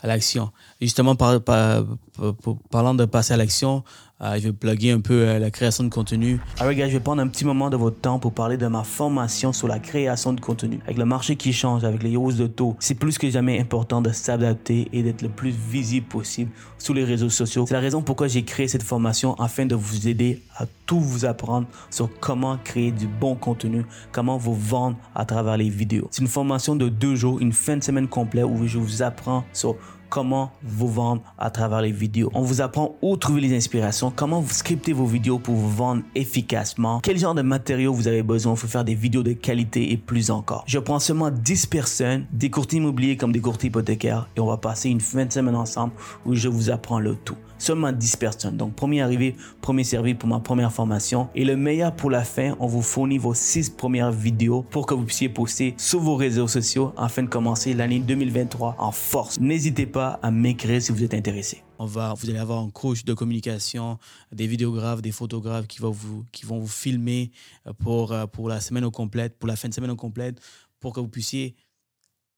à 0.00 0.06
l'action. 0.06 0.52
Justement, 0.80 1.16
par, 1.16 1.40
par- 1.42 1.84
par- 2.16 2.34
par- 2.36 2.56
parlant 2.70 2.94
de 2.94 3.04
passer 3.04 3.34
à 3.34 3.36
l'action, 3.36 3.82
euh, 4.20 4.34
je 4.36 4.48
vais 4.48 4.52
plugger 4.52 4.92
un 4.92 5.00
peu 5.00 5.26
euh, 5.26 5.38
la 5.40 5.50
création 5.50 5.82
de 5.84 5.88
contenu. 5.88 6.40
Alors, 6.60 6.72
gars, 6.72 6.86
je 6.88 6.92
vais 6.92 7.00
prendre 7.00 7.20
un 7.20 7.26
petit 7.28 7.44
moment 7.44 7.68
de 7.70 7.76
votre 7.76 8.00
temps 8.00 8.20
pour 8.20 8.32
parler 8.32 8.56
de 8.56 8.68
ma 8.68 8.84
formation 8.84 9.52
sur 9.52 9.66
la 9.66 9.80
création 9.80 10.32
de 10.32 10.40
contenu. 10.40 10.78
Avec 10.84 10.96
le 10.96 11.04
marché 11.04 11.34
qui 11.36 11.52
change, 11.52 11.82
avec 11.84 12.02
les 12.04 12.16
hausses 12.16 12.36
de 12.36 12.46
taux, 12.46 12.76
c'est 12.78 12.94
plus 12.94 13.18
que 13.18 13.28
jamais 13.28 13.58
important 13.60 14.00
de 14.00 14.12
s'adapter 14.12 14.88
et 14.92 15.02
d'être 15.02 15.22
le 15.22 15.28
plus 15.28 15.50
visible 15.50 16.06
possible 16.06 16.50
sur 16.78 16.94
les 16.94 17.04
réseaux 17.04 17.30
sociaux. 17.30 17.64
C'est 17.66 17.74
la 17.74 17.80
raison 17.80 18.02
pourquoi 18.02 18.28
j'ai 18.28 18.44
créé 18.44 18.68
cette 18.68 18.82
formation 18.84 19.34
afin 19.40 19.66
de 19.66 19.74
vous 19.74 20.06
aider 20.06 20.40
à 20.56 20.66
tout 20.86 21.00
vous 21.00 21.24
apprendre 21.24 21.63
sur 21.90 22.08
comment 22.20 22.58
créer 22.62 22.90
du 22.90 23.06
bon 23.06 23.34
contenu, 23.34 23.84
comment 24.12 24.36
vous 24.36 24.54
vendre 24.54 24.96
à 25.14 25.24
travers 25.24 25.56
les 25.56 25.68
vidéos. 25.68 26.08
C'est 26.10 26.22
une 26.22 26.28
formation 26.28 26.76
de 26.76 26.88
deux 26.88 27.14
jours, 27.14 27.40
une 27.40 27.52
fin 27.52 27.76
de 27.76 27.82
semaine 27.82 28.08
complète 28.08 28.44
où 28.44 28.66
je 28.66 28.78
vous 28.78 29.02
apprends 29.02 29.44
sur 29.52 29.76
comment 30.14 30.52
vous 30.62 30.86
vendre 30.86 31.22
à 31.38 31.50
travers 31.50 31.82
les 31.82 31.90
vidéos. 31.90 32.30
On 32.34 32.42
vous 32.42 32.60
apprend 32.60 32.94
où 33.02 33.16
trouver 33.16 33.40
les 33.40 33.56
inspirations, 33.56 34.12
comment 34.14 34.40
vous 34.40 34.52
scripter 34.52 34.92
vos 34.92 35.06
vidéos 35.06 35.40
pour 35.40 35.56
vous 35.56 35.68
vendre 35.68 36.02
efficacement, 36.14 37.00
quel 37.00 37.18
genre 37.18 37.34
de 37.34 37.42
matériaux 37.42 37.92
vous 37.92 38.06
avez 38.06 38.22
besoin 38.22 38.54
pour 38.54 38.68
faire 38.68 38.84
des 38.84 38.94
vidéos 38.94 39.24
de 39.24 39.32
qualité 39.32 39.90
et 39.90 39.96
plus 39.96 40.30
encore. 40.30 40.62
Je 40.68 40.78
prends 40.78 41.00
seulement 41.00 41.30
10 41.32 41.66
personnes, 41.66 42.26
des 42.32 42.48
courtiers 42.48 42.78
immobiliers 42.78 43.16
comme 43.16 43.32
des 43.32 43.40
courtiers 43.40 43.70
hypothécaires 43.70 44.28
et 44.36 44.40
on 44.40 44.46
va 44.46 44.56
passer 44.56 44.88
une 44.88 45.00
fin 45.00 45.24
de 45.24 45.32
semaine 45.32 45.56
ensemble 45.56 45.92
où 46.24 46.34
je 46.34 46.48
vous 46.48 46.70
apprends 46.70 47.00
le 47.00 47.16
tout. 47.16 47.36
Seulement 47.64 47.92
10 47.92 48.16
personnes. 48.16 48.56
Donc, 48.58 48.74
premier 48.74 49.00
arrivé, 49.00 49.36
premier 49.62 49.84
servi 49.84 50.12
pour 50.12 50.28
ma 50.28 50.38
première 50.38 50.70
formation. 50.70 51.30
Et 51.34 51.46
le 51.46 51.56
meilleur 51.56 51.96
pour 51.96 52.10
la 52.10 52.22
fin, 52.22 52.54
on 52.60 52.66
vous 52.66 52.82
fournit 52.82 53.16
vos 53.16 53.32
6 53.32 53.70
premières 53.70 54.12
vidéos 54.12 54.60
pour 54.60 54.84
que 54.84 54.92
vous 54.92 55.04
puissiez 55.04 55.30
poster 55.30 55.72
sur 55.78 56.00
vos 56.00 56.14
réseaux 56.14 56.46
sociaux 56.46 56.92
afin 56.98 57.22
de 57.22 57.28
commencer 57.28 57.72
l'année 57.72 58.00
2023 58.00 58.76
en 58.78 58.92
force. 58.92 59.40
N'hésitez 59.40 59.86
pas 59.86 60.20
à 60.22 60.30
m'écrire 60.30 60.82
si 60.82 60.92
vous 60.92 61.02
êtes 61.04 61.14
intéressé. 61.14 61.62
On 61.78 61.86
va, 61.86 62.12
vous 62.12 62.28
allez 62.28 62.38
avoir 62.38 62.58
un 62.58 62.68
coach 62.68 63.06
de 63.06 63.14
communication, 63.14 63.98
des 64.30 64.46
vidéographes, 64.46 65.00
des 65.00 65.12
photographes 65.12 65.66
qui 65.66 65.80
vont 65.80 65.90
vous, 65.90 66.22
qui 66.32 66.44
vont 66.44 66.58
vous 66.58 66.68
filmer 66.68 67.30
euh, 67.66 67.72
pour, 67.72 68.12
euh, 68.12 68.26
pour 68.26 68.50
la 68.50 68.60
semaine 68.60 68.84
au 68.84 68.90
complète, 68.90 69.38
pour 69.38 69.48
la 69.48 69.56
fin 69.56 69.70
de 69.70 69.74
semaine 69.74 69.90
au 69.90 69.96
complète, 69.96 70.38
pour 70.80 70.92
que 70.92 71.00
vous 71.00 71.08
puissiez 71.08 71.56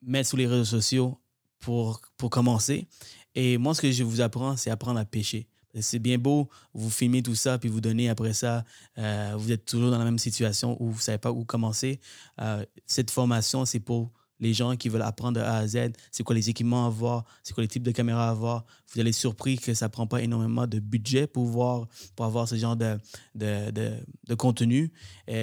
mettre 0.03 0.29
sur 0.29 0.39
les 0.39 0.47
réseaux 0.47 0.65
sociaux 0.65 1.19
pour, 1.59 2.01
pour 2.17 2.31
commencer. 2.31 2.87
Et 3.37 3.59
moi, 3.59 3.75
ce 3.75 3.83
que 3.83 3.93
je 3.93 4.03
vous 4.03 4.23
apprends, 4.23 4.57
c'est 4.57 4.71
apprendre 4.71 4.99
à 4.99 5.05
pêcher. 5.05 5.47
C'est 5.79 5.99
bien 5.99 6.17
beau, 6.17 6.49
vous 6.73 6.89
filmez 6.89 7.23
tout 7.23 7.35
ça, 7.35 7.59
puis 7.59 7.69
vous 7.69 7.83
donnez 7.83 8.09
après 8.09 8.33
ça, 8.33 8.65
euh, 8.97 9.35
vous 9.37 9.53
êtes 9.53 9.67
toujours 9.67 9.91
dans 9.91 9.99
la 9.99 10.07
même 10.07 10.19
situation 10.19 10.75
où 10.81 10.87
vous 10.87 10.97
ne 10.97 11.03
savez 11.03 11.19
pas 11.19 11.31
où 11.31 11.45
commencer. 11.45 12.01
Euh, 12.41 12.65
cette 12.87 13.11
formation, 13.11 13.67
c'est 13.67 13.79
pour 13.79 14.11
les 14.41 14.55
gens 14.55 14.75
qui 14.77 14.89
veulent 14.89 15.03
apprendre 15.03 15.39
de 15.39 15.45
A 15.45 15.57
à 15.57 15.67
Z. 15.67 15.93
C'est 16.11 16.23
quoi 16.23 16.35
les 16.35 16.49
équipements 16.49 16.85
à 16.85 16.87
avoir, 16.87 17.27
c'est 17.43 17.53
quoi 17.53 17.63
les 17.63 17.69
types 17.69 17.83
de 17.83 17.91
caméras 17.91 18.29
à 18.29 18.31
avoir? 18.31 18.65
Vous 18.91 19.01
allez 19.01 19.11
être 19.11 19.17
surpris 19.17 19.59
que 19.59 19.75
ça 19.75 19.87
ne 19.87 19.91
prend 19.91 20.07
pas 20.07 20.23
énormément 20.23 20.67
de 20.67 20.79
budget 20.79 21.27
pour, 21.27 21.45
voir, 21.45 21.89
pour 22.15 22.25
avoir 22.25 22.49
ce 22.49 22.55
genre 22.55 22.77
de, 22.77 22.99
de, 23.35 23.71
de, 23.71 24.35
contenu. 24.35 24.93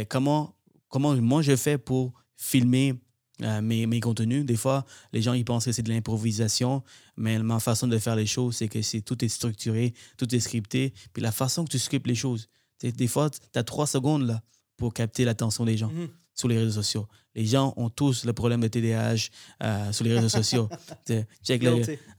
Comment, 0.10 0.56
comment 0.90 1.14
moi 1.16 1.44
je 1.44 1.56
fais 1.56 1.78
pour 1.78 2.14
filmer 2.38 2.96
euh, 3.44 3.62
mes, 3.62 3.86
mes 3.86 4.00
contenus. 4.00 4.46
Des 4.46 4.56
fois, 4.56 4.86
les 5.12 5.22
gens 5.22 5.34
ils 5.34 5.46
pensent 5.46 5.66
que 5.66 5.72
c'est 5.72 5.84
de 5.84 5.90
l'improvisation, 5.92 6.84
mais 7.18 7.40
ma 7.40 7.60
façon 7.60 7.88
de 7.88 7.98
faire 7.98 8.16
les 8.16 8.26
choses, 8.26 8.58
c'est 8.58 8.68
que 8.68 8.82
c'est 8.82 9.02
tout 9.02 9.24
est 9.24 9.30
structuré, 9.30 9.94
tout 10.18 10.34
est 10.34 10.40
scripté. 10.40 10.94
Puis 11.14 11.22
la 11.22 11.32
façon 11.32 11.66
que 11.66 11.70
tu 11.72 11.80
scriptes 11.80 12.08
les 12.08 12.16
choses, 12.16 12.50
des 12.82 13.08
fois, 13.08 13.30
tu 13.30 13.60
as 13.60 13.64
trois 13.64 13.88
secondes 13.88 14.26
là, 14.28 14.42
pour 14.78 14.94
capter 14.94 15.24
l'attention 15.26 15.66
des 15.66 15.78
gens 15.78 15.90
Mhm. 15.90 16.10
sur 16.34 16.48
les 16.48 16.58
réseaux 16.58 16.82
sociaux. 16.82 17.08
Les 17.36 17.46
gens 17.46 17.74
ont 17.78 17.90
tous 17.90 18.26
le 18.26 18.34
problème 18.34 18.62
de 18.62 18.68
TDAH 18.68 19.30
euh, 19.64 19.92
sur 19.92 20.04
les 20.04 20.14
réseaux 20.14 20.30
sociaux. 20.30 20.70
Check 21.44 21.64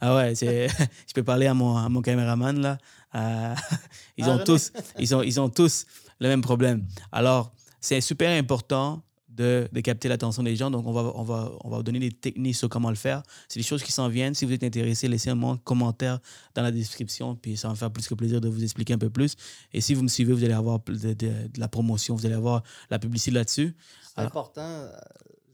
ah 0.00 0.16
ouais, 0.16 0.34
je 0.36 1.12
peux 1.14 1.22
parler 1.22 1.46
à 1.46 1.54
mon, 1.54 1.76
à 1.76 1.88
mon 1.88 2.00
caméraman 2.02 2.60
là. 2.60 2.78
Euh, 3.14 3.54
ils, 4.16 4.24
Ah, 4.24 4.30
ont 4.30 4.38
tous, 4.44 4.72
ils, 4.98 5.14
ont, 5.14 5.22
ils 5.22 5.38
ont 5.40 5.48
tous 5.48 5.86
le 6.20 6.28
même 6.28 6.42
problème. 6.42 6.86
Alors, 7.12 7.52
c'est 7.80 8.00
super 8.00 8.30
important 8.36 9.02
de, 9.34 9.68
de 9.72 9.80
capter 9.80 10.08
l'attention 10.08 10.42
des 10.42 10.56
gens. 10.56 10.70
Donc, 10.70 10.86
on 10.86 10.92
va, 10.92 11.12
on, 11.14 11.22
va, 11.22 11.52
on 11.62 11.68
va 11.68 11.78
vous 11.78 11.82
donner 11.82 11.98
des 11.98 12.12
techniques 12.12 12.56
sur 12.56 12.68
comment 12.68 12.90
le 12.90 12.96
faire. 12.96 13.22
C'est 13.48 13.58
des 13.58 13.64
choses 13.64 13.82
qui 13.82 13.92
s'en 13.92 14.08
viennent. 14.08 14.34
Si 14.34 14.44
vous 14.44 14.52
êtes 14.52 14.62
intéressé, 14.62 15.08
laissez 15.08 15.30
un 15.30 15.56
commentaire 15.58 16.20
dans 16.54 16.62
la 16.62 16.70
description, 16.70 17.34
puis 17.34 17.56
ça 17.56 17.68
va 17.68 17.74
me 17.74 17.78
faire 17.78 17.90
plus 17.90 18.06
que 18.06 18.14
plaisir 18.14 18.40
de 18.40 18.48
vous 18.48 18.62
expliquer 18.62 18.94
un 18.94 18.98
peu 18.98 19.10
plus. 19.10 19.34
Et 19.72 19.80
si 19.80 19.94
vous 19.94 20.02
me 20.02 20.08
suivez, 20.08 20.32
vous 20.32 20.44
allez 20.44 20.54
avoir 20.54 20.80
de, 20.80 21.12
de, 21.12 21.32
la 21.58 21.68
promotion, 21.68 22.14
vous 22.14 22.26
allez 22.26 22.34
avoir 22.34 22.62
la 22.90 22.98
publicité 22.98 23.32
là-dessus. 23.32 23.76
C'est 24.14 24.22
important, 24.22 24.62
euh, 24.62 24.90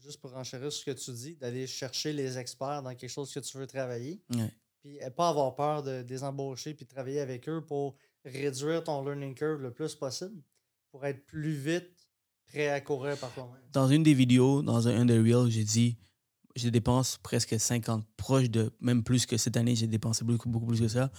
juste 0.03 0.21
pour 0.21 0.35
enchérir 0.35 0.71
ce 0.71 0.85
que 0.85 0.91
tu 0.91 1.11
dis, 1.11 1.35
d'aller 1.35 1.65
chercher 1.65 2.13
les 2.13 2.37
experts 2.37 2.83
dans 2.83 2.93
quelque 2.95 3.09
chose 3.09 3.33
que 3.33 3.39
tu 3.39 3.57
veux 3.57 3.67
travailler. 3.67 4.21
Puis 4.81 5.01
euh, 5.01 5.09
pas 5.09 5.29
avoir 5.29 5.55
peur 5.55 5.83
de, 5.83 6.05
les 6.07 6.23
embaucher 6.23 6.73
puis 6.73 6.85
de 6.85 6.89
travailler 6.89 7.19
avec 7.19 7.49
eux 7.49 7.63
pour 7.65 7.95
réduire 8.25 8.83
ton 8.83 9.03
learning 9.03 9.33
curve 9.33 9.61
le 9.61 9.71
plus 9.71 9.95
possible, 9.95 10.41
pour 10.91 11.05
être 11.05 11.25
plus 11.25 11.53
vite 11.53 12.00
prêt 12.51 12.69
à 12.69 12.81
courir 12.81 13.17
par 13.17 13.31
toi-même. 13.31 13.61
Dans 13.73 13.87
une 13.87 14.03
des 14.03 14.13
vidéos, 14.13 14.61
dans 14.61 14.87
un, 14.87 15.05
des 15.05 15.17
reels, 15.19 15.49
j'ai 15.49 15.63
dit 15.63 15.97
je 16.55 16.69
dépense 16.69 17.17
presque 17.23 17.59
50, 17.59 18.05
proche 18.17 18.49
de, 18.49 18.71
même 18.81 19.03
plus 19.03 19.25
que 19.25 19.37
cette 19.37 19.55
année, 19.55 19.75
j'ai 19.75 19.87
dépensé 19.87 20.25
beaucoup, 20.25 20.49
beaucoup 20.49 20.65
plus 20.65 20.81
que 20.81 20.87
ça, 20.87 21.09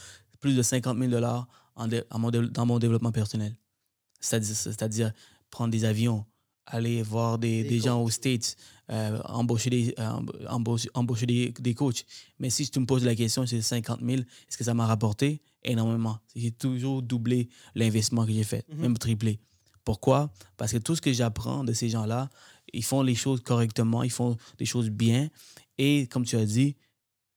plus 0.40 0.54
de 0.54 0.62
50 0.62 0.98
000 0.98 1.10
dollars 1.10 1.48
dans 1.76 2.66
mon 2.66 2.78
développement 2.78 3.12
personnel. 3.12 3.56
C'est-à-dire 4.20 5.12
prendre 5.50 5.70
des 5.70 5.84
avions, 5.84 6.26
aller 6.66 7.02
voir 7.02 7.38
des, 7.38 7.64
des, 7.64 7.80
gens 7.80 8.02
aux 8.02 8.10
States, 8.10 8.56
euh, 8.90 9.20
embaucher, 9.24 9.70
des, 9.70 9.94
euh, 9.98 10.10
embaucher, 10.48 10.88
embaucher 10.94 11.26
des, 11.26 11.52
des, 11.58 11.74
coachs. 11.74 12.04
Mais 12.38 12.50
si 12.50 12.68
tu 12.68 12.78
me 12.78 12.86
poses 12.86 13.04
la 13.04 13.14
question, 13.14 13.46
c'est 13.46 13.62
50 13.62 14.00
000, 14.00 14.20
est-ce 14.20 14.56
que 14.56 14.64
ça 14.64 14.74
m'a 14.74 14.86
rapporté? 14.86 15.40
Énormément? 15.64 16.18
J'ai 16.36 16.50
toujours 16.50 17.02
doublé 17.02 17.48
l'investissement 17.74 18.26
que 18.26 18.32
j'ai 18.32 18.44
fait, 18.44 18.64
mm-hmm. 18.68 18.76
même 18.76 18.98
triplé. 18.98 19.40
Pourquoi? 19.84 20.32
Parce 20.56 20.72
que 20.72 20.78
tout 20.78 20.94
ce 20.94 21.00
que 21.00 21.12
j'apprends 21.12 21.64
de 21.64 21.72
ces 21.72 21.88
gens-là, 21.88 22.30
ils 22.72 22.84
font 22.84 23.02
les 23.02 23.14
choses 23.14 23.40
correctement, 23.42 24.02
ils 24.02 24.10
font 24.10 24.36
des 24.58 24.64
choses 24.64 24.90
bien. 24.90 25.28
Et 25.78 26.06
comme 26.08 26.24
tu 26.24 26.36
as 26.36 26.44
dit, 26.44 26.76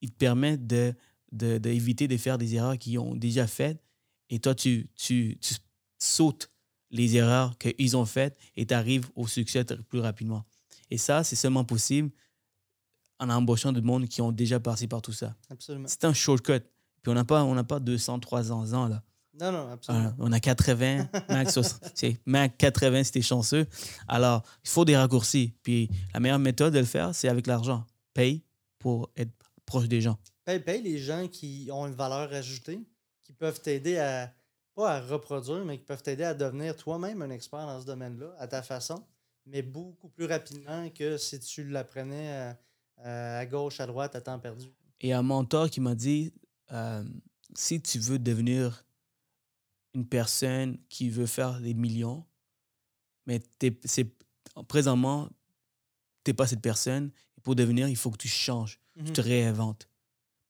ils 0.01 0.11
te 0.11 0.17
permettent 0.17 0.67
d'éviter 0.67 2.07
de, 2.07 2.13
de, 2.13 2.15
de 2.15 2.21
faire 2.21 2.37
des 2.37 2.55
erreurs 2.55 2.77
qu'ils 2.77 2.99
ont 2.99 3.15
déjà 3.15 3.47
faites. 3.47 3.81
Et 4.29 4.39
toi, 4.39 4.55
tu, 4.55 4.89
tu, 4.95 5.37
tu 5.39 5.55
sautes 5.97 6.51
les 6.91 7.15
erreurs 7.15 7.57
qu'ils 7.57 7.97
ont 7.97 8.05
faites 8.05 8.37
et 8.55 8.65
tu 8.65 8.73
arrives 8.73 9.09
au 9.15 9.27
succès 9.27 9.65
plus 9.89 9.99
rapidement. 9.99 10.45
Et 10.91 10.97
ça, 10.97 11.23
c'est 11.23 11.35
seulement 11.35 11.65
possible 11.65 12.11
en 13.19 13.29
embauchant 13.29 13.71
du 13.71 13.81
monde 13.81 14.07
qui 14.07 14.21
ont 14.21 14.31
déjà 14.31 14.59
passé 14.59 14.87
par 14.87 15.01
tout 15.01 15.11
ça. 15.11 15.35
Absolument. 15.49 15.87
C'est 15.87 16.05
un 16.05 16.13
shortcut. 16.13 16.61
Puis 17.01 17.11
on 17.11 17.13
n'a 17.13 17.25
pas, 17.25 17.43
on 17.43 17.63
pas 17.63 17.79
200, 17.79 18.19
300 18.19 18.73
ans 18.73 18.87
là. 18.87 19.03
Non, 19.39 19.51
non, 19.51 19.69
absolument. 19.71 20.13
on 20.19 20.31
a 20.31 20.39
80, 20.39 21.09
max, 21.29 21.59
max 22.25 22.55
80 22.57 23.03
si 23.03 23.11
t'es 23.11 23.21
chanceux. 23.21 23.67
Alors, 24.07 24.43
il 24.63 24.69
faut 24.69 24.85
des 24.85 24.95
raccourcis. 24.95 25.53
Puis 25.61 25.89
la 26.13 26.19
meilleure 26.19 26.39
méthode 26.39 26.73
de 26.73 26.79
le 26.79 26.85
faire, 26.85 27.13
c'est 27.13 27.27
avec 27.27 27.47
l'argent. 27.47 27.85
Paye 28.13 28.43
pour 28.79 29.11
être 29.17 29.31
proche 29.65 29.87
des 29.87 30.01
gens. 30.01 30.17
Paye, 30.45 30.59
paye 30.59 30.81
les 30.81 30.99
gens 30.99 31.27
qui 31.27 31.69
ont 31.71 31.87
une 31.87 31.95
valeur 31.95 32.31
ajoutée, 32.31 32.79
qui 33.23 33.33
peuvent 33.33 33.59
t'aider 33.59 33.97
à, 33.97 34.31
pas 34.73 34.95
à 34.95 35.01
reproduire, 35.01 35.65
mais 35.65 35.77
qui 35.77 35.83
peuvent 35.83 36.03
t'aider 36.03 36.23
à 36.23 36.33
devenir 36.33 36.75
toi-même 36.75 37.21
un 37.21 37.29
expert 37.29 37.65
dans 37.65 37.81
ce 37.81 37.85
domaine-là, 37.85 38.35
à 38.37 38.47
ta 38.47 38.61
façon, 38.61 39.03
mais 39.45 39.61
beaucoup 39.61 40.09
plus 40.09 40.25
rapidement 40.25 40.89
que 40.89 41.17
si 41.17 41.39
tu 41.39 41.67
l'apprenais 41.67 42.55
à, 43.03 43.39
à, 43.39 43.45
gauche, 43.45 43.79
à 43.79 43.87
droite, 43.87 44.15
à 44.15 44.21
temps 44.21 44.39
perdu. 44.39 44.71
Et 45.01 45.13
un 45.13 45.23
mentor 45.23 45.69
qui 45.69 45.81
m'a 45.81 45.95
dit 45.95 46.31
euh, 46.71 47.03
si 47.55 47.81
tu 47.81 47.99
veux 47.99 48.19
devenir 48.19 48.84
une 49.95 50.05
personne 50.05 50.77
qui 50.89 51.09
veut 51.09 51.25
faire 51.25 51.59
des 51.61 51.73
millions, 51.73 52.25
mais 53.25 53.41
c'est 53.85 54.13
présentement, 54.67 55.29
tu 56.23 56.29
n'es 56.29 56.33
pas 56.33 56.47
cette 56.47 56.61
personne. 56.61 57.11
Et 57.37 57.41
pour 57.41 57.55
devenir, 57.55 57.87
il 57.87 57.95
faut 57.95 58.11
que 58.11 58.17
tu 58.17 58.27
changes, 58.27 58.79
tu 58.97 59.11
te 59.11 59.21
mhm. 59.21 59.27
réinventes. 59.27 59.89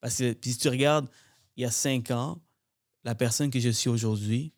Parce 0.00 0.18
que 0.18 0.36
si 0.42 0.58
tu 0.58 0.68
regardes, 0.68 1.08
il 1.56 1.62
y 1.62 1.64
a 1.64 1.70
cinq 1.70 2.10
ans, 2.10 2.42
la 3.04 3.14
personne 3.14 3.50
que 3.50 3.60
je 3.60 3.70
suis 3.70 3.88
aujourd'hui, 3.88 4.52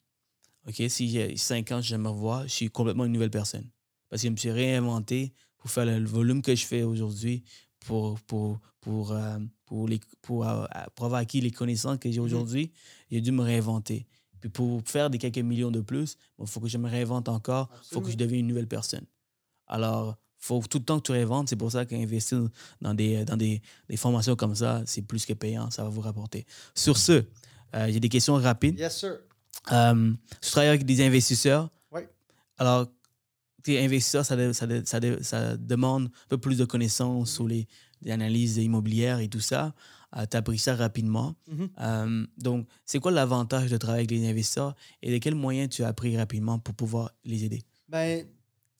OK, 0.67 0.83
si 0.89 1.09
j'ai 1.09 1.37
cinq 1.37 1.71
ans, 1.71 1.81
je 1.81 1.97
me 1.97 2.09
revois, 2.09 2.47
je 2.47 2.53
suis 2.53 2.71
complètement 2.71 3.05
une 3.05 3.13
nouvelle 3.13 3.31
personne. 3.31 3.69
Parce 4.09 4.23
que 4.23 4.29
je 4.29 4.33
me 4.33 4.37
suis 4.37 4.51
réinventé 4.51 5.33
pour 5.59 5.71
faire 5.71 5.85
le 5.85 6.05
volume 6.05 6.43
que 6.43 6.55
je 6.55 6.65
fais 6.67 6.83
aujourd'hui, 6.83 7.45
pour, 7.81 8.19
pour, 8.23 8.59
pour, 8.81 9.13
euh, 9.13 9.39
pour, 9.67 9.87
les, 9.87 10.01
pour, 10.23 10.49
euh, 10.49 10.67
pour, 10.95 11.07
avoir 11.07 11.21
acquis 11.21 11.41
les 11.41 11.51
connaissances 11.51 11.99
que 11.99 12.11
j'ai 12.11 12.21
mhm. 12.21 12.27
aujourd'hui. 12.27 12.73
J'ai 13.11 13.21
dû 13.21 13.33
me 13.33 13.43
réinventer. 13.43 14.07
Puis 14.41 14.51
pour 14.51 14.83
faire 14.85 15.11
des 15.11 15.19
quelques 15.19 15.39
millions 15.39 15.71
de 15.71 15.81
plus, 15.81 16.17
il 16.39 16.47
faut 16.47 16.61
que 16.61 16.69
je 16.69 16.79
me 16.79 16.89
réinvente 16.89 17.29
encore, 17.29 17.69
il 17.91 17.95
faut 17.95 18.01
que 18.01 18.11
je 18.11 18.17
devienne 18.17 18.41
une 18.41 18.47
nouvelle 18.47 18.69
personne. 18.69 19.05
Alors, 19.67 20.17
faut 20.39 20.63
tout 20.69 20.79
le 20.79 20.85
temps 20.85 20.99
que 20.99 21.07
tu 21.07 21.13
réinventes. 21.13 21.49
C'est 21.49 21.57
pour 21.57 21.71
ça 21.71 21.85
qu'investir 21.85 22.49
dans, 22.81 22.95
des, 22.95 23.25
dans 23.25 23.37
des, 23.37 23.61
des 23.89 23.97
formations 23.97 24.37
comme 24.37 24.55
ça, 24.55 24.83
c'est 24.87 25.03
plus 25.03 25.27
que 25.27 25.33
payant, 25.33 25.71
ça 25.71 25.83
va 25.83 25.89
vous 25.89 26.01
rapporter. 26.01 26.47
Sur 26.75 26.97
ce, 26.97 27.25
euh, 27.75 27.89
j'ai 27.89 28.01
des 28.01 28.09
questions 28.09 28.35
rapides. 28.35 28.79
Yes, 28.79 28.99
sir. 28.99 29.19
Euh, 29.73 30.13
tu 30.41 30.51
travailles 30.51 30.69
avec 30.69 30.87
des 30.87 31.05
investisseurs. 31.05 31.69
Oui. 31.91 32.03
Alors, 32.57 32.87
tes 33.63 33.85
investisseurs, 33.85 34.25
ça, 34.25 34.53
ça, 34.53 34.67
ça, 34.85 35.01
ça, 35.23 35.57
demande 35.57 36.07
un 36.07 36.29
peu 36.29 36.39
plus 36.39 36.57
de 36.57 36.65
connaissances 36.65 37.33
sur 37.33 37.47
les, 37.47 37.67
les 38.03 38.13
analyses 38.13 38.57
immobilières 38.59 39.19
et 39.19 39.29
tout 39.29 39.41
ça. 39.41 39.75
Euh, 40.17 40.25
tu 40.31 40.37
as 40.37 40.41
appris 40.41 40.59
ça 40.59 40.75
rapidement. 40.75 41.35
Mm-hmm. 41.51 41.69
Euh, 41.81 42.27
donc, 42.39 42.67
c'est 42.85 42.99
quoi 42.99 43.11
l'avantage 43.11 43.71
de 43.71 43.77
travailler 43.77 44.07
avec 44.07 44.11
les 44.11 44.29
investisseurs 44.29 44.75
et 45.03 45.13
de 45.13 45.19
quels 45.19 45.35
moyens 45.35 45.69
tu 45.69 45.85
as 45.85 45.89
appris 45.89 46.17
rapidement 46.17 46.59
pour 46.59 46.75
pouvoir 46.75 47.13
les 47.25 47.45
aider? 47.45 47.63
Ben, 47.89 48.27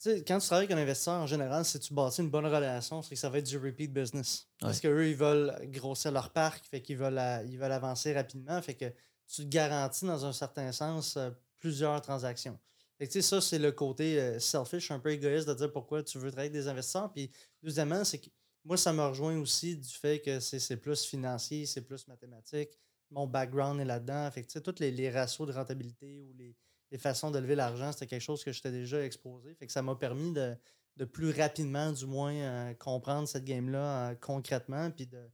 quand 0.03 0.39
tu 0.39 0.47
travailles 0.47 0.65
avec 0.65 0.71
un 0.71 0.81
investisseur, 0.81 1.21
en 1.21 1.27
général, 1.27 1.65
si 1.65 1.79
tu 1.79 1.93
bâtis 1.93 2.21
une 2.21 2.29
bonne 2.29 2.45
relation, 2.45 3.01
c'est 3.01 3.15
que 3.15 3.19
ça 3.19 3.29
va 3.29 3.39
être 3.39 3.45
du 3.45 3.57
repeat 3.57 3.93
business. 3.93 4.47
Parce 4.59 4.79
qu'eux, 4.79 5.09
ils 5.09 5.15
veulent 5.15 5.53
grossir 5.71 6.11
leur 6.11 6.31
parc, 6.31 6.65
fait 6.65 6.81
qu'ils 6.81 6.97
veulent, 6.97 7.21
ils 7.47 7.57
veulent 7.57 7.71
avancer 7.71 8.13
rapidement, 8.13 8.61
fait 8.61 8.75
que 8.75 8.85
tu 9.27 9.43
te 9.43 9.47
garantis, 9.47 10.05
dans 10.05 10.25
un 10.25 10.33
certain 10.33 10.71
sens, 10.71 11.17
euh, 11.17 11.29
plusieurs 11.59 12.01
transactions. 12.01 12.57
Fait 12.97 13.07
que, 13.07 13.21
ça, 13.21 13.39
c'est 13.39 13.59
le 13.59 13.71
côté 13.71 14.39
selfish, 14.39 14.91
un 14.91 14.99
peu 14.99 15.11
égoïste 15.11 15.47
de 15.47 15.53
dire 15.53 15.71
pourquoi 15.71 16.03
tu 16.03 16.17
veux 16.17 16.31
travailler 16.31 16.49
avec 16.49 16.61
des 16.63 16.67
investisseurs. 16.67 17.11
Puis, 17.13 17.31
deuxièmement, 17.63 18.03
c'est 18.03 18.17
que 18.17 18.29
moi, 18.65 18.77
ça 18.77 18.93
me 18.93 19.01
rejoint 19.01 19.37
aussi 19.39 19.77
du 19.77 19.89
fait 19.89 20.19
que 20.19 20.39
c'est 20.39 20.77
plus 20.77 21.03
financier, 21.05 21.65
c'est 21.65 21.81
plus 21.81 22.07
mathématique. 22.07 22.77
Mon 23.11 23.25
background 23.25 23.79
est 23.79 23.85
là-dedans. 23.85 24.29
Fait 24.31 24.43
que, 24.43 24.59
tous 24.59 24.79
les, 24.79 24.91
les, 24.91 25.09
ratios 25.09 25.47
de 25.47 25.53
rentabilité 25.53 26.21
ou 26.21 26.33
les, 26.33 26.55
les 26.91 26.97
façons 26.97 27.31
de 27.31 27.39
lever 27.39 27.55
l'argent, 27.55 27.91
c'était 27.91 28.07
quelque 28.07 28.21
chose 28.21 28.43
que 28.43 28.51
j'étais 28.51 28.71
déjà 28.71 29.03
exposé. 29.03 29.53
Fait 29.55 29.65
que 29.65 29.71
ça 29.71 29.81
m'a 29.81 29.95
permis 29.95 30.31
de, 30.31 30.55
de, 30.97 31.05
plus 31.05 31.31
rapidement, 31.31 31.91
du 31.91 32.05
moins, 32.05 32.33
euh, 32.33 32.73
comprendre 32.75 33.27
cette 33.27 33.45
game-là 33.45 34.09
euh, 34.09 34.15
concrètement, 34.15 34.91
puis 34.91 35.07
de, 35.07 35.29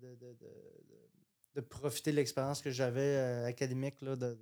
de, 0.00 0.16
de, 1.54 1.60
profiter 1.60 2.12
de 2.12 2.16
l'expérience 2.16 2.62
que 2.62 2.70
j'avais 2.70 3.16
euh, 3.16 3.46
académique, 3.46 4.00
là, 4.02 4.16
de, 4.16 4.36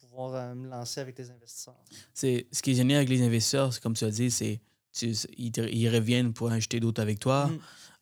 pouvoir 0.00 0.54
me 0.56 0.68
lancer 0.68 1.00
avec 1.00 1.16
les 1.16 1.30
investisseurs. 1.30 1.84
Ce 2.12 2.60
qui 2.60 2.70
est 2.72 2.74
génial 2.74 2.98
avec 2.98 3.08
les 3.08 3.22
investisseurs, 3.22 3.78
comme 3.80 3.94
tu 3.94 4.04
as 4.04 4.10
dit, 4.10 4.32
c'est 4.32 4.60
ils, 5.02 5.88
reviennent 5.88 6.32
pour 6.32 6.50
acheter 6.50 6.80
d'autres 6.80 7.02
avec 7.02 7.18
toi. 7.18 7.46
Mm. 7.46 7.58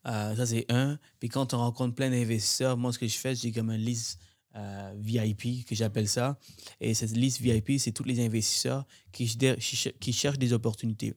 Euh, 0.07 0.35
ça, 0.35 0.45
c'est 0.45 0.65
un. 0.69 0.99
Puis 1.19 1.29
quand 1.29 1.53
on 1.53 1.57
rencontre 1.57 1.95
plein 1.95 2.09
d'investisseurs, 2.09 2.77
moi, 2.77 2.93
ce 2.93 2.99
que 2.99 3.07
je 3.07 3.17
fais, 3.17 3.35
j'ai 3.35 3.51
comme 3.51 3.71
une 3.71 3.81
liste 3.81 4.19
euh, 4.55 4.93
VIP, 4.97 5.65
que 5.65 5.75
j'appelle 5.75 6.07
ça. 6.07 6.39
Et 6.79 6.93
cette 6.93 7.11
liste 7.11 7.41
VIP, 7.41 7.79
c'est 7.79 7.91
tous 7.91 8.03
les 8.03 8.23
investisseurs 8.23 8.85
qui, 9.11 9.37
qui 9.99 10.13
cherchent 10.13 10.39
des 10.39 10.53
opportunités. 10.53 11.13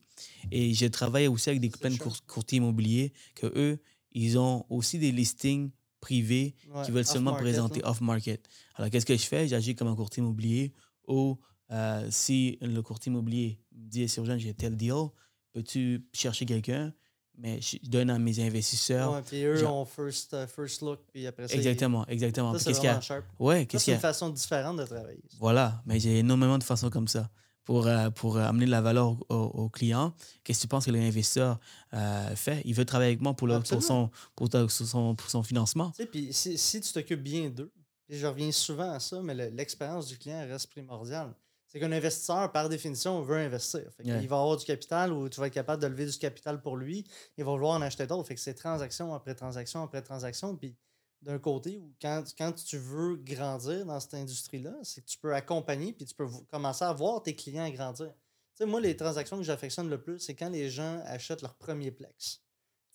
Et 0.51 0.74
je 0.74 0.87
travaille 0.87 1.29
aussi 1.29 1.51
avec 1.51 1.61
des 1.61 1.68
plein 1.68 1.91
de 1.91 1.99
courtiers 2.26 2.59
immobiliers 2.59 3.12
que 3.35 3.47
eux, 3.55 3.79
ils 4.12 4.39
ont 4.39 4.64
aussi 4.70 4.99
des 4.99 5.12
listings 5.12 5.70
privés 6.01 6.55
qui 6.85 6.91
veulent 6.91 7.05
seulement 7.05 7.35
présenter 7.35 7.81
off-market. 7.85 8.49
Alors, 8.74 8.91
qu'est-ce 8.91 9.07
que 9.07 9.16
je 9.16 9.26
fais? 9.26 9.47
J'agis 9.47 9.74
comme 9.74 9.89
un 9.89 9.97
courtier 9.97 10.22
immobilier 10.22 10.72
ou 11.07 11.39
euh, 11.70 12.09
si 12.11 12.59
le 12.61 12.81
courtier 12.83 13.11
immobilier 13.11 13.61
me 13.72 13.89
dit, 13.89 14.09
c'est 14.09 14.20
urgent, 14.20 14.39
j'ai 14.39 14.55
tel 14.55 14.76
deal, 14.76 15.11
peux-tu 15.59 16.06
chercher 16.12 16.46
quelqu'un? 16.46 16.92
Mais 17.36 17.61
je 17.61 17.78
donne 17.84 18.11
à 18.11 18.18
mes 18.18 18.40
investisseurs. 18.40 19.12
Ouais, 19.12 19.22
puis 19.22 19.44
eux 19.44 19.66
ont 19.66 19.84
first, 19.84 20.32
uh, 20.32 20.46
first 20.48 20.82
look, 20.82 21.00
puis 21.12 21.26
après 21.26 21.46
ça. 21.46 21.54
Exactement, 21.54 22.06
exactement. 22.06 22.52
Ça, 22.54 22.59
c'est 22.59 22.72
vraiment 22.72 23.00
sharp. 23.00 23.24
Ouais, 23.38 23.66
qu'est-ce 23.66 23.84
C'est 23.84 23.92
une 23.92 24.00
façon 24.00 24.30
différente 24.30 24.76
de 24.76 24.84
travailler. 24.84 25.22
Voilà, 25.38 25.80
mais 25.86 26.00
j'ai 26.00 26.18
énormément 26.18 26.59
de 26.59 26.64
façons 26.64 26.90
comme 26.90 27.06
ça 27.06 27.30
pour, 27.64 27.86
euh, 27.86 28.11
pour 28.11 28.38
amener 28.38 28.66
de 28.66 28.70
la 28.72 28.80
valeur 28.80 29.16
au, 29.30 29.68
client. 29.68 30.14
Qu'est-ce 30.42 30.59
que 30.59 30.62
tu 30.62 30.68
penses 30.68 30.86
que 30.86 30.90
l'investisseur 30.90 31.61
euh, 31.94 32.34
fait? 32.34 32.61
Il 32.64 32.74
veut 32.74 32.84
travailler 32.84 33.11
avec 33.12 33.20
moi 33.20 33.34
pour, 33.34 33.46
le, 33.46 33.61
pour, 33.61 33.82
son, 33.82 34.11
pour, 34.34 34.48
son, 34.70 35.14
pour 35.14 35.30
son 35.30 35.42
financement. 35.44 35.90
Tu 35.90 36.02
sais, 36.02 36.06
puis 36.06 36.32
si, 36.32 36.59
si 36.59 36.80
tu 36.80 36.92
t'occupes 36.92 37.22
bien 37.22 37.50
d'eux, 37.50 37.70
je 38.09 38.26
reviens 38.26 38.50
souvent 38.50 38.90
à 38.90 38.98
ça, 38.98 39.20
mais 39.22 39.34
l'expérience 39.50 40.09
du 40.09 40.18
client 40.18 40.44
reste 40.48 40.70
primordiale 40.70 41.32
c'est 41.69 41.79
qu'un 41.81 41.93
investisseur, 41.93 42.51
par 42.51 42.69
définition, 42.69 43.21
veut 43.21 43.37
investir. 43.37 43.91
Il 44.03 44.27
va 44.27 44.41
avoir 44.41 44.57
du 44.57 44.64
capital 44.64 45.12
ou 45.12 45.29
tu 45.29 45.39
vas 45.39 45.49
être 45.49 45.53
capable 45.53 45.83
de 45.83 45.87
lever 45.87 46.07
du 46.07 46.19
capital 46.19 46.61
pour 46.62 46.77
lui. 46.77 47.05
Il 47.37 47.45
va 47.45 47.53
vouloir 47.53 47.77
en 47.77 47.83
acheter 47.83 48.07
d'autres. 48.07 48.27
Fait 48.27 48.35
que 48.35 48.41
c'est 48.41 48.55
transaction 48.55 49.14
après 49.14 49.35
transaction 49.35 49.83
après 49.83 50.01
transaction. 50.01 50.57
Puis 50.57 50.75
d'un 51.21 51.39
côté, 51.39 51.83
quand, 52.01 52.25
quand 52.39 52.53
tu 52.53 52.79
veux 52.79 53.16
grandir 53.16 53.85
dans 53.85 54.01
cette 54.01 54.14
industrie-là, 54.14 54.73
c'est 54.83 55.03
que 55.03 55.07
tu 55.07 55.19
peux 55.19 55.35
accompagner 55.35 55.93
puis 55.93 56.07
tu 56.07 56.14
peux 56.14 56.27
commencer 56.51 56.85
à 56.85 56.93
voir 56.93 57.23
tes 57.23 57.35
clients 57.35 57.69
grandir. 57.69 58.14
sais, 58.55 58.64
moi, 58.64 58.81
les 58.81 58.97
transactions 58.97 59.37
que 59.37 59.43
j'affectionne 59.43 59.91
le 59.91 60.01
plus, 60.01 60.21
c'est 60.21 60.35
quand 60.35 60.49
les 60.49 60.71
gens 60.71 61.03
achètent 61.05 61.43
leur 61.43 61.55
premier 61.55 61.91
plex. 61.91 62.41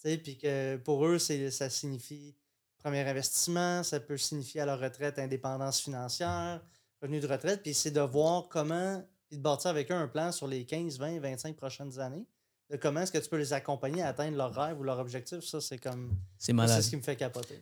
Tu 0.01 0.09
sais, 0.09 0.17
puis 0.17 0.37
que 0.37 0.77
pour 0.77 1.05
eux, 1.05 1.19
ça 1.19 1.69
signifie 1.69 2.35
premier 2.83 3.07
investissement, 3.07 3.81
ça 3.83 3.99
peut 3.99 4.17
signifier 4.17 4.61
à 4.61 4.65
leur 4.65 4.79
retraite 4.79 5.17
indépendance 5.17 5.79
financière, 5.79 6.61
revenu 7.03 7.19
de 7.19 7.27
retraite, 7.27 7.61
puis 7.61 7.73
c'est 7.73 7.91
de 7.91 8.01
voir 8.01 8.47
comment, 8.49 9.05
puis 9.29 9.37
de 9.37 9.43
bâtir 9.43 9.69
avec 9.69 9.91
eux 9.91 9.95
un 9.95 10.07
plan 10.07 10.31
sur 10.31 10.47
les 10.47 10.65
15, 10.65 10.97
20, 10.97 11.19
25 11.19 11.55
prochaines 11.55 11.99
années, 11.99 12.25
de 12.71 12.77
comment 12.77 13.01
est-ce 13.01 13.11
que 13.11 13.17
tu 13.17 13.29
peux 13.29 13.37
les 13.37 13.53
accompagner 13.53 14.01
à 14.01 14.07
atteindre 14.07 14.37
leur 14.37 14.53
rêve 14.53 14.79
ou 14.79 14.83
leur 14.83 14.97
objectif. 14.99 15.41
Ça, 15.41 15.61
c'est 15.61 15.77
comme. 15.77 16.15
C'est 16.37 16.53
malade. 16.53 16.77
C'est 16.77 16.83
ce 16.83 16.89
qui 16.89 16.95
me 16.95 17.01
fait 17.01 17.15
capoter. 17.15 17.61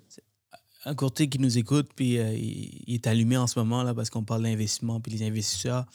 un 0.85 0.95
courtier 0.95 1.27
qui 1.27 1.39
nous 1.39 1.57
écoute, 1.57 1.89
puis 1.95 2.19
euh, 2.19 2.31
il, 2.33 2.83
il 2.87 2.93
est 2.93 3.07
allumé 3.07 3.35
en 3.35 3.47
ce 3.47 3.59
moment 3.59 3.83
là 3.83 3.93
parce 3.93 4.09
qu'on 4.09 4.23
parle 4.23 4.43
d'investissement, 4.43 5.01
puis 5.01 5.11
les 5.11 5.25
investisseurs. 5.25 5.85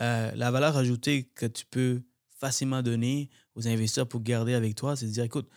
Euh, 0.00 0.32
la 0.34 0.50
valeur 0.50 0.76
ajoutée 0.76 1.24
que 1.24 1.46
tu 1.46 1.66
peux 1.66 2.02
facilement 2.38 2.82
donner 2.82 3.28
aux 3.54 3.68
investisseurs 3.68 4.08
pour 4.08 4.22
garder 4.22 4.54
avec 4.54 4.74
toi, 4.74 4.96
c'est 4.96 5.06
de 5.06 5.10
dire, 5.10 5.24
écoute, 5.24 5.48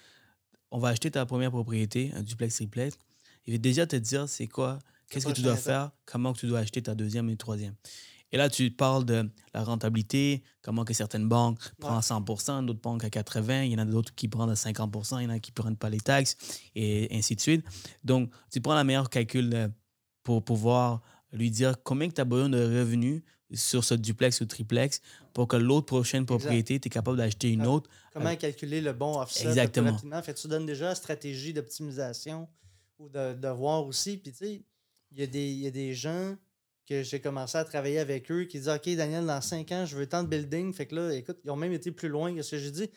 on 0.69 0.79
va 0.79 0.89
acheter 0.89 1.09
ta 1.11 1.25
première 1.25 1.51
propriété, 1.51 2.11
un 2.13 2.21
duplex 2.21 2.55
triplex. 2.55 2.97
Il 3.45 3.53
va 3.53 3.57
déjà 3.57 3.87
te 3.87 3.95
dire 3.95 4.27
c'est 4.27 4.47
quoi, 4.47 4.79
qu'est-ce 5.13 5.27
que 5.27 5.31
tu 5.31 5.41
dois 5.41 5.55
faire, 5.55 5.91
comment 6.05 6.33
tu 6.33 6.47
dois 6.47 6.59
acheter 6.59 6.81
ta 6.81 6.95
deuxième 6.95 7.29
et 7.29 7.37
troisième? 7.37 7.75
Et 8.31 8.37
là, 8.37 8.49
tu 8.49 8.71
parles 8.71 9.05
de 9.05 9.29
la 9.53 9.63
rentabilité, 9.63 10.41
comment 10.63 10.85
que 10.85 10.93
certaines 10.95 11.29
banques 11.29 11.59
prennent 11.79 11.99
100%, 11.99 12.65
d'autres 12.65 12.81
banques 12.81 13.03
à 13.03 13.09
80%, 13.09 13.65
il 13.65 13.71
y 13.71 13.75
en 13.75 13.77
a 13.77 13.85
d'autres 13.85 14.13
qui 14.15 14.27
prennent 14.27 14.49
à 14.49 14.55
50%, 14.55 15.19
il 15.19 15.23
y 15.23 15.27
en 15.27 15.29
a 15.29 15.39
qui 15.39 15.51
ne 15.51 15.53
prennent 15.53 15.77
pas 15.77 15.91
les 15.91 15.99
taxes, 15.99 16.35
et 16.73 17.15
ainsi 17.15 17.35
de 17.35 17.41
suite. 17.41 17.63
Donc, 18.03 18.31
tu 18.49 18.59
prends 18.59 18.73
la 18.73 18.83
meilleure 18.83 19.11
calcul 19.11 19.53
euh, 19.53 19.67
pour 20.23 20.43
pouvoir 20.43 21.01
lui 21.31 21.51
dire 21.51 21.75
combien 21.83 22.09
tu 22.09 22.19
as 22.21 22.25
besoin 22.25 22.49
de 22.49 22.57
revenus 22.57 23.21
sur 23.53 23.83
ce 23.83 23.93
duplex 23.93 24.41
ou 24.41 24.45
triplex 24.45 25.01
pour 25.33 25.47
que 25.47 25.55
l'autre 25.55 25.85
prochaine 25.85 26.25
propriété, 26.25 26.79
tu 26.79 26.87
es 26.87 26.89
capable 26.89 27.17
d'acheter 27.17 27.51
une 27.51 27.67
autre. 27.67 27.87
Comment 28.13 28.35
calculer 28.35 28.81
le 28.81 28.93
bon 28.93 29.19
offset 29.19 29.41
plus 29.41 29.49
Exactement. 29.49 29.91
rapidement? 29.91 30.23
Fait 30.23 30.33
tu 30.33 30.47
donnes 30.47 30.65
déjà 30.65 30.85
la 30.85 30.95
stratégie 30.95 31.53
d'optimisation 31.53 32.47
ou 32.97 33.09
de, 33.09 33.33
de 33.33 33.47
voir 33.49 33.85
aussi. 33.85 34.17
Puis 34.17 34.31
tu 34.31 34.37
sais, 34.37 34.65
il 35.13 35.19
y, 35.19 35.67
a 35.67 35.71
des- 35.71 35.93
gens 35.93 36.35
que 36.87 37.01
j'ai 37.03 37.21
commencé 37.21 37.57
à 37.57 37.63
travailler 37.63 37.99
avec 37.99 38.29
eux 38.31 38.43
qui 38.43 38.57
disent 38.59 38.69
OK, 38.69 38.89
Daniel, 38.95 39.25
dans 39.25 39.39
5 39.41 39.71
ans, 39.71 39.85
je 39.85 39.95
veux 39.95 40.07
tant 40.07 40.23
de 40.23 40.27
building. 40.27 40.73
Fait 40.73 40.85
que 40.85 40.95
là, 40.95 41.13
écoute, 41.13 41.39
ils 41.45 41.51
ont 41.51 41.55
même 41.55 41.71
été 41.73 41.91
plus 41.91 42.09
loin 42.09 42.35
que 42.35 42.41
ce 42.41 42.55
que. 42.57 42.89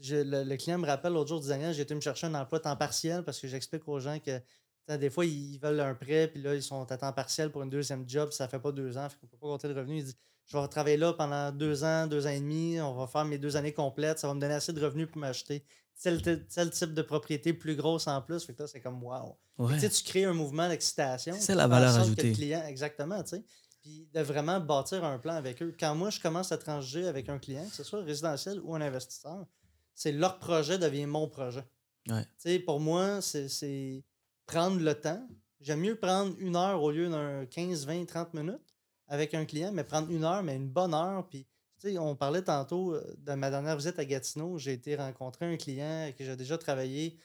Je- 0.00 0.16
le, 0.16 0.44
le 0.44 0.56
client 0.56 0.78
me 0.78 0.86
rappelle 0.86 1.12
l'autre 1.12 1.28
jour, 1.28 1.40
Daniel, 1.40 1.74
j'ai 1.74 1.82
été 1.82 1.94
me 1.94 2.00
chercher 2.00 2.26
un 2.26 2.34
emploi 2.34 2.60
temps 2.60 2.76
partiel 2.76 3.22
parce 3.24 3.40
que 3.40 3.46
j'explique 3.48 3.86
aux 3.88 4.00
gens 4.00 4.18
que 4.18 4.40
des 4.98 5.10
fois, 5.10 5.24
ils 5.24 5.58
veulent 5.58 5.80
un 5.80 5.94
prêt, 5.94 6.28
puis 6.28 6.42
là, 6.42 6.54
ils 6.54 6.62
sont 6.62 6.90
à 6.90 6.96
temps 6.96 7.12
partiel 7.12 7.50
pour 7.50 7.62
une 7.62 7.70
deuxième 7.70 8.06
job, 8.08 8.32
ça 8.32 8.48
fait 8.48 8.58
pas 8.58 8.72
deux 8.72 8.98
ans, 8.98 9.08
fait 9.08 9.16
qu'on 9.20 9.26
peut 9.28 9.36
pas 9.38 9.46
compter 9.46 9.68
le 9.68 9.74
revenu. 9.74 9.98
Il 9.98 10.04
dit 10.04 10.16
Je 10.44 10.56
vais 10.56 10.68
travailler 10.68 10.96
là 10.96 11.12
pendant 11.12 11.52
deux 11.52 11.84
ans, 11.84 12.06
deux 12.08 12.26
ans 12.26 12.30
et 12.30 12.40
demi, 12.40 12.80
on 12.80 12.94
va 12.94 13.06
faire 13.06 13.24
mes 13.24 13.38
deux 13.38 13.56
années 13.56 13.72
complètes, 13.72 14.18
ça 14.18 14.26
va 14.26 14.34
me 14.34 14.40
donner 14.40 14.54
assez 14.54 14.72
de 14.72 14.84
revenus 14.84 15.06
pour 15.08 15.18
m'acheter 15.18 15.64
tel, 16.00 16.70
type 16.70 16.94
de 16.94 17.02
propriété 17.02 17.52
plus 17.52 17.76
grosse 17.76 18.06
en 18.06 18.20
plus. 18.22 18.44
Fait 18.44 18.54
que 18.54 18.62
là, 18.62 18.68
c'est 18.68 18.80
comme 18.80 19.02
wow. 19.02 19.36
Ouais. 19.58 19.74
Tu 19.74 19.80
sais, 19.80 19.90
tu 19.90 20.02
crées 20.04 20.24
un 20.24 20.32
mouvement 20.32 20.68
d'excitation. 20.68 21.34
C'est 21.38 21.54
la 21.54 21.66
valeur 21.68 21.94
ajoutée. 21.96 22.30
le 22.30 22.34
client, 22.34 22.64
exactement, 22.66 23.22
tu 23.22 23.30
sais. 23.36 23.44
Puis 23.82 24.08
de 24.14 24.20
vraiment 24.20 24.60
bâtir 24.60 25.04
un 25.04 25.18
plan 25.18 25.34
avec 25.34 25.60
eux. 25.62 25.74
Quand 25.78 25.94
moi, 25.94 26.10
je 26.10 26.20
commence 26.20 26.52
à 26.52 26.58
transiger 26.58 27.06
avec 27.06 27.28
un 27.28 27.38
client, 27.38 27.66
que 27.68 27.74
ce 27.74 27.82
soit 27.84 28.02
résidentiel 28.02 28.60
ou 28.62 28.74
un 28.74 28.80
investisseur, 28.80 29.44
c'est 29.94 30.12
leur 30.12 30.38
projet 30.38 30.78
devient 30.78 31.06
mon 31.06 31.28
projet. 31.28 31.64
Ouais. 32.08 32.22
Tu 32.24 32.30
sais, 32.38 32.58
pour 32.60 32.80
moi, 32.80 33.20
c'est- 33.20 33.48
c'est 33.48 34.04
prendre 34.46 34.80
le 34.80 34.94
temps. 34.94 35.26
J'aime 35.60 35.80
mieux 35.80 35.96
prendre 35.96 36.34
une 36.38 36.56
heure 36.56 36.82
au 36.82 36.90
lieu 36.90 37.08
d'un 37.08 37.44
15, 37.46 37.86
20, 37.86 38.04
30 38.06 38.34
minutes 38.34 38.74
avec 39.08 39.34
un 39.34 39.44
client, 39.44 39.70
mais 39.72 39.84
prendre 39.84 40.10
une 40.10 40.24
heure, 40.24 40.42
mais 40.42 40.56
une 40.56 40.68
bonne 40.68 40.94
heure. 40.94 41.28
Puis, 41.28 41.46
on 41.98 42.16
parlait 42.16 42.42
tantôt 42.42 42.94
euh, 42.94 43.02
de 43.18 43.32
ma 43.34 43.50
dernière 43.50 43.76
visite 43.76 43.98
à 43.98 44.04
Gatineau. 44.04 44.58
J'ai 44.58 44.72
été 44.72 44.96
rencontrer 44.96 45.46
un 45.46 45.56
client 45.56 46.12
que 46.16 46.24
j'ai 46.24 46.36
déjà 46.36 46.58
travaillé. 46.58 47.18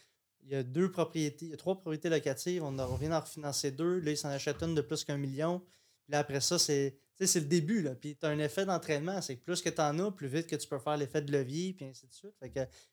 Il 0.44 0.50
y 0.50 0.56
a 0.56 0.64
deux 0.64 0.92
propriétés, 0.92 1.56
trois 1.58 1.76
propriétés 1.76 2.10
locatives. 2.10 2.64
On, 2.64 2.78
on 2.80 2.96
vient 2.96 3.10
d'en 3.10 3.20
refinancer 3.20 3.72
deux. 3.72 4.00
Là, 4.00 4.12
il 4.12 4.18
s'en 4.18 4.30
achète 4.30 4.62
une 4.64 4.76
de 4.76 4.82
plus 4.82 5.04
qu'un 5.04 5.18
million. 5.18 5.60
Puis 5.60 6.14
là, 6.14 6.20
après 6.20 6.42
ça, 6.42 6.58
c'est 6.58 7.00
le 7.20 7.42
début. 7.42 7.82
Là. 7.82 7.96
Puis 7.96 8.16
tu 8.16 8.26
as 8.26 8.30
un 8.30 8.40
effet 8.40 8.66
d'entraînement. 8.66 9.22
C'est 9.22 9.36
que 9.36 9.44
plus 9.44 9.62
que 9.62 9.70
tu 9.70 9.82
en 9.82 10.00
as, 10.00 10.12
plus 10.12 10.28
vite 10.28 10.48
que 10.48 10.56
tu 10.56 10.68
peux 10.68 10.80
faire 10.80 10.98
l'effet 10.98 11.22
de 11.22 11.32
levier, 11.32 11.74
puis 11.74 11.86
ainsi 11.86 12.08
de 12.08 12.14
suite. 12.14 12.36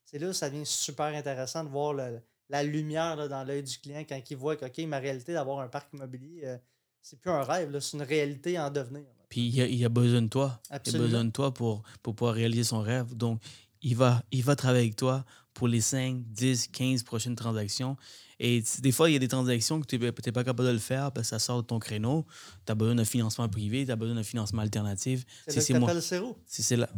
C'est 0.04 0.18
là 0.18 0.32
ça 0.32 0.50
devient 0.50 0.66
super 0.66 1.06
intéressant 1.06 1.64
de 1.64 1.68
voir 1.68 1.94
la 1.94 2.62
lumière 2.62 3.28
dans 3.28 3.44
l'œil 3.44 3.62
du 3.62 3.78
client 3.78 4.04
quand 4.08 4.20
il 4.28 4.36
voit 4.36 4.56
que, 4.56 4.86
ma 4.86 4.98
réalité 4.98 5.32
d'avoir 5.32 5.60
un 5.60 5.68
parc 5.68 5.92
immobilier, 5.92 6.42
euh, 6.44 6.58
c'est 7.00 7.20
plus 7.20 7.30
un 7.30 7.42
rêve, 7.42 7.78
c'est 7.80 7.96
une 7.96 8.02
réalité 8.02 8.58
en 8.58 8.70
devenir. 8.70 9.04
Puis 9.28 9.48
il 9.48 9.60
a, 9.62 9.66
il 9.66 9.76
y 9.76 9.84
a 9.84 9.88
besoin 9.88 10.22
de 10.22 10.28
toi. 10.28 10.60
Il 10.68 10.72
a 10.72 10.76
Absolument. 10.76 11.04
besoin 11.04 11.24
de 11.24 11.30
toi 11.30 11.52
pour, 11.54 11.82
pour 12.02 12.14
pouvoir 12.14 12.34
réaliser 12.34 12.64
son 12.64 12.80
rêve. 12.80 13.14
Donc, 13.14 13.40
il 13.82 13.96
va, 13.96 14.22
il 14.32 14.42
va 14.42 14.56
travailler 14.56 14.84
avec 14.84 14.96
toi 14.96 15.24
pour 15.52 15.68
les 15.68 15.80
5, 15.80 16.22
10, 16.26 16.68
15 16.68 17.02
prochaines 17.04 17.36
transactions. 17.36 17.96
Et 18.40 18.64
des 18.80 18.90
fois, 18.90 19.08
il 19.08 19.12
y 19.12 19.16
a 19.16 19.20
des 19.20 19.28
transactions 19.28 19.80
que 19.80 19.86
tu 19.86 19.96
n'es 19.96 20.10
pas 20.10 20.42
capable 20.42 20.66
de 20.66 20.72
le 20.72 20.78
faire 20.80 21.12
parce 21.12 21.28
que 21.28 21.30
ça 21.30 21.38
sort 21.38 21.62
de 21.62 21.66
ton 21.68 21.78
créneau. 21.78 22.26
Tu 22.66 22.72
as 22.72 22.74
besoin 22.74 22.96
d'un 22.96 23.04
financement 23.04 23.48
privé, 23.48 23.86
tu 23.86 23.92
as 23.92 23.96
besoin 23.96 24.16
d'un 24.16 24.24
financement 24.24 24.62
alternatif. 24.62 25.24
C'est 25.46 25.52
Si 25.52 25.56
là 25.58 25.62
c'est 25.62 25.72
que 25.74 25.78
t'appelles 25.78 26.02
Céro. 26.02 26.36
Si 26.44 26.62
c'est 26.64 26.76
là. 26.76 26.88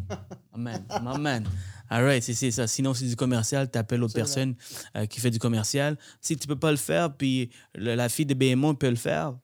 My 0.56 1.18
man. 1.20 1.44
All 1.90 2.04
right, 2.04 2.22
c'est 2.22 2.32
c'est 2.34 2.50
ça. 2.50 2.66
Sinon, 2.66 2.94
c'est 2.94 3.06
du 3.06 3.16
commercial, 3.16 3.70
tu 3.70 3.78
appelles 3.78 4.00
l'autre 4.00 4.18
Absolument. 4.18 4.54
personne 4.54 5.02
euh, 5.02 5.06
qui 5.06 5.20
fait 5.20 5.30
du 5.30 5.38
commercial. 5.38 5.98
Si 6.22 6.36
tu 6.36 6.46
peux 6.48 6.56
pas 6.58 6.70
le 6.70 6.78
faire, 6.78 7.14
puis 7.14 7.50
le- 7.74 7.94
la 7.94 8.08
fille 8.08 8.26
de 8.26 8.34
BMO 8.34 8.72
peut 8.74 8.88
le 8.90 8.96
faire, 8.96 9.36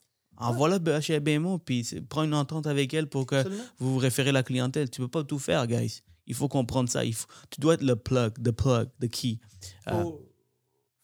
envoie-la 0.49 1.01
chez 1.01 1.19
BMO, 1.21 1.59
puis 1.59 1.85
prends 2.09 2.25
une 2.25 2.35
entente 2.35 2.67
avec 2.67 2.93
elle 2.95 3.09
pour 3.09 3.27
que 3.27 3.37
Absolument. 3.37 3.63
vous 3.79 3.93
vous 3.95 3.99
référez 3.99 4.33
la 4.33 4.43
clientèle. 4.43 4.91
Tu 4.91 5.01
peux 5.01 5.09
pas 5.09 5.25
tout 5.25 5.39
faire, 5.39 5.67
guys. 5.67 6.03
Il 6.27 6.35
faut 6.35 6.49
comprendre 6.49 6.89
ça. 6.89 7.05
Il 7.05 7.15
faut, 7.15 7.27
tu 7.51 7.61
dois 7.61 7.75
être 7.75 7.83
le 7.83 7.97
plug, 7.97 8.35
the 8.43 8.51
plug, 8.53 8.89
the 9.01 9.09
key. 9.11 9.39
Ah. 9.87 10.03
faut, 10.03 10.21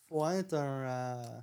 faut 0.08 0.26
être 0.28 0.54
un. 0.54 0.84
euh, 0.86 1.40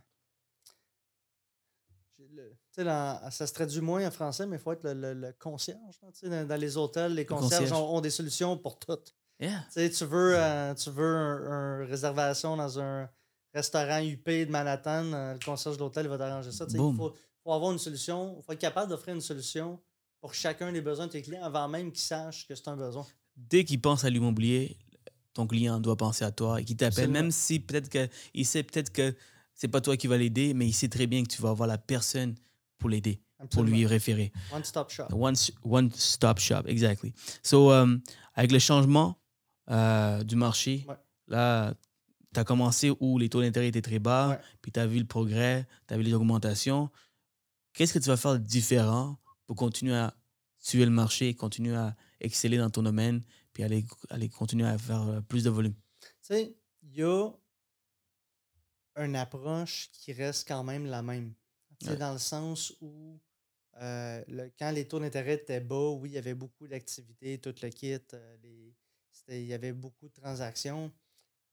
ça 2.77 3.47
se 3.47 3.53
traduit 3.53 3.81
moins 3.81 4.05
en 4.07 4.11
français, 4.11 4.45
mais 4.45 4.57
il 4.57 4.59
faut 4.61 4.71
être 4.71 4.83
le, 4.83 4.93
le- 4.93 5.13
le 5.13 5.33
concierge. 5.39 5.79
dans, 6.23 6.47
dans 6.47 6.59
les 6.59 6.77
hôtels, 6.77 7.13
les 7.13 7.25
concierges 7.25 7.63
concierge. 7.69 7.81
ont, 7.81 7.95
ont 7.97 8.01
des 8.01 8.09
solutions 8.09 8.57
pour 8.57 8.77
tout. 8.79 8.97
Yeah. 9.39 9.65
Tu 9.73 10.05
veux, 10.05 10.35
euh, 10.37 10.73
tu 10.75 10.89
veux 10.91 11.05
un, 11.15 11.51
un 11.83 11.85
réservation 11.85 12.55
dans 12.57 12.79
un 12.79 13.09
restaurant 13.53 14.01
UP 14.01 14.25
de 14.27 14.49
Manhattan, 14.51 15.11
euh, 15.13 15.33
le 15.33 15.39
concierge 15.39 15.75
de 15.77 15.81
l'hôtel 15.81 16.07
va 16.07 16.17
t'arranger 16.17 16.51
ça. 16.51 16.65
Il 16.69 16.77
faut, 16.77 17.13
faut 17.45 17.53
avoir 17.53 17.71
une 17.71 17.77
solution, 17.79 18.35
il 18.39 18.43
faut 18.43 18.51
être 18.53 18.59
capable 18.59 18.89
d'offrir 18.89 19.13
une 19.15 19.21
solution 19.21 19.79
pour 20.19 20.33
chacun 20.33 20.71
des 20.71 20.81
besoins 20.81 21.05
de 21.05 21.11
tes 21.11 21.21
clients 21.21 21.43
avant 21.43 21.67
même 21.67 21.91
qu'ils 21.91 22.01
sachent 22.01 22.47
que 22.47 22.55
c'est 22.55 22.67
un 22.67 22.75
besoin. 22.75 23.05
Dès 23.37 23.63
qu'il 23.63 23.79
pense 23.79 24.03
à 24.03 24.09
l'immobilier, 24.09 24.77
ton 25.33 25.45
client 25.45 25.79
doit 25.79 25.95
penser 25.95 26.25
à 26.25 26.31
toi 26.31 26.59
et 26.59 26.65
qu'il 26.65 26.75
t'appelle, 26.75 27.11
même 27.11 27.29
si 27.29 27.59
peut-être 27.59 27.89
que 27.89 28.07
il 28.33 28.45
sait 28.45 28.63
peut-être 28.63 28.91
que 28.91 29.15
c'est 29.53 29.67
pas 29.67 29.79
toi 29.79 29.95
qui 29.95 30.07
va 30.07 30.17
l'aider, 30.17 30.53
mais 30.55 30.65
il 30.65 30.73
sait 30.73 30.87
très 30.87 31.05
bien 31.05 31.21
que 31.23 31.27
tu 31.29 31.41
vas 31.41 31.49
avoir 31.49 31.67
la 31.67 31.77
personne 31.77 32.33
pour 32.79 32.89
l'aider, 32.89 33.21
pour 33.51 33.63
lui 33.63 33.85
référer. 33.85 34.31
One 34.51 34.63
stop 34.63 34.89
shop. 34.89 35.05
One, 35.13 35.35
one 35.63 35.91
stop 35.93 36.39
shop, 36.39 36.63
exactly. 36.65 37.13
So, 37.43 37.71
um, 37.71 38.01
avec 38.33 38.51
le 38.51 38.59
changement 38.59 39.19
euh, 39.69 40.23
du 40.23 40.35
marché, 40.35 40.83
Ouais. 40.87 40.95
là, 41.27 41.73
tu 42.33 42.39
as 42.39 42.43
commencé 42.43 42.91
où 42.99 43.17
les 43.19 43.29
taux 43.29 43.41
d'intérêt 43.41 43.67
étaient 43.67 43.81
très 43.81 43.99
bas, 43.99 44.29
Ouais. 44.29 44.39
puis 44.61 44.71
tu 44.71 44.79
as 44.79 44.87
vu 44.87 44.97
le 44.99 45.05
progrès, 45.05 45.67
tu 45.87 45.93
as 45.93 45.97
vu 45.97 46.03
les 46.03 46.13
augmentations. 46.13 46.89
Qu'est-ce 47.75 47.93
que 47.93 47.99
tu 47.99 48.07
vas 48.07 48.17
faire 48.17 48.33
de 48.33 48.37
différent 48.39 49.17
pour 49.45 49.55
continuer 49.55 49.95
à 49.95 50.15
tuer 50.63 50.85
le 50.85 50.91
marché, 50.91 51.35
continuer 51.35 51.75
à 51.75 51.95
exceller 52.21 52.57
dans 52.57 52.69
ton 52.69 52.83
domaine, 52.83 53.21
puis 53.53 53.63
aller, 53.63 53.85
aller 54.09 54.29
continuer 54.29 54.65
à 54.65 54.77
faire 54.77 55.01
euh, 55.01 55.21
plus 55.21 55.43
de 55.43 55.49
volume? 55.49 55.75
Tu 56.01 56.07
sais, 56.21 56.55
il 56.83 56.95
y 56.95 57.03
a 57.03 57.29
une 58.97 59.15
approche 59.15 59.89
qui 59.91 60.13
reste 60.13 60.47
quand 60.47 60.63
même 60.63 60.85
la 60.85 61.01
même. 61.01 61.33
Tu 61.79 61.87
sais, 61.87 61.91
Ouais. 61.91 61.97
Dans 61.97 62.13
le 62.13 62.19
sens 62.19 62.73
où, 62.81 63.19
euh, 63.81 64.23
le- 64.27 64.51
quand 64.57 64.71
les 64.71 64.87
taux 64.87 64.99
d'intérêt 64.99 65.35
étaient 65.35 65.59
bas, 65.59 65.89
oui, 65.91 66.09
il 66.11 66.13
y 66.13 66.17
avait 66.17 66.33
beaucoup 66.35 66.67
d'activités, 66.67 67.39
tout 67.39 67.53
le 67.61 67.69
kit, 67.69 67.97
euh, 68.13 68.37
les- 68.43 68.75
il 69.29 69.45
y 69.45 69.53
avait 69.53 69.73
beaucoup 69.73 70.07
de 70.07 70.13
transactions. 70.13 70.91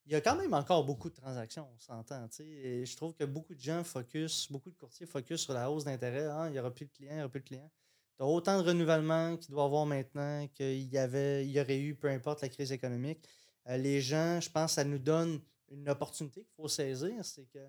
Il 0.04 0.12
y 0.12 0.16
a 0.16 0.20
quand 0.20 0.36
même 0.36 0.52
encore 0.52 0.84
beaucoup 0.84 1.08
de 1.10 1.14
transactions, 1.14 1.68
on 1.72 1.78
s'entend. 1.78 2.26
je 2.38 2.96
trouve 2.96 3.14
que 3.14 3.24
beaucoup 3.24 3.54
de 3.54 3.60
gens 3.60 3.84
focus, 3.84 4.50
beaucoup 4.50 4.70
de 4.70 4.76
courtiers 4.76 5.06
focus 5.06 5.42
sur 5.42 5.52
la 5.52 5.70
hausse 5.70 5.84
d'intérêt. 5.84 6.26
Ah, 6.26 6.46
il 6.48 6.52
n'y 6.52 6.58
aura 6.58 6.72
plus 6.72 6.86
de 6.86 6.90
clients, 6.90 7.12
il 7.12 7.16
n'y 7.16 7.22
aura 7.22 7.30
plus 7.30 7.40
de 7.40 7.46
clients. 7.46 7.70
Tu 8.16 8.22
as 8.22 8.26
autant 8.26 8.60
de 8.60 8.66
renouvellement 8.66 9.36
qu'il 9.36 9.52
doit 9.52 9.62
y 9.62 9.66
avoir 9.66 9.86
maintenant 9.86 10.48
qu'il 10.48 10.92
y, 10.92 10.98
avait, 10.98 11.46
il 11.46 11.52
y 11.52 11.60
aurait 11.60 11.78
eu, 11.78 11.94
peu 11.94 12.08
importe 12.08 12.42
la 12.42 12.48
crise 12.48 12.72
économique. 12.72 13.26
Euh, 13.68 13.76
les 13.76 14.00
gens, 14.00 14.40
je 14.40 14.50
pense, 14.50 14.72
ça 14.72 14.84
nous 14.84 14.98
donne 14.98 15.40
une 15.70 15.88
opportunité 15.88 16.42
qu'il 16.42 16.54
faut 16.56 16.68
saisir, 16.68 17.24
c'est 17.24 17.46
que 17.46 17.60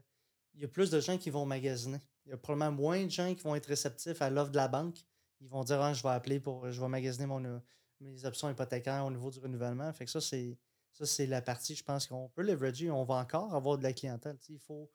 il 0.55 0.61
y 0.61 0.65
a 0.65 0.67
plus 0.67 0.89
de 0.89 0.99
gens 0.99 1.17
qui 1.17 1.29
vont 1.29 1.45
magasiner. 1.45 1.99
Il 2.25 2.29
y 2.29 2.33
a 2.33 2.37
probablement 2.37 2.71
moins 2.71 3.03
de 3.03 3.09
gens 3.09 3.33
qui 3.33 3.41
vont 3.41 3.55
être 3.55 3.65
réceptifs 3.65 4.21
à 4.21 4.29
l'offre 4.29 4.51
de 4.51 4.57
la 4.57 4.67
banque. 4.67 4.97
Ils 5.41 5.49
vont 5.49 5.63
dire 5.63 5.81
ah, 5.81 5.93
je 5.93 6.03
vais 6.03 6.09
appeler 6.09 6.39
pour 6.39 6.71
je 6.71 6.79
vais 6.79 6.87
magasiner 6.87 7.25
mon, 7.25 7.43
euh, 7.43 7.59
mes 7.99 8.25
options 8.25 8.49
hypothécaires 8.49 9.05
au 9.05 9.11
niveau 9.11 9.31
du 9.31 9.39
renouvellement. 9.39 9.91
Fait 9.93 10.05
que 10.05 10.11
ça, 10.11 10.21
c'est 10.21 10.57
ça, 10.93 11.07
c'est 11.07 11.25
la 11.25 11.41
partie, 11.41 11.75
je 11.75 11.83
pense 11.83 12.05
qu'on 12.05 12.29
peut 12.29 12.43
leverager. 12.43 12.91
On 12.91 13.03
va 13.03 13.15
encore 13.15 13.53
avoir 13.55 13.77
de 13.79 13.83
la 13.83 13.93
clientèle. 13.93 14.37
Il 14.47 14.59
faut, 14.59 14.89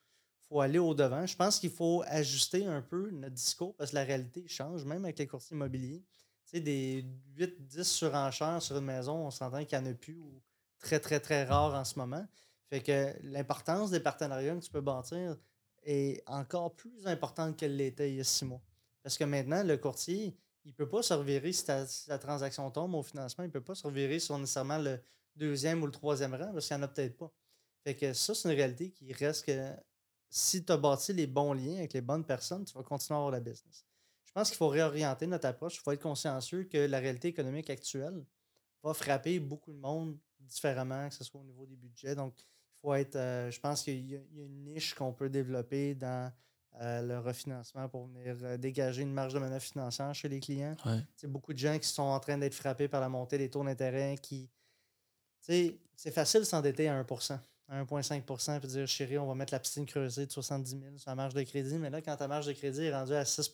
faut 0.49 0.61
aller 0.61 0.79
au-devant. 0.79 1.27
Je 1.27 1.37
pense 1.37 1.59
qu'il 1.59 1.71
faut 1.71 2.05
ajuster 2.07 2.67
un 2.67 2.83
peu 2.83 3.11
notre 3.11 3.35
discours 3.35 3.75
parce 3.75 3.91
que 3.91 3.97
la 3.97 4.05
réalité 4.05 4.47
change, 4.47 4.85
même 4.85 5.05
avec 5.05 5.19
les 5.19 5.27
courtiers 5.27 5.57
immobiliers. 5.57 6.05
des 6.53 7.05
8-10 7.37 7.83
surenchères 7.83 8.63
sur 8.63 8.79
une 8.79 8.85
maison, 8.85 9.27
on 9.27 9.31
s'entend 9.33 9.65
qu'il 9.65 9.79
n'y 9.79 9.89
en 9.89 9.91
a 9.91 9.95
plus 9.95 10.19
ou 10.19 10.41
très, 10.79 11.01
très, 11.01 11.19
très 11.19 11.45
rare 11.45 11.75
en 11.75 11.85
ce 11.85 11.99
moment. 11.99 12.25
Fait 12.71 12.81
que 12.81 13.15
l'importance 13.23 13.91
des 13.91 14.01
partenariats 14.01 14.55
que 14.55 14.65
tu 14.65 14.71
peux 14.71 14.81
bâtir 14.81 15.37
est 15.83 16.23
encore 16.27 16.77
plus 16.77 17.07
importante 17.07 17.57
qu'elle 17.57 17.77
l'était 17.77 18.11
il 18.11 18.17
y 18.17 18.21
a 18.21 18.25
six 18.25 18.45
mois. 18.45 18.63
Parce 19.03 19.19
que 19.19 19.25
maintenant, 19.25 19.65
le 19.65 19.77
courtier, 19.79 20.37
il 20.65 20.69
ne 20.69 20.77
peut 20.77 20.89
pas 20.89 21.03
se 21.03 21.15
revirer 21.15 21.53
si, 21.53 21.65
ta, 21.65 21.85
la 22.09 22.19
transaction 22.19 22.71
tombe 22.71 22.95
au 22.95 23.03
financement, 23.03 23.43
il 23.43 23.49
ne 23.49 23.53
peut 23.53 23.63
pas 23.63 23.75
se 23.75 23.87
revirer 23.87 24.19
sur 24.19 24.39
nécessairement 24.39 24.79
le 24.79 25.01
deuxième 25.39 25.83
ou 25.83 25.87
le 25.87 25.93
troisième 25.93 26.35
rang 26.35 26.53
parce 26.53 26.69
qu'il 26.69 26.77
n'y 26.77 26.83
en 26.83 26.87
a 26.87 26.89
peut-être 26.89 27.17
pas. 27.17 27.33
Fait 27.85 27.95
que 27.95 28.13
ça, 28.13 28.35
c'est 28.35 28.49
une 28.49 28.57
réalité 28.57 28.91
qui 28.91 29.13
reste 29.13 29.47
que 29.47 29.73
si 30.29 30.65
tu 30.65 30.73
as 30.73 30.77
bâti 30.77 31.13
les 31.13 31.27
bons 31.27 31.53
liens 31.53 31.79
avec 31.79 31.93
les 31.93 32.01
bonnes 32.01 32.25
personnes, 32.25 32.65
tu 32.65 32.75
vas 32.75 32.83
continuer 32.83 33.17
à 33.17 33.19
avoir 33.19 33.33
la 33.33 33.41
business. 33.41 33.85
Je 34.25 34.33
pense 34.33 34.49
qu'il 34.49 34.59
faut 34.59 34.69
réorienter 34.69 35.27
notre 35.27 35.47
approche. 35.47 35.77
Il 35.77 35.81
faut 35.81 35.93
être 35.93 36.03
consciencieux 36.03 36.65
que 36.65 36.79
la 36.79 36.99
réalité 36.99 37.29
économique 37.29 37.71
actuelle 37.71 38.25
va 38.83 38.93
frapper 38.93 39.41
beaucoup 39.41 39.73
de 39.73 39.79
monde 39.79 40.19
différemment, 40.39 41.09
que 41.09 41.15
ce 41.15 41.25
soit 41.25 41.41
au 41.41 41.45
niveau 41.45 41.67
des 41.67 41.77
budgets. 41.77 42.15
Donc, 42.15 42.35
il 42.39 42.81
faut 42.81 42.95
être. 42.95 43.17
Euh, 43.17 43.51
je 43.51 43.59
pense 43.59 43.83
qu'il 43.83 44.09
y, 44.09 44.17
a 44.17 44.21
une 44.37 44.65
niche 44.65 44.95
qu'on 44.95 45.13
peut 45.13 45.31
développer 45.31 45.95
dans 45.95 46.31
euh, 46.81 47.03
le 47.03 47.19
refinancement 47.19 47.89
pour 47.89 48.07
venir 48.07 48.37
euh, 48.43 48.57
dégager 48.57 49.03
une 49.03 49.13
marge 49.13 49.35
de 49.35 49.39
manœuvre 49.39 49.65
financière 49.65 50.15
chez 50.15 50.29
les 50.29 50.41
clients. 50.41 50.77
C'est 51.17 51.31
beaucoup 51.31 51.53
de 51.53 51.59
gens 51.59 51.79
qui 51.79 51.89
sont 51.89 52.03
en 52.03 52.21
train 52.21 52.39
d'être 52.39 52.55
frappés 52.55 52.87
par 52.87 53.01
la 53.01 53.09
montée 53.09 53.39
des 53.39 53.51
taux 53.51 53.65
d'intérêt 53.65 54.17
qui. 54.21 54.51
C'est 55.49 56.13
facile 56.13 56.41
de 56.41 56.45
s'endetter 56.45 56.89
à 56.89 57.03
1% 57.03 57.39
à 57.69 57.85
1,5% 57.85 58.61
puis 58.61 58.69
dire 58.69 58.87
chérie, 58.87 59.19
on 59.19 59.27
va 59.27 59.35
mettre 59.35 59.53
la 59.53 59.61
piscine 59.61 59.85
creusée 59.85 60.27
de 60.27 60.33
70 60.33 60.71
000 60.71 60.83
sur 60.97 61.11
la 61.11 61.15
marge 61.15 61.35
de 61.35 61.43
crédit. 61.43 61.77
Mais 61.79 61.91
là, 61.91 62.01
quand 62.01 62.17
ta 62.17 62.27
marge 62.27 62.47
de 62.47 62.53
crédit 62.53 62.85
est 62.85 62.95
rendue 62.95 63.15
à 63.15 63.25
6 63.25 63.51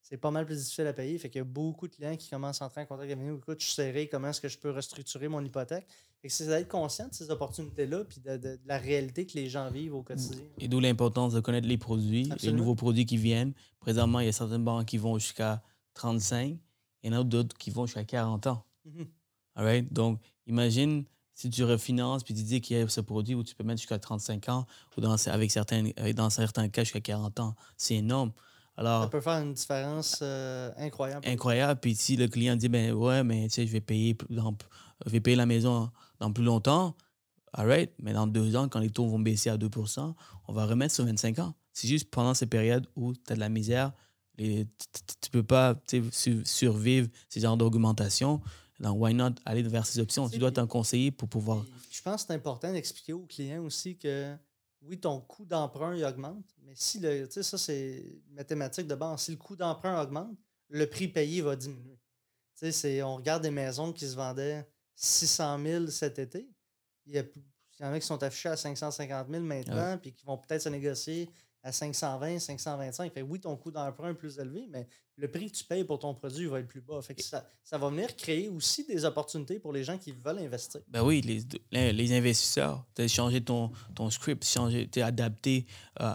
c'est 0.00 0.16
pas 0.16 0.30
mal 0.30 0.46
plus 0.46 0.56
difficile 0.56 0.86
à 0.86 0.94
payer. 0.94 1.18
Fait 1.18 1.28
qu'il 1.28 1.40
y 1.40 1.42
a 1.42 1.44
beaucoup 1.44 1.86
de 1.86 1.94
clients 1.94 2.16
qui 2.16 2.30
commencent 2.30 2.62
à 2.62 2.64
entrer 2.64 2.80
en 2.80 2.86
contact 2.86 3.12
avec 3.12 3.26
nous. 3.26 3.36
Écoute, 3.36 3.60
je 3.60 3.66
suis 3.66 3.74
serré, 3.74 4.08
comment 4.08 4.28
est-ce 4.28 4.40
que 4.40 4.48
je 4.48 4.56
peux 4.56 4.70
restructurer 4.70 5.28
mon 5.28 5.44
hypothèque? 5.44 5.86
Fait 6.22 6.28
que 6.28 6.34
c'est 6.34 6.46
d'être 6.46 6.68
conscient 6.68 7.08
de 7.08 7.14
ces 7.14 7.30
opportunités-là 7.30 8.04
puis 8.04 8.20
de, 8.20 8.58
la 8.64 8.78
réalité 8.78 9.26
que 9.26 9.34
les 9.34 9.50
gens 9.50 9.70
vivent 9.70 9.94
au 9.94 10.02
quotidien. 10.02 10.44
Et 10.58 10.66
d'où 10.66 10.80
l'importance 10.80 11.34
de 11.34 11.40
connaître 11.40 11.68
les 11.68 11.76
produits, 11.76 12.30
les 12.42 12.52
nouveaux 12.52 12.74
produits 12.74 13.04
qui 13.04 13.18
viennent. 13.18 13.52
Présentement, 13.80 14.20
il 14.20 14.26
y 14.26 14.28
a 14.28 14.32
certaines 14.32 14.64
banques 14.64 14.86
qui 14.86 14.96
vont 14.96 15.18
jusqu'à 15.18 15.62
35 15.94 16.58
et 17.02 17.10
d'autres 17.10 17.56
qui 17.58 17.70
vont 17.70 17.84
jusqu'à 17.84 18.04
40 18.04 18.46
ans. 18.46 18.64
Mm 18.86 19.84
Donc, 19.90 20.20
imagine 20.48 21.04
si 21.34 21.50
tu 21.50 21.62
refinances 21.62 22.24
puis 22.24 22.34
tu 22.34 22.42
dis 22.42 22.60
qu'il 22.60 22.76
y 22.76 22.80
a 22.80 22.88
ce 22.88 23.00
produit 23.00 23.34
où 23.34 23.44
tu 23.44 23.54
peux 23.54 23.64
mettre 23.64 23.80
jusqu'à 23.80 23.98
35 23.98 24.48
ans 24.48 24.66
ou 24.96 25.00
dans, 25.00 25.14
avec 25.28 25.50
certains, 25.50 25.84
dans 26.14 26.30
certains 26.30 26.68
cas 26.68 26.82
jusqu'à 26.82 27.00
40 27.00 27.38
ans. 27.40 27.54
C'est 27.76 27.94
énorme 27.94 28.32
ça 28.78 29.08
peut 29.10 29.20
faire 29.20 29.42
une 29.42 29.54
différence 29.54 30.20
euh, 30.22 30.70
incroyable. 30.76 31.26
Incroyable. 31.28 31.80
Puis 31.80 31.94
si 31.94 32.16
le 32.16 32.28
client 32.28 32.56
dit, 32.56 32.68
ben 32.68 32.92
ouais, 32.92 33.24
mais 33.24 33.48
tu 33.48 33.54
sais, 33.54 33.66
je 33.66 33.72
vais 33.72 33.80
payer, 33.80 34.16
je 34.30 35.10
vais 35.10 35.20
payer 35.20 35.36
la 35.36 35.46
maison 35.46 35.90
dans 36.20 36.32
plus 36.32 36.44
longtemps, 36.44 36.96
right, 37.54 37.92
mais 37.98 38.12
dans 38.12 38.26
deux 38.26 38.56
ans, 38.56 38.68
quand 38.68 38.80
les 38.80 38.90
taux 38.90 39.06
vont 39.06 39.18
baisser 39.18 39.50
à 39.50 39.56
2% 39.56 40.14
on 40.48 40.52
va 40.52 40.66
remettre 40.66 40.94
sur 40.94 41.04
25 41.04 41.40
ans. 41.40 41.54
C'est 41.72 41.88
juste 41.88 42.10
pendant 42.10 42.34
ces 42.34 42.46
périodes 42.46 42.86
où 42.96 43.14
tu 43.14 43.32
as 43.32 43.34
de 43.34 43.40
la 43.40 43.48
misère, 43.48 43.92
tu 44.36 44.44
ne 44.44 44.64
peux 45.30 45.42
pas 45.42 45.74
survivre 46.44 47.08
ces 47.28 47.40
genres 47.40 47.56
d'augmentation. 47.56 48.40
Donc, 48.80 49.00
why 49.00 49.12
not 49.12 49.32
aller 49.44 49.62
vers 49.62 49.86
ces 49.86 49.98
options? 49.98 50.28
Tu 50.28 50.38
dois 50.38 50.52
t'en 50.52 50.66
conseiller 50.66 51.10
pour 51.10 51.28
pouvoir. 51.28 51.64
Je 51.90 52.00
pense 52.02 52.22
que 52.22 52.28
c'est 52.28 52.34
important 52.34 52.72
d'expliquer 52.72 53.12
aux 53.12 53.26
clients 53.26 53.62
aussi 53.64 53.96
que 53.96 54.36
oui, 54.82 54.98
ton 54.98 55.20
coût 55.20 55.44
d'emprunt 55.44 56.00
augmente, 56.08 56.46
mais 56.62 56.72
si 56.76 57.00
le. 57.00 57.26
Tu 57.26 57.34
sais, 57.34 57.42
ça, 57.42 57.58
c'est 57.58 58.22
mathématique 58.30 58.86
de 58.86 58.94
base. 58.94 59.22
Si 59.22 59.32
le 59.32 59.36
coût 59.36 59.56
d'emprunt 59.56 60.00
augmente, 60.00 60.38
le 60.68 60.88
prix 60.88 61.08
payé 61.08 61.42
va 61.42 61.56
diminuer. 61.56 61.98
Tu 62.56 62.70
sais, 62.72 63.02
on 63.02 63.16
regarde 63.16 63.42
des 63.42 63.50
maisons 63.50 63.92
qui 63.92 64.06
se 64.06 64.14
vendaient 64.14 64.68
600 64.94 65.62
000 65.64 65.86
cet 65.88 66.18
été. 66.18 66.48
Il 67.06 67.14
y, 67.14 67.18
a, 67.18 67.22
il 67.22 67.82
y 67.82 67.84
en 67.84 67.92
a 67.92 67.98
qui 68.00 68.06
sont 68.06 68.22
affichés 68.22 68.50
à 68.50 68.56
550 68.56 69.28
000 69.30 69.42
maintenant, 69.42 69.98
puis 69.98 70.12
qui 70.12 70.24
vont 70.24 70.38
peut-être 70.38 70.62
se 70.62 70.68
négocier 70.68 71.28
à 71.62 71.72
520, 71.72 72.38
525. 72.38 73.12
Fait 73.12 73.22
oui, 73.22 73.40
ton 73.40 73.56
coût 73.56 73.70
d'emprunt 73.70 74.10
est 74.10 74.14
plus 74.14 74.38
élevé, 74.38 74.66
mais 74.70 74.86
le 75.16 75.28
prix 75.28 75.50
que 75.50 75.56
tu 75.56 75.64
payes 75.64 75.84
pour 75.84 75.98
ton 75.98 76.14
produit 76.14 76.46
va 76.46 76.60
être 76.60 76.68
plus 76.68 76.80
bas. 76.80 77.02
Fait 77.02 77.20
ça, 77.20 77.44
ça, 77.62 77.78
va 77.78 77.90
venir 77.90 78.14
créer 78.16 78.48
aussi 78.48 78.84
des 78.84 79.04
opportunités 79.04 79.58
pour 79.58 79.72
les 79.72 79.84
gens 79.84 79.98
qui 79.98 80.12
veulent 80.12 80.38
investir. 80.38 80.80
Ben 80.88 81.02
oui, 81.02 81.20
les, 81.20 81.92
les 81.92 82.12
investisseurs, 82.12 82.84
tu 82.94 83.02
as 83.02 83.08
changé 83.08 83.42
ton, 83.42 83.70
ton 83.94 84.10
script, 84.10 84.42
tu 84.44 85.00
es 85.00 85.02
adapté 85.02 85.66
euh, 86.00 86.12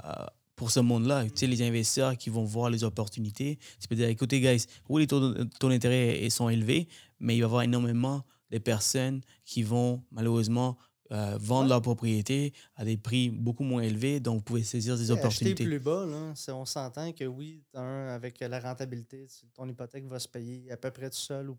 pour 0.56 0.72
ce 0.72 0.80
monde-là. 0.80 1.26
Tu 1.26 1.32
sais, 1.36 1.48
les 1.48 1.62
investisseurs 1.62 2.18
qui 2.18 2.30
vont 2.30 2.46
voir 2.46 2.70
les 2.70 2.84
opportunités, 2.84 3.60
tu 3.80 3.88
peux 3.88 3.96
dire, 3.96 4.08
écoutez, 4.08 4.40
guys, 4.40 4.66
oui, 4.88 5.02
les 5.02 5.08
taux, 5.08 5.70
d'intérêt 5.70 6.30
sont 6.30 6.50
élevés, 6.50 6.88
mais 7.20 7.36
il 7.36 7.42
va 7.42 7.44
y 7.44 7.46
avoir 7.46 7.62
énormément 7.64 8.24
de 8.52 8.58
personnes 8.60 9.22
qui 9.46 9.64
vont 9.64 10.04
malheureusement 10.12 10.78
euh, 11.14 11.38
vendre 11.40 11.70
leur 11.70 11.82
propriété 11.82 12.54
à 12.76 12.84
des 12.84 12.98
prix 12.98 13.30
beaucoup 13.30 13.64
moins 13.64 13.84
élevés, 13.84 14.20
donc 14.20 14.38
vous 14.38 14.44
pouvez 14.44 14.64
saisir 14.64 14.98
des 14.98 15.12
opportunités. 15.12 15.64
plus 15.64 15.80
bas, 15.80 16.06
là, 16.06 16.34
on 16.50 16.66
s'entend 16.66 17.12
que 17.14 17.26
oui, 17.26 17.64
avec 17.74 18.40
la 18.40 18.60
rentabilité, 18.60 19.28
ton 19.54 19.68
hypothèque 19.70 20.06
va 20.08 20.20
se 20.20 20.28
payer 20.28 20.72
à 20.72 20.78
peu 20.78 20.92
près 20.92 21.10
tout 21.10 21.18
seul 21.18 21.50
ou, 21.50 21.58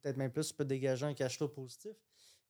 peut-être 0.00 0.16
même 0.16 0.30
plus, 0.30 0.48
tu 0.48 0.54
peux 0.54 0.64
dégager 0.64 1.04
un 1.04 1.14
cash 1.14 1.36
flow 1.36 1.48
positif. 1.48 1.92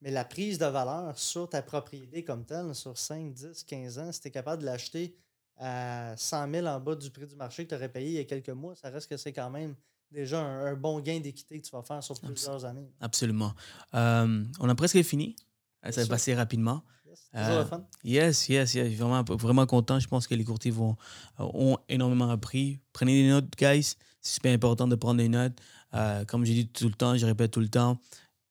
Mais 0.00 0.10
la 0.10 0.24
prise 0.24 0.58
de 0.58 0.66
valeur 0.66 1.18
sur 1.18 1.48
ta 1.48 1.62
propriété 1.62 2.22
comme 2.22 2.44
telle, 2.44 2.74
sur 2.74 2.96
5, 2.96 3.32
10, 3.32 3.64
15 3.64 3.98
ans, 3.98 4.12
si 4.12 4.20
tu 4.20 4.28
es 4.28 4.30
capable 4.30 4.62
de 4.62 4.66
l'acheter 4.66 5.16
à 5.56 6.14
100 6.16 6.52
000 6.52 6.66
en 6.66 6.78
bas 6.80 6.94
du 6.94 7.10
prix 7.10 7.26
du 7.26 7.34
marché 7.34 7.64
que 7.64 7.70
tu 7.70 7.74
aurais 7.74 7.88
payé 7.88 8.08
il 8.08 8.14
y 8.14 8.18
a 8.18 8.24
quelques 8.24 8.50
mois, 8.50 8.74
ça 8.74 8.90
reste 8.90 9.08
que 9.08 9.16
c'est 9.16 9.32
quand 9.32 9.50
même 9.50 9.74
déjà 10.10 10.40
un, 10.40 10.74
bon 10.74 11.00
gain 11.00 11.18
d'équité 11.20 11.60
que 11.60 11.66
tu 11.66 11.72
vas 11.72 11.82
faire 11.82 12.02
sur 12.02 12.18
plusieurs 12.20 12.64
années. 12.64 12.90
Absolument. 13.00 13.52
Euh, 13.94 14.44
on 14.60 14.68
a 14.68 14.74
presque 14.74 15.02
fini. 15.02 15.34
Ça 15.90 16.02
va 16.02 16.06
passer 16.06 16.34
rapidement. 16.34 16.82
Euh, 17.34 17.64
yes, 18.04 18.48
yes, 18.48 18.74
yes. 18.74 18.92
Vraiment, 18.94 19.22
vraiment 19.22 19.66
content. 19.66 20.00
Je 20.00 20.08
pense 20.08 20.26
que 20.26 20.34
les 20.34 20.44
courtiers 20.44 20.70
vont, 20.70 20.96
euh, 21.40 21.44
ont 21.54 21.78
énormément 21.88 22.30
appris. 22.30 22.80
Prenez 22.92 23.22
des 23.22 23.28
notes, 23.28 23.50
guys. 23.58 23.94
C'est 24.20 24.34
super 24.34 24.52
important 24.52 24.88
de 24.88 24.94
prendre 24.96 25.18
des 25.18 25.28
notes. 25.28 25.58
Euh, 25.94 26.24
comme 26.24 26.44
je 26.44 26.52
dis 26.52 26.68
tout 26.68 26.88
le 26.88 26.94
temps, 26.94 27.16
je 27.16 27.26
répète 27.26 27.52
tout 27.52 27.60
le 27.60 27.68
temps, 27.68 27.98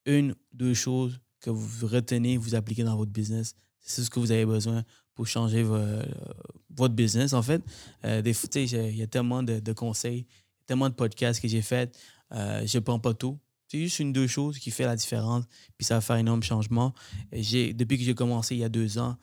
une, 0.06 0.36
deux 0.54 0.74
choses 0.74 1.20
que 1.42 1.50
vous 1.50 1.88
retenez, 1.88 2.38
vous 2.38 2.56
appliquez 2.56 2.84
dans 2.84 2.96
votre 2.96 3.12
business. 3.12 3.56
C'est 3.82 4.04
ce 4.04 4.10
que 4.10 4.20
vous 4.20 4.32
avez 4.32 4.46
besoin 4.46 4.84
pour 5.14 5.28
changer 5.28 5.64
votre 5.64 6.94
business, 6.94 7.34
en 7.34 7.42
fait. 7.42 7.62
il 8.04 8.96
y 8.96 9.04
a 9.04 9.08
tellement 9.08 9.44
de, 9.44 9.60
de, 9.60 9.74
conseils, 9.74 10.26
tellement 10.66 10.90
de 10.90 10.96
podcasts 10.96 11.42
que 11.42 11.48
j'ai 11.48 11.62
fait. 11.62 11.96
je 12.32 12.78
ne 12.78 12.80
prends 12.80 13.00
pas 13.00 13.14
tout. 13.14 13.38
Juste 13.80 14.00
une 14.00 14.14
deux 14.14 14.28
choses 14.28 14.60
qui 14.60 14.72
fait 14.72 14.86
la 14.86 14.96
différence, 14.96 15.46
puis 15.78 15.86
ça 15.86 15.96
va 15.96 16.02
faire 16.02 16.16
énorme 16.18 16.44
changement. 16.44 16.94
J'ai, 17.32 17.74
depuis 17.74 17.98
que 17.98 18.04
j'ai 18.04 18.16
commencé 18.16 18.56
il 18.56 18.60
y 18.60 18.64
a 18.64 18.70
deux 18.70 18.98
ans, 18.98 19.18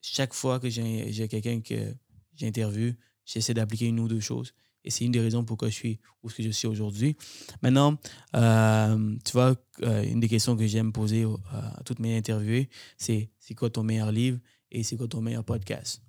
chaque 0.00 0.34
fois 0.34 0.60
que 0.60 0.68
j'ai, 0.68 1.28
quelqu'un 1.28 1.60
que 1.60 1.94
j'interviewe, 2.36 2.94
j'essaie 3.24 3.54
d'appliquer 3.54 3.86
une 3.86 4.00
ou 4.00 4.08
deux 4.08 4.20
choses. 4.20 4.52
Et 4.84 4.90
c'est 4.90 5.04
une 5.04 5.10
des 5.10 5.20
raisons 5.20 5.44
pourquoi 5.44 5.68
je 5.68 5.74
suis 5.74 5.98
où 6.22 6.28
je 6.28 6.50
suis 6.50 6.68
aujourd'hui. 6.68 7.16
Maintenant, 7.60 7.98
euh, 8.36 9.16
tu 9.24 9.32
vois, 9.32 9.56
euh, 9.82 10.04
une 10.04 10.20
des 10.20 10.28
questions 10.28 10.56
que 10.56 10.66
j'aime 10.66 10.92
poser 10.92 11.26
à 11.50 11.82
toutes 11.84 11.98
mes 11.98 12.16
interviewés, 12.16 12.68
c'est 12.96 13.30
c'est 13.40 13.54
quoi 13.54 13.68
ton 13.68 13.82
meilleur 13.82 14.12
livre 14.12 14.38
et 14.70 14.84
c'est 14.84 14.96
quoi 14.96 15.08
ton 15.08 15.20
meilleur 15.20 15.42
podcast? 15.42 16.05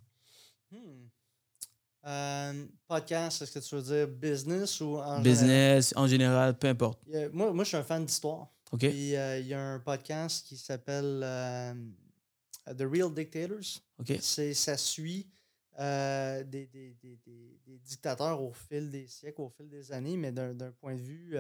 Euh, 2.08 2.66
podcast, 2.88 3.42
est-ce 3.42 3.60
que 3.60 3.60
tu 3.60 3.76
veux 3.76 3.82
dire 3.82 4.08
business 4.08 4.80
ou 4.80 4.98
en 4.98 5.20
Business, 5.20 5.94
en 5.98 6.08
général, 6.08 6.58
peu 6.58 6.68
importe. 6.68 7.00
moi, 7.34 7.52
moi, 7.52 7.66
je 7.66 7.70
suis 7.70 7.78
un 7.78 7.84
fan 7.84 8.06
d'histoire. 8.06 8.48
OK. 8.72 8.86
Euh, 8.86 9.40
il 9.42 9.48
y 9.48 9.54
a 9.54 9.62
un 9.62 9.80
podcast 9.80 10.46
qui 10.48 10.56
s'appelle 10.56 11.22
euh, 11.22 11.74
The 12.68 12.84
Real 12.84 13.14
Dictators. 13.14 13.82
OK. 14.00 14.14
Ça 14.22 14.78
suit 14.78 15.28
des, 15.78 16.44
des, 16.46 16.96
des, 17.02 17.20
des, 17.26 17.78
dictateurs 17.80 18.42
au 18.42 18.54
fil 18.54 18.90
des 18.90 19.08
siècles, 19.08 19.42
au 19.42 19.50
fil 19.50 19.70
des 19.70 19.92
années, 19.92 20.16
mais 20.16 20.32
d'un 20.32 20.72
point 20.80 20.96
de 20.96 21.02
vue, 21.02 21.38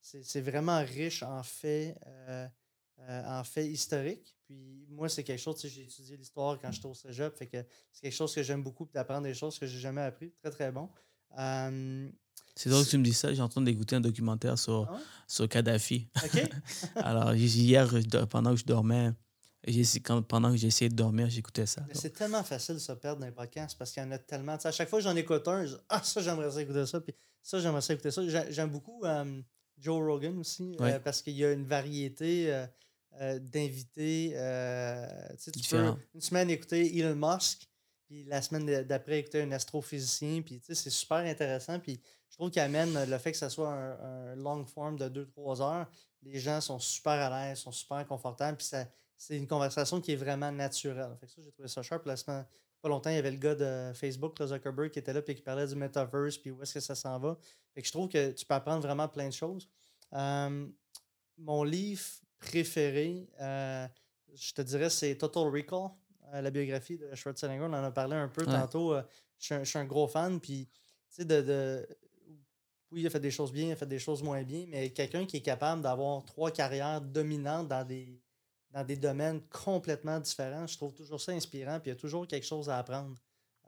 c'est 0.00 0.40
vraiment 0.40 0.82
riche 0.82 1.22
en 1.22 1.42
faits 1.42 1.98
euh, 3.08 3.40
en 3.40 3.44
fait 3.44 3.66
historique. 3.66 4.36
Puis 4.44 4.86
moi, 4.88 5.08
c'est 5.08 5.24
quelque 5.24 5.40
chose, 5.40 5.60
j'ai 5.64 5.82
étudié 5.82 6.16
l'histoire 6.16 6.58
quand 6.60 6.72
j'étais 6.72 6.86
au 6.86 6.94
cégep, 6.94 7.36
fait 7.36 7.46
que 7.46 7.64
c'est 7.92 8.02
quelque 8.02 8.14
chose 8.14 8.34
que 8.34 8.42
j'aime 8.42 8.62
beaucoup, 8.62 8.88
d'apprendre 8.92 9.22
des 9.22 9.34
choses 9.34 9.58
que 9.58 9.66
j'ai 9.66 9.78
jamais 9.78 10.02
appris. 10.02 10.32
Très, 10.42 10.50
très 10.50 10.72
bon. 10.72 10.88
c'est 12.56 12.68
drôle 12.68 12.84
que 12.84 12.90
tu 12.90 12.98
me 12.98 13.04
dis 13.04 13.14
ça. 13.14 13.32
J'ai 13.32 13.42
entendu 13.42 13.70
d'écouter 13.70 13.96
un 13.96 14.00
documentaire 14.00 14.58
sur, 14.58 14.88
ah 14.90 14.98
sur 15.28 15.48
Kadhafi. 15.48 16.08
OK. 16.24 16.50
Alors, 16.96 17.34
hier, 17.34 17.88
pendant 18.28 18.50
que 18.50 18.60
je 18.60 18.64
dormais, 18.64 19.12
quand, 20.04 20.22
pendant 20.22 20.50
que 20.50 20.56
j'essayais 20.56 20.88
de 20.88 20.96
dormir, 20.96 21.28
j'écoutais 21.28 21.66
ça. 21.66 21.82
C'est 21.92 22.14
tellement 22.14 22.42
facile 22.42 22.74
de 22.74 22.80
se 22.80 22.92
perdre 22.92 23.20
dans 23.20 23.26
les 23.26 23.32
podcasts 23.32 23.76
parce 23.78 23.92
qu'il 23.92 24.02
y 24.02 24.06
en 24.06 24.10
a 24.10 24.18
tellement. 24.18 24.56
à 24.56 24.72
chaque 24.72 24.88
fois 24.88 24.98
que 24.98 25.04
j'en 25.04 25.16
écoute 25.16 25.46
un, 25.48 25.66
je 25.66 25.74
dis 25.74 25.80
Ah, 25.88 26.02
ça, 26.02 26.22
j'aimerais 26.22 26.50
ça 26.50 26.62
écouter 26.62 26.86
ça. 26.86 27.00
Puis 27.00 27.14
ça, 27.42 27.60
j'aimerais 27.60 27.82
ça 27.82 27.92
écouter 27.94 28.10
ça. 28.10 28.22
J'aime 28.50 28.70
beaucoup 28.70 29.02
Joe 29.78 30.02
Rogan 30.02 30.38
aussi 30.38 30.76
euh, 30.80 30.98
parce 31.00 31.22
qu'il 31.22 31.34
y 31.34 31.44
a 31.44 31.52
une 31.52 31.64
variété. 31.64 32.52
Euh, 32.52 32.66
euh, 33.20 33.38
d'inviter. 33.38 34.32
Euh, 34.34 35.06
tu 35.42 35.50
peux 35.68 35.94
une 36.14 36.20
semaine 36.20 36.50
écouter 36.50 36.98
Elon 36.98 37.14
Musk, 37.14 37.68
Puis 38.06 38.24
la 38.24 38.42
semaine 38.42 38.84
d'après, 38.84 39.20
écouter 39.20 39.42
un 39.42 39.52
astrophysicien. 39.52 40.42
Puis 40.42 40.60
tu 40.60 40.66
sais, 40.66 40.74
c'est 40.74 40.90
super 40.90 41.18
intéressant. 41.18 41.78
Puis 41.78 42.00
je 42.28 42.36
trouve 42.36 42.50
qu'il 42.50 42.62
amène 42.62 43.04
le 43.04 43.18
fait 43.18 43.32
que 43.32 43.38
ça 43.38 43.50
soit 43.50 43.72
un, 43.72 44.32
un 44.32 44.36
long 44.36 44.64
form 44.64 44.96
de 44.96 45.24
2-3 45.24 45.62
heures. 45.62 45.90
Les 46.22 46.38
gens 46.38 46.60
sont 46.60 46.78
super 46.78 47.12
à 47.12 47.48
l'aise, 47.48 47.58
sont 47.58 47.72
super 47.72 48.06
confortables. 48.06 48.58
Puis 48.58 48.66
ça, 48.66 48.86
c'est 49.20 49.36
une 49.36 49.46
conversation 49.46 50.00
qui 50.00 50.12
est 50.12 50.16
vraiment 50.16 50.50
naturelle. 50.50 51.14
Fait 51.20 51.26
que 51.26 51.32
ça, 51.32 51.42
j'ai 51.42 51.52
trouvé 51.52 51.68
ça 51.68 51.82
sharp. 51.82 52.06
La 52.06 52.16
semaine, 52.16 52.46
pas 52.80 52.88
longtemps, 52.88 53.10
il 53.10 53.16
y 53.16 53.18
avait 53.18 53.30
le 53.30 53.36
gars 53.36 53.54
de 53.54 53.92
Facebook, 53.94 54.38
le 54.38 54.46
Zuckerberg, 54.46 54.90
qui 54.90 54.98
était 54.98 55.12
là 55.12 55.20
puis 55.20 55.34
qui 55.34 55.42
parlait 55.42 55.66
du 55.66 55.76
metaverse, 55.76 56.38
puis 56.38 56.50
où 56.50 56.62
est-ce 56.62 56.74
que 56.74 56.80
ça 56.80 56.94
s'en 56.94 57.18
va. 57.18 57.36
Fait 57.74 57.82
que 57.82 57.86
je 57.86 57.92
trouve 57.92 58.08
que 58.08 58.32
tu 58.32 58.46
peux 58.46 58.54
apprendre 58.54 58.80
vraiment 58.80 59.08
plein 59.08 59.28
de 59.28 59.34
choses. 59.34 59.68
Euh, 60.14 60.66
mon 61.36 61.64
livre 61.64 62.02
préféré, 62.40 63.28
euh, 63.40 63.86
je 64.34 64.52
te 64.52 64.62
dirais, 64.62 64.90
c'est 64.90 65.14
Total 65.16 65.44
Recall, 65.44 65.90
euh, 66.34 66.40
la 66.40 66.50
biographie 66.50 66.96
de 66.98 67.14
Schwarzenegger. 67.14 67.62
On 67.64 67.72
en 67.72 67.84
a 67.84 67.90
parlé 67.90 68.16
un 68.16 68.28
peu 68.28 68.42
Ouais. 68.44 68.52
tantôt. 68.52 68.94
euh, 68.94 69.02
je, 69.38 69.64
suis 69.64 69.78
un, 69.78 69.84
gros 69.84 70.06
fan, 70.08 70.40
puis 70.40 70.66
tu 70.66 71.14
sais, 71.16 71.24
de, 71.24 71.40
de- 71.42 71.88
Oui, 72.92 73.00
il 73.02 73.06
a 73.06 73.10
fait 73.10 73.20
des 73.20 73.30
choses 73.30 73.52
bien, 73.52 73.66
il 73.68 73.72
a 73.72 73.76
fait 73.76 73.86
des 73.86 73.98
choses 74.00 74.22
moins 74.22 74.42
bien, 74.42 74.66
mais 74.68 74.90
quelqu'un 74.90 75.24
qui 75.24 75.36
est 75.38 75.42
capable 75.42 75.80
d'avoir 75.82 76.24
trois 76.24 76.50
carrières 76.50 77.00
dominantes 77.00 77.68
dans 77.68 77.84
des, 77.86 78.20
dans 78.70 78.84
des 78.84 78.96
domaines 78.96 79.40
complètement 79.48 80.18
différents, 80.20 80.66
je 80.66 80.76
trouve 80.76 80.92
toujours 80.92 81.20
ça 81.20 81.32
inspirant, 81.32 81.78
puis 81.80 81.90
il 81.90 81.94
y 81.94 81.96
a 81.96 82.00
toujours 82.00 82.26
quelque 82.26 82.46
chose 82.46 82.68
à 82.68 82.78
apprendre. 82.78 83.14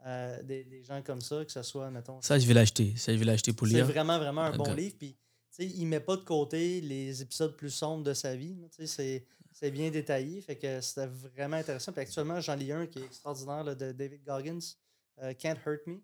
euh, 0.05 0.43
des, 0.43 0.65
des 0.65 0.83
gens 0.83 1.01
comme 1.01 1.21
ça, 1.21 1.45
que 1.45 1.51
ce 1.51 1.63
soit, 1.63 1.89
mettons, 1.89 2.21
Ça, 2.21 2.37
je 2.37 2.45
vais 2.45 2.53
l'acheter. 2.53 2.93
Ça, 2.97 3.13
je 3.13 3.17
vais 3.17 3.23
l'acheter 3.25 3.53
pour 3.53 3.67
c'est 3.67 3.75
lire. 3.75 3.85
vraiment, 3.85 4.19
vraiment 4.19 4.41
un 4.41 4.51
bon 4.57 4.73
livre. 4.73 4.95
Puis, 4.99 5.15
sais, 5.55 5.65
il 5.65 5.85
met 5.85 5.99
pas 5.99 6.15
de 6.15 6.21
côté 6.23 6.81
les 6.81 7.21
épisodes 7.21 7.55
plus 7.55 7.69
sombres 7.69 8.03
de 8.03 8.13
sa 8.13 8.35
vie. 8.35 8.57
C'est, 8.85 9.25
c'est 9.51 9.71
bien 9.71 9.89
détaillé. 9.91 10.41
Fait 10.41 10.55
que 10.55 10.81
c'était 10.81 11.07
vraiment 11.07 11.57
intéressant. 11.57 11.91
Puis 11.91 12.01
actuellement, 12.01 12.39
j'en 12.41 12.55
lis 12.55 12.71
un 12.71 12.85
qui 12.87 12.99
est 12.99 13.05
extraordinaire 13.05 13.63
là, 13.63 13.75
de 13.75 13.91
David 13.91 14.23
Goggins, 14.25 14.59
euh, 15.21 15.33
Can't 15.33 15.57
Hurt 15.65 15.85
Me. 15.87 16.01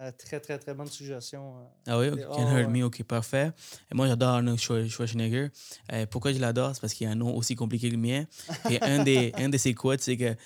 Euh, 0.00 0.12
très, 0.16 0.38
très, 0.38 0.56
très 0.56 0.72
bonne 0.72 0.86
suggestion. 0.86 1.58
euh. 1.58 1.62
Ah 1.88 1.98
oui, 1.98 2.08
Oh, 2.12 2.36
Can't 2.36 2.48
Hurt. 2.56 2.70
Me, 2.70 2.84
ok, 2.84 3.02
parfait. 3.02 3.50
Et 3.90 3.94
moi, 3.94 4.06
j'adore 4.06 4.28
Arnold 4.28 4.58
Schwar- 4.58 4.88
Schwarzenegger. 4.88 5.48
Euh, 5.92 6.06
pourquoi 6.06 6.32
je 6.32 6.38
l'adore? 6.38 6.74
C'est 6.74 6.80
parce 6.80 6.94
qu'il 6.94 7.08
a 7.08 7.10
un 7.10 7.16
nom 7.16 7.34
aussi 7.36 7.56
compliqué 7.56 7.88
que 7.88 7.94
le 7.94 8.00
mien. 8.00 8.24
Et 8.70 8.80
un, 8.82 9.02
des, 9.02 9.32
un 9.34 9.48
de 9.48 9.58
ses 9.58 9.74
quotes, 9.74 10.00
c'est 10.00 10.16
que 10.16 10.36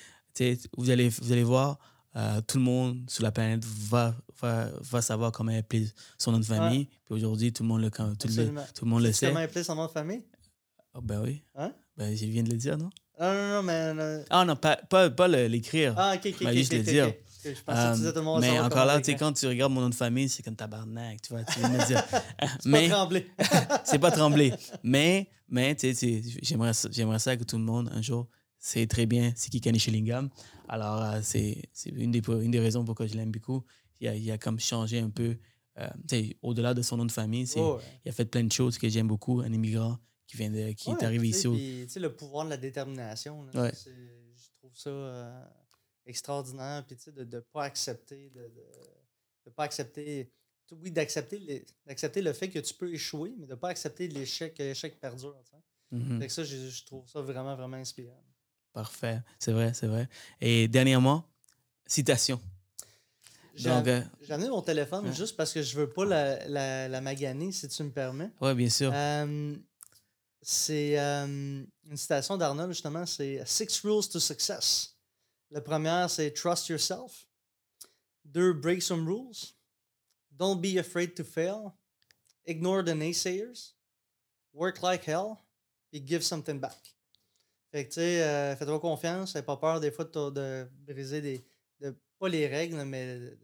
vous 0.75 0.89
allez, 0.89 1.09
vous 1.09 1.31
allez 1.31 1.43
voir, 1.43 1.77
euh, 2.15 2.41
tout 2.47 2.57
le 2.57 2.63
monde 2.63 2.99
sur 3.07 3.23
la 3.23 3.31
planète 3.31 3.63
va, 3.65 4.15
va, 4.41 4.69
va 4.81 5.01
savoir 5.01 5.31
comment 5.31 5.57
appeler 5.57 5.87
son 6.17 6.31
nom 6.31 6.39
de 6.39 6.45
famille. 6.45 6.85
Puis 7.05 7.13
aujourd'hui, 7.13 7.51
tout 7.51 7.63
le 7.63 7.69
monde 7.69 7.81
le, 7.81 7.89
tout 7.91 8.03
le, 8.03 8.15
tout 8.73 8.85
le, 8.85 8.89
monde 8.89 9.03
le 9.03 9.11
sait. 9.11 9.27
Comment 9.27 9.39
appeler 9.41 9.63
son 9.63 9.75
nom 9.75 9.85
de 9.87 9.91
famille? 9.91 10.23
Ah, 10.93 10.99
ben 11.03 11.21
oui. 11.23 11.43
Hein? 11.55 11.73
Ben, 11.97 12.15
je 12.15 12.25
viens 12.25 12.43
de 12.43 12.51
le 12.51 12.57
dire, 12.57 12.77
non? 12.77 12.89
Non, 13.19 13.33
non, 13.33 13.49
non, 13.55 13.63
mais. 13.63 13.73
euh, 13.73 14.23
Ah 14.29 14.45
non, 14.45 14.55
pas, 14.55 14.77
pas, 14.77 15.09
pas 15.09 15.27
l'écrire. 15.27 15.93
Ah, 15.97 16.13
ok, 16.15 16.33
ok, 16.33 16.41
ok. 16.41 16.51
juste 16.53 16.73
le 16.73 16.83
dire. 16.83 17.13
Je 17.43 17.51
pensais 17.61 17.83
que 17.83 17.91
tu 17.91 17.97
disais 17.99 18.11
tout 18.11 18.19
le 18.19 18.25
monde 18.25 18.41
va 18.41 18.47
mais 18.51 18.59
encore 18.59 18.85
là, 18.85 18.97
tu 18.99 19.11
sais, 19.11 19.15
quand 19.15 19.31
tu 19.31 19.45
regardes 19.45 19.71
mon 19.71 19.81
nom 19.81 19.89
de 19.89 19.95
famille, 19.95 20.27
c'est 20.29 20.41
comme 20.41 20.55
tabarnak, 20.55 21.21
tu 21.21 21.29
vois, 21.31 21.43
tu 21.43 21.59
viens 21.59 21.69
de 21.69 21.77
me 21.77 21.85
dire. 21.85 22.03
C'est 22.59 22.65
mais 22.65 22.89
pas 22.89 22.95
tremblé. 22.95 23.27
c'est 23.83 23.99
pas 23.99 24.11
tremblé. 24.11 24.53
Mais, 24.83 25.29
mais 25.47 25.75
tu 25.75 25.93
sais, 25.93 26.21
j'aimerais 26.41 27.19
ça 27.19 27.37
que 27.37 27.43
tout 27.43 27.57
le 27.57 27.63
monde, 27.63 27.91
un 27.93 28.01
jour, 28.01 28.27
sait 28.65 28.87
très 28.87 29.05
bien 29.05 29.31
c'est 29.35 29.49
qui 29.51 29.61
Kenny 29.61 29.77
Shillingham. 29.79 30.29
Alors, 30.67 31.01
euh, 31.03 31.19
c'est 31.21 31.61
c'est 31.71 31.89
une 31.91 32.11
des, 32.11 32.21
une 32.27 32.51
des 32.51 32.59
raisons 32.59 32.83
pourquoi 32.83 33.05
je 33.05 33.13
l'aime 33.13 33.31
beaucoup. 33.31 33.63
Il 33.99 34.07
a, 34.07 34.15
il 34.15 34.29
a 34.31 34.37
comme 34.37 34.59
changé 34.59 34.99
un 34.99 35.09
peu, 35.11 35.37
euh, 35.77 35.87
au-delà 36.41 36.73
de 36.73 36.81
son 36.81 36.97
nom 36.97 37.05
de 37.05 37.11
famille, 37.11 37.45
c'est- 37.47 37.59
Oh, 37.59 37.75
ouais. 37.77 37.83
il 38.03 38.09
a 38.09 38.11
fait 38.11 38.25
plein 38.25 38.43
de 38.43 38.51
choses 38.51 38.77
que 38.77 38.89
j'aime 38.89 39.07
beaucoup. 39.07 39.41
Un 39.41 39.53
immigrant 39.53 39.97
qui, 40.27 40.35
vient 40.37 40.49
de, 40.49 40.71
qui 40.71 40.89
Ouais, 40.89 40.95
est 40.99 41.03
arrivé 41.05 41.29
ici. 41.29 41.47
au- 41.47 41.53
puis, 41.53 41.83
tu 41.85 41.93
sais, 41.93 41.99
le 41.99 42.13
pouvoir 42.15 42.45
de 42.45 42.49
la 42.49 42.57
détermination, 42.57 43.43
là, 43.43 43.61
Ouais. 43.61 43.73
c'est- 43.75 43.91
je 43.91 44.49
trouve 44.57 44.75
ça 44.75 44.89
euh, 44.89 45.45
extraordinaire. 46.07 46.83
Puis, 46.87 46.95
tu 46.97 47.03
sais, 47.03 47.11
de 47.11 47.23
ne 47.23 47.39
pas 47.41 47.63
accepter, 47.65 48.31
de, 48.31 48.41
de, 48.41 48.65
de 49.45 49.49
pas 49.51 49.63
accepter, 49.65 50.31
oui, 50.71 50.91
d'accepter, 50.91 51.65
d'accepter 51.85 52.21
le 52.23 52.33
fait 52.33 52.49
que 52.49 52.59
tu 52.59 52.73
peux 52.73 52.91
échouer, 52.91 53.35
mais 53.37 53.45
de 53.45 53.51
ne 53.51 53.55
pas 53.55 53.69
accepter 53.69 54.07
l'échec, 54.07 54.55
que 54.55 54.63
l'échec 54.63 54.99
perdure. 54.99 55.35
Mhm. 55.91 56.27
Ça, 56.29 56.43
je, 56.43 56.69
je 56.69 56.83
trouve 56.85 57.07
ça 57.07 57.21
vraiment, 57.21 57.55
vraiment 57.55 57.77
inspirant. 57.77 58.24
Parfait, 58.75 59.21
c'est 59.39 59.53
vrai, 59.53 59.73
c'est 59.73 59.87
vrai. 59.87 60.09
Et 60.41 60.67
dernièrement, 60.67 61.23
citation. 61.87 62.41
J'ai 63.55 63.69
euh, 63.69 64.01
amené 64.27 64.49
mon 64.49 64.61
téléphone 64.61 65.13
juste 65.13 65.37
parce 65.37 65.53
que 65.53 65.61
je 65.61 65.77
veux 65.77 65.89
pas 65.89 66.03
la, 66.03 66.45
la, 66.49 66.89
la 66.89 66.99
maganer, 66.99 67.53
si 67.53 67.69
tu 67.69 67.83
me 67.83 67.89
permets. 67.89 68.31
ouais, 68.41 68.53
bien 68.53 68.67
sûr. 68.67 68.91
Euh, 68.93 69.55
c'est 70.41 70.99
euh, 70.99 71.25
une 71.25 71.95
citation 71.95 72.35
d'Arnold, 72.35 72.73
justement, 72.73 73.05
c'est 73.05 73.41
Six 73.45 73.79
Rules 73.79 74.09
to 74.09 74.19
Success. 74.19 74.97
La 75.51 75.61
première, 75.61 76.09
c'est 76.09 76.31
Trust 76.31 76.67
yourself. 76.67 77.29
Deux, 78.25 78.51
Break 78.51 78.81
some 78.81 79.07
rules. 79.07 79.53
Don't 80.31 80.59
be 80.59 80.77
afraid 80.77 81.15
to 81.15 81.23
fail. 81.23 81.71
Ignore 82.45 82.83
the 82.83 82.93
naysayers. 82.93 83.73
Work 84.53 84.81
like 84.81 85.05
hell. 85.05 85.37
Puis 85.91 86.01
give 86.05 86.23
something 86.25 86.59
back. 86.59 86.94
Fait 87.75 87.83
que, 87.83 87.89
tu 87.89 87.95
sais, 87.95 88.23
euh, 88.23 88.55
fais-toi 88.55 88.79
confiance. 88.79 89.35
N'aie 89.35 89.41
pas 89.43 89.57
peur 89.57 89.81
des 89.81 89.91
fois 89.91 90.05
de, 90.05 90.65
briser 90.87 91.19
des. 91.19 91.45
De, 91.81 91.93
pas 92.17 92.29
les 92.29 92.47
règles, 92.47 92.81
mais 92.85 93.17
de, 93.17 93.37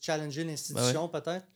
challenger 0.00 0.42
l'institution, 0.44 1.06
peut-être. 1.08 1.46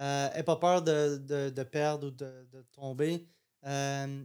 Euh, 0.00 0.42
pas 0.44 0.56
peur 0.56 0.80
de, 0.80 1.18
de- 1.18 1.50
de 1.50 1.62
perdre 1.64 2.06
ou 2.06 2.10
de, 2.10 2.46
de 2.50 2.62
tomber. 2.72 3.26
Euh, 3.66 4.24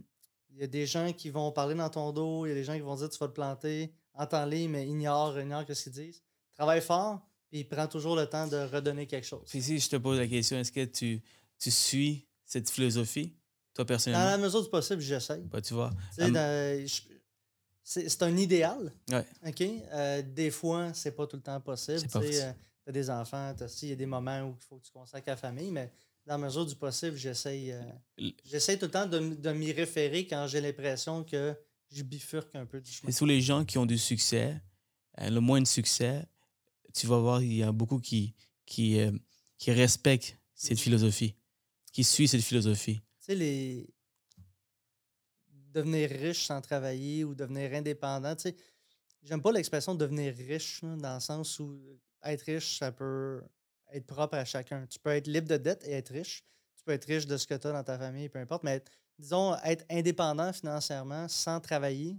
Il 0.52 0.58
y 0.60 0.64
a 0.64 0.66
des 0.66 0.86
gens 0.86 1.12
qui 1.12 1.28
vont 1.28 1.52
parler 1.52 1.74
dans 1.74 1.90
ton 1.90 2.12
dos, 2.12 2.46
il 2.46 2.48
y 2.48 2.52
a 2.52 2.54
des 2.54 2.64
gens 2.64 2.72
qui 2.74 2.80
vont 2.80 2.94
dire 2.94 3.10
tu 3.10 3.18
vas 3.18 3.28
te 3.28 3.32
planter. 3.34 3.92
Entends-les, 4.14 4.66
mais 4.68 4.86
ignore, 4.86 5.38
ignore 5.38 5.64
ce 5.68 5.82
qu'ils 5.82 5.92
disent. 5.92 6.22
Travaille 6.54 6.80
fort, 6.80 7.20
puis 7.50 7.64
prends 7.64 7.88
toujours 7.88 8.16
le 8.16 8.24
temps 8.26 8.46
de 8.46 8.56
redonner 8.56 9.06
quelque 9.06 9.26
chose. 9.26 9.48
Puis 9.50 9.60
si 9.60 9.78
je 9.80 9.90
te 9.90 9.96
pose 9.96 10.18
la 10.18 10.26
question, 10.28 10.56
est-ce 10.58 10.72
que 10.72 10.84
tu, 10.86 11.20
tu 11.58 11.70
suis 11.70 12.26
cette 12.46 12.70
philosophie, 12.70 13.34
toi 13.74 13.84
Dans 13.84 13.88
personnellement? 13.88 14.24
la 14.30 14.38
mesure 14.38 14.62
du 14.62 14.70
possible, 14.70 15.02
j'essaye. 15.02 15.42
Bah, 15.42 15.60
tu 15.60 15.74
vois. 15.74 15.90
Tu 16.16 16.30
dans- 16.30 16.86
je- 16.86 17.02
C'est 17.86 18.08
c'est 18.08 18.22
un 18.22 18.36
idéal. 18.36 18.90
Ouais. 19.10 19.24
OK? 19.46 19.60
Euh, 19.60 20.22
des 20.22 20.50
fois, 20.50 20.92
c'est 20.94 21.12
pas 21.12 21.26
tout 21.26 21.36
le 21.36 21.42
temps 21.42 21.60
possible. 21.60 22.00
Tu 22.00 22.08
possible. 22.08 22.54
euh, 22.88 22.92
des 22.92 23.10
enfants, 23.10 23.54
si, 23.68 23.86
il 23.86 23.88
y 23.90 23.92
a 23.92 23.96
des 23.96 24.06
moments 24.06 24.40
où 24.42 24.56
il 24.58 24.64
faut 24.64 24.76
que 24.76 24.84
tu 24.86 24.90
consacres 24.90 25.28
à 25.28 25.32
la 25.32 25.36
famille, 25.36 25.70
mais 25.70 25.92
dans 26.26 26.34
la 26.38 26.46
mesure 26.46 26.64
du 26.64 26.74
possible, 26.74 27.16
j'essaye 27.16 27.72
euh, 27.72 27.82
tout 28.16 28.86
le 28.86 28.90
temps 28.90 29.06
de, 29.06 29.18
de 29.18 29.52
m'y 29.52 29.72
référer 29.72 30.26
quand 30.26 30.46
j'ai 30.46 30.60
l'impression 30.60 31.22
que 31.24 31.54
je 31.90 32.02
bifurque 32.02 32.54
un 32.56 32.66
peu 32.66 32.80
du 32.80 32.90
chemin. 32.90 33.10
Et 33.10 33.14
tous 33.14 33.26
les 33.26 33.40
gens 33.40 33.64
qui 33.64 33.78
ont 33.78 33.86
du 33.86 33.98
succès, 33.98 34.60
euh, 35.20 35.30
le 35.30 35.40
moins 35.40 35.60
de 35.60 35.66
succès, 35.66 36.26
tu 36.94 37.06
vas 37.06 37.18
voir, 37.18 37.42
il 37.42 37.52
y 37.54 37.62
a 37.62 37.72
beaucoup 37.72 37.98
qui, 38.00 38.34
qui, 38.66 38.98
euh, 39.00 39.12
qui 39.58 39.72
respectent 39.72 40.38
cette 40.54 40.80
philosophie, 40.80 41.34
qui 41.92 42.04
suivent 42.04 42.28
cette 42.28 42.42
philosophie. 42.42 42.96
Tu 43.20 43.26
sais, 43.26 43.34
les. 43.34 43.93
Devenir 45.74 46.08
riche 46.08 46.46
sans 46.46 46.60
travailler 46.60 47.24
ou 47.24 47.34
devenir 47.34 47.72
indépendant, 47.74 48.34
tu 48.36 48.42
sais. 48.42 48.56
J'aime 49.22 49.42
pas 49.42 49.52
l'expression 49.52 49.94
devenir 49.94 50.34
riche, 50.34 50.82
dans 50.84 51.14
le 51.14 51.20
sens 51.20 51.58
où 51.58 51.98
être 52.22 52.42
riche, 52.42 52.78
ça 52.78 52.92
peut 52.92 53.42
être 53.92 54.06
propre 54.06 54.36
à 54.36 54.44
chacun. 54.44 54.86
Tu 54.86 54.98
peux 54.98 55.10
être 55.10 55.26
libre 55.26 55.48
de 55.48 55.56
dette 55.56 55.82
et 55.86 55.92
être 55.92 56.12
riche. 56.12 56.44
Tu 56.76 56.84
peux 56.84 56.92
être 56.92 57.06
riche 57.06 57.26
de 57.26 57.36
ce 57.36 57.46
que 57.46 57.54
tu 57.54 57.66
as 57.66 57.72
dans 57.72 57.82
ta 57.84 57.98
famille, 57.98 58.28
peu 58.28 58.38
importe. 58.38 58.62
Mais 58.62 58.82
disons, 59.18 59.56
être 59.64 59.84
indépendant 59.90 60.52
financièrement 60.52 61.26
sans 61.28 61.60
travailler, 61.60 62.16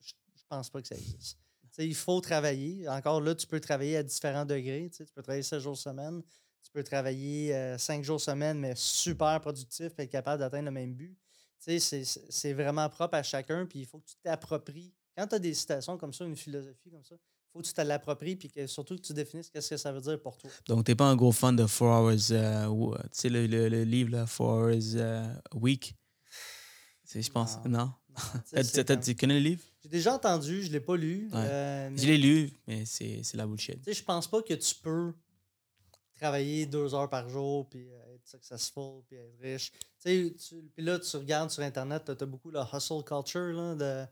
je, 0.00 0.12
je 0.36 0.42
pense 0.48 0.70
pas 0.70 0.80
que 0.80 0.88
ça 0.88 0.94
existe. 0.94 1.38
Il 1.78 1.94
faut 1.94 2.20
travailler. 2.20 2.88
Encore 2.88 3.20
là, 3.20 3.34
tu 3.34 3.46
peux 3.46 3.60
travailler 3.60 3.98
à 3.98 4.02
différents 4.02 4.46
degrés. 4.46 4.90
Tu 4.94 5.04
peux 5.14 5.22
travailler 5.22 5.42
7 5.42 5.60
jours 5.60 5.76
semaine. 5.76 6.22
Tu 6.62 6.70
peux 6.72 6.82
travailler 6.82 7.76
5 7.78 8.02
jours 8.02 8.20
semaine, 8.20 8.58
mais 8.58 8.74
super 8.76 9.40
productif 9.40 9.92
et 9.98 10.02
être 10.02 10.10
capable 10.10 10.40
d'atteindre 10.40 10.66
le 10.66 10.70
même 10.70 10.94
but. 10.94 11.16
C'est- 11.58 12.52
vraiment 12.52 12.88
propre 12.88 13.14
à 13.16 13.22
chacun. 13.22 13.66
Puis 13.66 13.80
il 13.80 13.86
faut 13.86 13.98
que 13.98 14.06
tu 14.06 14.14
t'appropries. 14.22 14.92
Quand 15.16 15.26
tu 15.26 15.34
as 15.34 15.38
des 15.38 15.54
citations 15.54 15.96
comme 15.98 16.12
ça, 16.12 16.24
une 16.24 16.36
philosophie 16.36 16.90
comme 16.90 17.04
ça, 17.04 17.14
il 17.16 17.52
faut 17.52 17.60
que 17.60 17.66
tu 17.66 17.72
te 17.72 17.80
l'appropries. 17.80 18.36
Puis 18.36 18.50
que, 18.50 18.66
surtout 18.66 18.96
que 18.96 19.00
tu 19.02 19.12
définisses 19.12 19.50
qu'est-ce 19.50 19.70
que 19.70 19.76
ça 19.76 19.90
veut 19.92 20.00
dire 20.00 20.20
pour 20.20 20.36
toi. 20.36 20.50
Donc, 20.68 20.84
tu 20.84 20.90
n'es 20.90 20.94
pas 20.94 21.06
un 21.06 21.16
gros 21.16 21.32
fan 21.32 21.56
de 21.56 21.66
Four 21.66 21.88
Hours, 21.88 22.30
euh, 22.30 22.66
euh, 22.68 22.98
tu 23.04 23.08
sais, 23.12 23.28
le, 23.28 23.46
le, 23.46 23.68
le 23.68 23.84
livre, 23.84 24.10
là, 24.12 24.26
Four 24.26 24.48
Hours 24.66 24.94
euh, 24.96 25.26
Week? 25.54 25.94
Je 27.14 27.30
pense, 27.30 27.56
Non. 27.64 27.70
non? 27.70 27.92
Non, 28.52 28.62
tu 29.04 29.14
connais 29.14 29.34
le 29.34 29.40
livre? 29.40 29.62
J'ai 29.82 29.88
déjà 29.88 30.14
entendu, 30.14 30.62
je 30.62 30.68
ne 30.68 30.72
l'ai 30.72 30.80
pas 30.80 30.96
lu. 30.96 31.28
Ouais. 31.32 31.38
euh, 31.38 31.90
mais- 31.90 31.98
Je 31.98 32.06
l'ai 32.06 32.18
lu, 32.18 32.50
mais 32.66 32.84
c'est 32.84 33.20
c'est 33.22 33.36
la 33.36 33.46
bullshit. 33.46 33.76
Tu 33.78 33.84
sais, 33.84 33.92
je 33.94 34.02
pense 34.02 34.26
pas 34.28 34.42
que 34.42 34.54
tu 34.54 34.74
peux 34.82 35.12
travailler 36.16 36.66
deux 36.66 36.94
heures 36.94 37.08
par 37.08 37.28
jour, 37.28 37.68
puis 37.68 37.88
euh, 37.88 38.14
être 38.14 38.26
successful, 38.26 39.02
puis 39.06 39.16
être 39.16 39.38
riche. 39.40 39.72
Tu 40.02 40.34
sais, 40.38 40.56
puis 40.74 40.84
là, 40.84 40.98
tu 40.98 41.16
regardes 41.16 41.50
sur 41.50 41.62
Internet, 41.62 42.04
tu 42.04 42.22
as, 42.22 42.26
beaucoup 42.26 42.50
la 42.50 42.68
hustle 42.72 43.04
culture, 43.04 43.52
là, 43.52 43.74
de 43.74 44.06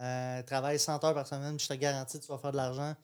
euh, 0.00 0.42
travailler 0.44 0.78
100 0.78 1.04
heures 1.04 1.14
par 1.14 1.26
semaine, 1.26 1.56
puis 1.56 1.66
je 1.68 1.74
te 1.74 1.78
garantis 1.78 2.18
que 2.18 2.24
tu 2.24 2.32
vas 2.32 2.38
faire 2.38 2.52
de 2.52 2.56
l'argent. 2.56 2.94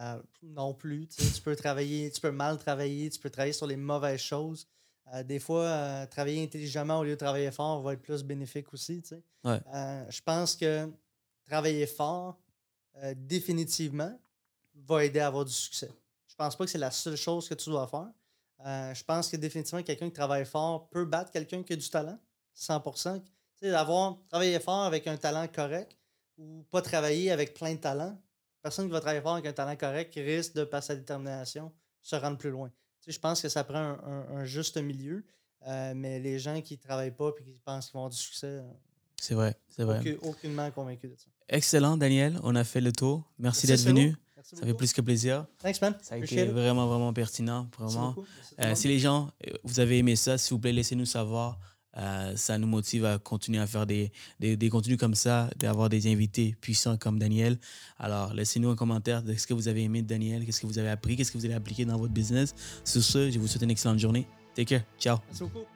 Euh, 0.00 0.20
non 0.42 0.74
plus. 0.74 1.08
Tu 1.08 1.40
peux 1.42 1.56
travailler, 1.56 2.10
tu 2.10 2.20
peux 2.20 2.30
mal 2.30 2.58
travailler, 2.58 3.08
tu 3.08 3.18
peux 3.18 3.30
travailler 3.30 3.54
sur 3.54 3.66
les 3.66 3.76
mauvaises 3.76 4.20
choses. 4.20 4.66
Euh, 5.14 5.22
des 5.22 5.38
fois, 5.38 6.06
travailler 6.06 6.42
intelligemment 6.42 6.98
au 6.98 7.04
lieu 7.04 7.12
de 7.12 7.16
travailler 7.16 7.50
fort 7.50 7.80
va 7.80 7.94
être 7.94 8.02
plus 8.02 8.22
bénéfique 8.22 8.72
aussi. 8.74 9.02
Ouais. 9.44 9.60
Je 10.08 10.20
pense 10.20 10.54
que 10.54 10.90
travailler 11.46 11.86
fort, 11.86 12.38
définitivement, 13.14 14.18
va 14.74 15.04
aider 15.04 15.20
à 15.20 15.28
avoir 15.28 15.44
du 15.44 15.52
succès. 15.52 15.90
Pense 16.36 16.56
pas 16.56 16.64
que 16.64 16.70
c'est 16.70 16.78
la 16.78 16.90
seule 16.90 17.16
chose 17.16 17.48
que 17.48 17.54
tu 17.54 17.70
dois 17.70 17.86
faire. 17.86 18.08
Euh, 18.64 18.94
je 18.94 19.04
pense 19.04 19.28
que 19.28 19.36
définitivement, 19.36 19.82
quelqu'un 19.82 20.06
qui 20.06 20.12
travaille 20.14 20.44
fort 20.46 20.88
peut 20.88 21.04
battre 21.04 21.30
quelqu'un 21.30 21.62
qui 21.62 21.72
a 21.74 21.76
du 21.76 21.88
talent, 21.90 22.18
100%. 22.54 23.20
Tu 23.20 23.30
sais, 23.66 23.70
d'avoir 23.70 24.16
travaillé 24.28 24.58
fort 24.60 24.84
avec 24.84 25.06
un 25.06 25.16
talent 25.16 25.46
correct 25.48 25.96
ou 26.38 26.64
pas 26.70 26.82
travailler 26.82 27.30
avec 27.30 27.54
plein 27.54 27.74
de 27.74 27.78
talents, 27.80 28.18
personne 28.62 28.86
qui 28.86 28.92
va 28.92 29.00
travailler 29.00 29.20
fort 29.22 29.34
avec 29.34 29.46
un 29.46 29.52
talent 29.52 29.76
correct 29.76 30.12
risque 30.16 30.54
de, 30.54 30.64
par 30.64 30.82
sa 30.82 30.94
détermination, 30.96 31.72
se 32.02 32.16
rendre 32.16 32.38
plus 32.38 32.50
loin. 32.50 32.68
Tu 33.00 33.06
sais, 33.06 33.12
je 33.12 33.20
pense 33.20 33.40
que 33.42 33.48
ça 33.48 33.64
prend 33.64 33.78
un, 33.78 34.00
un- 34.04 34.36
un 34.38 34.44
juste 34.44 34.76
milieu, 34.78 35.24
euh, 35.66 35.92
mais 35.94 36.18
les 36.20 36.38
gens 36.38 36.60
qui 36.62 36.78
travaillent 36.78 37.14
pas 37.14 37.30
et 37.38 37.42
qui 37.42 37.58
pensent 37.64 37.86
qu'ils 37.86 37.94
vont 37.94 38.00
avoir 38.00 38.10
du 38.10 38.16
succès, 38.18 38.46
euh, 38.46 38.62
C'est 39.20 39.34
vrai, 39.34 39.54
c'est 39.68 39.84
vrai. 39.84 40.00
aucun- 40.00 40.28
aucunement 40.28 40.70
convaincu 40.70 41.08
de 41.08 41.16
ça. 41.16 41.26
Excellent, 41.48 41.96
Daniel. 41.96 42.38
On 42.42 42.54
a 42.56 42.64
fait 42.64 42.80
le 42.80 42.92
tour. 42.92 43.30
Merci, 43.38 43.66
d'être 43.66 43.80
venu. 43.80 44.16
Merci 44.52 44.60
Ça 44.60 44.66
fait 44.66 44.74
plus 44.74 44.92
que 44.92 45.00
plaisir. 45.00 45.46
Thanks, 45.60 45.80
man. 45.80 45.94
Ça 46.02 46.14
a 46.14 46.18
Appreciate 46.18 46.40
été 46.44 46.48
it. 46.50 46.54
vraiment, 46.54 46.86
vraiment 46.86 47.12
pertinent. 47.12 47.68
Vraiment. 47.78 48.14
Euh, 48.60 48.74
si 48.74 48.86
les 48.88 48.98
gens, 48.98 49.30
euh, 49.46 49.52
vous 49.64 49.80
avez 49.80 49.98
aimé 49.98 50.14
ça, 50.16 50.38
s'il 50.38 50.54
vous 50.54 50.60
plaît, 50.60 50.72
laissez-nous 50.72 51.04
savoir. 51.06 51.58
Euh, 51.98 52.36
ça 52.36 52.58
nous 52.58 52.66
motive 52.66 53.06
à 53.06 53.18
continuer 53.18 53.58
à 53.58 53.66
faire 53.66 53.86
des, 53.86 54.12
des, 54.38 54.56
des 54.58 54.68
contenus 54.68 54.98
comme 54.98 55.14
ça, 55.14 55.48
d'avoir 55.56 55.88
des 55.88 56.12
invités 56.12 56.54
puissants 56.60 56.98
comme 56.98 57.18
Daniel. 57.18 57.58
Alors, 57.98 58.34
laissez-nous 58.34 58.68
un 58.68 58.76
commentaire 58.76 59.22
de 59.22 59.34
ce 59.34 59.46
que 59.46 59.54
vous 59.54 59.66
avez 59.66 59.82
aimé 59.82 60.02
de 60.02 60.06
Daniel, 60.06 60.44
qu'est-ce 60.44 60.60
que 60.60 60.66
vous 60.66 60.78
avez 60.78 60.90
appris, 60.90 61.16
qu'est-ce 61.16 61.32
que 61.32 61.38
vous 61.38 61.46
allez 61.46 61.54
appliquer 61.54 61.86
dans 61.86 61.96
votre 61.96 62.12
business. 62.12 62.54
Sur 62.84 63.02
ce, 63.02 63.30
je 63.30 63.38
vous 63.38 63.46
souhaite 63.48 63.62
une 63.62 63.70
excellente 63.70 63.98
journée. 63.98 64.26
Take 64.54 64.66
care. 64.76 64.82
Ciao. 64.98 65.18
Merci 65.28 65.42
beaucoup. 65.44 65.75